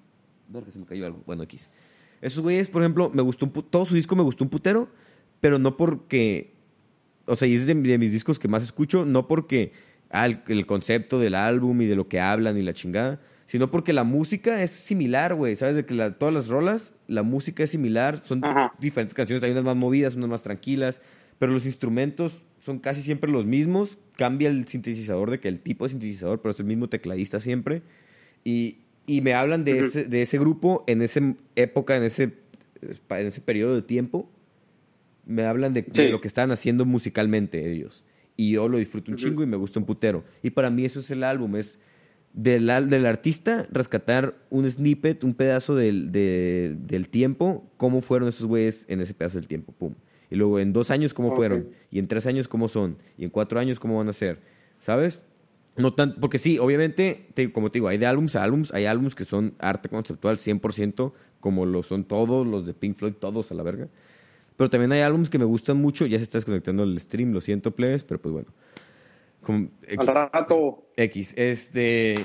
No, 0.51 0.63
que 0.63 0.71
se 0.71 0.79
me 0.79 0.85
cayó 0.85 1.05
algo. 1.05 1.23
Bueno, 1.25 1.43
X. 1.43 1.69
Esos 2.21 2.41
güeyes, 2.41 2.67
por 2.67 2.81
ejemplo, 2.81 3.09
me 3.13 3.21
gustó 3.21 3.45
un 3.45 3.51
todo 3.51 3.85
su 3.85 3.95
disco 3.95 4.15
me 4.15 4.23
gustó 4.23 4.43
un 4.43 4.49
putero, 4.49 4.89
pero 5.39 5.59
no 5.59 5.77
porque. 5.77 6.53
O 7.25 7.35
sea, 7.35 7.47
y 7.47 7.55
es 7.55 7.65
de, 7.65 7.75
mis 7.75 8.11
discos 8.11 8.39
que 8.39 8.47
más 8.47 8.63
escucho, 8.63 9.05
no 9.05 9.27
porque. 9.27 9.73
Ah, 10.13 10.25
el, 10.25 10.65
concepto 10.65 11.19
del 11.19 11.35
álbum 11.35 11.81
y 11.81 11.85
de 11.85 11.95
lo 11.95 12.09
que 12.09 12.19
hablan 12.19 12.57
y 12.57 12.61
la 12.61 12.73
chingada, 12.73 13.21
sino 13.45 13.71
porque 13.71 13.93
la 13.93 14.03
música 14.03 14.61
es 14.61 14.71
similar, 14.71 15.35
güey. 15.35 15.55
¿Sabes? 15.55 15.75
De 15.75 15.85
que 15.85 15.95
todas 16.11 16.33
las 16.33 16.47
rolas, 16.47 16.93
la 17.07 17.23
música 17.23 17.63
es 17.63 17.69
similar, 17.69 18.19
son 18.19 18.41
diferentes 18.79 19.13
canciones, 19.13 19.41
hay 19.43 19.51
unas 19.51 19.63
más 19.63 19.77
movidas, 19.77 20.15
unas 20.15 20.29
más 20.29 20.43
tranquilas 20.43 20.99
pero 21.41 21.53
los 21.53 21.65
instrumentos 21.65 22.43
son 22.63 22.77
casi 22.77 23.01
siempre 23.01 23.31
los 23.31 23.47
mismos. 23.47 23.97
Cambia 24.15 24.47
el 24.47 24.67
sintetizador 24.67 25.31
de 25.31 25.39
que 25.39 25.47
el 25.47 25.59
tipo 25.59 25.85
de 25.85 25.89
sintetizador, 25.89 26.39
pero 26.39 26.53
es 26.53 26.59
el 26.59 26.67
mismo 26.67 26.87
tecladista 26.87 27.39
siempre. 27.39 27.81
Y, 28.43 28.81
y 29.05 29.21
me 29.21 29.33
hablan 29.33 29.63
de, 29.63 29.79
ese, 29.79 30.05
de 30.05 30.21
ese 30.21 30.37
grupo 30.39 30.83
en 30.87 31.01
esa 31.01 31.21
época, 31.55 31.97
en 31.97 32.03
ese, 32.03 32.33
en 32.81 33.27
ese 33.27 33.41
periodo 33.41 33.75
de 33.75 33.81
tiempo. 33.81 34.29
Me 35.25 35.43
hablan 35.43 35.73
de, 35.73 35.85
lo 36.09 36.21
que 36.21 36.27
están 36.27 36.51
haciendo 36.51 36.85
musicalmente 36.85 37.71
ellos. 37.71 38.03
Y 38.37 38.51
yo 38.51 38.67
lo 38.67 38.77
disfruto 38.77 39.11
un 39.11 39.17
chingo 39.17 39.43
y 39.43 39.45
me 39.45 39.57
gusta 39.57 39.79
un 39.79 39.85
putero. 39.85 40.23
Y 40.41 40.51
para 40.51 40.69
mí 40.69 40.85
eso 40.85 40.99
es 40.99 41.11
el 41.11 41.23
álbum, 41.23 41.55
es 41.55 41.79
del, 42.33 42.67
del 42.89 43.05
artista 43.05 43.67
rescatar 43.71 44.35
un 44.49 44.69
snippet, 44.69 45.23
un 45.23 45.33
pedazo 45.33 45.75
del, 45.75 46.11
del 46.11 47.09
tiempo, 47.09 47.69
cómo 47.77 48.01
fueron 48.01 48.29
esos 48.29 48.47
güeyes 48.47 48.85
en 48.87 49.01
ese 49.01 49.13
pedazo 49.13 49.37
del 49.37 49.47
tiempo, 49.47 49.73
pum 49.73 49.93
Y 50.29 50.35
luego 50.35 50.59
en 50.59 50.73
dos 50.73 50.91
años 50.91 51.13
cómo 51.13 51.35
fueron, 51.35 51.69
y 51.91 51.99
en 51.99 52.07
tres 52.07 52.25
años 52.25 52.47
cómo 52.47 52.67
son, 52.69 52.97
y 53.17 53.25
en 53.25 53.29
cuatro 53.29 53.59
años 53.59 53.79
cómo 53.79 53.97
van 53.97 54.09
a 54.09 54.13
ser, 54.13 54.39
¿sabes? 54.79 55.23
No 55.77 55.93
tan, 55.93 56.15
porque 56.19 56.37
sí, 56.37 56.59
obviamente, 56.59 57.27
te- 57.33 57.51
como 57.51 57.71
te 57.71 57.77
digo, 57.79 57.87
hay 57.87 57.97
de 57.97 58.05
álbums 58.05 58.35
a 58.35 58.43
álbums, 58.43 58.73
hay 58.73 58.85
álbums 58.85 59.15
que 59.15 59.23
son 59.25 59.53
arte 59.59 59.87
conceptual 59.89 60.37
100%, 60.37 61.13
como 61.39 61.65
lo 61.65 61.81
son 61.83 62.03
todos 62.03 62.45
los 62.45 62.65
de 62.65 62.73
Pink 62.73 62.97
Floyd, 62.97 63.13
todos 63.13 63.51
a 63.51 63.55
la 63.55 63.63
verga. 63.63 63.87
Pero 64.57 64.69
también 64.69 64.91
hay 64.91 64.99
álbums 65.01 65.29
que 65.29 65.39
me 65.39 65.45
gustan 65.45 65.77
mucho, 65.77 66.05
ya 66.05 66.17
se 66.17 66.23
está 66.23 66.37
desconectando 66.37 66.83
el 66.83 66.99
stream, 66.99 67.31
lo 67.31 67.41
siento, 67.41 67.71
plebes, 67.71 68.03
pero 68.03 68.21
pues 68.21 68.33
bueno. 68.33 68.49
Como 69.41 69.69
Al 69.87 69.93
X. 70.07 70.15
rato. 70.31 70.83
X. 70.97 71.33
Este. 71.35 72.15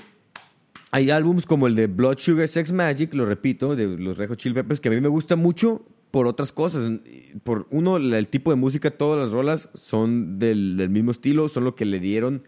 Hay 0.91 1.11
álbums 1.11 1.47
como 1.47 1.67
el 1.67 1.75
de 1.75 1.87
Blood 1.87 2.19
Sugar 2.19 2.49
Sex 2.49 2.73
Magic, 2.73 3.15
lo 3.15 3.27
repito, 3.27 3.75
de 3.77 3.87
los 3.87 4.17
Red 4.19 4.29
Hot 4.29 4.39
Chili 4.39 4.55
Peppers, 4.55 4.81
que 4.81 4.89
a 4.89 4.93
mí 4.93 5.01
me 5.01 5.09
gusta 5.09 5.37
mucho 5.37 5.85
por 6.11 6.27
otras 6.27 6.53
cosas. 6.53 7.01
Por 7.43 7.67
uno, 7.71 7.97
el 7.97 8.29
tipo 8.29 8.51
de 8.51 8.57
música, 8.57 8.91
todas 8.91 9.23
las 9.23 9.33
rolas 9.33 9.69
son 9.75 10.39
del, 10.39 10.77
del 10.77 10.91
mismo 10.91 11.11
estilo, 11.11 11.49
son 11.49 11.65
lo 11.65 11.75
que 11.75 11.85
le 11.85 12.01
dieron 12.01 12.43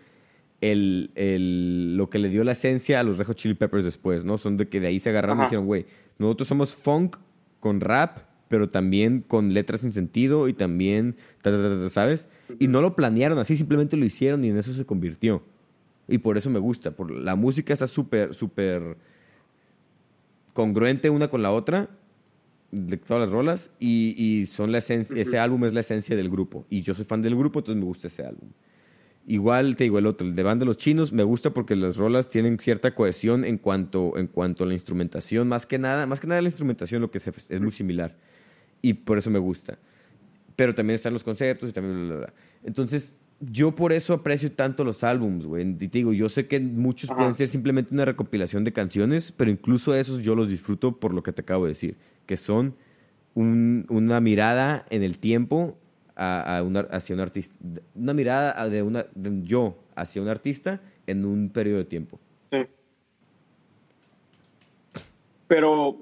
el, 0.61 1.11
el- 1.15 1.97
lo 1.97 2.11
que 2.11 2.19
le 2.19 2.29
dio 2.29 2.43
la 2.45 2.53
esencia 2.53 3.01
a 3.01 3.03
los 3.03 3.19
Red 3.19 3.27
Hot 3.27 3.37
Chili 3.37 3.55
Peppers 3.55 3.85
después, 3.85 4.25
¿no? 4.25 4.39
Son 4.39 4.57
de 4.57 4.69
que 4.69 4.81
de 4.81 4.89
ahí 4.89 5.01
se 5.01 5.11
agarraron 5.11 5.39
y 5.39 5.41
Ajá. 5.41 5.47
dijeron, 5.49 5.67
güey, 5.67 5.87
nosotros 6.19 6.49
somos 6.49 6.75
funk 6.75 7.17
con 7.61 7.81
rap, 7.81 8.19
pero 8.49 8.69
también 8.69 9.21
con 9.27 9.53
letras 9.55 9.83
sin 9.83 9.93
sentido 9.93 10.49
y 10.49 10.53
también, 10.55 11.17
ta, 11.43 11.51
ta, 11.51 11.63
ta, 11.63 11.81
ta, 11.83 11.89
¿sabes? 11.91 12.27
Y 12.59 12.67
no 12.69 12.81
lo 12.81 12.97
planearon 12.97 13.39
así, 13.39 13.57
simplemente 13.57 13.97
lo 13.97 14.05
hicieron 14.05 14.43
y 14.45 14.49
en 14.49 14.57
eso 14.59 14.73
se 14.73 14.85
convirtió. 14.87 15.43
Y 16.09 16.19
por 16.19 16.39
eso 16.39 16.49
me 16.49 16.59
gusta. 16.59 16.91
Por, 16.93 17.11
la 17.11 17.37
música 17.37 17.73
está 17.75 17.87
súper, 17.87 18.33
súper 18.35 18.97
congruente 20.53 21.11
una 21.11 21.29
con 21.29 21.43
la 21.43 21.53
otra, 21.53 21.89
de 22.71 22.97
todas 22.97 23.23
las 23.23 23.31
rolas, 23.31 23.71
y, 23.79 24.15
y 24.17 24.47
son 24.47 24.73
la 24.73 24.79
esencia, 24.79 25.21
ese 25.21 25.39
álbum 25.39 25.65
es 25.65 25.73
la 25.75 25.81
esencia 25.81 26.17
del 26.17 26.29
grupo. 26.31 26.67
Y 26.69 26.83
yo 26.83 26.95
soy 26.95 27.05
fan 27.05 27.23
del 27.23 27.37
grupo, 27.37 27.61
entonces 27.61 27.79
me 27.81 27.87
gusta 27.87 28.09
ese 28.09 28.25
álbum. 28.25 28.49
Igual 29.31 29.77
te 29.77 29.85
digo 29.85 29.99
el 29.99 30.07
otro, 30.07 30.27
el 30.27 30.35
de 30.35 30.43
Band 30.43 30.61
de 30.61 30.65
los 30.67 30.79
Chinos, 30.79 31.13
me 31.13 31.23
gusta 31.23 31.51
porque 31.51 31.77
las 31.77 31.97
rolas 31.99 32.31
tienen 32.31 32.59
cierta 32.59 32.95
cohesión 32.95 33.45
en 33.45 33.59
cuanto, 33.59 34.17
en 34.17 34.27
cuanto 34.27 34.65
a 34.65 34.67
la 34.67 34.73
instrumentación, 34.73 35.47
más 35.49 35.67
que 35.67 35.79
nada, 35.79 36.07
más 36.07 36.19
que 36.19 36.27
nada 36.27 36.41
la 36.41 36.49
instrumentación 36.49 37.03
lo 37.03 37.11
que 37.11 37.21
se- 37.21 37.33
es 37.51 37.61
muy 37.61 37.71
similar. 37.71 38.17
Y 38.81 38.95
por 38.95 39.19
eso 39.19 39.29
me 39.31 39.39
gusta. 39.39 39.77
Pero 40.57 40.75
también 40.75 40.95
están 40.95 41.13
los 41.13 41.23
conceptos 41.23 41.69
y 41.69 41.73
también 41.75 41.95
bla, 42.07 42.17
bla, 42.17 42.17
bla. 42.27 42.33
Entonces, 42.65 43.17
yo 43.41 43.73
por 43.77 43.93
eso 43.93 44.15
aprecio 44.15 44.51
tanto 44.51 44.83
los 44.83 45.05
álbums, 45.05 45.45
güey. 45.45 45.69
Y 45.69 45.75
te 45.89 45.99
digo, 45.99 46.15
yo 46.15 46.31
sé 46.31 46.47
que 46.47 46.59
muchos 46.59 47.11
Ajá. 47.11 47.19
pueden 47.19 47.37
ser 47.37 47.49
simplemente 47.49 47.93
una 47.95 48.07
recopilación 48.07 48.65
de 48.65 48.73
canciones, 48.73 49.31
pero 49.31 49.51
incluso 49.51 49.95
esos 49.95 50.23
yo 50.25 50.35
los 50.37 50.49
disfruto 50.49 50.97
por 50.97 51.13
lo 51.13 51.23
que 51.23 51.33
te 51.35 51.43
acabo 51.43 51.67
de 51.67 51.73
decir, 51.73 51.97
que 52.25 52.39
son 52.39 52.75
un- 53.35 53.85
una 53.91 54.21
mirada 54.21 54.87
en 54.89 55.03
el 55.03 55.19
tiempo 55.19 55.77
a, 56.19 56.59
a 56.59 56.63
un 56.63 56.77
ar- 56.77 56.89
hacia 56.91 57.15
un 57.15 57.21
artista, 57.21 57.55
una 57.95 58.13
mirada 58.13 58.69
de 58.69 58.83
una 58.83 59.07
de 59.15 59.43
yo 59.45 59.79
hacia 59.95 60.21
un 60.21 60.29
artista 60.29 60.81
en 61.07 61.25
un 61.25 61.49
periodo 61.49 61.79
de 61.79 61.85
tiempo. 61.85 62.21
Sí. 62.51 62.59
Pero, 65.47 65.99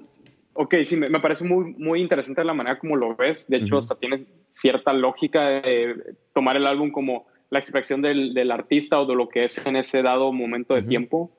ok, 0.53 0.75
sí, 0.83 0.97
me, 0.97 1.09
me 1.09 1.19
parece 1.19 1.43
muy, 1.43 1.73
muy 1.77 2.01
interesante 2.01 2.43
la 2.43 2.53
manera 2.53 2.79
como 2.79 2.95
lo 2.95 3.15
ves. 3.15 3.47
De 3.47 3.57
hecho, 3.57 3.75
Ujú. 3.75 3.77
hasta 3.77 3.95
tienes 3.95 4.25
cierta 4.51 4.91
lógica 4.91 5.47
de 5.47 6.15
tomar 6.33 6.57
el 6.57 6.67
álbum 6.67 6.91
como 6.91 7.27
la 7.49 7.59
expresión 7.59 8.01
del, 8.01 8.33
del 8.33 8.51
artista 8.51 8.99
o 8.99 9.05
de 9.05 9.15
lo 9.15 9.29
que 9.29 9.45
es 9.45 9.65
en 9.65 9.77
ese 9.77 10.01
dado 10.01 10.33
momento 10.33 10.73
de 10.73 10.81
tiempo. 10.81 11.31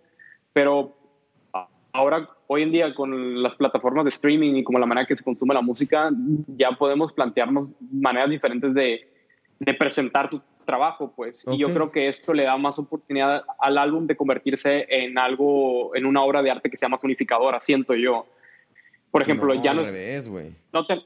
Pero 0.55 0.97
ahora, 1.93 2.29
hoy 2.47 2.63
en 2.63 2.73
día, 2.73 2.95
con 2.95 3.43
las 3.43 3.55
plataformas 3.55 4.05
de 4.05 4.11
streaming 4.11 4.55
y 4.57 4.65
como 4.65 4.79
la 4.79 4.87
manera 4.87 5.07
que 5.07 5.17
se 5.17 5.25
consume 5.25 5.55
la 5.55 5.63
música, 5.63 6.11
ya 6.49 6.73
podemos 6.73 7.13
plantearnos 7.13 7.69
maneras 7.93 8.31
diferentes 8.31 8.73
de, 8.75 9.09
de 9.59 9.75
presentar 9.75 10.31
tu 10.31 10.41
trabajo, 10.65 11.13
pues. 11.17 11.45
Y 11.51 11.57
yo 11.59 11.73
creo 11.73 11.91
que 11.91 12.09
esto 12.09 12.35
le 12.35 12.43
da 12.45 12.57
más 12.59 12.79
oportunidad 12.79 13.43
al 13.59 13.79
álbum 13.79 14.07
de 14.07 14.17
convertirse 14.17 14.87
en 14.91 15.19
algo, 15.19 15.97
en 15.97 16.05
una 16.05 16.23
obra 16.23 16.43
de 16.43 16.51
arte 16.51 16.69
que 16.71 16.77
sea 16.77 16.89
más 16.91 17.03
unificadora, 17.03 17.61
siento 17.61 17.95
yo. 17.95 18.27
Por 19.11 19.23
ejemplo, 19.23 19.55
ya 19.55 19.73
no 19.73 19.81
al 19.81 19.87
es, 19.87 19.93
revés, 19.93 20.29
güey. 20.29 20.53
no 20.73 20.85
te- 20.87 21.03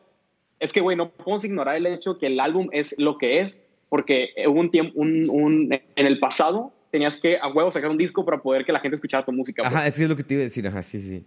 es 0.59 0.73
que, 0.73 0.81
güey, 0.81 0.97
no 0.97 1.11
podemos 1.11 1.45
ignorar 1.45 1.77
el 1.77 1.87
hecho 1.87 2.19
que 2.19 2.27
el 2.27 2.41
álbum 2.41 2.69
es 2.73 2.95
lo 2.99 3.19
que 3.19 3.39
es, 3.39 3.63
porque 3.89 4.31
hubo 4.49 4.59
un 4.59 4.71
tiempo, 4.71 4.99
un, 5.01 5.29
un- 5.31 5.73
en 5.73 6.07
el 6.07 6.19
pasado 6.19 6.73
tenías 6.93 7.17
que 7.17 7.39
a 7.39 7.49
huevo 7.49 7.71
sacar 7.71 7.91
un 7.91 7.97
disco 7.99 8.25
para 8.25 8.41
poder 8.41 8.65
que 8.65 8.73
la 8.73 8.79
gente 8.79 8.95
escuchara 8.95 9.25
tu 9.25 9.33
música. 9.33 9.63
pues. 9.63 9.75
Ajá, 9.75 9.87
es 9.87 9.97
que 9.97 10.03
es 10.05 10.09
lo 10.09 10.15
que 10.15 10.23
te 10.23 10.35
iba 10.35 10.43
a 10.43 10.45
decir, 10.45 10.69
ajá, 10.69 10.83
sí, 10.83 11.01
sí. 11.01 11.25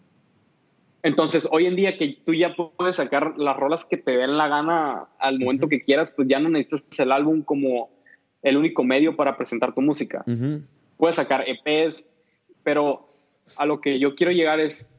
Entonces, 1.04 1.48
hoy 1.52 1.66
en 1.66 1.76
día 1.76 1.98
que 1.98 2.18
tú 2.26 2.34
ya 2.34 2.56
puedes 2.56 2.96
sacar 2.96 3.34
las 3.38 3.58
rolas 3.58 3.84
que 3.84 3.98
te 3.98 4.12
den 4.12 4.38
la 4.38 4.48
gana 4.48 5.08
al 5.20 5.40
momento 5.40 5.66
Ujú. 5.66 5.72
que 5.72 5.84
quieras, 5.84 6.12
pues 6.12 6.28
ya 6.28 6.40
no 6.40 6.50
necesitas 6.50 7.00
el 7.00 7.12
álbum 7.12 7.42
como 7.42 7.90
el 8.44 8.58
único 8.58 8.84
medio 8.84 9.16
para 9.16 9.36
presentar 9.38 9.74
tu 9.74 9.82
música. 9.82 10.24
Ujú. 10.28 10.62
Puedes 10.98 11.16
sacar 11.18 11.44
EPs, 11.48 12.06
pero 12.64 13.12
a 13.56 13.66
lo 13.66 13.82
que 13.82 14.00
yo 14.00 14.16
quiero 14.16 14.32
llegar 14.32 14.60
es 14.60 14.90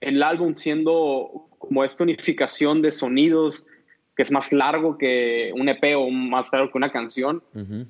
el 0.00 0.22
álbum 0.22 0.54
siendo 0.54 1.48
como 1.58 1.84
esta 1.84 2.02
unificación 2.04 2.80
de 2.82 2.90
sonidos 2.90 3.66
que 4.16 4.22
es 4.22 4.30
más 4.30 4.52
largo 4.52 4.98
que 4.98 5.52
un 5.54 5.68
EP 5.68 5.96
o 5.96 6.10
más 6.10 6.52
largo 6.52 6.70
que 6.70 6.78
una 6.78 6.92
canción. 6.92 7.42
Ujú. 7.54 7.86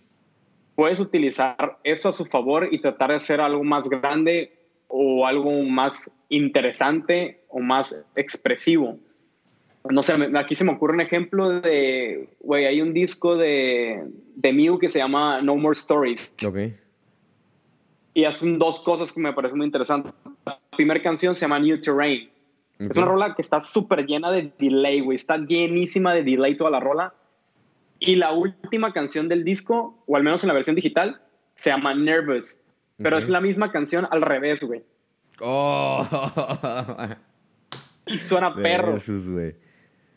Puedes 0.74 1.00
utilizar 1.00 1.78
eso 1.84 2.08
a 2.08 2.12
su 2.12 2.24
favor 2.26 2.68
y 2.70 2.80
tratar 2.80 3.10
de 3.10 3.16
hacer 3.16 3.40
algo 3.40 3.62
más 3.62 3.88
grande 3.88 4.52
o 4.88 5.26
algo 5.26 5.62
más 5.62 6.10
interesante 6.28 7.44
o 7.48 7.60
más 7.60 8.06
expresivo. 8.16 8.98
No 9.90 10.02
sé, 10.02 10.14
aquí 10.36 10.54
se 10.54 10.64
me 10.64 10.72
ocurre 10.72 10.94
un 10.94 11.00
ejemplo 11.00 11.60
de, 11.60 12.28
güey, 12.40 12.66
hay 12.66 12.80
un 12.80 12.94
disco 12.94 13.36
de, 13.36 14.02
de 14.36 14.52
Mew 14.52 14.78
que 14.78 14.88
se 14.88 14.98
llama 15.00 15.40
No 15.42 15.56
More 15.56 15.76
Stories 15.76 16.32
Ok. 16.46 16.56
y 18.14 18.24
hacen 18.24 18.58
dos 18.58 18.80
cosas 18.80 19.12
que 19.12 19.20
me 19.20 19.32
parecen 19.32 19.58
muy 19.58 19.66
interesantes. 19.66 20.12
La 20.46 20.58
primera 20.76 21.02
canción 21.02 21.34
se 21.34 21.42
llama 21.42 21.58
New 21.58 21.80
Terrain. 21.80 22.30
ok. 22.80 22.90
Es 22.90 22.96
una 22.96 23.06
rola 23.06 23.34
que 23.34 23.42
está 23.42 23.60
súper 23.60 24.06
llena 24.06 24.30
de 24.30 24.52
delay, 24.58 25.00
güey. 25.00 25.16
Está 25.16 25.36
llenísima 25.38 26.14
de 26.14 26.22
delay 26.22 26.56
toda 26.56 26.70
la 26.70 26.80
rola. 26.80 27.12
Y 28.04 28.16
la 28.16 28.32
última 28.32 28.92
canción 28.92 29.28
del 29.28 29.44
disco, 29.44 30.02
o 30.06 30.16
al 30.16 30.24
menos 30.24 30.42
en 30.42 30.48
la 30.48 30.54
versión 30.54 30.74
digital, 30.74 31.22
se 31.54 31.70
llama 31.70 31.94
Nervous. 31.94 32.58
Pero 32.96 33.16
es 33.16 33.28
la 33.28 33.40
misma 33.40 33.70
canción 33.70 34.08
al 34.10 34.22
revés, 34.22 34.62
güey. 34.62 34.82
Oh. 35.40 36.04
Y 38.06 38.18
suena 38.18 38.54
perro. 38.62 38.92
Versus, 38.92 39.30
güey. 39.30 39.54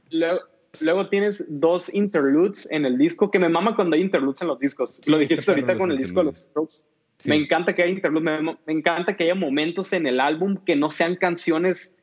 Luego, 0.10 0.40
luego 0.82 1.10
tienes 1.10 1.46
dos 1.48 1.94
interludes 1.94 2.68
en 2.72 2.86
el 2.86 2.98
disco, 2.98 3.30
que 3.30 3.38
me 3.38 3.50
mama 3.50 3.76
cuando 3.76 3.96
hay 3.96 4.02
interludes 4.02 4.42
en 4.42 4.48
los 4.48 4.60
discos. 4.60 5.00
Sí, 5.04 5.12
Lo 5.12 5.20
dijiste 5.20 5.50
ahorita 5.52 5.78
con 5.78 5.92
el 5.92 5.98
disco 5.98 6.22
de 6.22 6.26
los. 6.26 6.38
Strokes. 6.38 6.86
Sí. 7.20 7.30
Me 7.30 7.36
encanta 7.36 7.74
que 7.74 7.84
haya 7.84 7.92
interludes, 7.92 8.24
me, 8.24 8.58
me 8.66 8.74
encanta 8.74 9.16
que 9.16 9.26
haya 9.26 9.36
momentos 9.36 9.94
en 9.94 10.08
el 10.08 10.20
álbum 10.20 10.58
que 10.66 10.76
no 10.76 10.90
sean 10.90 11.16
canciones 11.16 11.94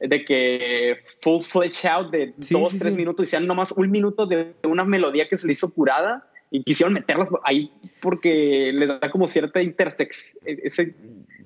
de 0.00 0.24
que 0.24 0.96
full 1.22 1.40
fledged 1.42 1.88
out 1.88 2.10
de 2.12 2.32
Sí, 2.40 2.54
dos, 2.54 2.72
sí, 2.72 2.78
tres 2.78 2.92
sí. 2.94 2.96
minutos 2.98 3.26
y 3.26 3.30
sean 3.30 3.46
nomás 3.46 3.72
un 3.72 3.90
minuto 3.90 4.26
de 4.26 4.52
una 4.64 4.84
melodía 4.84 5.28
que 5.28 5.36
se 5.38 5.46
le 5.46 5.52
hizo 5.52 5.70
curada 5.72 6.24
y 6.50 6.62
quisieron 6.62 6.94
meterlas 6.94 7.28
ahí 7.44 7.70
porque 8.00 8.70
le 8.72 8.86
da 8.86 9.10
como 9.10 9.28
cierta 9.28 9.60
intersex, 9.60 10.38
ese, 10.46 10.94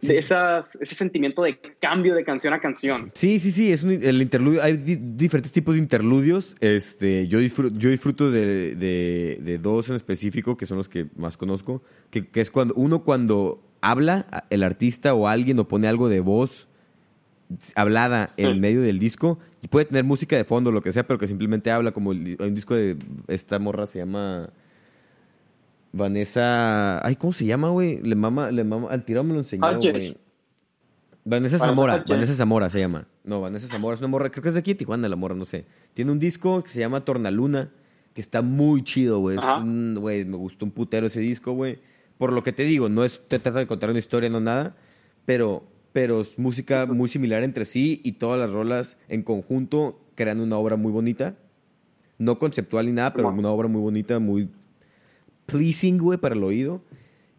Sí. 0.01 0.17
esas- 0.17 0.77
ese 0.81 0.95
sentimiento 0.95 1.43
de 1.43 1.59
cambio 1.81 2.15
de 2.15 2.25
canción 2.25 2.53
a 2.55 2.61
canción. 2.61 3.11
Sí, 3.15 3.39
sí, 3.41 3.51
sí, 3.53 3.73
es 3.73 3.83
un, 3.85 3.93
el 4.03 4.21
interludio, 4.21 4.63
hay 4.63 4.77
di- 4.77 4.97
diferentes 5.01 5.51
tipos 5.53 5.75
de 5.75 5.81
interludios. 5.81 6.55
Este, 6.61 7.27
yo 7.29 7.39
disfruto, 7.39 7.77
yo 7.79 7.89
disfruto 7.91 8.31
de, 8.31 8.75
de- 8.77 9.39
de 9.41 9.59
dos 9.59 9.89
en 9.89 9.97
específico, 9.97 10.57
que 10.57 10.67
son 10.67 10.77
los 10.79 10.89
que 10.89 11.07
más 11.17 11.37
conozco, 11.37 11.83
que, 12.11 12.27
que 12.29 12.41
es 12.41 12.51
cuando 12.51 12.75
uno 12.75 13.03
cuando 13.03 13.63
habla 13.81 14.45
el 14.51 14.63
artista 14.63 15.15
o 15.15 15.27
alguien 15.27 15.59
o 15.59 15.67
pone 15.69 15.89
algo 15.89 16.09
de 16.09 16.21
voz 16.21 16.69
hablada 17.75 18.29
en 18.37 18.55
Sí. 18.55 18.61
medio 18.61 18.83
del 18.83 18.99
disco 18.99 19.39
y 19.63 19.69
puede 19.69 19.87
tener 19.87 20.05
música 20.05 20.37
de 20.37 20.45
fondo, 20.45 20.71
lo 20.73 20.83
que 20.83 20.93
sea, 20.93 21.07
pero 21.07 21.19
que 21.19 21.27
simplemente 21.27 21.71
habla 21.71 21.93
como 21.93 22.13
el- 22.13 22.37
hay 22.41 22.49
un 22.49 22.55
disco 22.55 22.75
de 22.75 22.97
esta 23.29 23.59
morra 23.59 23.87
se 23.87 23.99
llama 23.99 24.51
Vanessa, 25.93 27.05
ay, 27.07 27.17
¿cómo 27.17 27.33
se 27.33 27.45
llama, 27.45 27.69
güey? 27.69 28.01
Le 28.03 28.15
mama, 28.15 28.51
le 28.51 28.65
mama, 28.65 28.89
al 28.91 29.05
tirado 29.05 29.25
me 29.25 29.35
lo 29.35 29.41
enseñaron, 29.41 29.79
güey. 29.81 30.17
Vanessa 31.25 31.59
Zamora. 31.59 32.03
Vanessa 32.09 32.35
Zamora 32.35 32.71
se 32.71 32.81
llama. 32.81 33.07
No, 33.25 33.41
Vanessa 33.41 33.69
Zamora 33.69 33.95
es 33.95 34.01
una 34.01 34.09
morra, 34.09 34.31
creo 34.31 34.43
que 34.43 34.49
es 34.49 34.55
de 34.55 34.61
aquí 34.61 34.73
de 34.73 34.79
Tijuana 34.79 35.09
la 35.09 35.17
morra, 35.17 35.35
no 35.35 35.45
sé. 35.45 35.67
Tiene 35.95 36.11
un 36.11 36.19
disco 36.19 36.63
que 36.65 36.71
se 36.71 36.81
llama 36.81 37.05
Tornaluna, 37.05 37.71
que 38.15 38.21
está 38.21 38.43
muy 38.43 38.83
chido, 38.83 39.21
güey. 39.21 39.37
Es 39.37 39.43
Ajá. 39.43 39.59
un- 39.59 39.97
Güey, 40.01 40.25
me 40.25 40.37
gustó 40.37 40.65
un 40.65 40.71
putero 40.73 41.07
ese 41.07 41.21
disco, 41.21 41.53
güey. 41.53 41.79
Por 42.19 42.33
lo 42.33 42.43
que 42.43 42.53
te 42.53 42.65
digo, 42.65 42.89
no 42.89 43.05
es 43.05 43.21
te 43.29 43.39
trata 43.39 43.59
de 43.61 43.67
contar 43.67 43.91
una 43.91 43.99
historia, 43.99 44.29
no 44.31 44.41
nada, 44.41 44.75
pero, 45.27 45.63
pero 45.93 46.21
es 46.23 46.39
música 46.39 46.87
muy 46.87 47.09
similar 47.09 47.43
entre 47.43 47.65
sí 47.65 48.01
y 48.05 48.13
todas 48.13 48.39
las 48.39 48.51
rolas 48.51 48.97
en 49.09 49.23
conjunto 49.23 50.01
crean 50.15 50.41
una 50.41 50.57
obra 50.59 50.77
muy 50.77 50.93
bonita. 50.93 51.37
No 52.19 52.39
conceptual 52.39 52.87
ni 52.87 52.93
nada, 52.93 53.13
pero 53.15 53.29
una 53.41 53.51
obra 53.51 53.69
muy 53.69 53.81
bonita, 53.81 54.19
muy 54.19 54.49
pleasing, 55.47 55.99
güey, 55.99 56.19
para 56.19 56.35
el 56.35 56.43
oído. 56.45 56.83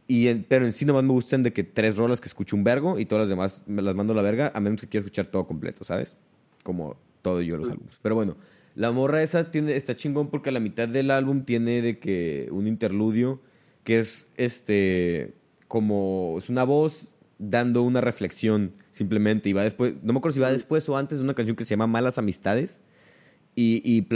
Y 0.08 0.28
en- 0.28 0.44
pero 0.48 0.66
en 0.66 0.74
sí 0.74 0.86
nomás 0.86 1.04
me 1.04 1.14
gustan 1.14 1.44
de 1.44 1.54
que 1.54 1.64
tres 1.64 1.96
rolas 1.98 2.20
que 2.20 2.28
escucho 2.28 2.56
un 2.56 2.64
vergo 2.64 3.00
y 3.00 3.06
todas 3.06 3.24
las 3.24 3.30
demás 3.30 3.64
me 3.68 3.82
las 3.82 3.96
mando 3.96 4.14
a 4.14 4.16
la 4.16 4.22
verga, 4.22 4.52
a 4.54 4.60
menos 4.60 4.82
que 4.82 4.88
quiera 4.88 5.04
escuchar 5.06 5.28
todo 5.28 5.48
completo, 5.48 5.84
¿sabes? 5.84 6.16
Como 6.64 6.98
todo 7.22 7.42
yo 7.42 7.58
los 7.58 7.70
álbumes. 7.70 7.94
Pero 8.02 8.16
bueno, 8.16 8.36
la 8.76 8.92
morra 8.92 9.24
esa 9.24 9.50
tiene, 9.50 9.76
está 9.76 9.96
chingón 9.96 10.28
porque 10.30 10.50
a 10.50 10.52
la 10.52 10.60
mitad 10.60 10.90
del 10.90 11.10
álbum 11.12 11.44
tiene 11.46 11.82
de 11.82 12.00
que 12.00 12.50
un 12.52 12.68
interludio 12.68 13.40
que 13.84 14.00
es 14.00 14.28
este 14.36 15.34
como 15.68 16.36
es 16.38 16.50
una 16.50 16.64
voz 16.66 17.16
dando 17.40 17.84
una 17.84 18.02
reflexión 18.02 18.74
simplemente 18.92 19.50
y 19.50 19.54
va 19.54 19.64
después, 19.64 19.96
no 20.04 20.14
me 20.14 20.20
acuerdo 20.20 20.36
si 20.36 20.40
va 20.40 20.52
después 20.52 20.88
o 20.90 20.98
antes 20.98 21.18
de 21.18 21.24
una 21.24 21.34
canción 21.34 21.56
que 21.56 21.66
se 21.66 21.72
llama 21.72 21.88
Malas 21.88 22.18
Amistades 22.18 22.82
y, 23.56 23.82
y, 23.84 24.08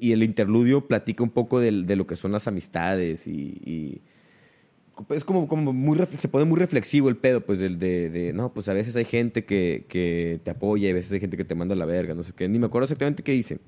y 0.00 0.12
el 0.12 0.22
interludio 0.22 0.86
platica 0.86 1.22
un 1.22 1.30
poco 1.30 1.60
de, 1.60 1.70
de, 1.82 1.96
lo 1.96 2.06
que 2.06 2.16
son 2.16 2.32
las 2.32 2.48
amistades 2.48 3.26
y, 3.26 4.02
es 5.10 5.24
como, 5.24 5.48
como 5.48 5.72
muy, 5.72 5.98
se 6.06 6.28
pone 6.28 6.44
muy 6.44 6.58
reflexivo 6.58 7.08
el 7.08 7.16
pedo, 7.16 7.40
pues, 7.40 7.58
del 7.58 7.78
de, 7.78 8.10
de, 8.10 8.32
no, 8.34 8.52
pues 8.52 8.68
a 8.68 8.74
veces 8.74 8.94
hay 8.96 9.06
gente 9.06 9.44
que, 9.44 9.86
que, 9.88 10.40
te 10.42 10.50
apoya 10.50 10.88
y 10.88 10.90
a 10.90 10.94
veces 10.94 11.12
hay 11.12 11.20
gente 11.20 11.38
que 11.38 11.44
te 11.44 11.54
manda 11.54 11.74
a 11.74 11.78
la 11.78 11.86
verga, 11.86 12.12
no 12.14 12.22
sé 12.22 12.32
qué, 12.34 12.48
ni 12.48 12.58
me 12.58 12.66
acuerdo 12.66 12.84
exactamente 12.84 13.22
qué 13.22 13.32
dicen, 13.32 13.60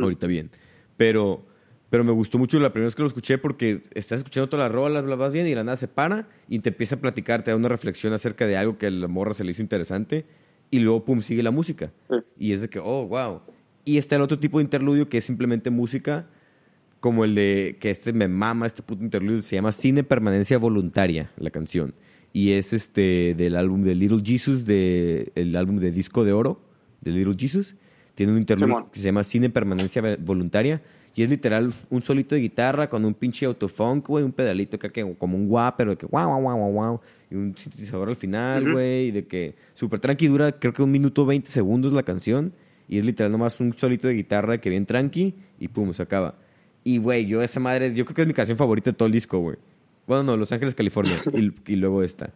ahorita 0.00 0.26
bien, 0.26 0.50
pero, 0.96 1.44
pero 1.90 2.04
me 2.04 2.12
gustó 2.12 2.38
mucho 2.38 2.58
la 2.60 2.72
primera 2.72 2.86
vez 2.86 2.94
que 2.94 3.02
lo 3.02 3.08
escuché 3.08 3.38
porque 3.38 3.82
estás 3.94 4.18
escuchando 4.18 4.48
todas 4.48 4.66
las 4.66 4.72
rolas, 4.72 5.04
la 5.04 5.16
vas 5.16 5.32
bien 5.32 5.46
y 5.46 5.54
la 5.54 5.64
nada 5.64 5.76
se 5.76 5.88
para 5.88 6.28
y 6.48 6.58
te 6.58 6.68
empieza 6.68 6.96
a 6.96 7.00
platicar, 7.00 7.42
te 7.42 7.50
da 7.50 7.56
una 7.56 7.68
reflexión 7.68 8.12
acerca 8.12 8.46
de 8.46 8.56
algo 8.56 8.76
que 8.76 8.86
a 8.86 8.90
la 8.90 9.08
morra 9.08 9.32
se 9.34 9.44
le 9.44 9.52
hizo 9.52 9.62
interesante 9.62 10.26
y 10.70 10.80
luego, 10.80 11.04
pum, 11.04 11.22
sigue 11.22 11.42
la 11.42 11.50
música. 11.50 11.92
Y 12.38 12.52
es 12.52 12.60
de 12.60 12.68
que, 12.68 12.78
oh, 12.78 13.06
wow. 13.06 13.40
Y 13.84 13.96
está 13.96 14.16
el 14.16 14.22
otro 14.22 14.38
tipo 14.38 14.58
de 14.58 14.64
interludio 14.64 15.08
que 15.08 15.18
es 15.18 15.24
simplemente 15.24 15.70
música 15.70 16.26
como 17.00 17.24
el 17.24 17.34
de 17.34 17.76
que 17.80 17.90
este 17.90 18.12
me 18.12 18.28
mama 18.28 18.66
este 18.66 18.82
puto 18.82 19.04
interludio 19.04 19.40
se 19.42 19.56
llama 19.56 19.72
Cine 19.72 20.02
Permanencia 20.02 20.58
Voluntaria 20.58 21.30
la 21.38 21.50
canción. 21.50 21.94
Y 22.32 22.50
es 22.52 22.72
este 22.74 23.34
del 23.36 23.56
álbum 23.56 23.82
de 23.82 23.94
Little 23.94 24.20
Jesus 24.22 24.66
de 24.66 25.32
el 25.34 25.56
álbum 25.56 25.78
de 25.78 25.90
disco 25.90 26.24
de 26.24 26.32
oro 26.32 26.60
de 27.00 27.12
Little 27.12 27.34
Jesus. 27.38 27.74
Tiene 28.14 28.32
un 28.32 28.38
interludio 28.38 28.90
que 28.92 28.98
se 28.98 29.06
llama 29.06 29.24
Cine 29.24 29.48
Permanencia 29.48 30.02
Voluntaria 30.18 30.82
y 31.18 31.22
es 31.24 31.30
literal 31.30 31.72
un 31.90 32.00
solito 32.00 32.36
de 32.36 32.42
guitarra 32.42 32.88
con 32.88 33.04
un 33.04 33.12
pinche 33.12 33.44
autofunk, 33.44 34.06
güey, 34.06 34.22
un 34.22 34.30
pedalito 34.30 34.78
que, 34.78 34.88
que 34.92 35.16
como 35.18 35.36
un 35.36 35.48
guau, 35.48 35.74
pero 35.76 35.90
de 35.90 35.96
que 35.96 36.06
guau, 36.06 36.40
guau, 36.40 36.56
guau, 36.56 36.70
guau, 36.70 37.00
y 37.28 37.34
un 37.34 37.56
sintetizador 37.56 38.08
al 38.08 38.14
final, 38.14 38.70
güey, 38.70 39.08
y 39.08 39.10
de 39.10 39.26
que 39.26 39.56
súper 39.74 39.98
tranqui, 39.98 40.28
dura 40.28 40.52
creo 40.52 40.72
que 40.72 40.80
un 40.80 40.92
minuto 40.92 41.26
20 41.26 41.50
segundos 41.50 41.92
la 41.92 42.04
canción, 42.04 42.52
y 42.88 43.00
es 43.00 43.04
literal 43.04 43.32
nomás 43.32 43.58
un 43.58 43.74
solito 43.74 44.06
de 44.06 44.14
guitarra 44.14 44.58
que 44.58 44.70
bien 44.70 44.86
tranqui, 44.86 45.34
y 45.58 45.66
pum, 45.66 45.92
se 45.92 46.04
acaba. 46.04 46.36
Y, 46.84 46.98
güey, 46.98 47.26
yo 47.26 47.42
esa 47.42 47.58
madre, 47.58 47.92
yo 47.94 48.04
creo 48.04 48.14
que 48.14 48.22
es 48.22 48.28
mi 48.28 48.34
canción 48.34 48.56
favorita 48.56 48.92
de 48.92 48.96
todo 48.96 49.06
el 49.06 49.12
disco, 49.12 49.40
güey. 49.40 49.56
Bueno, 50.06 50.22
no, 50.22 50.36
Los 50.36 50.52
Ángeles, 50.52 50.76
California. 50.76 51.20
y, 51.66 51.74
luego 51.74 52.04
esta. 52.04 52.30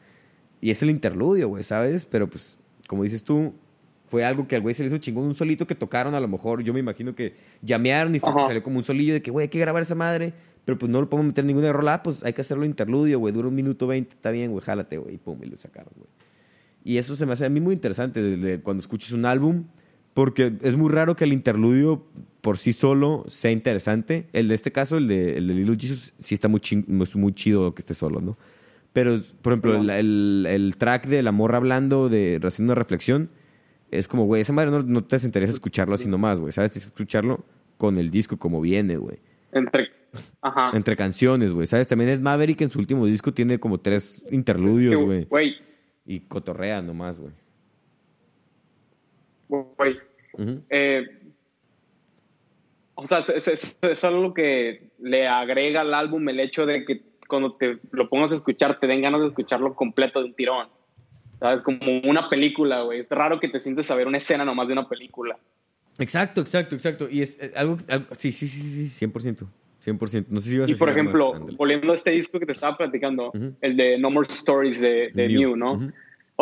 Y 0.60 0.70
es 0.70 0.82
el 0.82 0.90
interludio, 0.90 1.46
güey, 1.46 1.62
¿sabes? 1.62 2.04
Pero 2.04 2.26
pues, 2.26 2.56
como 2.88 3.04
dices 3.04 3.22
tú, 3.22 3.54
fue 4.12 4.26
algo 4.26 4.46
que 4.46 4.56
al 4.56 4.60
güey 4.60 4.74
se 4.74 4.82
le 4.82 4.88
hizo 4.88 4.98
chingón, 4.98 5.24
un 5.24 5.34
solito 5.34 5.66
que 5.66 5.74
tocaron 5.74 6.14
a 6.14 6.20
lo 6.20 6.28
mejor. 6.28 6.62
Yo 6.62 6.74
me 6.74 6.80
imagino 6.80 7.14
que 7.14 7.32
llamearon 7.62 8.14
y 8.14 8.20
salió 8.20 8.62
como 8.62 8.76
un 8.76 8.84
solillo 8.84 9.14
de 9.14 9.22
que, 9.22 9.30
güey, 9.30 9.44
hay 9.44 9.48
que 9.48 9.58
grabar 9.58 9.82
esa 9.82 9.94
madre. 9.94 10.34
Pero 10.66 10.76
pues 10.76 10.92
no 10.92 11.00
lo 11.00 11.08
podemos 11.08 11.28
meter 11.28 11.44
en 11.44 11.46
ninguna 11.46 11.72
rola, 11.72 11.94
ah, 11.94 12.02
pues 12.02 12.22
hay 12.22 12.34
que 12.34 12.42
hacerlo 12.42 12.66
interludio, 12.66 13.18
güey. 13.18 13.32
Dura 13.32 13.48
un 13.48 13.54
minuto 13.54 13.86
veinte, 13.86 14.12
está 14.12 14.30
bien, 14.30 14.50
güey, 14.50 14.62
jálate, 14.62 14.98
güey. 14.98 15.14
Y 15.14 15.16
pum, 15.16 15.38
y 15.42 15.46
lo 15.46 15.56
sacaron, 15.56 15.94
güey. 15.96 16.10
Y 16.84 16.98
eso 16.98 17.16
se 17.16 17.24
me 17.24 17.32
hace 17.32 17.46
a 17.46 17.48
mí 17.48 17.58
muy 17.58 17.72
interesante 17.72 18.60
cuando 18.62 18.82
escuches 18.82 19.12
un 19.12 19.24
álbum, 19.24 19.64
porque 20.12 20.52
es 20.60 20.76
muy 20.76 20.90
raro 20.90 21.16
que 21.16 21.24
el 21.24 21.32
interludio 21.32 22.04
por 22.42 22.58
sí 22.58 22.74
solo 22.74 23.24
sea 23.28 23.50
interesante. 23.50 24.26
El 24.34 24.48
de 24.48 24.56
este 24.56 24.72
caso, 24.72 24.98
el 24.98 25.08
de, 25.08 25.38
el 25.38 25.48
de 25.48 25.54
Little 25.54 25.78
Jesus, 25.80 26.12
sí 26.18 26.34
está 26.34 26.48
muy, 26.48 26.60
muy 26.86 27.32
chido 27.32 27.74
que 27.74 27.80
esté 27.80 27.94
solo, 27.94 28.20
¿no? 28.20 28.36
Pero, 28.92 29.22
por 29.40 29.54
ejemplo, 29.54 29.76
el, 29.94 30.46
el, 30.46 30.76
track 30.76 31.06
de 31.06 31.22
la 31.22 31.32
morra 31.32 31.56
hablando, 31.56 32.10
de 32.10 32.38
haciendo 32.44 32.74
una 32.74 32.78
reflexión, 32.78 33.30
es 33.92 34.08
como, 34.08 34.24
güey, 34.24 34.40
esa 34.40 34.52
madre 34.52 34.70
no, 34.70 34.82
no, 34.82 35.04
te 35.04 35.16
interesa 35.16 35.52
escucharlo 35.52 35.94
así 35.94 36.08
nomás, 36.08 36.40
güey, 36.40 36.52
¿sabes? 36.52 36.72
Tienes 36.72 36.86
que 36.86 36.94
escucharlo 36.94 37.44
con 37.76 37.98
el 37.98 38.10
disco 38.10 38.38
como 38.38 38.60
viene, 38.60 38.96
güey. 38.96 39.18
Entre, 39.52 39.90
ajá. 40.40 40.70
Entre 40.74 40.96
canciones, 40.96 41.52
güey, 41.52 41.66
¿sabes? 41.66 41.86
También 41.86 42.10
es 42.10 42.20
Maverick 42.20 42.62
en 42.62 42.70
su 42.70 42.78
último 42.78 43.04
disco 43.04 43.32
tiene 43.34 43.60
como 43.60 43.78
tres 43.78 44.24
interludios, 44.30 45.28
güey. 45.28 45.58
y 46.06 46.20
cotorrea 46.20 46.80
nomás, 46.80 47.20
güey. 47.20 47.32
Güey. 49.48 49.98
eh, 50.70 51.06
o 52.94 53.06
sea, 53.06 53.18
es, 53.18 54.04
algo 54.04 54.32
que 54.32 54.90
le 54.98 55.28
agrega 55.28 55.82
al 55.82 55.92
álbum 55.92 56.26
el 56.30 56.40
hecho 56.40 56.64
de 56.64 56.84
que 56.86 57.02
cuando 57.28 57.56
te 57.56 57.78
lo 57.90 58.08
pongas 58.08 58.32
a 58.32 58.36
escuchar 58.36 58.80
te 58.80 58.86
den 58.86 59.02
ganas 59.02 59.20
de 59.20 59.28
escucharlo 59.28 59.74
completo 59.74 60.20
de 60.20 60.26
un 60.26 60.34
tirón. 60.34 60.68
¿Sabes? 61.42 61.60
Como 61.60 61.78
una 62.04 62.28
película, 62.28 62.82
güey. 62.82 63.00
Es 63.00 63.10
raro 63.10 63.40
que 63.40 63.48
te 63.48 63.58
sientes 63.58 63.90
a 63.90 63.96
ver 63.96 64.06
una 64.06 64.18
escena 64.18 64.44
nomás 64.44 64.68
de 64.68 64.74
una 64.74 64.88
película. 64.88 65.36
Exacto, 65.98 66.40
exacto, 66.40 66.76
exacto. 66.76 67.08
Y 67.10 67.20
es 67.20 67.36
eh, 67.40 67.52
algo, 67.56 67.78
sí, 68.16 68.32
sí, 68.32 68.46
sí, 68.46 68.88
sí, 68.88 69.06
100%. 69.06 69.48
100%. 69.84 70.26
No 70.28 70.40
sé 70.40 70.48
si 70.48 70.54
ibas 70.54 70.70
y 70.70 70.76
por 70.76 70.88
ejemplo, 70.88 71.32
volviendo 71.56 71.90
a 71.90 71.96
este 71.96 72.12
disco 72.12 72.38
que 72.38 72.46
te 72.46 72.52
estaba 72.52 72.76
platicando, 72.76 73.32
el 73.60 73.76
de 73.76 73.98
No 73.98 74.10
More 74.10 74.28
Stories 74.30 74.80
de, 74.80 75.10
de 75.12 75.28
Mew, 75.28 75.56
¿no? 75.56 75.90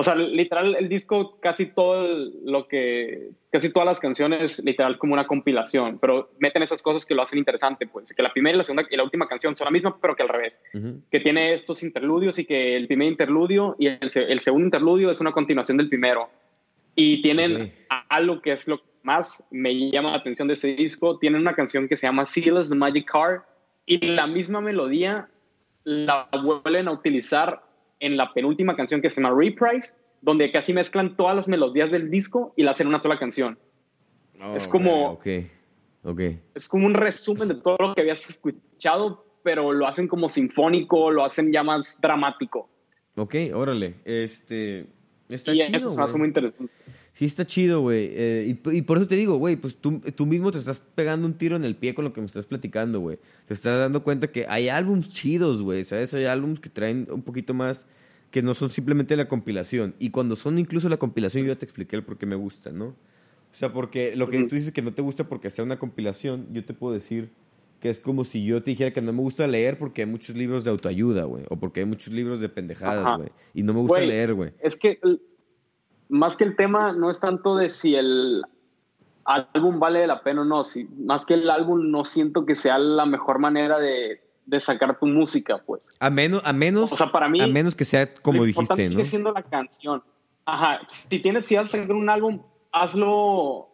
O 0.00 0.02
sea, 0.02 0.14
literal, 0.14 0.76
el 0.76 0.88
disco, 0.88 1.38
casi 1.40 1.66
todo 1.66 2.08
lo 2.42 2.68
que, 2.68 3.32
casi 3.50 3.70
todas 3.70 3.84
las 3.84 4.00
canciones, 4.00 4.58
literal, 4.60 4.96
como 4.96 5.12
una 5.12 5.26
compilación, 5.26 5.98
pero 5.98 6.30
meten 6.38 6.62
esas 6.62 6.80
cosas 6.80 7.04
que 7.04 7.14
lo 7.14 7.20
hacen 7.20 7.38
interesante, 7.38 7.86
pues, 7.86 8.14
que 8.14 8.22
la 8.22 8.32
primera 8.32 8.54
y 8.54 8.56
la 8.56 8.64
segunda 8.64 8.86
y 8.90 8.96
la 8.96 9.04
última 9.04 9.28
canción 9.28 9.54
son 9.58 9.66
la 9.66 9.70
misma, 9.70 9.98
pero 10.00 10.16
que 10.16 10.22
al 10.22 10.30
revés, 10.30 10.58
que 11.10 11.20
tiene 11.20 11.52
estos 11.52 11.82
interludios 11.82 12.38
y 12.38 12.46
que 12.46 12.78
el 12.78 12.86
primer 12.86 13.08
interludio 13.08 13.76
y 13.78 13.88
el, 13.88 14.40
segundo 14.40 14.64
interludio 14.64 15.10
es 15.10 15.20
una 15.20 15.32
continuación 15.32 15.76
del 15.76 15.90
primero. 15.90 16.30
Y 16.94 17.20
tienen 17.20 17.70
algo 18.08 18.40
que 18.40 18.52
es 18.52 18.66
lo 18.68 18.78
que 18.78 18.88
más 19.02 19.44
me 19.50 19.90
llama 19.90 20.12
la 20.12 20.16
atención 20.16 20.48
de 20.48 20.54
ese 20.54 20.68
disco, 20.76 21.18
tienen 21.18 21.42
una 21.42 21.52
canción 21.52 21.88
que 21.88 21.98
se 21.98 22.06
llama 22.06 22.24
Seal 22.24 22.66
the 22.66 22.74
Magic 22.74 23.04
Car 23.04 23.44
y 23.84 23.98
la 23.98 24.26
misma 24.26 24.62
melodía 24.62 25.28
la 25.84 26.26
vuelven 26.42 26.88
a 26.88 26.92
utilizar 26.92 27.68
en 28.00 28.16
la 28.16 28.32
penúltima 28.32 28.76
canción 28.76 29.00
que 29.00 29.10
se 29.10 29.20
llama 29.20 29.34
Reprise, 29.38 29.94
donde 30.22 30.50
casi 30.50 30.72
mezclan 30.72 31.16
todas 31.16 31.36
las 31.36 31.48
melodías 31.48 31.90
del 31.90 32.10
disco 32.10 32.52
y 32.56 32.62
la 32.62 32.72
hacen 32.72 32.86
una 32.86 32.98
sola 32.98 33.18
canción. 33.18 33.58
Oh, 34.42 34.56
es 34.56 34.66
como... 34.66 35.12
Okay. 35.12 36.40
Es 36.54 36.66
como 36.66 36.86
un 36.86 36.94
resumen 36.94 37.48
de 37.48 37.56
todo 37.56 37.76
lo 37.78 37.94
que 37.94 38.00
habías 38.00 38.28
escuchado, 38.28 39.24
pero 39.42 39.72
lo 39.72 39.86
hacen 39.86 40.08
como 40.08 40.30
sinfónico, 40.30 41.10
lo 41.10 41.24
hacen 41.24 41.52
ya 41.52 41.62
más 41.62 42.00
dramático. 42.00 42.70
Ok, 43.16 43.34
órale. 43.54 43.96
Este... 44.04 44.86
Está 45.28 45.52
y 45.52 45.60
eso 45.60 45.90
se 45.90 46.02
hace 46.02 46.18
muy 46.18 46.28
interesante. 46.28 46.72
Sí, 47.20 47.26
está 47.26 47.46
chido, 47.46 47.82
güey. 47.82 48.08
Eh, 48.14 48.56
y, 48.72 48.80
por 48.80 48.96
eso 48.96 49.06
te 49.06 49.14
digo, 49.14 49.36
güey, 49.36 49.54
pues 49.56 49.76
tú, 49.76 50.00
tú 50.00 50.24
mismo 50.24 50.50
te 50.50 50.56
estás 50.56 50.78
pegando 50.78 51.26
un 51.26 51.34
tiro 51.34 51.54
en 51.54 51.66
el 51.66 51.76
pie 51.76 51.94
con 51.94 52.06
lo 52.06 52.14
que 52.14 52.22
me 52.22 52.26
estás 52.26 52.46
platicando, 52.46 52.98
güey. 52.98 53.18
Te 53.46 53.52
estás 53.52 53.78
dando 53.78 54.02
cuenta 54.02 54.28
que 54.28 54.46
hay 54.48 54.70
álbums 54.70 55.10
chidos, 55.10 55.60
güey, 55.60 55.84
¿sabes? 55.84 56.14
Hay 56.14 56.24
álbums 56.24 56.60
que 56.60 56.70
traen 56.70 57.06
un 57.10 57.20
poquito 57.20 57.52
más, 57.52 57.84
que 58.30 58.40
no 58.40 58.54
son 58.54 58.70
simplemente 58.70 59.14
la 59.18 59.28
compilación. 59.28 59.94
Y 59.98 60.08
cuando 60.08 60.34
son 60.34 60.58
incluso 60.58 60.88
la 60.88 60.96
compilación, 60.96 61.44
yo 61.44 61.52
ya 61.52 61.58
te 61.58 61.66
expliqué 61.66 61.94
el 61.94 62.04
por 62.04 62.16
qué 62.16 62.24
me 62.24 62.36
gusta, 62.36 62.70
¿no? 62.70 62.86
O 62.86 62.94
sea, 63.52 63.70
porque 63.70 64.16
lo 64.16 64.30
que 64.30 64.42
tú 64.44 64.54
dices 64.54 64.72
que 64.72 64.80
no 64.80 64.94
te 64.94 65.02
gusta 65.02 65.28
porque 65.28 65.50
sea 65.50 65.62
una 65.62 65.78
compilación, 65.78 66.46
yo 66.54 66.64
te 66.64 66.72
puedo 66.72 66.94
decir 66.94 67.28
que 67.80 67.90
es 67.90 67.98
como 67.98 68.24
si 68.24 68.46
yo 68.46 68.62
te 68.62 68.70
dijera 68.70 68.94
que 68.94 69.02
no 69.02 69.12
me 69.12 69.20
gusta 69.20 69.46
leer 69.46 69.76
porque 69.78 70.00
hay 70.00 70.08
muchos 70.08 70.36
libros 70.36 70.64
de 70.64 70.70
autoayuda, 70.70 71.24
güey. 71.24 71.44
O 71.50 71.56
porque 71.56 71.80
hay 71.80 71.86
muchos 71.86 72.14
libros 72.14 72.40
de 72.40 72.48
pendejadas, 72.48 73.18
güey. 73.18 73.28
Y 73.52 73.62
no 73.62 73.74
me 73.74 73.80
gusta 73.80 74.00
leer, 74.00 74.32
güey. 74.32 74.52
Es 74.62 74.76
que 74.76 74.98
más 76.10 76.36
que 76.36 76.44
el 76.44 76.56
tema 76.56 76.92
no 76.92 77.10
es 77.10 77.20
tanto 77.20 77.56
de 77.56 77.70
si 77.70 77.94
el 77.94 78.44
álbum 79.24 79.78
vale 79.78 80.06
la 80.06 80.22
pena 80.22 80.42
o 80.42 80.44
no, 80.44 80.64
si, 80.64 80.84
más 80.84 81.24
que 81.24 81.34
el 81.34 81.48
álbum 81.48 81.90
no 81.90 82.04
siento 82.04 82.44
que 82.44 82.56
sea 82.56 82.78
la 82.78 83.06
mejor 83.06 83.38
manera 83.38 83.78
de, 83.78 84.20
de 84.46 84.60
sacar 84.60 84.98
tu 84.98 85.06
música, 85.06 85.62
pues. 85.64 85.94
A 86.00 86.10
menos, 86.10 86.42
a 86.44 86.52
menos, 86.52 86.92
o 86.92 86.96
sea, 86.96 87.12
para 87.12 87.28
mí, 87.28 87.40
a 87.40 87.46
menos 87.46 87.74
que 87.74 87.84
sea 87.84 88.12
como 88.14 88.44
dijiste, 88.44 88.82
¿no? 88.82 88.88
sigue 88.88 89.04
siendo 89.06 89.32
la 89.32 89.42
canción. 89.42 90.02
Ajá, 90.44 90.80
si 91.08 91.20
tienes, 91.20 91.46
si 91.46 91.54
vas 91.54 91.72
a 91.72 91.78
sacar 91.78 91.94
un 91.94 92.10
álbum, 92.10 92.40
hazlo, 92.72 93.68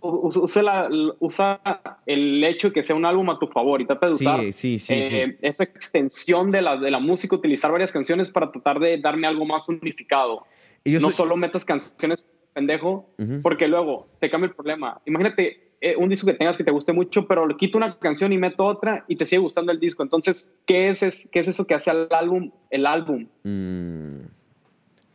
usa, 0.00 0.62
la, 0.62 0.88
usa 1.18 1.60
el 2.06 2.42
hecho 2.44 2.68
de 2.68 2.74
que 2.74 2.82
sea 2.82 2.96
un 2.96 3.04
álbum 3.04 3.28
a 3.28 3.38
tu 3.38 3.46
favor 3.48 3.82
y 3.82 3.86
trata 3.86 4.06
de 4.06 4.12
usar 4.14 4.40
sí, 4.52 4.78
sí, 4.78 4.94
eh, 4.94 5.36
esa 5.42 5.64
extensión 5.64 6.50
de 6.50 6.62
la, 6.62 6.78
de 6.78 6.90
la 6.90 6.98
música, 6.98 7.36
utilizar 7.36 7.70
varias 7.70 7.92
canciones 7.92 8.30
para 8.30 8.50
tratar 8.50 8.78
de 8.78 8.98
darme 8.98 9.26
algo 9.26 9.44
más 9.44 9.68
unificado 9.68 10.46
no 10.84 11.10
solo 11.10 11.36
metas 11.36 11.64
canciones 11.64 12.26
pendejo, 12.52 13.10
porque 13.42 13.68
luego 13.68 14.08
te 14.20 14.30
cambia 14.30 14.48
el 14.48 14.54
problema. 14.54 15.00
Imagínate 15.06 15.72
eh, 15.80 15.96
un 15.98 16.08
disco 16.08 16.26
que 16.26 16.34
tengas 16.34 16.56
que 16.56 16.64
te 16.64 16.70
guste 16.70 16.92
mucho, 16.92 17.26
pero 17.26 17.46
le 17.46 17.56
quito 17.56 17.76
una 17.76 17.98
canción 17.98 18.32
y 18.32 18.38
meto 18.38 18.64
otra 18.64 19.04
y 19.08 19.16
te 19.16 19.26
sigue 19.26 19.40
gustando 19.40 19.72
el 19.72 19.80
disco. 19.80 20.02
Entonces, 20.02 20.50
¿qué 20.64 20.88
es, 20.88 21.02
es 21.02 21.28
qué 21.30 21.40
es 21.40 21.48
eso 21.48 21.66
que 21.66 21.74
hace 21.74 21.90
al 21.90 22.08
álbum 22.10 22.50
el 22.70 22.86
álbum? 22.86 23.26
Mm. 23.42 24.20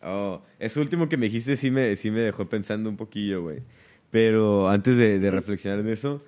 Oh, 0.01 0.41
eso 0.59 0.79
último 0.79 1.09
que 1.09 1.17
me 1.17 1.25
dijiste 1.25 1.55
sí 1.55 1.71
me, 1.71 1.95
sí 1.95 2.11
me 2.11 2.19
dejó 2.19 2.47
pensando 2.47 2.89
un 2.89 2.97
poquillo, 2.97 3.41
güey. 3.41 3.63
Pero 4.11 4.69
antes 4.69 4.97
de, 4.97 5.31
reflexionar 5.31 5.79
en 5.79 5.89
eso, 5.89 6.23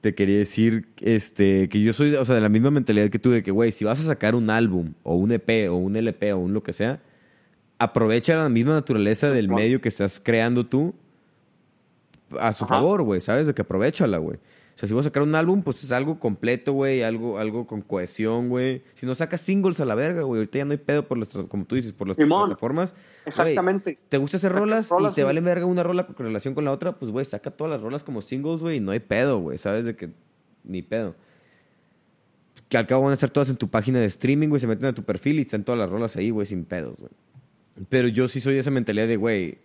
te 0.00 0.14
quería 0.14 0.38
decir 0.38 0.86
este, 1.00 1.68
que 1.68 1.80
yo 1.80 1.92
soy, 1.92 2.14
o 2.14 2.24
sea, 2.24 2.34
de 2.34 2.40
la 2.40 2.48
misma 2.48 2.70
mentalidad 2.70 3.10
que 3.10 3.18
tú, 3.18 3.30
de 3.30 3.42
que, 3.42 3.50
güey, 3.50 3.72
si 3.72 3.84
vas 3.84 4.00
a 4.00 4.04
sacar 4.04 4.34
un 4.34 4.50
álbum, 4.50 4.94
o 5.02 5.16
un 5.16 5.32
EP, 5.32 5.70
o 5.70 5.76
un 5.76 5.96
LP, 5.96 6.32
o 6.32 6.38
un 6.38 6.52
lo 6.52 6.62
que 6.62 6.72
sea, 6.72 7.00
aprovecha 7.82 8.36
la 8.36 8.48
misma 8.48 8.74
naturaleza 8.74 9.30
del 9.30 9.48
medio 9.48 9.80
que 9.80 9.88
estás 9.88 10.20
creando 10.20 10.66
tú 10.66 10.94
a 12.38 12.52
su 12.52 12.64
favor, 12.66 13.02
güey, 13.02 13.20
¿sabes? 13.20 13.46
De 13.46 13.54
que 13.54 13.62
aprovechala, 13.62 14.18
güey. 14.18 14.36
O 14.36 14.78
sea, 14.78 14.88
si 14.88 14.94
vas 14.94 15.04
a 15.04 15.08
sacar 15.10 15.22
un 15.22 15.34
álbum, 15.34 15.62
pues 15.62 15.84
es 15.84 15.92
algo 15.92 16.18
completo, 16.18 16.72
güey, 16.72 17.02
algo, 17.02 17.38
algo 17.38 17.66
con 17.66 17.82
cohesión, 17.82 18.48
güey. 18.48 18.82
Si 18.94 19.04
no 19.04 19.14
sacas 19.14 19.42
singles 19.42 19.80
a 19.80 19.84
la 19.84 19.94
verga, 19.94 20.22
güey, 20.22 20.38
ahorita 20.38 20.58
ya 20.58 20.64
no 20.64 20.72
hay 20.72 20.78
pedo 20.78 21.06
por 21.06 21.18
las, 21.18 21.28
como 21.28 21.64
tú 21.66 21.74
dices, 21.74 21.92
por 21.92 22.08
las 22.08 22.16
plataformas. 22.16 22.94
Exactamente. 23.26 23.98
¿Te 24.08 24.16
gusta 24.16 24.38
hacer 24.38 24.52
rolas, 24.52 24.88
y 24.90 25.14
te 25.14 25.24
vale 25.24 25.40
verga 25.40 25.66
una 25.66 25.82
rola 25.82 26.06
con 26.06 26.24
relación 26.24 26.54
con 26.54 26.64
la 26.64 26.72
otra? 26.72 26.92
Pues, 26.92 27.10
güey, 27.10 27.24
saca 27.26 27.50
todas 27.50 27.70
las 27.70 27.82
rolas 27.82 28.02
como 28.02 28.22
singles, 28.22 28.60
güey, 28.60 28.76
y 28.78 28.80
no 28.80 28.92
hay 28.92 29.00
pedo, 29.00 29.40
güey, 29.40 29.58
¿sabes? 29.58 29.84
De 29.84 29.94
que 29.94 30.10
ni 30.64 30.82
pedo. 30.82 31.16
Que 32.68 32.78
al 32.78 32.86
cabo 32.86 33.02
van 33.02 33.10
a 33.10 33.14
estar 33.14 33.28
todas 33.28 33.50
en 33.50 33.56
tu 33.56 33.68
página 33.68 33.98
de 33.98 34.06
streaming, 34.06 34.48
güey, 34.48 34.60
se 34.60 34.66
meten 34.66 34.86
a 34.86 34.94
tu 34.94 35.02
perfil 35.02 35.40
y 35.40 35.42
están 35.42 35.64
todas 35.64 35.78
las 35.78 35.90
rolas 35.90 36.16
ahí, 36.16 36.30
güey, 36.30 36.46
sin 36.46 36.64
pedos, 36.64 36.96
güey. 36.98 37.10
Pero 37.88 38.08
yo 38.08 38.28
sí 38.28 38.40
soy 38.40 38.54
de 38.54 38.60
esa 38.60 38.70
mentalidad 38.70 39.08
de, 39.08 39.16
güey, 39.16 39.58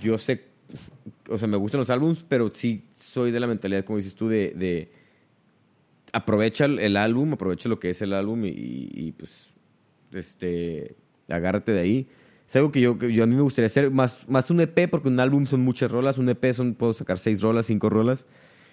yo 0.00 0.18
sé, 0.18 0.44
o 1.28 1.38
sea, 1.38 1.48
me 1.48 1.56
gustan 1.56 1.80
los 1.80 1.90
álbums, 1.90 2.24
pero 2.28 2.50
sí 2.52 2.82
soy 2.94 3.30
de 3.30 3.40
la 3.40 3.46
mentalidad, 3.46 3.84
como 3.84 3.98
dices 3.98 4.14
tú, 4.14 4.28
de, 4.28 4.52
de 4.56 4.90
aprovecha 6.12 6.64
el, 6.64 6.96
álbum, 6.96 7.34
aprovecha 7.34 7.68
lo 7.68 7.78
que 7.78 7.90
es 7.90 8.02
el 8.02 8.12
álbum 8.12 8.42
y, 8.44 9.12
pues, 9.16 9.50
este, 10.12 10.96
agárrate 11.28 11.72
de 11.72 11.80
ahí. 11.80 12.08
Es 12.48 12.54
algo 12.56 12.70
que 12.70 12.80
yo, 12.80 12.96
yo 12.98 13.24
a 13.24 13.26
mí 13.26 13.34
me 13.34 13.42
gustaría 13.42 13.66
hacer, 13.66 13.90
más, 13.90 14.28
más 14.28 14.50
un 14.50 14.60
EP, 14.60 14.88
porque 14.88 15.08
un 15.08 15.18
álbum 15.18 15.46
son 15.46 15.60
muchas 15.60 15.90
rolas, 15.90 16.18
un 16.18 16.28
EP 16.28 16.52
son, 16.52 16.74
puedo 16.74 16.92
sacar 16.92 17.18
seis 17.18 17.42
rolas, 17.42 17.66
cinco 17.66 17.90
rolas, 17.90 18.24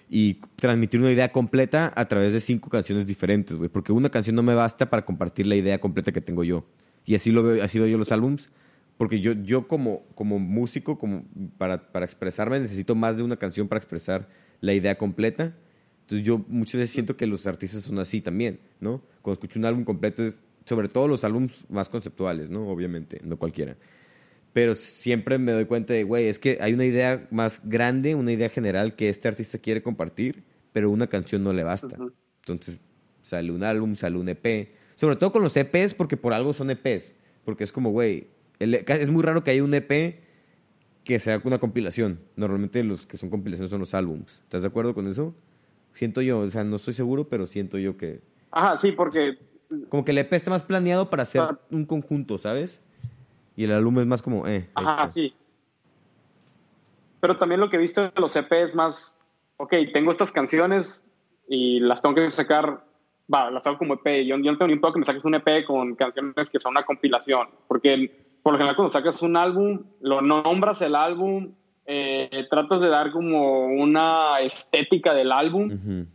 y 0.09 0.35
transmitir 0.57 0.99
una 0.99 1.11
idea 1.11 1.31
completa 1.31 1.91
a 1.95 2.07
través 2.07 2.33
de 2.33 2.39
cinco 2.39 2.69
canciones 2.69 3.07
diferentes, 3.07 3.57
güey, 3.57 3.69
porque 3.69 3.91
una 3.91 4.09
canción 4.09 4.35
no 4.35 4.43
me 4.43 4.53
basta 4.53 4.89
para 4.89 5.05
compartir 5.05 5.47
la 5.47 5.55
idea 5.55 5.79
completa 5.79 6.11
que 6.11 6.21
tengo 6.21 6.43
yo. 6.43 6.65
Y 7.05 7.15
así 7.15 7.31
lo 7.31 7.43
veo, 7.43 7.63
así 7.63 7.79
veo 7.79 7.87
yo 7.87 7.97
los 7.97 8.11
álbums 8.11 8.49
porque 8.97 9.19
yo, 9.19 9.33
yo 9.33 9.67
como, 9.67 10.05
como 10.15 10.39
músico, 10.39 10.97
como 10.97 11.25
para, 11.57 11.91
para 11.91 12.05
expresarme, 12.05 12.59
necesito 12.59 12.95
más 12.95 13.17
de 13.17 13.23
una 13.23 13.37
canción 13.37 13.67
para 13.67 13.77
expresar 13.77 14.29
la 14.61 14.73
idea 14.73 14.97
completa. 14.97 15.55
Entonces 16.01 16.25
yo 16.25 16.43
muchas 16.47 16.75
veces 16.75 16.91
siento 16.91 17.17
que 17.17 17.27
los 17.27 17.47
artistas 17.47 17.81
son 17.81 17.99
así 17.99 18.21
también, 18.21 18.59
¿no? 18.79 19.01
Cuando 19.21 19.33
escucho 19.33 19.59
un 19.59 19.65
álbum 19.65 19.83
completo, 19.83 20.23
es, 20.23 20.37
sobre 20.65 20.87
todo 20.87 21.07
los 21.07 21.23
álbumes 21.23 21.65
más 21.69 21.89
conceptuales, 21.89 22.49
¿no? 22.49 22.67
Obviamente, 22.67 23.19
no 23.23 23.37
cualquiera. 23.37 23.75
Pero 24.53 24.75
siempre 24.75 25.37
me 25.37 25.51
doy 25.51 25.65
cuenta 25.65 25.93
de, 25.93 26.03
güey, 26.03 26.27
es 26.27 26.37
que 26.37 26.59
hay 26.61 26.73
una 26.73 26.85
idea 26.85 27.27
más 27.31 27.59
grande, 27.63 28.13
una 28.15 28.31
idea 28.31 28.49
general 28.49 28.95
que 28.95 29.09
este 29.09 29.27
artista 29.27 29.57
quiere 29.57 29.81
compartir, 29.81 30.43
pero 30.71 30.91
una 30.91 31.07
canción 31.07 31.43
no 31.43 31.51
le 31.53 31.63
basta. 31.63 31.97
Entonces 32.41 32.79
sale 33.21 33.51
un 33.51 33.63
álbum, 33.63 33.95
sale 33.95 34.17
un 34.17 34.29
EP. 34.29 34.69
Sobre 34.95 35.15
todo 35.15 35.31
con 35.31 35.41
los 35.41 35.57
EPs, 35.57 35.95
porque 35.95 36.17
por 36.17 36.33
algo 36.33 36.53
son 36.53 36.69
EPs. 36.69 37.15
Porque 37.43 37.63
es 37.63 37.71
como, 37.71 37.89
güey, 37.89 38.27
e 38.59 38.85
es 38.87 39.09
muy 39.09 39.23
raro 39.23 39.43
que 39.43 39.51
haya 39.51 39.63
un 39.63 39.73
EP 39.73 40.21
que 41.03 41.19
sea 41.19 41.41
una 41.43 41.59
compilación. 41.59 42.19
Normalmente 42.35 42.83
los 42.83 43.05
que 43.05 43.17
son 43.17 43.29
compilaciones 43.29 43.69
son 43.69 43.79
los 43.79 43.93
álbums. 43.93 44.41
¿Estás 44.43 44.61
de 44.61 44.67
acuerdo 44.67 44.93
con 44.93 45.07
eso? 45.07 45.35
Siento 45.93 46.21
yo, 46.21 46.39
o 46.39 46.49
sea, 46.49 46.63
no 46.63 46.77
estoy 46.77 46.93
seguro, 46.93 47.27
pero 47.27 47.45
siento 47.45 47.77
yo 47.77 47.97
que... 47.97 48.21
Ajá, 48.51 48.79
sí, 48.79 48.91
porque... 48.91 49.37
Como 49.89 50.05
que 50.05 50.11
el 50.11 50.19
EP 50.19 50.33
está 50.33 50.49
más 50.51 50.63
planeado 50.63 51.09
para 51.09 51.23
hacer 51.23 51.41
ah. 51.41 51.59
un 51.71 51.85
conjunto, 51.85 52.37
¿sabes? 52.37 52.79
Y 53.55 53.65
el 53.65 53.71
álbum 53.71 53.99
es 53.99 54.07
más 54.07 54.21
como... 54.21 54.47
Eh, 54.47 54.69
Ajá, 54.75 55.07
sí. 55.09 55.33
Pero 57.19 57.37
también 57.37 57.59
lo 57.59 57.69
que 57.69 57.77
he 57.77 57.79
visto 57.79 58.01
de 58.01 58.11
los 58.15 58.35
EP 58.35 58.51
es 58.51 58.75
más... 58.75 59.17
Ok, 59.57 59.73
tengo 59.93 60.11
estas 60.11 60.31
canciones 60.31 61.03
y 61.47 61.79
las 61.79 62.01
tengo 62.01 62.15
que 62.15 62.29
sacar 62.31 62.83
va, 63.31 63.51
las 63.51 63.65
hago 63.67 63.77
como 63.77 63.95
EP. 63.95 64.25
Yo, 64.25 64.37
yo 64.37 64.51
no 64.51 64.57
tengo 64.57 64.67
ni 64.67 64.73
un 64.73 64.81
poco 64.81 64.93
que 64.93 64.99
me 64.99 65.05
saques 65.05 65.25
un 65.25 65.35
EP 65.35 65.65
con 65.65 65.95
canciones 65.95 66.49
que 66.49 66.59
son 66.59 66.71
una 66.71 66.83
compilación, 66.83 67.49
porque 67.67 68.32
por 68.43 68.53
lo 68.53 68.57
general 68.57 68.75
cuando 68.75 68.91
sacas 68.91 69.21
un 69.21 69.37
álbum, 69.37 69.83
lo 70.01 70.21
nombras 70.21 70.81
el 70.81 70.95
álbum, 70.95 71.53
eh, 71.85 72.45
tratas 72.49 72.81
de 72.81 72.89
dar 72.89 73.11
como 73.11 73.67
una 73.67 74.41
estética 74.41 75.13
del 75.13 75.31
álbum 75.31 76.05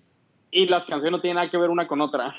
y 0.51 0.67
las 0.67 0.85
canciones 0.85 1.13
no 1.13 1.21
tienen 1.23 1.37
nada 1.37 1.51
que 1.51 1.57
ver 1.57 1.71
una 1.71 1.89
con 1.89 2.03
otra. 2.03 2.35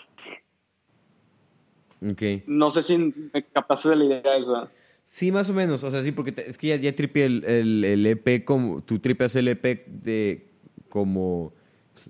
Okay. 2.11 2.43
No 2.45 2.69
sé 2.69 2.83
si 2.83 2.97
me 2.97 3.43
captaste 3.51 3.89
de 3.89 3.95
la 3.95 4.05
idea 4.05 4.37
esa. 4.37 4.71
Sí, 5.03 5.31
más 5.31 5.49
o 5.49 5.53
menos. 5.53 5.83
O 5.83 5.91
sea, 5.91 6.03
sí, 6.03 6.11
porque 6.11 6.33
es 6.47 6.57
que 6.57 6.67
ya, 6.67 6.75
ya 6.75 6.95
tripe 6.95 7.25
el, 7.25 7.43
el, 7.43 8.05
EP 8.05 8.45
como. 8.45 8.81
Tú 8.81 8.99
tripeas 8.99 9.35
el 9.35 9.47
EP 9.47 9.85
de 9.87 10.47
como. 10.87 11.51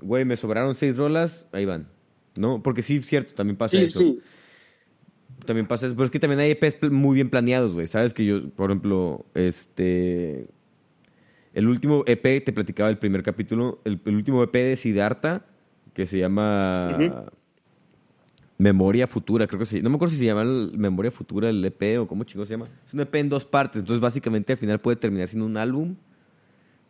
Güey, 0.01 0.25
me 0.25 0.37
sobraron 0.37 0.75
seis 0.75 0.97
rolas, 0.97 1.47
ahí 1.53 1.65
van. 1.65 1.87
¿No? 2.35 2.61
Porque 2.61 2.83
sí, 2.83 3.01
cierto, 3.01 3.33
también 3.33 3.57
pasa 3.57 3.77
sí, 3.77 3.83
eso. 3.85 3.99
Sí 3.99 4.19
también 5.45 5.67
pasa 5.67 5.87
eso. 5.87 5.95
Pero 5.95 6.05
es 6.05 6.11
que 6.11 6.19
también 6.19 6.39
hay 6.39 6.51
EPs 6.51 6.91
muy 6.91 7.15
bien 7.15 7.29
planeados, 7.29 7.73
güey. 7.73 7.87
Sabes 7.87 8.13
que 8.13 8.25
yo, 8.25 8.49
por 8.49 8.69
ejemplo, 8.69 9.25
este. 9.33 10.47
El 11.53 11.67
último 11.67 12.03
EP, 12.05 12.43
te 12.43 12.53
platicaba 12.53 12.89
el 12.89 12.97
primer 12.97 13.23
capítulo, 13.23 13.81
el, 13.83 13.99
último 14.05 14.43
EP 14.43 14.53
de 14.53 14.77
Siddhartha, 14.77 15.45
que 15.93 16.05
se 16.05 16.19
llama 16.19 17.25
Memoria 18.59 19.07
Futura, 19.07 19.47
creo 19.47 19.59
que 19.59 19.65
sí. 19.65 19.81
No 19.81 19.89
me 19.89 19.95
acuerdo 19.95 20.11
si 20.11 20.19
se 20.19 20.25
llama 20.25 20.43
Memoria 20.43 21.11
Futura 21.11 21.49
el 21.49 21.65
EP 21.65 21.99
o 21.99 22.07
cómo 22.07 22.23
chingo 22.23 22.45
se 22.45 22.53
llama. 22.53 22.67
Es 22.85 22.93
un 22.93 22.99
EP 22.99 23.15
en 23.15 23.29
dos 23.29 23.45
partes, 23.45 23.81
entonces 23.81 23.99
básicamente 23.99 24.53
al 24.53 24.59
final 24.59 24.79
puede 24.79 24.97
terminar 24.97 25.27
siendo 25.27 25.45
un 25.45 25.57
álbum. 25.57 25.95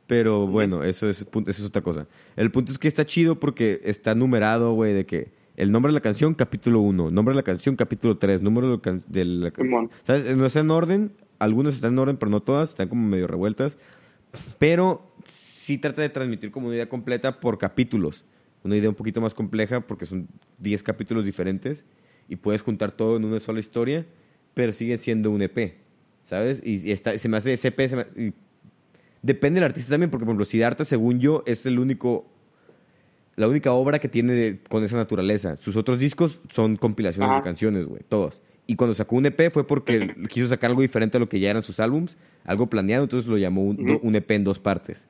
Pero 0.06 0.48
bueno, 0.48 0.84
eso 0.84 1.08
es, 1.08 1.22
eso 1.22 1.44
es 1.48 1.64
otra 1.64 1.84
cosa. 1.84 2.08
El 2.36 2.50
punto 2.50 2.72
es 2.72 2.80
que 2.80 2.88
está 2.88 3.06
chido 3.06 3.40
porque 3.40 3.80
está 3.84 4.16
numerado, 4.16 4.74
güey, 4.74 4.94
de 4.94 5.06
que 5.06 5.32
el 5.60 5.74
nombre 5.74 5.92
de 5.92 5.94
la 5.94 6.00
canción, 6.00 6.36
capítulo 6.36 6.80
1. 6.80 7.12
Nombre 7.12 7.34
de 7.34 7.36
la 7.36 7.44
canción, 7.44 7.76
capítulo 7.76 8.18
3. 8.18 8.42
Número 8.42 8.78
de 8.78 9.26
la 9.26 9.52
canción. 9.52 9.90
¿Sabes? 10.08 10.38
No 10.38 10.46
está 10.46 10.62
en 10.62 10.72
orden. 10.72 11.12
Algunas 11.38 11.76
están 11.76 11.94
en 11.94 12.00
orden, 12.00 12.16
pero 12.16 12.32
no 12.32 12.42
todas. 12.42 12.70
Están 12.70 12.88
como 12.88 13.06
medio 13.06 13.28
revueltas. 13.28 13.78
Pero 14.58 15.12
sí 15.26 15.78
trata 15.78 16.02
de 16.02 16.08
transmitir 16.08 16.52
como 16.52 16.68
una 16.68 16.78
idea 16.78 16.88
completa 16.88 17.42
por 17.42 17.58
capítulos. 17.58 18.24
Una 18.64 18.78
idea 18.78 18.88
un 18.88 18.96
poquito 18.96 19.20
más 19.20 19.34
compleja 19.34 19.82
porque 19.82 20.06
son 20.06 20.30
10 20.60 20.82
capítulos 20.82 21.26
diferentes 21.26 21.86
y 22.30 22.38
puedes 22.38 22.62
juntar 22.62 22.94
todo 22.94 23.18
en 23.18 23.26
una 23.26 23.40
sola 23.40 23.60
historia, 23.60 24.06
pero 24.54 24.72
sigue 24.72 24.98
siendo 24.98 25.30
un 25.30 25.42
EP. 25.42 25.76
¿Sabes? 26.24 26.62
Y, 26.64 26.90
está, 26.90 27.18
se 27.18 27.28
me 27.28 27.36
hace 27.36 27.52
ese 27.52 27.68
EP. 27.68 28.34
depende 29.22 29.60
del 29.60 29.66
artista 29.66 29.90
también, 29.90 30.10
porque 30.10 30.24
por 30.24 30.32
ejemplo, 30.32 30.46
Siddhartha, 30.46 30.86
según 30.86 31.20
yo, 31.20 31.44
es 31.46 31.66
el 31.66 31.80
único 31.80 32.39
la 33.40 33.48
única 33.48 33.72
obra 33.72 34.00
que 34.00 34.10
tiene 34.10 34.60
con 34.68 34.84
esa 34.84 34.98
naturaleza. 34.98 35.56
Sus 35.56 35.78
otros 35.78 35.98
discos 35.98 36.42
son 36.52 36.76
compilaciones 36.76 37.38
de 37.38 37.42
canciones, 37.42 37.86
güey, 37.86 38.02
todos. 38.10 38.42
Y 38.68 38.76
cuando 38.76 38.94
sacó 38.94 39.16
un 39.16 39.26
EP 39.26 39.50
fue 39.50 39.66
porque 39.66 40.14
quiso 40.30 40.50
sacar 40.50 40.72
algo 40.72 40.82
diferente 40.82 41.16
a 41.16 41.22
lo 41.22 41.30
que 41.30 41.40
ya 41.40 41.50
eran 41.50 41.64
sus 41.64 41.80
álbums, 41.80 42.18
algo 42.44 42.68
planeado, 42.70 43.06
entonces 43.06 43.30
lo 43.30 43.38
llamó 43.38 43.64
un, 43.64 44.16
EP 44.16 44.32
en 44.32 44.44
dos 44.44 44.60
partes. 44.60 45.08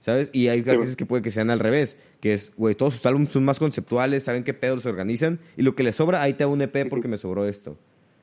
¿Sabes? 0.00 0.30
Y 0.32 0.48
hay 0.48 0.60
artistas 0.60 0.96
que 0.96 1.04
puede 1.04 1.22
que 1.22 1.30
sean 1.30 1.50
al 1.50 1.58
revés, 1.58 1.98
que 2.22 2.32
es, 2.32 2.50
güey, 2.56 2.74
todos 2.74 2.94
sus 2.94 3.04
álbumes 3.04 3.28
son 3.28 3.44
más 3.44 3.58
conceptuales, 3.58 4.22
saben 4.22 4.42
qué 4.42 4.54
pedo 4.54 4.76
los 4.76 4.86
organizan, 4.86 5.38
y 5.58 5.62
lo 5.62 5.74
que 5.74 5.82
les 5.82 5.96
sobra, 5.96 6.22
ahí 6.22 6.32
te 6.32 6.44
hago 6.44 6.54
un 6.54 6.62
EP 6.62 6.88
porque 6.88 7.08
me 7.08 7.18
sobró 7.18 7.46
esto. 7.46 7.76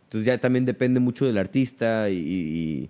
Entonces 0.06 0.26
ya 0.26 0.40
también 0.40 0.66
depende 0.66 1.00
mucho 1.00 1.28
del 1.28 1.38
artista 1.38 2.10
y 2.10 2.90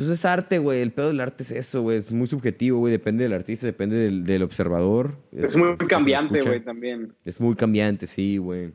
pues 0.00 0.18
es 0.18 0.24
arte, 0.24 0.58
güey. 0.58 0.80
El 0.80 0.92
pedo 0.92 1.08
del 1.08 1.20
arte 1.20 1.42
es 1.42 1.50
eso, 1.50 1.82
güey. 1.82 1.98
Es 1.98 2.10
muy 2.10 2.26
subjetivo, 2.26 2.78
güey. 2.78 2.90
Depende 2.90 3.24
del 3.24 3.34
artista, 3.34 3.66
depende 3.66 4.10
del, 4.10 4.42
observador. 4.42 5.18
Es, 5.30 5.54
muy 5.58 5.76
cambiante, 5.76 6.40
güey, 6.40 6.60
también. 6.60 7.12
Es 7.22 7.38
muy 7.38 7.54
cambiante, 7.54 8.06
sí, 8.06 8.38
güey. 8.38 8.72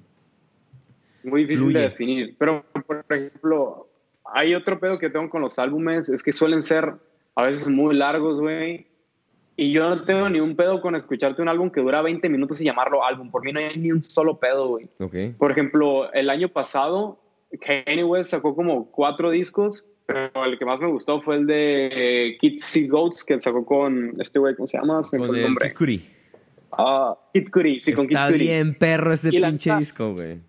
Muy 1.24 1.46
difícil 1.46 1.74
de 1.74 1.80
definir. 1.80 2.36
Pero, 2.38 2.64
por 2.86 3.04
ejemplo, 3.10 3.90
hay 4.24 4.54
otro 4.54 4.80
pedo 4.80 5.00
que 5.00 5.10
tengo 5.10 5.28
con 5.32 5.42
los 5.42 5.58
álbumes. 5.58 6.10
Es 6.10 6.22
que 6.22 6.32
suelen 6.32 6.62
ser 6.62 6.94
a 7.34 7.44
veces 7.48 7.70
muy 7.70 7.96
largos, 7.96 8.40
güey. 8.40 8.86
Y 9.58 9.72
yo 9.72 9.90
no 9.90 10.06
tengo 10.06 10.30
ni 10.30 10.40
un 10.40 10.56
pedo 10.56 10.80
con 10.80 10.96
escucharte 10.96 11.42
un 11.42 11.50
álbum 11.50 11.72
que 11.72 11.82
dura 11.82 12.04
20 12.04 12.30
minutos 12.30 12.62
y 12.62 12.66
llamarlo 12.66 13.04
álbum. 13.04 13.32
Por 13.32 13.44
mí 13.44 13.52
no 13.52 13.60
hay 13.60 13.76
ni 13.78 13.92
un 13.92 14.04
solo 14.04 14.40
pedo, 14.40 14.68
güey. 14.68 14.88
Okay. 15.00 15.32
Por 15.32 15.50
ejemplo, 15.50 16.14
el 16.14 16.30
año 16.30 16.50
pasado, 16.50 17.20
Kanye 17.62 18.04
West 18.04 18.30
sacó 18.30 18.56
como 18.56 18.92
cuatro 18.92 19.32
discos 19.32 19.86
pero 20.06 20.46
el 20.46 20.58
que 20.60 20.66
más 20.66 20.80
me 20.80 20.88
gustó 20.88 21.22
fue 21.22 21.38
el 21.38 21.48
de 21.48 22.38
Kids 22.40 22.78
y 22.78 22.88
Goats 22.88 23.24
que 23.24 23.42
sacó 23.42 23.66
con 23.66 24.14
este 24.20 24.40
güey, 24.40 24.56
¿cómo 24.56 24.68
se 24.68 24.78
llama? 24.78 25.02
con 25.10 25.36
el, 25.36 25.44
nombre. 25.44 25.70
Kid 25.70 25.78
Cudi. 25.78 26.06
Ah, 26.72 27.18
Kid 27.34 27.50
Cudi, 27.50 27.82
sí, 27.82 27.94
con 27.94 28.08
Kid 28.08 28.16
Cudi. 28.16 28.34
Está 28.34 28.38
bien 28.38 28.74
perro 28.76 29.14
ese 29.14 29.32
pinche 29.32 29.76
disco, 29.78 30.14
güey. 30.14 30.40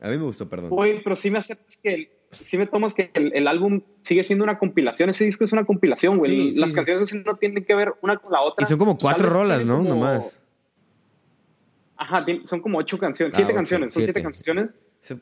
A 0.00 0.08
mí 0.08 0.16
me 0.16 0.24
gustó, 0.24 0.48
perdón. 0.48 0.70
Güey, 0.70 1.02
pero 1.02 1.14
sí 1.14 1.30
me 1.30 1.38
aceptas 1.38 1.76
que 1.76 2.10
sí 2.32 2.58
me 2.58 2.66
tomas 2.66 2.94
que 2.94 3.10
el, 3.14 3.46
álbum 3.46 3.82
sigue 4.02 4.24
siendo 4.24 4.44
una 4.44 4.58
compilación. 4.58 5.10
Ese 5.10 5.24
disco 5.24 5.44
es 5.44 5.52
una 5.52 5.64
compilación, 5.64 6.18
güey. 6.18 6.54
Las 6.54 6.72
canciones 6.72 7.14
no 7.14 7.36
tienen 7.36 7.64
que 7.64 7.74
ver 7.74 7.94
una 8.02 8.16
con 8.16 8.32
la 8.32 8.40
otra. 8.40 8.64
Y 8.64 8.68
son 8.68 8.78
como 8.78 8.98
cuatro 8.98 9.28
rolas, 9.28 9.64
¿no? 9.64 9.82
Nomás. 9.82 10.38
Ajá, 11.96 12.24
son 12.44 12.60
como 12.60 12.78
ocho 12.78 12.98
canciones, 12.98 13.36
siete 13.36 13.52
ah, 13.52 13.56
canciones, 13.56 13.92
son 13.92 14.02
siete. 14.02 14.22
canciones. 14.22 14.74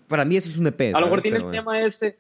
Para 0.07 0.25
mí 0.25 0.37
eso 0.37 0.49
es 0.49 0.59
un 0.59 0.67
EP. 0.69 0.95
A 0.95 1.01
lo 1.01 1.07
mejor 1.07 1.23
tiene 1.23 1.39
el 1.39 1.51
tema 1.51 1.81
ese 1.81 2.17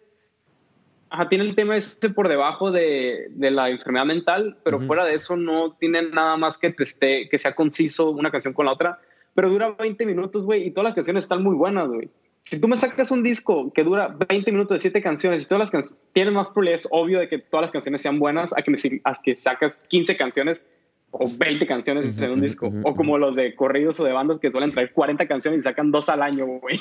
Ajá, 1.10 1.28
tiene 1.28 1.44
el 1.44 1.54
tema 1.54 1.76
este 1.76 2.10
por 2.10 2.28
debajo 2.28 2.70
de, 2.70 3.28
de 3.30 3.50
la 3.50 3.70
enfermedad 3.70 4.04
mental, 4.04 4.58
pero 4.62 4.80
fuera 4.80 5.04
de 5.04 5.14
eso 5.14 5.36
no 5.36 5.76
tiene 5.78 6.02
nada 6.02 6.36
más 6.36 6.58
que, 6.58 6.74
esté, 6.78 7.28
que 7.28 7.38
sea 7.38 7.54
conciso 7.54 8.10
una 8.10 8.30
canción 8.30 8.52
con 8.52 8.66
la 8.66 8.72
otra. 8.72 9.00
Pero 9.34 9.48
dura 9.50 9.70
20 9.70 10.04
minutos, 10.04 10.44
güey, 10.44 10.66
y 10.66 10.70
todas 10.70 10.84
las 10.84 10.94
canciones 10.94 11.24
están 11.24 11.42
muy 11.42 11.54
buenas, 11.54 11.88
güey. 11.88 12.10
si 12.42 12.60
tú 12.60 12.68
me 12.68 12.76
sacas 12.76 13.10
un 13.10 13.22
disco 13.22 13.72
que 13.72 13.84
dura 13.84 14.14
20 14.28 14.50
minutos 14.52 14.76
de 14.76 14.80
7 14.80 15.00
canciones 15.00 15.42
y 15.42 15.46
todas 15.46 15.60
las 15.60 15.70
canciones 15.70 15.98
tienen 16.12 16.34
más 16.34 16.48
probabilidades, 16.48 16.88
obvio, 16.90 17.20
de 17.20 17.28
que 17.28 17.38
todas 17.38 17.66
las 17.66 17.72
canciones 17.72 18.02
sean 18.02 18.18
buenas, 18.18 18.52
a 18.52 18.62
que, 18.62 18.70
me, 18.70 18.78
a 19.04 19.14
que 19.14 19.36
sacas 19.36 19.78
15 19.88 20.16
canciones 20.16 20.62
o 21.10 21.26
20 21.26 21.66
canciones 21.66 22.20
en 22.20 22.30
un 22.30 22.40
disco. 22.40 22.72
O 22.84 22.94
como 22.94 23.18
los 23.18 23.36
de 23.36 23.54
corridos 23.54 23.98
o 24.00 24.04
de 24.04 24.12
bandas 24.12 24.38
que 24.38 24.50
suelen 24.50 24.70
traer 24.70 24.92
40 24.92 25.26
canciones 25.26 25.60
y 25.60 25.62
sacan 25.62 25.90
dos 25.90 26.08
al 26.08 26.22
año, 26.22 26.46
güey. 26.46 26.78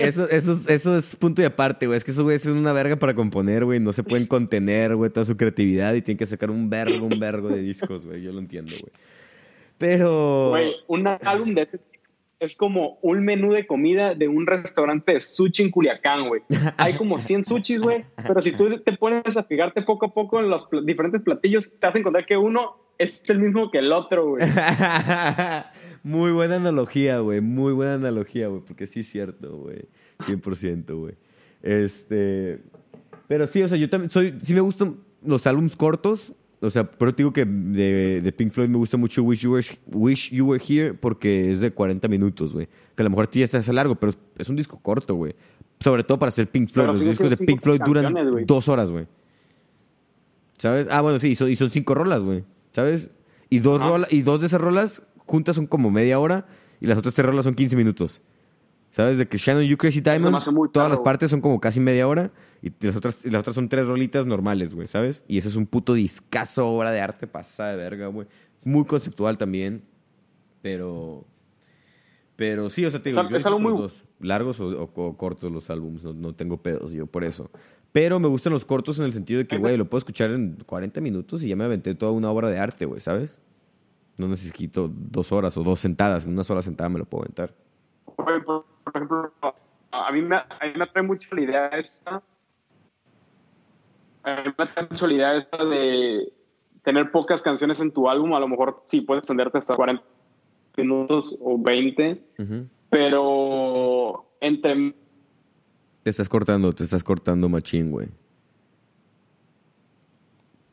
eso, 0.00 0.28
eso, 0.28 0.58
eso 0.68 0.96
es 0.96 1.16
punto 1.16 1.42
y 1.42 1.44
aparte, 1.44 1.86
güey. 1.86 1.96
Es 1.96 2.04
que 2.04 2.12
esos 2.12 2.22
güeyes 2.22 2.42
son 2.42 2.56
una 2.56 2.72
verga 2.72 2.96
para 2.96 3.14
componer, 3.14 3.64
güey. 3.64 3.80
No 3.80 3.92
se 3.92 4.04
pueden 4.04 4.26
contener, 4.26 4.94
güey, 4.94 5.10
toda 5.10 5.24
su 5.24 5.36
creatividad 5.36 5.94
y 5.94 6.02
tienen 6.02 6.18
que 6.18 6.26
sacar 6.26 6.50
un 6.50 6.70
vergo, 6.70 7.06
un 7.06 7.18
vergo 7.18 7.48
de 7.48 7.60
discos, 7.60 8.06
güey. 8.06 8.22
Yo 8.22 8.32
lo 8.32 8.38
entiendo, 8.38 8.72
güey. 8.80 8.92
Pero... 9.78 10.50
Güey, 10.50 10.74
un 10.86 11.08
álbum 11.08 11.54
de 11.54 11.62
ese 11.62 11.80
es 12.42 12.56
como 12.56 12.98
un 13.02 13.24
menú 13.24 13.52
de 13.52 13.68
comida 13.68 14.16
de 14.16 14.26
un 14.26 14.48
restaurante 14.48 15.12
de 15.12 15.20
sushi 15.20 15.62
en 15.62 15.70
Culiacán, 15.70 16.26
güey. 16.26 16.42
Hay 16.76 16.96
como 16.96 17.20
100 17.20 17.44
sushis, 17.44 17.80
güey, 17.80 18.04
pero 18.16 18.42
si 18.42 18.50
tú 18.50 18.68
te 18.80 18.96
pones 18.96 19.36
a 19.36 19.44
fijarte 19.44 19.82
poco 19.82 20.06
a 20.06 20.12
poco 20.12 20.40
en 20.40 20.50
los 20.50 20.68
diferentes 20.84 21.22
platillos, 21.22 21.70
te 21.70 21.86
vas 21.86 21.94
a 21.94 21.98
encontrar 22.00 22.26
que 22.26 22.36
uno 22.36 22.81
es 22.98 23.22
el 23.28 23.40
mismo 23.40 23.70
que 23.70 23.78
el 23.78 23.92
otro, 23.92 24.30
güey. 24.30 24.44
muy 26.02 26.32
buena 26.32 26.56
analogía, 26.56 27.18
güey. 27.18 27.40
Muy 27.40 27.72
buena 27.72 27.94
analogía, 27.94 28.48
güey, 28.48 28.62
porque 28.62 28.86
sí 28.86 29.00
es 29.00 29.10
cierto, 29.10 29.56
güey. 29.56 29.86
100%, 30.20 30.98
güey. 30.98 31.14
Este. 31.62 32.60
Pero 33.28 33.46
sí, 33.46 33.62
o 33.62 33.68
sea, 33.68 33.78
yo 33.78 33.88
también 33.88 34.10
soy. 34.10 34.38
Sí 34.42 34.54
me 34.54 34.60
gustan 34.60 34.96
los 35.24 35.46
álbums 35.46 35.76
cortos. 35.76 36.32
O 36.60 36.70
sea, 36.70 36.88
pero 36.88 37.12
te 37.12 37.24
digo 37.24 37.32
que 37.32 37.44
de, 37.44 38.20
de, 38.22 38.32
Pink 38.32 38.52
Floyd 38.52 38.68
me 38.68 38.76
gusta 38.76 38.96
mucho 38.96 39.24
Wish 39.24 39.40
You, 39.40 39.52
Were, 39.54 39.66
Wish 39.86 40.30
you 40.30 40.46
Were 40.46 40.62
Here 40.64 40.94
porque 40.94 41.50
es 41.50 41.58
de 41.58 41.72
40 41.72 42.06
minutos, 42.06 42.52
güey. 42.52 42.68
Que 42.94 43.02
a 43.02 43.04
lo 43.04 43.10
mejor 43.10 43.24
a 43.24 43.30
ti 43.30 43.40
ya 43.40 43.46
está 43.46 43.58
hace 43.58 43.72
largo, 43.72 43.96
pero 43.96 44.12
es 44.38 44.48
un 44.48 44.54
disco 44.54 44.78
corto, 44.80 45.16
güey. 45.16 45.34
Sobre 45.80 46.04
todo 46.04 46.20
para 46.20 46.28
hacer 46.28 46.48
Pink 46.48 46.70
Floyd. 46.70 46.86
los 46.86 47.00
discos 47.00 47.30
de 47.30 47.36
Pink 47.36 47.60
Floyd 47.60 47.80
duran 47.84 48.14
dos 48.46 48.68
horas, 48.68 48.90
güey. 48.90 49.08
¿Sabes? 50.58 50.86
Ah, 50.88 51.00
bueno, 51.00 51.18
sí, 51.18 51.30
y 51.30 51.34
son, 51.34 51.50
y 51.50 51.56
son 51.56 51.68
cinco 51.68 51.94
rolas, 51.94 52.22
güey. 52.22 52.44
¿Sabes? 52.74 53.10
Y 53.48 53.58
dos, 53.58 53.82
y 54.10 54.22
dos 54.22 54.40
de 54.40 54.46
esas 54.46 54.60
rolas 54.60 55.02
juntas 55.26 55.56
son 55.56 55.66
como 55.66 55.90
media 55.90 56.18
hora 56.18 56.46
y 56.80 56.86
las 56.86 56.98
otras 56.98 57.14
tres 57.14 57.26
rolas 57.26 57.44
son 57.44 57.54
15 57.54 57.76
minutos. 57.76 58.20
¿Sabes? 58.90 59.16
De 59.16 59.26
que 59.26 59.38
Shannon 59.38 59.64
You 59.64 59.78
Crazy 59.78 60.02
Diamond, 60.02 60.38
todas 60.70 60.90
las 60.90 61.00
partes 61.00 61.30
son 61.30 61.40
como 61.40 61.58
casi 61.60 61.80
media 61.80 62.06
hora 62.06 62.30
y 62.60 62.70
las 62.80 62.94
otras, 62.94 63.24
y 63.24 63.30
las 63.30 63.40
otras 63.40 63.54
son 63.54 63.68
tres 63.68 63.86
rolitas 63.86 64.26
normales, 64.26 64.74
güey, 64.74 64.86
¿sabes? 64.86 65.24
Y 65.26 65.38
eso 65.38 65.48
es 65.48 65.56
un 65.56 65.66
puto 65.66 65.94
discazo, 65.94 66.68
obra 66.68 66.90
de 66.90 67.00
arte 67.00 67.26
pasada 67.26 67.70
de 67.70 67.76
verga, 67.76 68.08
güey. 68.08 68.26
Muy 68.64 68.84
conceptual 68.84 69.38
también, 69.38 69.82
pero... 70.60 71.24
Pero 72.36 72.68
sí, 72.68 72.84
o 72.84 72.90
sea, 72.90 73.02
te 73.02 73.10
digo, 73.10 73.22
es, 73.34 73.46
algo 73.46 73.60
muy... 73.60 73.72
Dos, 73.72 74.04
largos 74.20 74.60
o, 74.60 75.16
cortos 75.16 75.50
los 75.50 75.70
álbumes, 75.70 76.02
no, 76.04 76.12
no 76.12 76.34
tengo 76.34 76.62
pedos 76.62 76.92
yo 76.92 77.06
por 77.06 77.24
eso. 77.24 77.50
Pero 77.92 78.18
me 78.18 78.28
gustan 78.28 78.54
los 78.54 78.64
cortos 78.64 78.98
en 78.98 79.04
el 79.04 79.12
sentido 79.12 79.38
de 79.38 79.46
que, 79.46 79.58
güey, 79.58 79.76
lo 79.76 79.84
puedo 79.84 79.98
escuchar 79.98 80.30
en 80.30 80.56
40 80.64 81.00
minutos 81.02 81.42
y 81.42 81.48
ya 81.48 81.56
me 81.56 81.64
aventé 81.64 81.94
toda 81.94 82.12
una 82.12 82.30
obra 82.30 82.48
de 82.48 82.58
arte, 82.58 82.86
güey, 82.86 83.02
¿sabes? 83.02 83.38
No 84.16 84.28
necesito 84.28 84.90
dos 84.90 85.30
horas 85.30 85.56
o 85.58 85.62
dos 85.62 85.80
sentadas. 85.80 86.24
En 86.24 86.32
una 86.32 86.42
sola 86.42 86.62
sentada 86.62 86.88
me 86.88 86.98
lo 86.98 87.04
puedo 87.04 87.24
aventar. 87.24 87.54
Por 88.16 88.30
ejemplo, 88.30 89.32
a 89.90 90.10
mí 90.10 90.22
me, 90.22 90.36
a 90.36 90.46
mí 90.62 90.72
me 90.74 90.84
atrae 90.84 91.02
mucho 91.02 91.34
la 91.34 91.42
idea 91.42 91.66
esta. 91.68 92.22
A 94.22 94.36
mí 94.36 94.54
me 94.56 94.64
atrae 94.64 94.86
mucho 94.90 95.06
la 95.06 95.12
idea 95.12 95.36
esta 95.36 95.64
de 95.64 96.32
tener 96.82 97.10
pocas 97.10 97.42
canciones 97.42 97.80
en 97.80 97.92
tu 97.92 98.08
álbum. 98.08 98.32
A 98.32 98.40
lo 98.40 98.48
mejor 98.48 98.82
sí 98.86 99.02
puedes 99.02 99.20
extenderte 99.20 99.58
hasta 99.58 99.76
40 99.76 100.02
minutos 100.78 101.36
o 101.40 101.58
20. 101.58 102.22
Pero 102.88 104.26
entre 104.40 104.94
te 106.02 106.10
estás 106.10 106.28
cortando, 106.28 106.74
te 106.74 106.84
estás 106.84 107.04
cortando 107.04 107.48
machín, 107.48 107.90
güey. 107.90 108.08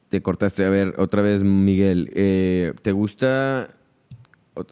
Te 0.09 0.21
cortaste. 0.21 0.65
A 0.65 0.69
ver, 0.69 0.95
otra 0.97 1.21
vez, 1.21 1.43
Miguel. 1.43 2.09
Eh, 2.15 2.73
¿Te 2.81 2.91
gusta... 2.91 3.75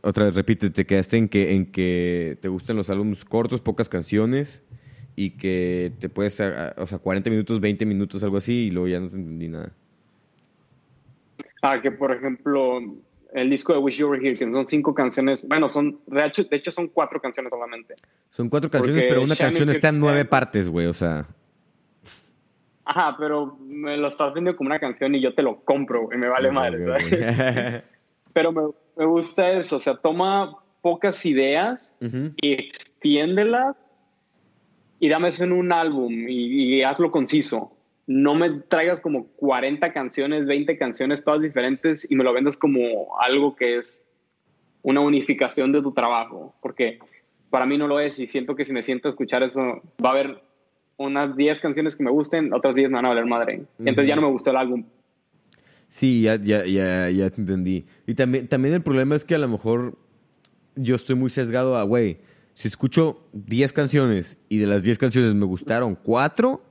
Otra 0.02 0.26
vez, 0.26 0.36
repite, 0.36 0.70
te 0.70 0.86
quedaste 0.86 1.18
en 1.18 1.30
que, 1.30 1.54
en 1.54 1.72
que 1.72 2.38
te 2.42 2.50
gustan 2.50 2.76
los 2.76 2.90
álbumes 2.90 3.24
cortos, 3.24 3.62
pocas 3.62 3.88
canciones 3.88 4.62
y 5.16 5.32
que 5.32 5.94
te 6.00 6.10
puedes, 6.10 6.40
o 6.40 6.86
sea, 6.86 7.00
40 7.00 7.30
minutos, 7.30 7.62
20 7.62 7.86
minutos, 7.86 8.22
algo 8.22 8.38
así, 8.38 8.68
y 8.68 8.72
luego 8.72 8.90
ya 8.90 9.00
no 9.00 9.08
te 9.08 9.16
entendí 9.16 9.48
nada. 9.48 9.72
Ah, 11.62 11.82
que 11.82 11.90
por 11.92 12.12
ejemplo, 12.12 12.82
el 13.34 13.49
disco 13.49 13.74
de 13.74 13.80
Wish 13.80 13.98
You 13.98 14.10
Were 14.10 14.26
Here, 14.26 14.38
que 14.38 14.45
son 14.45 14.68
cinco 14.68 14.94
canciones, 14.94 15.48
bueno, 15.48 15.70
son, 15.70 15.99
de 16.08 16.26
hecho, 16.26 16.44
de 16.44 16.56
hecho 16.58 16.72
son 16.72 16.88
cuatro 16.88 17.20
canciones 17.20 17.49
solamente. 17.49 17.95
Son 18.30 18.49
cuatro 18.49 18.70
canciones, 18.70 19.06
pero 19.08 19.24
una 19.24 19.36
canción 19.36 19.70
está 19.70 19.90
en 19.90 19.99
nueve 19.99 20.26
partes, 20.26 20.70
güey, 20.70 20.88
o 20.88 20.94
sea. 20.94 21.26
Ajá, 22.86 23.16
pero 23.20 23.58
me 23.60 23.98
lo 23.98 24.08
estás 24.08 24.34
vendiendo 24.34 24.58
como 24.58 24.70
una 24.70 24.80
canción 24.80 25.14
y 25.14 25.22
yo 25.22 25.34
te 25.34 25.41
lo 25.41 25.62
compro, 25.62 26.10
y 26.14 26.18
me 26.18 26.28
vale 26.30 26.52
madre, 26.52 27.84
pero 28.34 28.52
me, 28.52 28.62
me, 28.95 29.06
gusta 29.06 29.52
eso, 29.52 29.76
o 29.78 29.80
sea, 29.80 29.95
toma 29.98 30.56
pocas 30.82 31.26
ideas 31.26 31.95
y 32.41 32.54
extiéndelas 32.54 33.76
y 34.99 35.10
dame 35.10 35.30
eso 35.30 35.44
en 35.44 35.52
un 35.52 35.74
álbum 35.74 36.14
y 36.30 36.82
hazlo 36.84 37.12
conciso 37.12 37.77
no 38.08 38.36
me 38.36 38.50
traigas 38.50 39.02
como 39.02 39.28
40 39.36 39.92
canciones, 39.92 40.48
20 40.48 40.78
canciones, 40.78 41.24
todas 41.24 41.42
diferentes 41.42 42.10
y 42.10 42.16
me 42.16 42.24
lo 42.24 42.34
vendas 42.34 42.56
como 42.56 43.20
algo 43.20 43.56
que 43.56 43.78
es 43.78 44.06
una 44.82 45.02
unificación 45.02 45.74
de 45.74 45.82
tu 45.82 45.92
trabajo, 45.92 46.56
porque 46.62 47.00
para 47.50 47.66
mí 47.66 47.78
no 47.78 47.88
lo 47.88 48.00
es 48.00 48.18
y 48.20 48.28
siento 48.28 48.56
que 48.56 48.64
si 48.64 48.72
me 48.72 48.82
siento 48.82 49.10
a 49.10 49.12
escuchar 49.12 49.44
eso, 49.44 49.60
va 50.04 50.10
a 50.10 50.14
haber 50.14 50.42
unas 50.96 51.36
10 51.36 51.60
canciones 51.60 51.98
que 51.98 52.04
me 52.04 52.10
gusten, 52.10 52.54
otras 52.54 52.76
10 52.76 52.90
me 52.90 52.96
van 52.96 53.06
a 53.06 53.10
valer 53.10 53.26
madre. 53.26 53.66
Entonces 53.80 54.08
ya 54.08 54.16
no 54.16 54.22
me 54.22 54.30
gustó 54.30 54.52
el 54.52 54.58
álbum. 54.58 54.86
Sí, 55.90 56.22
ya, 56.22 56.36
ya, 56.38 56.66
ya, 56.66 57.10
ya 57.10 57.30
te 57.30 57.42
entendí. 57.42 57.86
Y 58.06 58.16
también, 58.16 58.48
también 58.48 58.74
el 58.74 58.82
problema 58.82 59.16
es 59.16 59.26
que 59.26 59.36
a 59.36 59.38
lo 59.38 59.48
mejor 59.48 59.98
yo 60.76 60.96
estoy 60.96 61.16
muy 61.16 61.30
sesgado 61.30 61.76
a, 61.76 61.84
güey, 61.84 62.20
si 62.54 62.68
escucho 62.68 63.28
10 63.34 63.74
canciones 63.74 64.38
y 64.50 64.58
de 64.58 64.68
las 64.68 64.84
10 64.84 64.98
canciones 64.98 65.36
me 65.36 65.46
gustaron 65.46 65.96
4, 65.96 66.62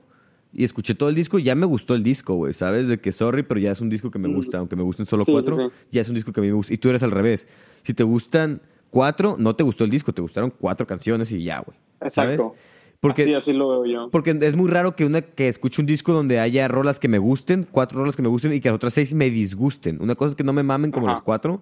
y 0.57 0.63
escuché 0.63 0.95
todo 0.95 1.07
el 1.09 1.13
disco 1.13 1.37
y 1.37 1.43
ya 1.43 1.53
me 1.53 1.67
gustó 1.67 1.93
el 1.93 2.03
disco, 2.03 2.33
güey, 2.33 2.51
¿sabes? 2.51 2.87
De 2.87 2.99
que 2.99 3.11
sorry, 3.11 3.43
pero 3.43 3.59
ya 3.59 3.71
es 3.71 3.79
un 3.79 3.91
disco 3.91 4.09
que 4.09 4.17
me 4.17 4.27
gusta, 4.27 4.57
aunque 4.57 4.75
me 4.75 4.81
gusten 4.81 5.05
solo 5.05 5.23
cuatro, 5.23 5.71
ya 5.91 6.01
es 6.01 6.09
un 6.09 6.15
disco 6.15 6.33
que 6.33 6.39
a 6.39 6.43
mí 6.43 6.47
me 6.47 6.55
gusta. 6.55 6.73
Y 6.73 6.79
tú 6.79 6.89
eres 6.89 7.03
al 7.03 7.11
revés. 7.11 7.47
Si 7.83 7.93
te 7.93 8.01
gustan 8.01 8.59
cuatro, 8.89 9.35
no 9.37 9.55
te 9.55 9.61
gustó 9.61 9.83
el 9.83 9.91
disco, 9.91 10.13
te 10.13 10.21
gustaron 10.23 10.49
cuatro 10.49 10.87
canciones 10.87 11.31
y 11.31 11.43
ya, 11.43 11.59
güey. 11.59 11.77
Exacto. 12.01 12.55
Porque, 12.99 13.21
así, 13.21 13.35
así 13.35 13.53
lo 13.53 13.69
veo 13.69 13.85
yo. 13.85 14.09
Porque 14.09 14.31
es 14.31 14.55
muy 14.55 14.67
raro 14.67 14.95
que 14.95 15.05
una 15.05 15.21
que 15.21 15.47
escuche 15.47 15.79
un 15.79 15.85
disco 15.85 16.11
donde 16.11 16.39
haya 16.39 16.67
rolas 16.67 16.97
que 16.97 17.07
me 17.07 17.19
gusten, 17.19 17.67
cuatro 17.69 17.99
rolas 17.99 18.15
que 18.15 18.23
me 18.23 18.27
gusten 18.27 18.51
y 18.51 18.59
que 18.59 18.69
las 18.69 18.77
otras 18.77 18.93
seis 18.93 19.13
me 19.13 19.29
disgusten. 19.29 20.01
Una 20.01 20.15
cosa 20.15 20.31
es 20.31 20.35
que 20.35 20.43
no 20.43 20.53
me 20.53 20.63
mamen 20.63 20.89
como 20.89 21.05
las 21.05 21.21
cuatro, 21.21 21.61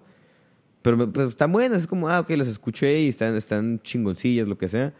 pero, 0.80 1.12
pero, 1.12 1.28
están 1.28 1.52
buenas. 1.52 1.82
Es 1.82 1.86
como, 1.86 2.08
ah, 2.08 2.20
ok, 2.20 2.30
las 2.30 2.48
escuché 2.48 3.02
y 3.02 3.08
están, 3.08 3.36
están 3.36 3.78
chingoncillas, 3.82 4.48
lo 4.48 4.56
que 4.56 4.68
sea 4.68 4.94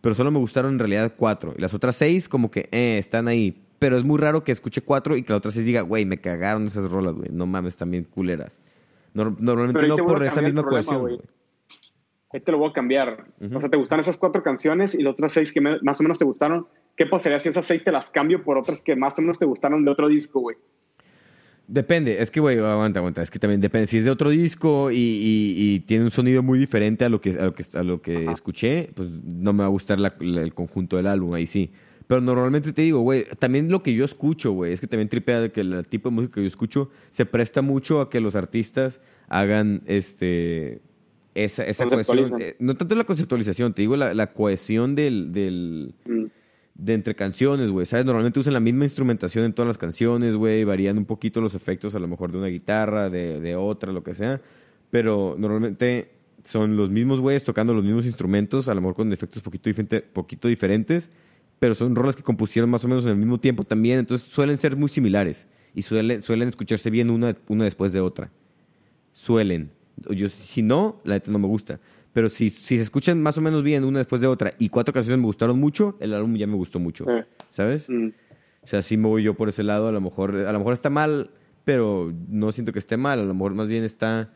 pero 0.00 0.14
solo 0.14 0.30
me 0.30 0.38
gustaron 0.38 0.72
en 0.72 0.78
realidad 0.78 1.12
cuatro. 1.16 1.54
Y 1.56 1.60
las 1.60 1.74
otras 1.74 1.96
seis, 1.96 2.28
como 2.28 2.50
que, 2.50 2.68
eh, 2.72 2.98
están 2.98 3.28
ahí. 3.28 3.62
Pero 3.78 3.96
es 3.96 4.04
muy 4.04 4.18
raro 4.18 4.44
que 4.44 4.52
escuche 4.52 4.82
cuatro 4.82 5.16
y 5.16 5.22
que 5.22 5.32
la 5.32 5.38
otra 5.38 5.50
seis 5.50 5.64
diga, 5.64 5.80
güey, 5.82 6.04
me 6.04 6.18
cagaron 6.18 6.66
esas 6.66 6.90
rolas, 6.90 7.14
güey. 7.14 7.30
No 7.32 7.46
mames, 7.46 7.76
también 7.76 8.04
culeras. 8.04 8.60
normalmente 9.14 9.86
no 9.88 9.96
por 9.96 10.24
esa 10.24 10.42
misma 10.42 10.62
cohesión, 10.62 11.00
güey. 11.00 11.20
Ahí 12.32 12.40
te 12.40 12.52
lo 12.52 12.58
voy 12.58 12.70
a 12.70 12.72
cambiar. 12.72 13.26
O 13.54 13.60
sea, 13.60 13.68
te 13.68 13.76
gustan 13.76 14.00
esas 14.00 14.16
cuatro 14.16 14.42
canciones 14.42 14.94
y 14.94 15.02
las 15.02 15.12
otras 15.12 15.32
seis 15.32 15.52
que 15.52 15.60
más 15.60 15.98
o 15.98 16.02
menos 16.02 16.18
te 16.18 16.24
gustaron. 16.24 16.68
¿Qué 16.96 17.06
pasaría 17.06 17.40
si 17.40 17.48
esas 17.48 17.64
seis 17.64 17.82
te 17.82 17.90
las 17.90 18.10
cambio 18.10 18.44
por 18.44 18.56
otras 18.56 18.82
que 18.82 18.94
más 18.94 19.18
o 19.18 19.22
menos 19.22 19.38
te 19.38 19.46
gustaron 19.46 19.84
de 19.84 19.90
otro 19.90 20.08
disco, 20.08 20.40
güey? 20.40 20.56
Depende, 21.72 22.20
es 22.20 22.32
que, 22.32 22.40
güey, 22.40 22.58
aguanta, 22.58 22.98
aguanta. 22.98 23.22
Es 23.22 23.30
que 23.30 23.38
también 23.38 23.60
depende. 23.60 23.86
Si 23.86 23.98
es 23.98 24.04
de 24.04 24.10
otro 24.10 24.30
disco 24.30 24.90
y, 24.90 24.96
y, 24.96 25.80
tiene 25.80 26.02
un 26.02 26.10
sonido 26.10 26.42
muy 26.42 26.58
diferente 26.58 27.04
a 27.04 27.08
lo 27.08 27.20
que, 27.20 27.30
a 27.30 27.44
lo 27.44 27.54
que, 27.54 27.64
a 27.74 27.82
lo 27.84 28.02
que 28.02 28.24
escuché, 28.24 28.90
pues 28.92 29.08
no 29.24 29.52
me 29.52 29.60
va 29.60 29.66
a 29.66 29.68
gustar 29.68 29.96
el 30.20 30.52
conjunto 30.52 30.96
del 30.96 31.06
álbum, 31.06 31.32
ahí 31.32 31.46
sí. 31.46 31.70
Pero 32.08 32.20
normalmente 32.20 32.72
te 32.72 32.82
digo, 32.82 32.98
güey, 33.02 33.24
también 33.38 33.70
lo 33.70 33.84
que 33.84 33.94
yo 33.94 34.04
escucho, 34.04 34.50
güey, 34.50 34.72
es 34.72 34.80
que 34.80 34.88
también 34.88 35.08
tripea 35.08 35.40
de 35.40 35.52
que 35.52 35.60
el 35.60 35.86
tipo 35.86 36.08
de 36.08 36.16
música 36.16 36.34
que 36.34 36.40
yo 36.40 36.48
escucho 36.48 36.90
se 37.10 37.24
presta 37.24 37.62
mucho 37.62 38.00
a 38.00 38.10
que 38.10 38.18
los 38.18 38.34
artistas 38.34 38.98
hagan 39.28 39.82
este 39.86 40.80
esa, 41.36 41.64
esa 41.64 41.86
cohesión. 41.86 42.42
Eh, 42.42 42.56
no 42.58 42.74
tanto 42.74 42.96
la 42.96 43.04
conceptualización, 43.04 43.74
te 43.74 43.82
digo 43.82 43.96
la, 43.96 44.12
la 44.12 44.32
cohesión 44.32 44.96
del, 44.96 45.32
del, 45.32 45.94
mm 46.04 46.39
de 46.80 46.94
entre 46.94 47.14
canciones, 47.14 47.70
güey, 47.70 47.84
¿sabes? 47.84 48.06
Normalmente 48.06 48.40
usan 48.40 48.54
la 48.54 48.60
misma 48.60 48.84
instrumentación 48.84 49.44
en 49.44 49.52
todas 49.52 49.66
las 49.66 49.78
canciones, 49.78 50.34
güey, 50.34 50.64
varían 50.64 50.98
un 50.98 51.04
poquito 51.04 51.40
los 51.40 51.54
efectos 51.54 51.94
a 51.94 51.98
lo 51.98 52.08
mejor 52.08 52.32
de 52.32 52.38
una 52.38 52.46
guitarra, 52.46 53.10
de, 53.10 53.40
de 53.40 53.54
otra, 53.54 53.92
lo 53.92 54.02
que 54.02 54.14
sea, 54.14 54.40
pero 54.90 55.36
normalmente 55.38 56.10
son 56.44 56.76
los 56.76 56.90
mismos 56.90 57.20
güeyes 57.20 57.44
tocando 57.44 57.74
los 57.74 57.84
mismos 57.84 58.06
instrumentos, 58.06 58.68
a 58.68 58.74
lo 58.74 58.80
mejor 58.80 58.96
con 58.96 59.12
efectos 59.12 59.42
poquito, 59.42 59.70
poquito 60.12 60.48
diferentes, 60.48 61.10
pero 61.58 61.74
son 61.74 61.94
rolas 61.94 62.16
que 62.16 62.22
compusieron 62.22 62.70
más 62.70 62.82
o 62.84 62.88
menos 62.88 63.04
en 63.04 63.10
el 63.10 63.16
mismo 63.16 63.38
tiempo 63.38 63.64
también, 63.64 63.98
entonces 63.98 64.26
suelen 64.26 64.56
ser 64.56 64.74
muy 64.76 64.88
similares 64.88 65.46
y 65.74 65.82
suelen, 65.82 66.22
suelen 66.22 66.48
escucharse 66.48 66.88
bien 66.88 67.10
una, 67.10 67.36
una 67.48 67.64
después 67.64 67.92
de 67.92 68.00
otra. 68.00 68.30
Suelen. 69.12 69.70
Yo, 70.08 70.28
si 70.28 70.62
no, 70.62 70.98
la 71.04 71.16
neta 71.16 71.30
no 71.30 71.38
me 71.38 71.46
gusta. 71.46 71.78
Pero 72.12 72.28
si, 72.28 72.50
si 72.50 72.76
se 72.76 72.82
escuchan 72.82 73.22
más 73.22 73.38
o 73.38 73.40
menos 73.40 73.62
bien 73.62 73.84
una 73.84 73.98
después 73.98 74.20
de 74.20 74.26
otra 74.26 74.54
y 74.58 74.68
cuatro 74.68 74.92
canciones 74.92 75.20
me 75.20 75.26
gustaron 75.26 75.58
mucho, 75.60 75.96
el 76.00 76.12
álbum 76.14 76.34
ya 76.36 76.46
me 76.46 76.56
gustó 76.56 76.78
mucho. 76.80 77.04
Sí. 77.04 77.12
¿Sabes? 77.52 77.88
Mm. 77.88 78.08
O 78.62 78.66
sea, 78.66 78.82
sí 78.82 78.96
me 78.96 79.06
voy 79.08 79.22
yo 79.22 79.34
por 79.34 79.48
ese 79.48 79.62
lado. 79.62 79.88
A 79.88 79.92
lo 79.92 80.00
mejor, 80.00 80.34
a 80.36 80.52
lo 80.52 80.58
mejor 80.58 80.72
está 80.72 80.90
mal, 80.90 81.30
pero 81.64 82.12
no 82.28 82.50
siento 82.52 82.72
que 82.72 82.78
esté 82.80 82.96
mal. 82.96 83.20
A 83.20 83.24
lo 83.24 83.32
mejor 83.34 83.54
más 83.54 83.68
bien 83.68 83.84
está 83.84 84.30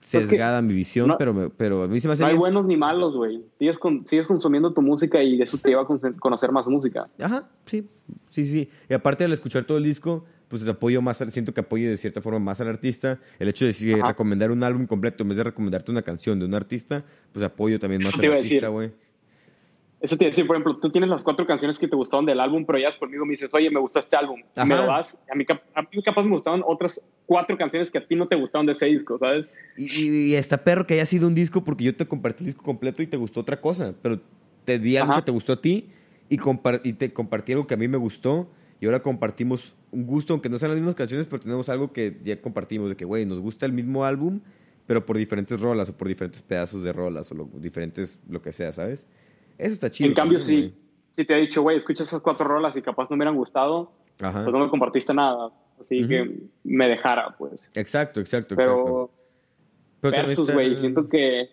que 0.00 0.06
sesgada 0.06 0.60
mi 0.62 0.72
visión, 0.74 1.08
no- 1.08 1.18
pero, 1.18 1.32
me- 1.34 1.50
pero 1.50 1.82
a 1.84 1.86
mí 1.88 2.00
se 2.00 2.08
me 2.08 2.14
hace 2.14 2.22
No 2.22 2.28
hay 2.28 2.32
bien. 2.32 2.40
buenos 2.40 2.64
ni 2.66 2.76
malos, 2.76 3.14
güey. 3.14 3.44
Sigues, 3.58 3.78
con- 3.78 4.06
sigues 4.06 4.26
consumiendo 4.26 4.72
tu 4.72 4.82
música 4.82 5.22
y 5.22 5.40
eso 5.40 5.56
te 5.58 5.68
lleva 5.68 5.82
a 5.82 5.84
con- 5.86 5.98
conocer 6.14 6.50
más 6.52 6.66
música. 6.68 7.08
Ajá, 7.20 7.48
sí, 7.66 7.86
sí, 8.30 8.44
sí. 8.46 8.68
Y 8.88 8.94
aparte 8.94 9.24
al 9.24 9.32
escuchar 9.32 9.64
todo 9.64 9.78
el 9.78 9.84
disco, 9.84 10.24
pues 10.50 10.66
apoyo 10.66 11.00
más, 11.00 11.24
siento 11.30 11.54
que 11.54 11.60
apoyo 11.60 11.88
de 11.88 11.96
cierta 11.96 12.20
forma 12.20 12.40
más 12.40 12.60
al 12.60 12.66
artista. 12.66 13.20
El 13.38 13.48
hecho 13.48 13.66
de 13.66 13.72
si 13.72 13.92
Ajá. 13.92 14.08
recomendar 14.08 14.50
un 14.50 14.64
álbum 14.64 14.84
completo 14.84 15.22
en 15.22 15.28
vez 15.28 15.38
de 15.38 15.44
recomendarte 15.44 15.92
una 15.92 16.02
canción 16.02 16.40
de 16.40 16.44
un 16.44 16.54
artista, 16.54 17.04
pues 17.32 17.44
apoyo 17.44 17.78
también 17.78 18.02
más 18.02 18.18
al 18.18 18.32
artista, 18.32 18.66
güey. 18.66 18.90
Eso 20.00 20.16
te 20.16 20.24
iba 20.24 20.30
a 20.30 20.32
decir, 20.32 20.46
por 20.48 20.56
ejemplo, 20.56 20.76
tú 20.78 20.90
tienes 20.90 21.08
las 21.08 21.22
cuatro 21.22 21.46
canciones 21.46 21.78
que 21.78 21.86
te 21.86 21.94
gustaron 21.94 22.26
del 22.26 22.40
álbum, 22.40 22.64
pero 22.66 22.78
ya 22.80 22.90
conmigo 22.98 23.24
me 23.24 23.32
dices, 23.32 23.54
oye, 23.54 23.70
me 23.70 23.78
gustó 23.78 24.00
este 24.00 24.16
álbum. 24.16 24.40
Y 24.40 24.66
me 24.66 24.74
Ajá. 24.74 24.86
lo 24.86 24.92
das. 24.92 25.16
A 25.30 25.36
mí, 25.36 25.44
a 25.74 25.82
mí 25.82 26.02
capaz 26.02 26.24
me 26.24 26.30
gustaron 26.30 26.64
otras 26.66 27.00
cuatro 27.26 27.56
canciones 27.56 27.88
que 27.88 27.98
a 27.98 28.06
ti 28.06 28.16
no 28.16 28.26
te 28.26 28.34
gustaron 28.34 28.66
de 28.66 28.72
ese 28.72 28.86
disco, 28.86 29.18
¿sabes? 29.18 29.46
Y, 29.76 30.32
y, 30.32 30.34
está 30.34 30.64
perro 30.64 30.84
que 30.84 30.94
haya 30.94 31.06
sido 31.06 31.28
un 31.28 31.34
disco 31.36 31.62
porque 31.62 31.84
yo 31.84 31.94
te 31.94 32.08
compartí 32.08 32.42
el 32.42 32.46
disco 32.46 32.64
completo 32.64 33.04
y 33.04 33.06
te 33.06 33.16
gustó 33.16 33.40
otra 33.40 33.60
cosa, 33.60 33.94
pero 34.02 34.18
te 34.64 34.80
di 34.80 34.96
algo 34.96 35.12
Ajá. 35.12 35.20
que 35.20 35.26
te 35.26 35.32
gustó 35.32 35.52
a 35.52 35.60
ti 35.60 35.90
y, 36.28 36.40
y 36.82 36.92
te 36.94 37.12
compartí 37.12 37.52
algo 37.52 37.68
que 37.68 37.74
a 37.74 37.76
mí 37.76 37.86
me 37.86 37.98
gustó 37.98 38.50
y 38.80 38.86
ahora 38.86 39.00
compartimos 39.02 39.76
un 39.92 40.06
gusto, 40.06 40.32
aunque 40.34 40.48
no 40.48 40.58
sean 40.58 40.70
las 40.70 40.78
mismas 40.80 40.94
canciones, 40.94 41.26
pero 41.26 41.40
tenemos 41.42 41.68
algo 41.68 41.92
que 41.92 42.20
ya 42.24 42.40
compartimos, 42.40 42.88
de 42.88 42.96
que, 42.96 43.04
güey, 43.04 43.26
nos 43.26 43.40
gusta 43.40 43.66
el 43.66 43.72
mismo 43.72 44.04
álbum, 44.04 44.40
pero 44.86 45.04
por 45.06 45.16
diferentes 45.16 45.60
rolas 45.60 45.88
o 45.88 45.96
por 45.96 46.08
diferentes 46.08 46.42
pedazos 46.42 46.82
de 46.82 46.92
rolas 46.92 47.30
o 47.32 47.34
lo- 47.34 47.48
diferentes, 47.54 48.18
lo 48.28 48.40
que 48.42 48.52
sea, 48.52 48.72
¿sabes? 48.72 49.04
Eso 49.58 49.74
está 49.74 49.90
chido. 49.90 50.08
en 50.08 50.14
cambio, 50.14 50.38
también, 50.38 50.70
si, 50.70 51.20
si 51.22 51.24
te 51.24 51.34
he 51.36 51.40
dicho, 51.40 51.62
güey, 51.62 51.76
escucha 51.76 52.02
esas 52.04 52.20
cuatro 52.22 52.46
rolas 52.46 52.76
y 52.76 52.82
capaz 52.82 53.04
no 53.10 53.16
me 53.16 53.22
hubieran 53.22 53.36
gustado. 53.36 53.92
Ajá. 54.22 54.42
pues 54.44 54.52
no 54.52 54.58
me 54.64 54.68
compartiste 54.70 55.14
nada. 55.14 55.50
Así 55.80 56.06
que 56.06 56.40
me 56.62 56.86
dejara, 56.88 57.34
pues. 57.38 57.70
Exacto, 57.74 58.20
exacto, 58.20 58.54
exacto. 58.54 58.74
Pero, 58.84 59.10
Pero 60.02 60.12
también 60.12 60.26
versus, 60.26 60.50
güey, 60.52 60.78
siento 60.78 61.08
que 61.08 61.48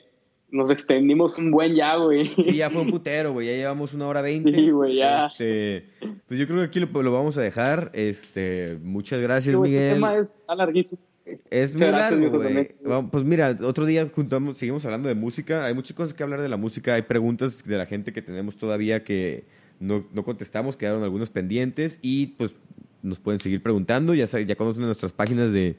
nos 0.50 0.72
extendimos 0.72 1.38
un 1.38 1.52
buen 1.52 1.76
ya, 1.76 1.96
güey. 1.98 2.28
Sí, 2.36 2.56
ya 2.56 2.70
fue 2.70 2.82
un 2.82 2.92
putero, 2.92 3.34
güey. 3.34 3.48
Ya 3.48 3.54
llevamos 3.54 3.94
una 3.94 4.08
hora 4.08 4.22
veinte. 4.22 4.54
Sí, 4.54 4.70
güey, 4.70 4.96
ya. 4.96 5.28
Este, 5.28 5.90
pues 6.28 6.40
yo 6.40 6.48
creo 6.48 6.60
que 6.60 6.66
aquí 6.66 6.80
lo, 6.80 7.04
lo 7.04 7.12
vamos 7.12 7.38
a 7.38 7.42
dejar. 7.42 7.92
Este, 7.94 8.78
muchas 8.82 9.22
gracias, 9.22 9.56
Miguel. 9.56 9.96
tema 9.96 10.18
es 10.18 10.38
larguísimo. 10.48 11.02
Es 11.50 11.76
muy 11.76 11.88
largo, 11.88 12.40
güey. 12.40 12.72
Pues 13.12 13.24
mira, 13.26 13.58
otro 13.64 13.86
día 13.86 14.08
juntamos, 14.14 14.58
seguimos 14.58 14.86
hablando 14.86 15.10
de 15.10 15.16
música. 15.16 15.66
Hay 15.66 15.74
muchas 15.74 15.96
cosas 15.96 16.14
que 16.14 16.24
hablar 16.24 16.42
de 16.42 16.50
la 16.50 16.58
música. 16.58 16.94
Hay 16.94 17.02
preguntas 17.02 17.64
de 17.66 17.78
la 17.78 17.86
gente 17.86 18.14
que 18.14 18.22
tenemos 18.22 18.58
todavía 18.58 19.04
que 19.04 19.46
no, 19.80 20.06
no 20.14 20.24
contestamos, 20.24 20.78
quedaron 20.78 21.04
algunos 21.04 21.30
pendientes 21.30 22.00
y 22.02 22.28
pues 22.28 22.56
nos 23.04 23.20
pueden 23.20 23.42
seguir 23.42 23.62
preguntando. 23.62 24.14
Ya, 24.14 24.26
ya 24.26 24.56
conocen 24.56 24.86
nuestras 24.86 25.12
páginas 25.12 25.52
de 25.52 25.76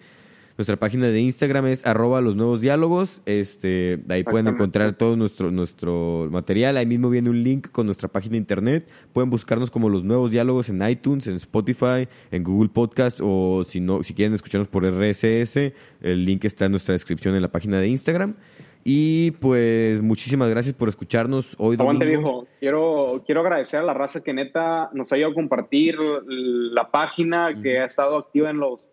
nuestra 0.59 0.76
página 0.76 1.06
de 1.06 1.20
Instagram 1.20 1.68
es 1.68 1.86
arroba 1.86 2.20
los 2.20 2.35
nuevos 2.35 2.60
diálogos. 2.60 3.22
Este, 3.26 4.01
ahí 4.09 4.24
pueden 4.24 4.48
encontrar 4.48 4.98
todo 4.98 5.14
nuestro, 5.14 5.52
nuestro 5.52 6.26
material. 6.32 6.76
Ahí 6.76 6.85
mismo 6.85 7.10
viene 7.10 7.30
un 7.30 7.44
link 7.44 7.68
con 7.70 7.86
nuestra 7.86 8.09
página 8.09 8.32
de 8.32 8.39
internet. 8.39 8.90
Pueden 9.12 9.30
buscarnos 9.30 9.70
como 9.70 9.89
los 9.89 10.02
nuevos 10.02 10.32
diálogos 10.32 10.68
en 10.68 10.82
iTunes, 10.82 11.28
en 11.28 11.36
Spotify, 11.36 12.09
en 12.32 12.43
Google 12.43 12.70
Podcast 12.70 13.20
o 13.22 13.62
si 13.64 13.80
no, 13.80 14.02
si 14.02 14.14
quieren 14.14 14.35
escucharnos 14.35 14.66
por 14.66 14.85
RSS, 14.85 15.72
el 16.01 16.24
link 16.24 16.44
está 16.44 16.64
en 16.64 16.72
nuestra 16.72 16.93
descripción 16.93 17.36
en 17.36 17.43
la 17.43 17.52
página 17.52 17.80
de 17.80 17.86
Instagram. 17.86 18.35
Y 18.82 19.32
pues 19.32 20.01
muchísimas 20.01 20.48
gracias 20.48 20.74
por 20.74 20.89
escucharnos 20.89 21.55
hoy 21.59 21.76
Aguante, 21.78 22.05
viejo. 22.05 22.48
Quiero, 22.59 23.22
quiero 23.26 23.43
agradecer 23.43 23.78
a 23.78 23.82
la 23.85 23.94
raza 23.94 24.22
que 24.22 24.32
neta 24.32 24.90
nos 24.93 25.12
ha 25.12 25.18
ido 25.18 25.28
a 25.28 25.35
compartir 25.35 25.97
la 26.26 26.90
página, 26.90 27.60
que 27.62 27.78
ha 27.78 27.85
estado 27.85 28.16
activa 28.16 28.51
en 28.51 28.59
los, 28.59 28.88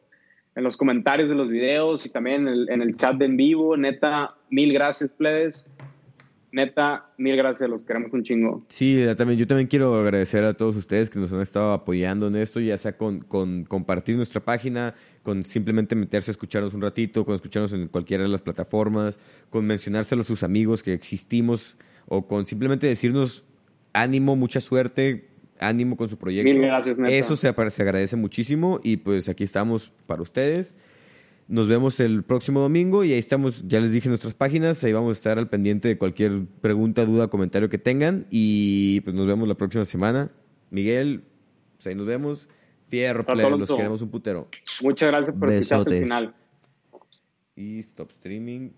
en 0.56 0.64
los 0.64 0.78
comentarios 0.78 1.30
de 1.30 1.36
los 1.36 1.50
videos 1.50 2.06
y 2.06 2.10
también 2.10 2.48
en 2.48 2.82
el, 2.82 2.96
chat 2.96 3.18
de 3.18 3.26
en 3.26 3.38
vivo. 3.38 3.76
Neta, 3.76 4.36
mil 4.50 4.74
gracias, 4.74 5.12
plebes. 5.12 5.66
Neta, 6.52 7.12
mil 7.18 7.36
gracias, 7.36 7.70
los 7.70 7.84
queremos 7.84 8.14
un 8.14 8.24
chingo. 8.24 8.66
Sí, 8.70 9.06
también, 9.18 9.38
yo 9.38 9.46
también 9.46 9.68
quiero 9.68 9.94
agradecer 10.00 10.46
a 10.46 10.54
todos 10.54 10.78
ustedes 10.78 11.10
que 11.10 11.20
nos 11.20 11.34
han 11.34 11.42
estado 11.42 11.74
apoyando 11.74 12.28
en 12.28 12.38
esto, 12.38 12.62
ya 12.62 12.78
sea 12.78 12.96
con, 12.96 13.20
con 13.20 13.66
compartir 13.66 14.16
nuestra 14.16 14.40
página, 14.40 14.96
con 15.22 15.44
simplemente 15.44 15.96
meterse 15.96 16.32
a 16.32 16.34
escucharnos 16.34 16.74
un 16.74 16.82
ratito, 16.82 17.26
con 17.26 17.36
escucharnos 17.36 17.74
en 17.74 17.90
cualquiera 17.90 18.24
de 18.24 18.30
las 18.30 18.42
plataformas, 18.42 19.20
con 19.50 19.68
mencionárselo 19.68 20.22
a 20.22 20.26
sus 20.26 20.44
amigos 20.44 20.82
que 20.82 20.94
existimos, 20.94 21.76
o 22.08 22.26
con 22.26 22.46
simplemente 22.46 22.88
decirnos 22.88 23.44
ánimo, 23.92 24.38
mucha 24.38 24.62
suerte, 24.62 25.28
ánimo 25.60 25.96
con 25.98 26.10
su 26.10 26.18
proyecto. 26.18 26.52
Mil 26.52 26.62
gracias. 26.62 26.98
Eso 27.08 27.36
se, 27.36 27.54
se 27.72 27.82
agradece 27.82 28.16
muchísimo 28.16 28.80
y 28.84 28.98
pues 28.98 29.30
aquí 29.30 29.44
estamos 29.44 29.92
para 30.06 30.22
ustedes. 30.22 30.76
Nos 31.48 31.68
vemos 31.68 32.00
el 32.00 32.24
próximo 32.24 32.60
domingo 32.60 33.04
y 33.04 33.14
ahí 33.14 33.20
estamos, 33.20 33.64
ya 33.68 33.80
les 33.80 33.92
dije 33.92 34.10
nuestras 34.10 34.34
páginas, 34.34 34.84
ahí 34.84 34.94
vamos 34.94 35.10
a 35.10 35.14
estar 35.14 35.38
al 35.38 35.48
pendiente 35.48 35.88
de 35.88 35.98
cualquier 35.98 36.46
pregunta, 36.60 37.06
duda, 37.06 37.28
comentario 37.28 37.70
que 37.70 37.78
tengan 37.78 38.26
y 38.32 39.02
pues 39.02 39.16
nos 39.16 39.28
vemos 39.28 39.48
la 39.48 39.54
próxima 39.54 39.86
semana. 39.86 40.32
Miguel, 40.72 41.24
pues 41.76 41.88
ahí 41.88 41.96
nos 41.96 42.08
vemos. 42.08 42.48
Fierro, 42.88 43.26
plebe, 43.26 43.58
los 43.58 43.70
queremos 43.70 44.02
un 44.02 44.10
putero. 44.10 44.48
Muchas 44.82 45.10
gracias 45.10 45.36
por 45.38 45.52
escuchar 45.52 45.80
hasta 45.80 45.96
el 45.96 46.04
final. 46.04 46.36
Y 47.56 47.80
stop 47.80 48.10
streaming. 48.12 48.72